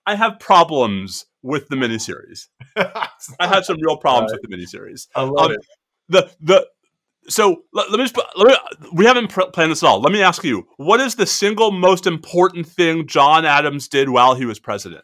I 0.07 0.15
have 0.15 0.39
problems 0.39 1.25
with 1.43 1.67
the 1.67 1.75
miniseries. 1.75 2.47
I 2.75 3.47
had 3.47 3.65
some 3.65 3.77
real 3.81 3.97
problems 3.97 4.31
with 4.31 4.41
the 4.41 4.47
miniseries. 4.47 5.07
I 5.13 5.23
love 5.23 5.47
um, 5.47 5.51
it. 5.51 5.59
The 6.09 6.31
the 6.39 6.67
so 7.29 7.63
let, 7.73 7.91
let 7.91 7.97
me 7.97 8.05
just 8.05 8.17
let 8.37 8.47
me, 8.47 8.87
we 8.93 9.05
haven't 9.05 9.27
pr- 9.27 9.51
planned 9.53 9.71
this 9.71 9.83
at 9.83 9.87
all. 9.87 9.99
Let 9.99 10.13
me 10.13 10.21
ask 10.21 10.45
you, 10.45 10.65
what 10.77 11.01
is 11.01 11.15
the 11.15 11.25
single 11.25 11.71
most 11.71 12.07
important 12.07 12.67
thing 12.67 13.05
John 13.05 13.45
Adams 13.45 13.89
did 13.89 14.09
while 14.09 14.35
he 14.35 14.45
was 14.45 14.59
president? 14.59 15.03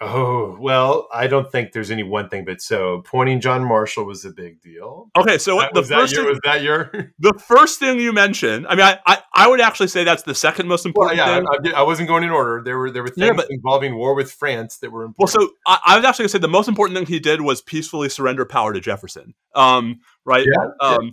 Oh, 0.00 0.56
well, 0.60 1.08
I 1.12 1.26
don't 1.26 1.50
think 1.50 1.72
there's 1.72 1.90
any 1.90 2.04
one 2.04 2.28
thing, 2.28 2.44
but 2.44 2.62
so 2.62 2.94
appointing 2.94 3.40
John 3.40 3.64
Marshall 3.64 4.04
was 4.04 4.24
a 4.24 4.30
big 4.30 4.60
deal. 4.62 5.10
Okay, 5.18 5.38
so 5.38 5.58
That- 5.58 5.74
the 5.74 5.80
was, 5.80 5.88
first 5.90 6.14
that 6.14 6.16
your, 6.16 6.24
thing, 6.24 6.30
was 6.30 6.40
that 6.44 6.62
your? 6.62 7.12
the 7.18 7.34
first 7.40 7.80
thing 7.80 7.98
you 7.98 8.12
mentioned, 8.12 8.68
I 8.68 8.76
mean, 8.76 8.84
I, 8.84 8.98
I, 9.06 9.18
I 9.34 9.48
would 9.48 9.60
actually 9.60 9.88
say 9.88 10.04
that's 10.04 10.22
the 10.22 10.36
second 10.36 10.68
most 10.68 10.84
Well, 10.84 10.90
important 10.90 11.16
yeah, 11.18 11.40
thing. 11.62 11.74
I, 11.74 11.80
I 11.80 11.82
wasn't 11.82 12.06
going 12.06 12.22
in 12.22 12.30
order. 12.30 12.62
There 12.64 12.78
were 12.78 12.92
there 12.92 13.02
were 13.02 13.08
things 13.08 13.26
Yeah, 13.26 13.32
but- 13.32 13.50
involving 13.50 13.96
war 13.96 14.14
with 14.14 14.30
France 14.30 14.78
that 14.78 14.92
were 14.92 15.02
important. 15.04 15.36
Well, 15.36 15.48
so 15.48 15.52
I, 15.66 15.80
I 15.94 15.96
was 15.96 16.04
actually 16.04 16.24
going 16.24 16.28
to 16.28 16.32
say 16.32 16.38
the 16.38 16.48
most 16.48 16.68
important 16.68 16.96
thing 16.96 17.06
he 17.06 17.18
did 17.18 17.40
was 17.40 17.60
peacefully 17.60 18.08
surrender 18.08 18.44
power 18.44 18.72
to 18.72 18.80
Jefferson. 18.80 19.34
Um, 19.56 19.98
right. 20.24 20.46
Yeah, 20.46 20.68
yeah. 20.80 21.08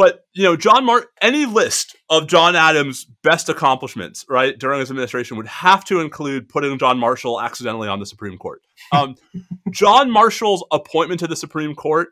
But 0.00 0.24
you 0.32 0.44
know, 0.44 0.56
John 0.56 0.86
Mart, 0.86 1.08
any 1.20 1.44
list 1.44 1.94
of 2.08 2.26
John 2.26 2.56
Adams' 2.56 3.04
best 3.22 3.50
accomplishments, 3.50 4.24
right, 4.30 4.58
during 4.58 4.80
his 4.80 4.90
administration 4.90 5.36
would 5.36 5.46
have 5.46 5.84
to 5.84 6.00
include 6.00 6.48
putting 6.48 6.78
John 6.78 6.98
Marshall 6.98 7.38
accidentally 7.38 7.86
on 7.86 8.00
the 8.00 8.06
Supreme 8.06 8.38
Court. 8.38 8.62
Um, 8.92 9.16
John 9.70 10.10
Marshall's 10.10 10.64
appointment 10.72 11.20
to 11.20 11.26
the 11.26 11.36
Supreme 11.36 11.74
Court 11.74 12.08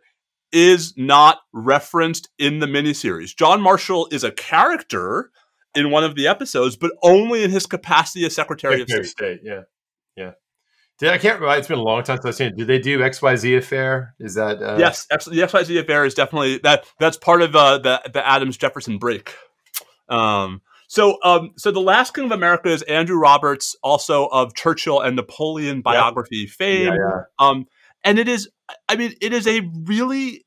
is 0.52 0.92
not 0.98 1.38
referenced 1.54 2.28
in 2.38 2.58
the 2.58 2.66
miniseries. 2.66 3.34
John 3.34 3.62
Marshall 3.62 4.06
is 4.10 4.22
a 4.22 4.32
character 4.32 5.30
in 5.74 5.90
one 5.90 6.04
of 6.04 6.14
the 6.14 6.26
episodes, 6.26 6.76
but 6.76 6.92
only 7.02 7.42
in 7.42 7.50
his 7.50 7.64
capacity 7.64 8.26
as 8.26 8.34
Secretary 8.34 8.82
of 8.82 8.88
State. 8.90 9.00
of 9.00 9.06
State. 9.06 9.40
Yeah, 9.42 9.62
yeah. 10.14 10.32
Did 10.98 11.10
I 11.10 11.18
can't 11.18 11.40
remember? 11.40 11.58
It's 11.58 11.68
been 11.68 11.78
a 11.78 11.82
long 11.82 12.02
time 12.02 12.16
since 12.16 12.26
I've 12.26 12.34
seen 12.34 12.46
it. 12.48 12.56
Did 12.56 12.66
they 12.66 12.80
do 12.80 13.02
X 13.02 13.22
Y 13.22 13.36
Z 13.36 13.54
affair? 13.54 14.14
Is 14.18 14.34
that 14.34 14.60
uh, 14.60 14.76
yes, 14.78 15.06
X- 15.10 15.26
the 15.26 15.38
XYZ 15.38 15.80
affair 15.80 16.04
is 16.04 16.14
definitely 16.14 16.58
that. 16.58 16.86
That's 16.98 17.16
part 17.16 17.42
of 17.42 17.54
uh, 17.54 17.78
the 17.78 18.02
the 18.12 18.26
Adams 18.26 18.56
Jefferson 18.56 18.98
break. 18.98 19.34
Um, 20.08 20.62
so, 20.88 21.18
um, 21.22 21.52
so 21.56 21.70
the 21.70 21.80
last 21.80 22.14
king 22.14 22.24
of 22.24 22.32
America 22.32 22.70
is 22.70 22.80
Andrew 22.82 23.18
Roberts, 23.18 23.76
also 23.82 24.26
of 24.26 24.54
Churchill 24.54 25.00
and 25.00 25.16
Napoleon 25.16 25.82
biography 25.82 26.46
fame. 26.46 26.88
Yeah, 26.88 26.96
yeah. 26.98 27.22
Um, 27.38 27.66
and 28.02 28.18
it 28.18 28.26
is, 28.26 28.48
I 28.88 28.96
mean, 28.96 29.12
it 29.20 29.34
is 29.34 29.46
a 29.46 29.60
really, 29.84 30.46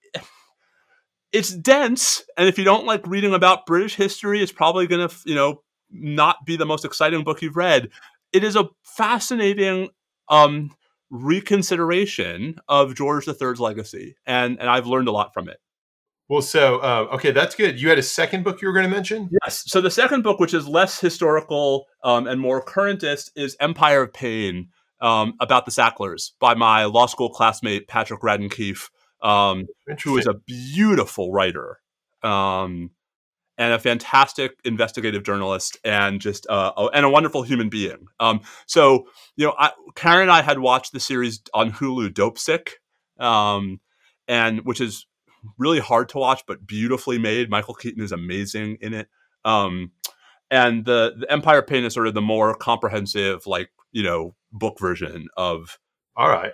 it's 1.31 1.51
dense, 1.51 2.23
and 2.37 2.49
if 2.49 2.57
you 2.57 2.63
don't 2.63 2.87
like 2.87 3.05
reading 3.05 3.35
about 3.35 3.67
British 3.67 3.95
history, 3.95 4.41
it's 4.41 4.51
probably 4.51 4.87
going 4.87 5.07
to, 5.07 5.15
you 5.25 5.35
know, 5.35 5.61
not 5.91 6.37
be 6.43 6.57
the 6.57 6.65
most 6.65 6.85
exciting 6.85 7.23
book 7.23 7.43
you've 7.43 7.55
read. 7.55 7.89
It 8.33 8.43
is 8.43 8.55
a 8.55 8.69
fascinating 8.81 9.89
um, 10.31 10.71
reconsideration 11.11 12.55
of 12.67 12.95
George 12.95 13.27
III's 13.27 13.59
legacy, 13.59 14.15
and 14.25 14.59
and 14.59 14.69
I've 14.69 14.87
learned 14.87 15.07
a 15.07 15.11
lot 15.11 15.33
from 15.33 15.47
it. 15.49 15.57
Well, 16.29 16.41
so 16.41 16.77
uh, 16.77 17.07
okay, 17.15 17.31
that's 17.31 17.55
good. 17.55 17.79
You 17.79 17.89
had 17.89 17.99
a 17.99 18.03
second 18.03 18.43
book 18.43 18.61
you 18.61 18.67
were 18.69 18.73
going 18.73 18.89
to 18.89 18.95
mention. 18.95 19.29
Yes. 19.43 19.63
So 19.67 19.81
the 19.81 19.91
second 19.91 20.23
book, 20.23 20.39
which 20.39 20.53
is 20.53 20.65
less 20.67 20.99
historical 20.99 21.87
um, 22.03 22.25
and 22.25 22.39
more 22.39 22.61
currentist, 22.61 23.31
is 23.35 23.57
Empire 23.59 24.03
of 24.03 24.13
Pain 24.13 24.69
um, 25.01 25.33
about 25.41 25.65
the 25.65 25.71
Sacklers 25.71 26.31
by 26.39 26.53
my 26.53 26.85
law 26.85 27.05
school 27.05 27.29
classmate 27.29 27.89
Patrick 27.89 28.21
Radden 28.21 28.49
Keefe, 28.49 28.89
um, 29.21 29.67
who 30.05 30.17
is 30.17 30.25
a 30.25 30.35
beautiful 30.35 31.33
writer 31.33 31.79
um, 32.23 32.91
and 33.61 33.73
a 33.73 33.79
fantastic 33.79 34.53
investigative 34.65 35.23
journalist, 35.23 35.77
and 35.83 36.19
just 36.19 36.47
uh, 36.49 36.71
oh, 36.75 36.89
and 36.89 37.05
a 37.05 37.09
wonderful 37.09 37.43
human 37.43 37.69
being. 37.69 38.07
Um, 38.19 38.41
so 38.65 39.05
you 39.35 39.45
know, 39.45 39.53
I, 39.55 39.69
Karen 39.93 40.23
and 40.23 40.31
I 40.31 40.41
had 40.41 40.57
watched 40.57 40.93
the 40.93 40.99
series 40.99 41.41
on 41.53 41.71
Hulu, 41.71 42.09
Dopesick, 42.09 42.69
um, 43.23 43.79
and 44.27 44.61
which 44.61 44.81
is 44.81 45.05
really 45.59 45.79
hard 45.79 46.09
to 46.09 46.17
watch 46.17 46.41
but 46.47 46.65
beautifully 46.65 47.19
made. 47.19 47.51
Michael 47.51 47.75
Keaton 47.75 48.03
is 48.03 48.11
amazing 48.11 48.79
in 48.81 48.95
it. 48.95 49.07
Um, 49.45 49.91
and 50.49 50.83
the, 50.83 51.13
the 51.19 51.31
Empire 51.31 51.61
Pain 51.61 51.83
is 51.83 51.93
sort 51.93 52.07
of 52.07 52.15
the 52.15 52.21
more 52.21 52.55
comprehensive, 52.55 53.45
like 53.45 53.69
you 53.91 54.01
know, 54.01 54.35
book 54.51 54.79
version 54.79 55.27
of 55.37 55.77
All 56.15 56.29
right. 56.29 56.53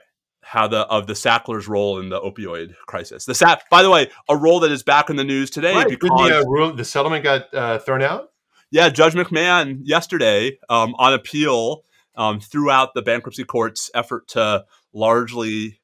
How 0.49 0.67
the 0.67 0.81
of 0.87 1.07
the 1.07 1.13
Sacklers' 1.15 1.67
role 1.67 1.99
in 1.99 2.07
the 2.09 2.19
opioid 2.21 2.73
crisis. 2.85 3.25
The 3.25 3.35
Sack, 3.35 3.69
by 3.69 3.83
the 3.83 3.89
way, 3.89 4.09
a 4.29 4.37
role 4.37 4.61
that 4.61 4.71
is 4.71 4.81
back 4.81 5.09
in 5.09 5.17
the 5.17 5.23
news 5.25 5.49
today 5.49 5.75
Right. 5.75 5.89
because 5.89 6.09
the, 6.09 6.39
uh, 6.39 6.43
rule, 6.45 6.73
the 6.73 6.85
settlement 6.85 7.23
got 7.23 7.53
uh, 7.53 7.79
thrown 7.79 8.01
out. 8.01 8.31
yeah, 8.71 8.87
Judge 8.89 9.13
McMahon 9.13 9.79
yesterday 9.83 10.57
um, 10.69 10.95
on 10.97 11.13
appeal 11.13 11.83
um, 12.15 12.39
threw 12.39 12.71
out 12.71 12.93
the 12.93 13.01
bankruptcy 13.01 13.43
court's 13.43 13.91
effort 13.93 14.27
to 14.29 14.63
largely 14.93 15.79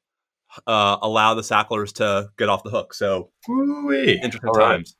uh, 0.66 0.96
allow 1.02 1.34
the 1.34 1.42
Sacklers 1.42 1.92
to 1.94 2.30
get 2.38 2.48
off 2.48 2.62
the 2.64 2.70
hook. 2.70 2.94
So 2.94 3.30
Woo-wee. 3.46 4.12
interesting 4.22 4.48
All 4.48 4.54
right. 4.54 4.68
times. 4.76 4.96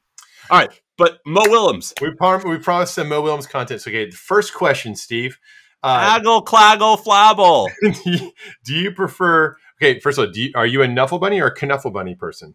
All 0.51 0.59
right, 0.59 0.71
but 0.99 1.21
Mo 1.25 1.41
Willems, 1.49 1.95
We, 2.03 2.11
prom- 2.15 2.43
we 2.49 2.59
promised 2.59 2.95
some 2.95 3.09
Mo 3.09 3.23
Willems 3.23 3.47
content. 3.47 3.81
So, 3.81 3.91
okay, 3.91 4.11
the 4.11 4.17
first 4.17 4.53
question, 4.53 4.95
Steve. 4.95 5.39
Uh, 5.85 6.19
Aggle, 6.19 6.43
Claggle, 6.43 6.99
Flabble. 6.99 7.69
do, 7.83 8.11
you, 8.11 8.33
do 8.65 8.75
you 8.75 8.91
prefer? 8.91 9.55
Okay, 9.77 10.01
first 10.01 10.19
of 10.19 10.27
all, 10.27 10.33
do 10.33 10.43
you, 10.43 10.51
are 10.55 10.65
you 10.65 10.83
a 10.83 10.87
Nuffle 10.87 11.21
Bunny 11.21 11.43
or 11.43 11.49
a 11.49 11.67
Knuffle 11.67 11.91
Bunny 11.91 12.15
person? 12.15 12.55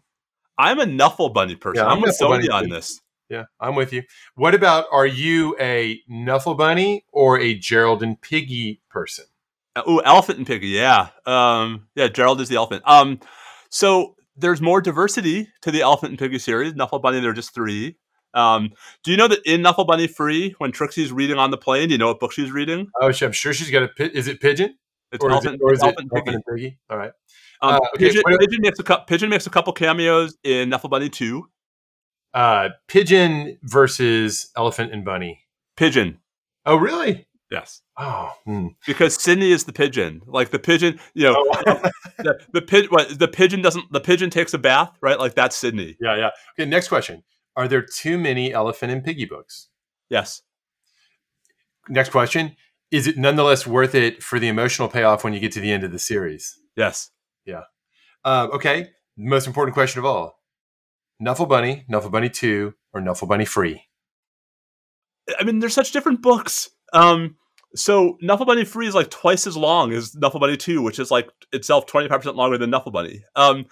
I'm 0.58 0.80
a 0.80 0.84
Nuffle 0.84 1.32
Bunny 1.32 1.54
person. 1.54 1.84
Yeah, 1.84 1.90
I'm 1.90 1.98
I'm 1.98 2.00
with 2.02 2.16
Knuffle 2.20 2.28
Bunny 2.28 2.48
Sony 2.48 2.52
on 2.52 2.68
this. 2.68 3.00
Yeah, 3.28 3.44
I'm 3.60 3.76
with 3.76 3.92
you. 3.92 4.02
What 4.34 4.56
about 4.56 4.86
are 4.90 5.06
you 5.06 5.56
a 5.60 6.00
Nuffle 6.10 6.58
Bunny 6.58 7.04
or 7.12 7.38
a 7.38 7.54
Gerald 7.54 8.02
and 8.02 8.20
Piggie 8.20 8.80
person? 8.90 9.26
Ooh, 9.88 10.02
Elephant 10.02 10.38
and 10.38 10.46
Piggie. 10.46 10.72
Yeah, 10.72 11.10
um, 11.24 11.86
yeah. 11.94 12.08
Gerald 12.08 12.40
is 12.40 12.48
the 12.48 12.56
elephant. 12.56 12.82
Um, 12.84 13.20
so 13.68 14.16
there's 14.36 14.60
more 14.60 14.80
diversity 14.80 15.46
to 15.62 15.70
the 15.70 15.82
Elephant 15.82 16.10
and 16.10 16.18
Piggie 16.18 16.40
series. 16.40 16.72
Nuffle 16.72 17.00
Bunny, 17.00 17.20
there 17.20 17.30
are 17.30 17.34
just 17.34 17.54
three. 17.54 17.96
Um, 18.34 18.70
do 19.04 19.10
you 19.10 19.16
know 19.16 19.28
that 19.28 19.40
in 19.44 19.60
Nuffle 19.62 19.86
Bunny 19.86 20.06
Free, 20.06 20.54
when 20.58 20.72
Trixie's 20.72 21.10
reading 21.12 21.38
on 21.38 21.50
the 21.50 21.56
plane, 21.58 21.88
do 21.88 21.92
you 21.94 21.98
know 21.98 22.08
what 22.08 22.20
book 22.20 22.32
she's 22.32 22.50
reading? 22.50 22.88
Oh, 23.00 23.06
I'm 23.22 23.32
sure 23.32 23.52
she's 23.52 23.70
got 23.70 23.82
a. 23.98 24.16
Is 24.16 24.28
it 24.28 24.40
Pigeon 24.40 24.76
It's 25.12 25.24
or 25.24 25.30
is 25.30 25.34
Elephant, 25.34 25.54
it, 25.56 25.60
or 25.62 25.72
is 25.74 25.82
it 25.82 25.96
Piggy. 26.14 26.36
Piggy? 26.54 26.78
All 26.88 26.96
right. 26.98 27.12
Um, 27.62 27.74
Uh, 27.74 27.78
okay, 27.96 28.06
Pigeon, 28.08 28.22
Pigeon 28.38 28.60
makes 28.62 28.78
a 28.78 29.04
Pigeon 29.06 29.28
makes 29.30 29.46
a 29.46 29.50
couple 29.50 29.72
cameos 29.72 30.36
in 30.44 30.70
Nuffle 30.70 30.88
Bunny 30.90 31.08
Two. 31.08 31.48
Uh, 32.32 32.68
Pigeon 32.88 33.58
versus 33.62 34.50
Elephant 34.56 34.92
and 34.92 35.04
Bunny. 35.04 35.46
Pigeon, 35.76 36.18
Oh, 36.64 36.76
really? 36.76 37.26
yes, 37.50 37.82
Oh, 37.98 38.30
hmm. 38.44 38.68
because 38.86 39.20
Sydney 39.20 39.50
is 39.50 39.64
the 39.64 39.72
pigeon. 39.72 40.20
Like 40.26 40.50
the 40.50 40.58
pigeon, 40.60 41.00
you 41.14 41.24
know, 41.24 41.34
Oh. 41.66 41.82
the, 42.18 42.38
the 42.52 43.16
the 43.18 43.28
pigeon 43.28 43.62
doesn't? 43.62 43.90
The 43.92 44.00
pigeon 44.00 44.30
takes 44.30 44.54
a 44.54 44.58
bath, 44.58 44.96
right? 45.00 45.18
Like 45.18 45.34
that's 45.34 45.56
Sydney. 45.56 45.96
yeah, 46.00 46.16
yeah. 46.16 46.30
Okay, 46.58 46.68
next 46.70 46.86
question. 46.88 47.24
Are 47.60 47.68
there 47.68 47.82
too 47.82 48.16
many 48.16 48.54
Elephant 48.54 48.90
and 48.90 49.04
Piggie 49.04 49.28
books? 49.28 49.68
Yes. 50.08 50.40
Next 51.90 52.08
question. 52.08 52.56
Is 52.90 53.06
it 53.06 53.18
nonetheless 53.18 53.66
worth 53.66 53.94
it 53.94 54.22
for 54.22 54.38
the 54.38 54.48
emotional 54.48 54.88
payoff 54.88 55.24
when 55.24 55.34
you 55.34 55.40
get 55.40 55.52
to 55.52 55.60
the 55.60 55.70
end 55.70 55.84
of 55.84 55.92
the 55.92 55.98
series? 55.98 56.58
Yes. 56.74 57.10
Uh, 58.24 58.48
okay. 58.54 58.90
Most 59.18 59.46
important 59.46 59.74
question 59.74 59.98
of 59.98 60.06
all. 60.06 60.40
Nuffle 61.22 61.46
Bunny, 61.46 61.84
Nuffle 61.90 62.10
Bunny 62.10 62.30
2, 62.30 62.72
or 62.94 63.02
Nuffle 63.02 63.28
Bunny 63.28 63.44
Free? 63.44 63.84
I 65.38 65.44
mean, 65.44 65.58
they're 65.58 65.68
such 65.68 65.92
different 65.92 66.22
books. 66.22 66.70
Um, 66.94 67.36
so 67.74 68.16
Nuffle 68.22 68.46
Bunny 68.46 68.64
Free 68.64 68.86
is 68.86 68.94
like 68.94 69.10
twice 69.10 69.46
as 69.46 69.56
long 69.58 69.92
as 69.92 70.12
Nuffle 70.12 70.40
Bunny 70.40 70.56
Two, 70.56 70.80
which 70.80 70.98
is 70.98 71.10
like 71.10 71.28
itself 71.52 71.84
twenty 71.84 72.08
five 72.08 72.20
percent 72.20 72.36
longer 72.36 72.58
than 72.58 72.70
Nuffle 72.70 72.90
Bunny. 72.90 73.22
Um, 73.36 73.66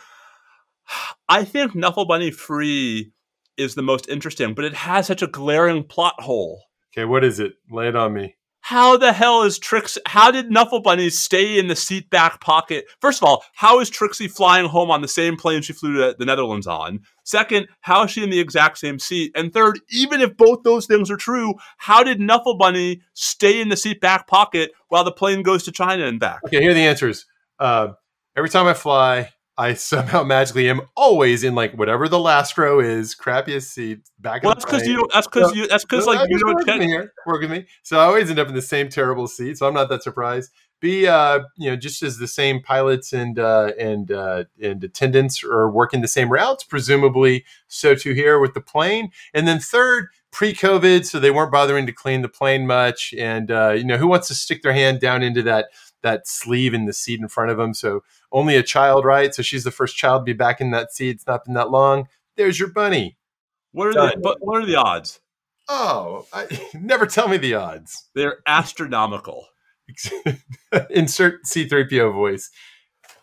I 1.28 1.44
think 1.44 1.72
Nuffle 1.72 2.06
Bunny 2.06 2.30
Free 2.30 3.12
is 3.58 3.74
the 3.74 3.82
most 3.82 4.08
interesting, 4.08 4.54
but 4.54 4.64
it 4.64 4.74
has 4.74 5.06
such 5.06 5.22
a 5.22 5.26
glaring 5.26 5.84
plot 5.84 6.20
hole. 6.20 6.64
Okay, 6.94 7.04
what 7.04 7.24
is 7.24 7.40
it? 7.40 7.54
Lay 7.70 7.88
it 7.88 7.96
on 7.96 8.14
me. 8.14 8.36
How 8.60 8.98
the 8.98 9.12
hell 9.12 9.44
is 9.44 9.58
Trix? 9.58 9.96
How 10.06 10.30
did 10.30 10.50
Knuffle 10.50 10.82
Bunny 10.82 11.08
stay 11.08 11.58
in 11.58 11.68
the 11.68 11.76
seat 11.76 12.10
back 12.10 12.40
pocket? 12.40 12.84
First 13.00 13.22
of 13.22 13.26
all, 13.26 13.42
how 13.54 13.80
is 13.80 13.88
Trixie 13.88 14.28
flying 14.28 14.68
home 14.68 14.90
on 14.90 15.00
the 15.00 15.08
same 15.08 15.36
plane 15.36 15.62
she 15.62 15.72
flew 15.72 15.94
to 15.94 16.16
the 16.18 16.24
Netherlands 16.26 16.66
on? 16.66 17.00
Second, 17.24 17.68
how 17.80 18.02
is 18.04 18.10
she 18.10 18.22
in 18.22 18.28
the 18.28 18.40
exact 18.40 18.76
same 18.76 18.98
seat? 18.98 19.32
And 19.34 19.54
third, 19.54 19.80
even 19.90 20.20
if 20.20 20.36
both 20.36 20.64
those 20.64 20.86
things 20.86 21.10
are 21.10 21.16
true, 21.16 21.54
how 21.78 22.02
did 22.02 22.20
Knuffle 22.20 22.58
Bunny 22.58 23.00
stay 23.14 23.60
in 23.60 23.70
the 23.70 23.76
seat 23.76 24.02
back 24.02 24.26
pocket 24.26 24.72
while 24.88 25.04
the 25.04 25.12
plane 25.12 25.42
goes 25.42 25.62
to 25.64 25.72
China 25.72 26.04
and 26.04 26.20
back? 26.20 26.40
Okay, 26.44 26.60
here 26.60 26.72
are 26.72 26.74
the 26.74 26.80
answers. 26.80 27.24
Uh, 27.58 27.92
every 28.36 28.50
time 28.50 28.66
I 28.66 28.74
fly, 28.74 29.30
I 29.58 29.74
somehow 29.74 30.22
magically 30.22 30.70
am 30.70 30.82
always 30.96 31.42
in 31.42 31.54
like 31.56 31.74
whatever 31.74 32.08
the 32.08 32.18
last 32.18 32.56
row 32.56 32.78
is, 32.78 33.16
crappiest 33.16 33.72
seat, 33.72 34.08
back 34.20 34.44
Well, 34.44 34.54
that's 34.54 34.64
because 34.64 34.86
you. 34.86 35.06
That's 35.12 35.26
because 35.26 35.52
No, 35.52 35.62
you. 35.62 35.68
That's 35.68 35.84
because 35.84 36.06
like 36.06 36.30
you 36.30 36.38
don't 36.38 36.54
work 36.54 36.66
check. 36.66 36.80
here. 36.80 37.12
Work 37.26 37.42
with 37.42 37.50
me. 37.50 37.66
So 37.82 37.98
I 37.98 38.04
always 38.04 38.30
end 38.30 38.38
up 38.38 38.48
in 38.48 38.54
the 38.54 38.62
same 38.62 38.88
terrible 38.88 39.26
seat. 39.26 39.58
So 39.58 39.66
I'm 39.66 39.74
not 39.74 39.88
that 39.88 40.04
surprised. 40.04 40.52
B, 40.80 41.08
uh, 41.08 41.40
you 41.56 41.70
know, 41.70 41.76
just 41.76 42.04
as 42.04 42.18
the 42.18 42.28
same 42.28 42.62
pilots 42.62 43.12
and 43.12 43.36
uh, 43.36 43.72
and 43.78 44.12
uh, 44.12 44.44
and 44.62 44.84
attendants 44.84 45.42
are 45.42 45.68
working 45.68 46.02
the 46.02 46.08
same 46.08 46.30
routes, 46.30 46.62
presumably 46.62 47.44
so 47.66 47.96
too 47.96 48.12
here 48.12 48.38
with 48.38 48.54
the 48.54 48.60
plane. 48.60 49.10
And 49.34 49.48
then 49.48 49.58
third, 49.58 50.06
pre-COVID, 50.30 51.04
so 51.04 51.18
they 51.18 51.32
weren't 51.32 51.50
bothering 51.50 51.86
to 51.86 51.92
clean 51.92 52.22
the 52.22 52.28
plane 52.28 52.64
much. 52.64 53.12
And 53.18 53.50
uh, 53.50 53.70
you 53.70 53.84
know, 53.84 53.96
who 53.96 54.06
wants 54.06 54.28
to 54.28 54.34
stick 54.34 54.62
their 54.62 54.72
hand 54.72 55.00
down 55.00 55.24
into 55.24 55.42
that 55.42 55.66
that 56.02 56.28
sleeve 56.28 56.74
in 56.74 56.84
the 56.86 56.92
seat 56.92 57.18
in 57.18 57.26
front 57.26 57.50
of 57.50 57.56
them? 57.56 57.74
So 57.74 58.04
only 58.32 58.56
a 58.56 58.62
child, 58.62 59.04
right? 59.04 59.34
So 59.34 59.42
she's 59.42 59.64
the 59.64 59.70
first 59.70 59.96
child 59.96 60.20
to 60.22 60.24
be 60.24 60.32
back 60.36 60.60
in 60.60 60.70
that 60.72 60.92
seat. 60.92 61.10
It's 61.16 61.26
not 61.26 61.44
been 61.44 61.54
that 61.54 61.70
long. 61.70 62.08
there's 62.36 62.58
your 62.58 62.68
bunny. 62.70 63.16
What 63.72 63.88
are 63.88 63.92
Done. 63.92 64.20
the 64.22 64.36
what 64.40 64.62
are 64.62 64.66
the 64.66 64.76
odds? 64.76 65.20
Oh, 65.68 66.26
I, 66.32 66.46
never 66.74 67.06
tell 67.06 67.28
me 67.28 67.36
the 67.36 67.54
odds. 67.54 68.08
They're 68.14 68.38
astronomical. 68.46 69.46
Insert 70.90 71.44
C3PO 71.44 72.12
voice 72.12 72.50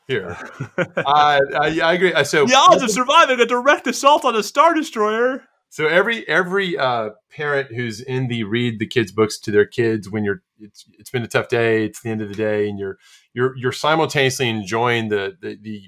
here. 0.08 0.38
I, 0.98 1.40
I, 1.60 1.80
I 1.84 1.94
agree. 1.94 2.14
Uh, 2.14 2.24
So 2.24 2.46
the 2.46 2.56
odds 2.56 2.84
of 2.84 2.92
surviving 2.92 3.40
a 3.40 3.46
direct 3.46 3.88
assault 3.88 4.26
on 4.26 4.36
a 4.36 4.44
star 4.44 4.74
destroyer. 4.74 5.44
So 5.70 5.88
every 5.88 6.28
every 6.30 6.78
uh, 6.78 7.10
parent 7.32 7.74
who's 7.76 8.00
in 8.00 8.28
the 8.28 8.44
read 8.44 8.80
the 8.80 8.88
kids 8.88 9.12
books 9.12 9.38
to 9.40 9.52
their 9.52 9.66
kids 9.66 10.10
when 10.10 10.24
you're 10.24 10.42
it's 10.60 10.86
it's 10.98 11.10
been 11.10 11.24
a 11.24 11.28
tough 11.28 11.50
day, 11.50 11.86
it's 11.86 12.02
the 12.02 12.10
end 12.10 12.22
of 12.22 12.30
the 12.30 12.36
day, 12.36 12.70
and 12.70 12.80
you're 12.80 12.98
you're 13.36 13.56
you're 13.58 13.72
simultaneously 13.72 14.50
enjoying 14.50 15.10
the 15.10 15.38
the, 15.40 15.58
the 15.62 15.84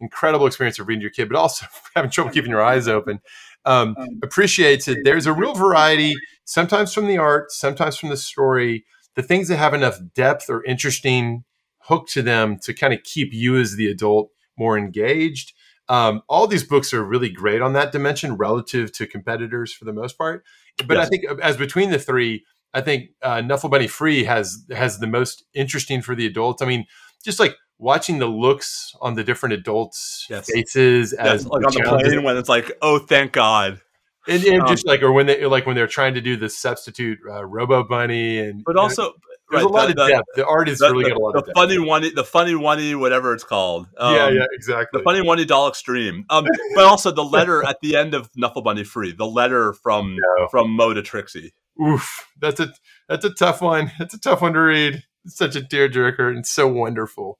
incredible 0.00 0.46
experience 0.46 0.78
of 0.78 0.88
reading 0.88 1.00
to 1.00 1.04
your 1.04 1.12
kid, 1.12 1.28
but 1.28 1.38
also 1.38 1.64
having 1.94 2.10
trouble 2.10 2.32
keeping 2.32 2.50
your 2.50 2.62
eyes 2.62 2.88
open. 2.88 3.20
Um, 3.64 3.94
appreciates 4.22 4.88
it. 4.88 4.98
There's 5.04 5.26
a 5.26 5.32
real 5.32 5.54
variety, 5.54 6.16
sometimes 6.44 6.92
from 6.92 7.06
the 7.06 7.16
art, 7.16 7.52
sometimes 7.52 7.96
from 7.96 8.08
the 8.08 8.16
story. 8.16 8.84
The 9.14 9.22
things 9.22 9.48
that 9.48 9.56
have 9.56 9.72
enough 9.72 9.98
depth 10.14 10.50
or 10.50 10.64
interesting 10.64 11.44
hook 11.82 12.08
to 12.08 12.22
them 12.22 12.58
to 12.60 12.74
kind 12.74 12.92
of 12.92 13.02
keep 13.04 13.32
you 13.32 13.56
as 13.56 13.76
the 13.76 13.88
adult 13.88 14.30
more 14.56 14.76
engaged. 14.76 15.52
Um, 15.88 16.22
all 16.28 16.46
these 16.46 16.64
books 16.64 16.92
are 16.92 17.04
really 17.04 17.28
great 17.28 17.60
on 17.60 17.72
that 17.74 17.92
dimension 17.92 18.36
relative 18.36 18.92
to 18.92 19.06
competitors 19.06 19.72
for 19.72 19.84
the 19.84 19.92
most 19.92 20.18
part. 20.18 20.44
But 20.86 20.96
I 20.96 21.06
think 21.06 21.24
as 21.42 21.56
between 21.56 21.90
the 21.90 21.98
three, 21.98 22.44
I 22.74 22.80
think 22.80 23.10
uh, 23.22 23.36
Nuffle 23.36 23.70
Bunny 23.70 23.86
Free 23.86 24.24
has 24.24 24.64
has 24.72 24.98
the 24.98 25.06
most 25.06 25.44
interesting 25.54 26.00
for 26.02 26.14
the 26.14 26.26
adults. 26.26 26.62
I 26.62 26.66
mean, 26.66 26.86
just 27.24 27.38
like 27.40 27.54
watching 27.78 28.18
the 28.18 28.26
looks 28.26 28.92
on 29.00 29.14
the 29.14 29.24
different 29.24 29.52
adults' 29.54 30.26
Yes. 30.30 30.50
faces 30.50 31.14
Yes, 31.18 31.26
as 31.42 31.46
like 31.46 31.66
on 31.66 31.72
the 31.74 31.80
plane 31.82 32.22
when 32.22 32.36
it's 32.36 32.48
like, 32.48 32.70
oh, 32.80 32.98
thank 32.98 33.32
God. 33.32 33.80
and, 34.28 34.42
and 34.44 34.62
Um, 34.62 34.68
just 34.68 34.86
like 34.86 35.02
or 35.02 35.12
when 35.12 35.26
they 35.26 35.44
like 35.46 35.66
when 35.66 35.74
they're 35.76 35.86
trying 35.88 36.14
to 36.14 36.20
do 36.20 36.36
the 36.36 36.48
substitute 36.48 37.18
uh, 37.28 37.44
Robo 37.44 37.82
Bunny, 37.84 38.38
and 38.38 38.62
But 38.64 38.76
also, 38.76 39.12
there's 39.50 39.64
right, 39.64 39.64
a 39.64 39.68
lot 39.68 39.94
the, 39.94 40.00
of 40.02 40.08
depth. 40.08 40.28
The 40.36 40.46
art 40.46 40.68
has 40.68 40.78
the- 40.78 40.90
really 40.92 41.04
the- 41.04 41.10
got 41.10 41.18
a 41.18 41.20
lot 41.20 41.32
the 41.32 41.38
of 41.40 41.46
depth. 41.46 41.56
funny 41.58 41.78
one, 41.78 42.14
the 42.14 42.24
funny 42.24 42.54
one, 42.54 43.00
whatever 43.00 43.34
it's 43.34 43.44
called. 43.44 43.88
yeah, 44.00 44.06
Um, 44.26 44.34
yeah, 44.36 44.46
exactly. 44.52 45.00
The 45.00 45.04
funny 45.04 45.20
one 45.20 45.44
doll 45.46 45.68
extreme, 45.68 46.24
um, 46.30 46.46
but 46.76 46.84
also 46.84 47.10
the 47.10 47.24
letter 47.24 47.62
at 47.66 47.78
the 47.82 47.96
end 47.96 48.14
of 48.14 48.30
Knuffle 48.36 48.62
Bunny 48.62 48.84
Free, 48.84 49.12
the 49.12 49.26
letter 49.26 49.72
from 49.74 50.16
No. 50.38 50.46
from 50.48 50.70
Mo 50.70 50.94
to 50.94 51.02
Trixie. 51.02 51.52
Oof, 51.80 52.26
that's 52.40 52.60
a 52.60 52.72
that's 53.08 53.24
a 53.24 53.30
tough 53.30 53.60
one. 53.60 53.92
That's 53.98 54.14
a 54.14 54.20
tough 54.20 54.42
one 54.42 54.52
to 54.54 54.60
read. 54.60 55.02
It's 55.24 55.36
such 55.36 55.56
a 55.56 55.60
tearjerker 55.60 56.28
and 56.34 56.46
so 56.46 56.66
wonderful. 56.66 57.38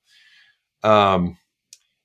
Um, 0.83 1.39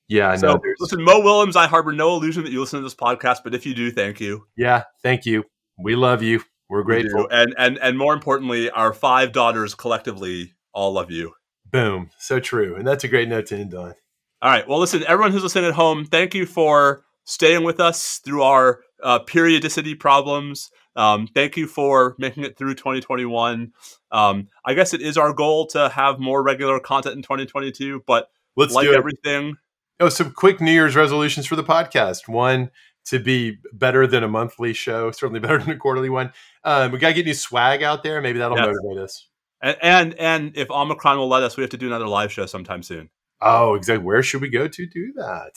yeah, 0.08 0.34
So 0.36 0.60
listen, 0.78 1.02
Mo 1.04 1.20
Willems, 1.20 1.54
I 1.54 1.66
harbor 1.66 1.92
no 1.92 2.14
illusion 2.16 2.44
that 2.44 2.50
you 2.52 2.60
listen 2.60 2.78
to 2.78 2.82
this 2.82 2.94
podcast, 2.94 3.38
but 3.44 3.54
if 3.54 3.66
you 3.66 3.74
do, 3.74 3.90
thank 3.90 4.20
you. 4.20 4.46
yeah. 4.56 4.84
Thank 5.02 5.26
you. 5.26 5.44
We 5.78 5.96
love 5.96 6.22
you. 6.22 6.42
We're 6.70 6.82
grateful. 6.82 7.22
do. 7.22 7.28
and 7.30 7.54
and 7.58 7.78
and 7.78 7.96
more 7.96 8.14
importantly, 8.14 8.70
our 8.70 8.92
five 8.92 9.32
daughters 9.32 9.74
collectively 9.74 10.54
all 10.72 10.92
love 10.92 11.10
you. 11.10 11.32
Boom. 11.70 12.10
So 12.18 12.40
true. 12.40 12.76
And 12.76 12.86
that's 12.86 13.04
a 13.04 13.08
great 13.08 13.28
note 13.28 13.46
to 13.46 13.56
end 13.58 13.74
on. 13.74 13.94
All 14.40 14.50
right. 14.50 14.66
Well, 14.66 14.78
listen, 14.78 15.02
everyone 15.06 15.32
who's 15.32 15.42
listening 15.42 15.66
at 15.66 15.74
home, 15.74 16.04
thank 16.04 16.34
you 16.34 16.46
for 16.46 17.04
staying 17.24 17.64
with 17.64 17.80
us 17.80 18.18
through 18.24 18.42
our 18.42 18.80
uh, 19.02 19.18
periodicity 19.20 19.94
problems. 19.94 20.70
Um, 20.98 21.26
thank 21.28 21.56
you 21.56 21.66
for 21.66 22.14
making 22.18 22.44
it 22.44 22.58
through 22.58 22.74
2021. 22.74 23.72
Um, 24.10 24.48
I 24.64 24.74
guess 24.74 24.92
it 24.92 25.00
is 25.00 25.16
our 25.16 25.32
goal 25.32 25.66
to 25.68 25.88
have 25.88 26.18
more 26.18 26.42
regular 26.42 26.80
content 26.80 27.14
in 27.16 27.22
2022, 27.22 28.02
but 28.06 28.28
Let's 28.56 28.74
like 28.74 28.84
do 28.86 28.92
it. 28.92 28.96
everything, 28.98 29.56
oh, 30.00 30.08
some 30.08 30.32
quick 30.32 30.60
New 30.60 30.72
Year's 30.72 30.96
resolutions 30.96 31.46
for 31.46 31.54
the 31.56 31.62
podcast. 31.64 32.26
One 32.28 32.70
to 33.06 33.18
be 33.20 33.58
better 33.72 34.06
than 34.06 34.24
a 34.24 34.28
monthly 34.28 34.72
show, 34.72 35.10
certainly 35.12 35.40
better 35.40 35.58
than 35.58 35.70
a 35.70 35.76
quarterly 35.76 36.10
one. 36.10 36.32
Um, 36.64 36.90
we 36.92 36.98
got 36.98 37.08
to 37.08 37.14
get 37.14 37.24
new 37.26 37.32
swag 37.34 37.82
out 37.82 38.02
there. 38.02 38.20
Maybe 38.20 38.38
that'll 38.40 38.58
Yes. 38.58 38.66
motivate 38.82 39.02
us. 39.04 39.28
and, 39.62 39.76
and 39.80 40.14
and 40.14 40.56
if 40.56 40.70
Omicron 40.70 41.16
will 41.18 41.28
let 41.28 41.42
us, 41.44 41.56
we 41.56 41.62
have 41.62 41.70
to 41.70 41.76
do 41.78 41.86
another 41.86 42.08
live 42.08 42.32
show 42.32 42.46
sometime 42.46 42.82
soon. 42.82 43.08
Oh, 43.40 43.74
exactly. 43.74 44.04
Where 44.04 44.22
should 44.24 44.40
we 44.42 44.48
go 44.50 44.66
to 44.66 44.86
do 44.86 45.12
that? 45.16 45.52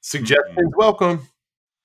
Suggestions 0.00 0.72
welcome. 0.76 1.28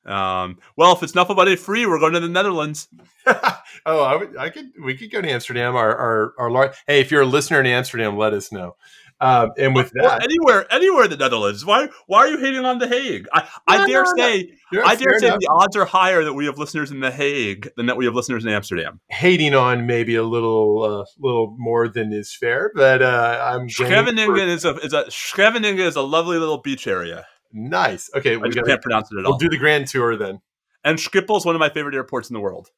Um, 0.06 0.58
well, 0.76 0.94
if 0.94 1.04
it's 1.04 1.14
Knuffle 1.14 1.36
Bunny 1.36 1.56
free, 1.56 1.86
we're 1.86 2.00
going 2.00 2.14
to 2.14 2.20
the 2.20 2.28
Netherlands. 2.30 2.88
oh, 3.28 4.04
I, 4.04 4.16
would, 4.16 4.38
I 4.38 4.50
could. 4.50 4.72
We 4.84 4.96
could 4.98 5.12
go 5.12 5.22
to 5.22 5.30
Amsterdam. 5.30 5.76
Our 5.76 5.96
our 5.96 6.34
our 6.40 6.52
lar- 6.52 6.74
Hey, 6.88 7.00
if 7.02 7.12
you're 7.12 7.22
a 7.22 7.26
listener 7.26 7.60
in 7.60 7.66
Amsterdam, 7.68 8.18
let 8.18 8.34
us 8.34 8.52
know. 8.52 8.76
Um, 9.20 9.52
and 9.60 9.76
with 9.76 9.92
that, 10.02 10.24
anywhere, 10.24 10.66
anywhere 10.74 11.04
in 11.04 11.12
the 11.12 11.18
Netherlands. 11.18 11.64
Why 11.64 11.90
why 12.08 12.22
are 12.22 12.28
you 12.30 12.40
hating 12.40 12.66
on 12.66 12.80
the 12.80 12.88
Hague? 12.88 13.28
I, 13.32 13.48
I 13.68 13.78
No, 13.78 13.86
dare 13.86 14.04
no, 14.04 14.12
no. 14.14 14.18
say 14.18 14.58
yeah, 14.72 14.82
I 14.84 14.96
dare 14.96 15.20
say 15.20 15.28
enough. 15.28 15.40
the 15.42 15.48
odds 15.52 15.76
are 15.76 15.86
higher 15.86 16.24
that 16.24 16.34
we 16.34 16.46
have 16.48 16.58
listeners 16.58 16.90
in 16.90 17.02
the 17.02 17.12
Hague 17.12 17.70
than 17.78 17.86
that 17.86 17.98
we 17.98 18.06
have 18.06 18.16
listeners 18.16 18.44
in 18.44 18.52
Amsterdam. 18.52 19.00
hating 19.10 19.54
on 19.54 19.86
maybe 19.86 20.16
a 20.16 20.24
little 20.24 20.82
uh, 20.82 21.06
little 21.20 21.56
more 21.60 21.88
than 21.88 22.12
is 22.12 22.34
fair, 22.36 22.72
but 22.74 23.04
uh, 23.04 23.40
I'm 23.44 23.68
going 23.68 24.26
for- 24.26 24.38
is 24.40 24.66
a 24.66 24.74
is 24.78 24.94
a 24.94 25.04
Scheveningen 25.12 25.78
is 25.86 25.96
a 25.96 26.02
lovely 26.02 26.40
little 26.40 26.58
beach 26.58 26.88
area. 26.88 27.28
Nice. 27.54 28.10
Okay, 28.16 28.34
I 28.34 28.38
we 28.38 28.50
just 28.50 28.58
got. 28.60 28.68
can't 28.68 28.82
pronounce 28.82 29.12
it 29.12 29.18
at 29.20 29.26
all. 29.26 29.32
We'll 29.34 29.40
do 29.40 29.50
the 29.50 29.58
grand 29.58 29.88
tour 29.88 30.16
then. 30.18 30.42
and 30.84 30.98
Schiphol 30.98 31.38
is 31.38 31.46
one 31.46 31.56
of 31.56 31.60
my 31.60 31.70
favorite 31.70 31.96
airports 31.96 32.30
in 32.30 32.34
the 32.34 32.40
world. 32.40 32.70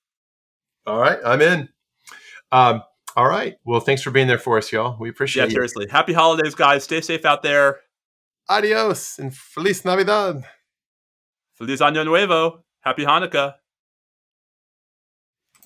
All 0.85 0.99
right, 0.99 1.19
I'm 1.25 1.41
in. 1.41 1.69
Um, 2.51 2.83
all 3.15 3.27
right. 3.27 3.55
Well, 3.63 3.79
thanks 3.79 4.01
for 4.01 4.11
being 4.11 4.27
there 4.27 4.37
for 4.39 4.57
us, 4.57 4.71
y'all. 4.71 4.97
We 4.99 5.07
Yeah, 5.07 5.11
appreciate 5.11 5.45
you. 5.45 5.51
seriously. 5.51 5.87
Happy 5.89 6.13
holidays, 6.13 6.55
guys. 6.55 6.83
Stay 6.83 6.99
safe 7.01 7.25
out 7.25 7.41
there. 7.43 7.79
Adios 8.49 9.17
and 9.19 9.33
feliz 9.33 9.85
Navidad. 9.85 10.43
Feliz 11.53 11.79
Año 11.79 12.03
Nuevo. 12.05 12.63
Happy 12.81 13.05
Hanukkah. 13.05 13.53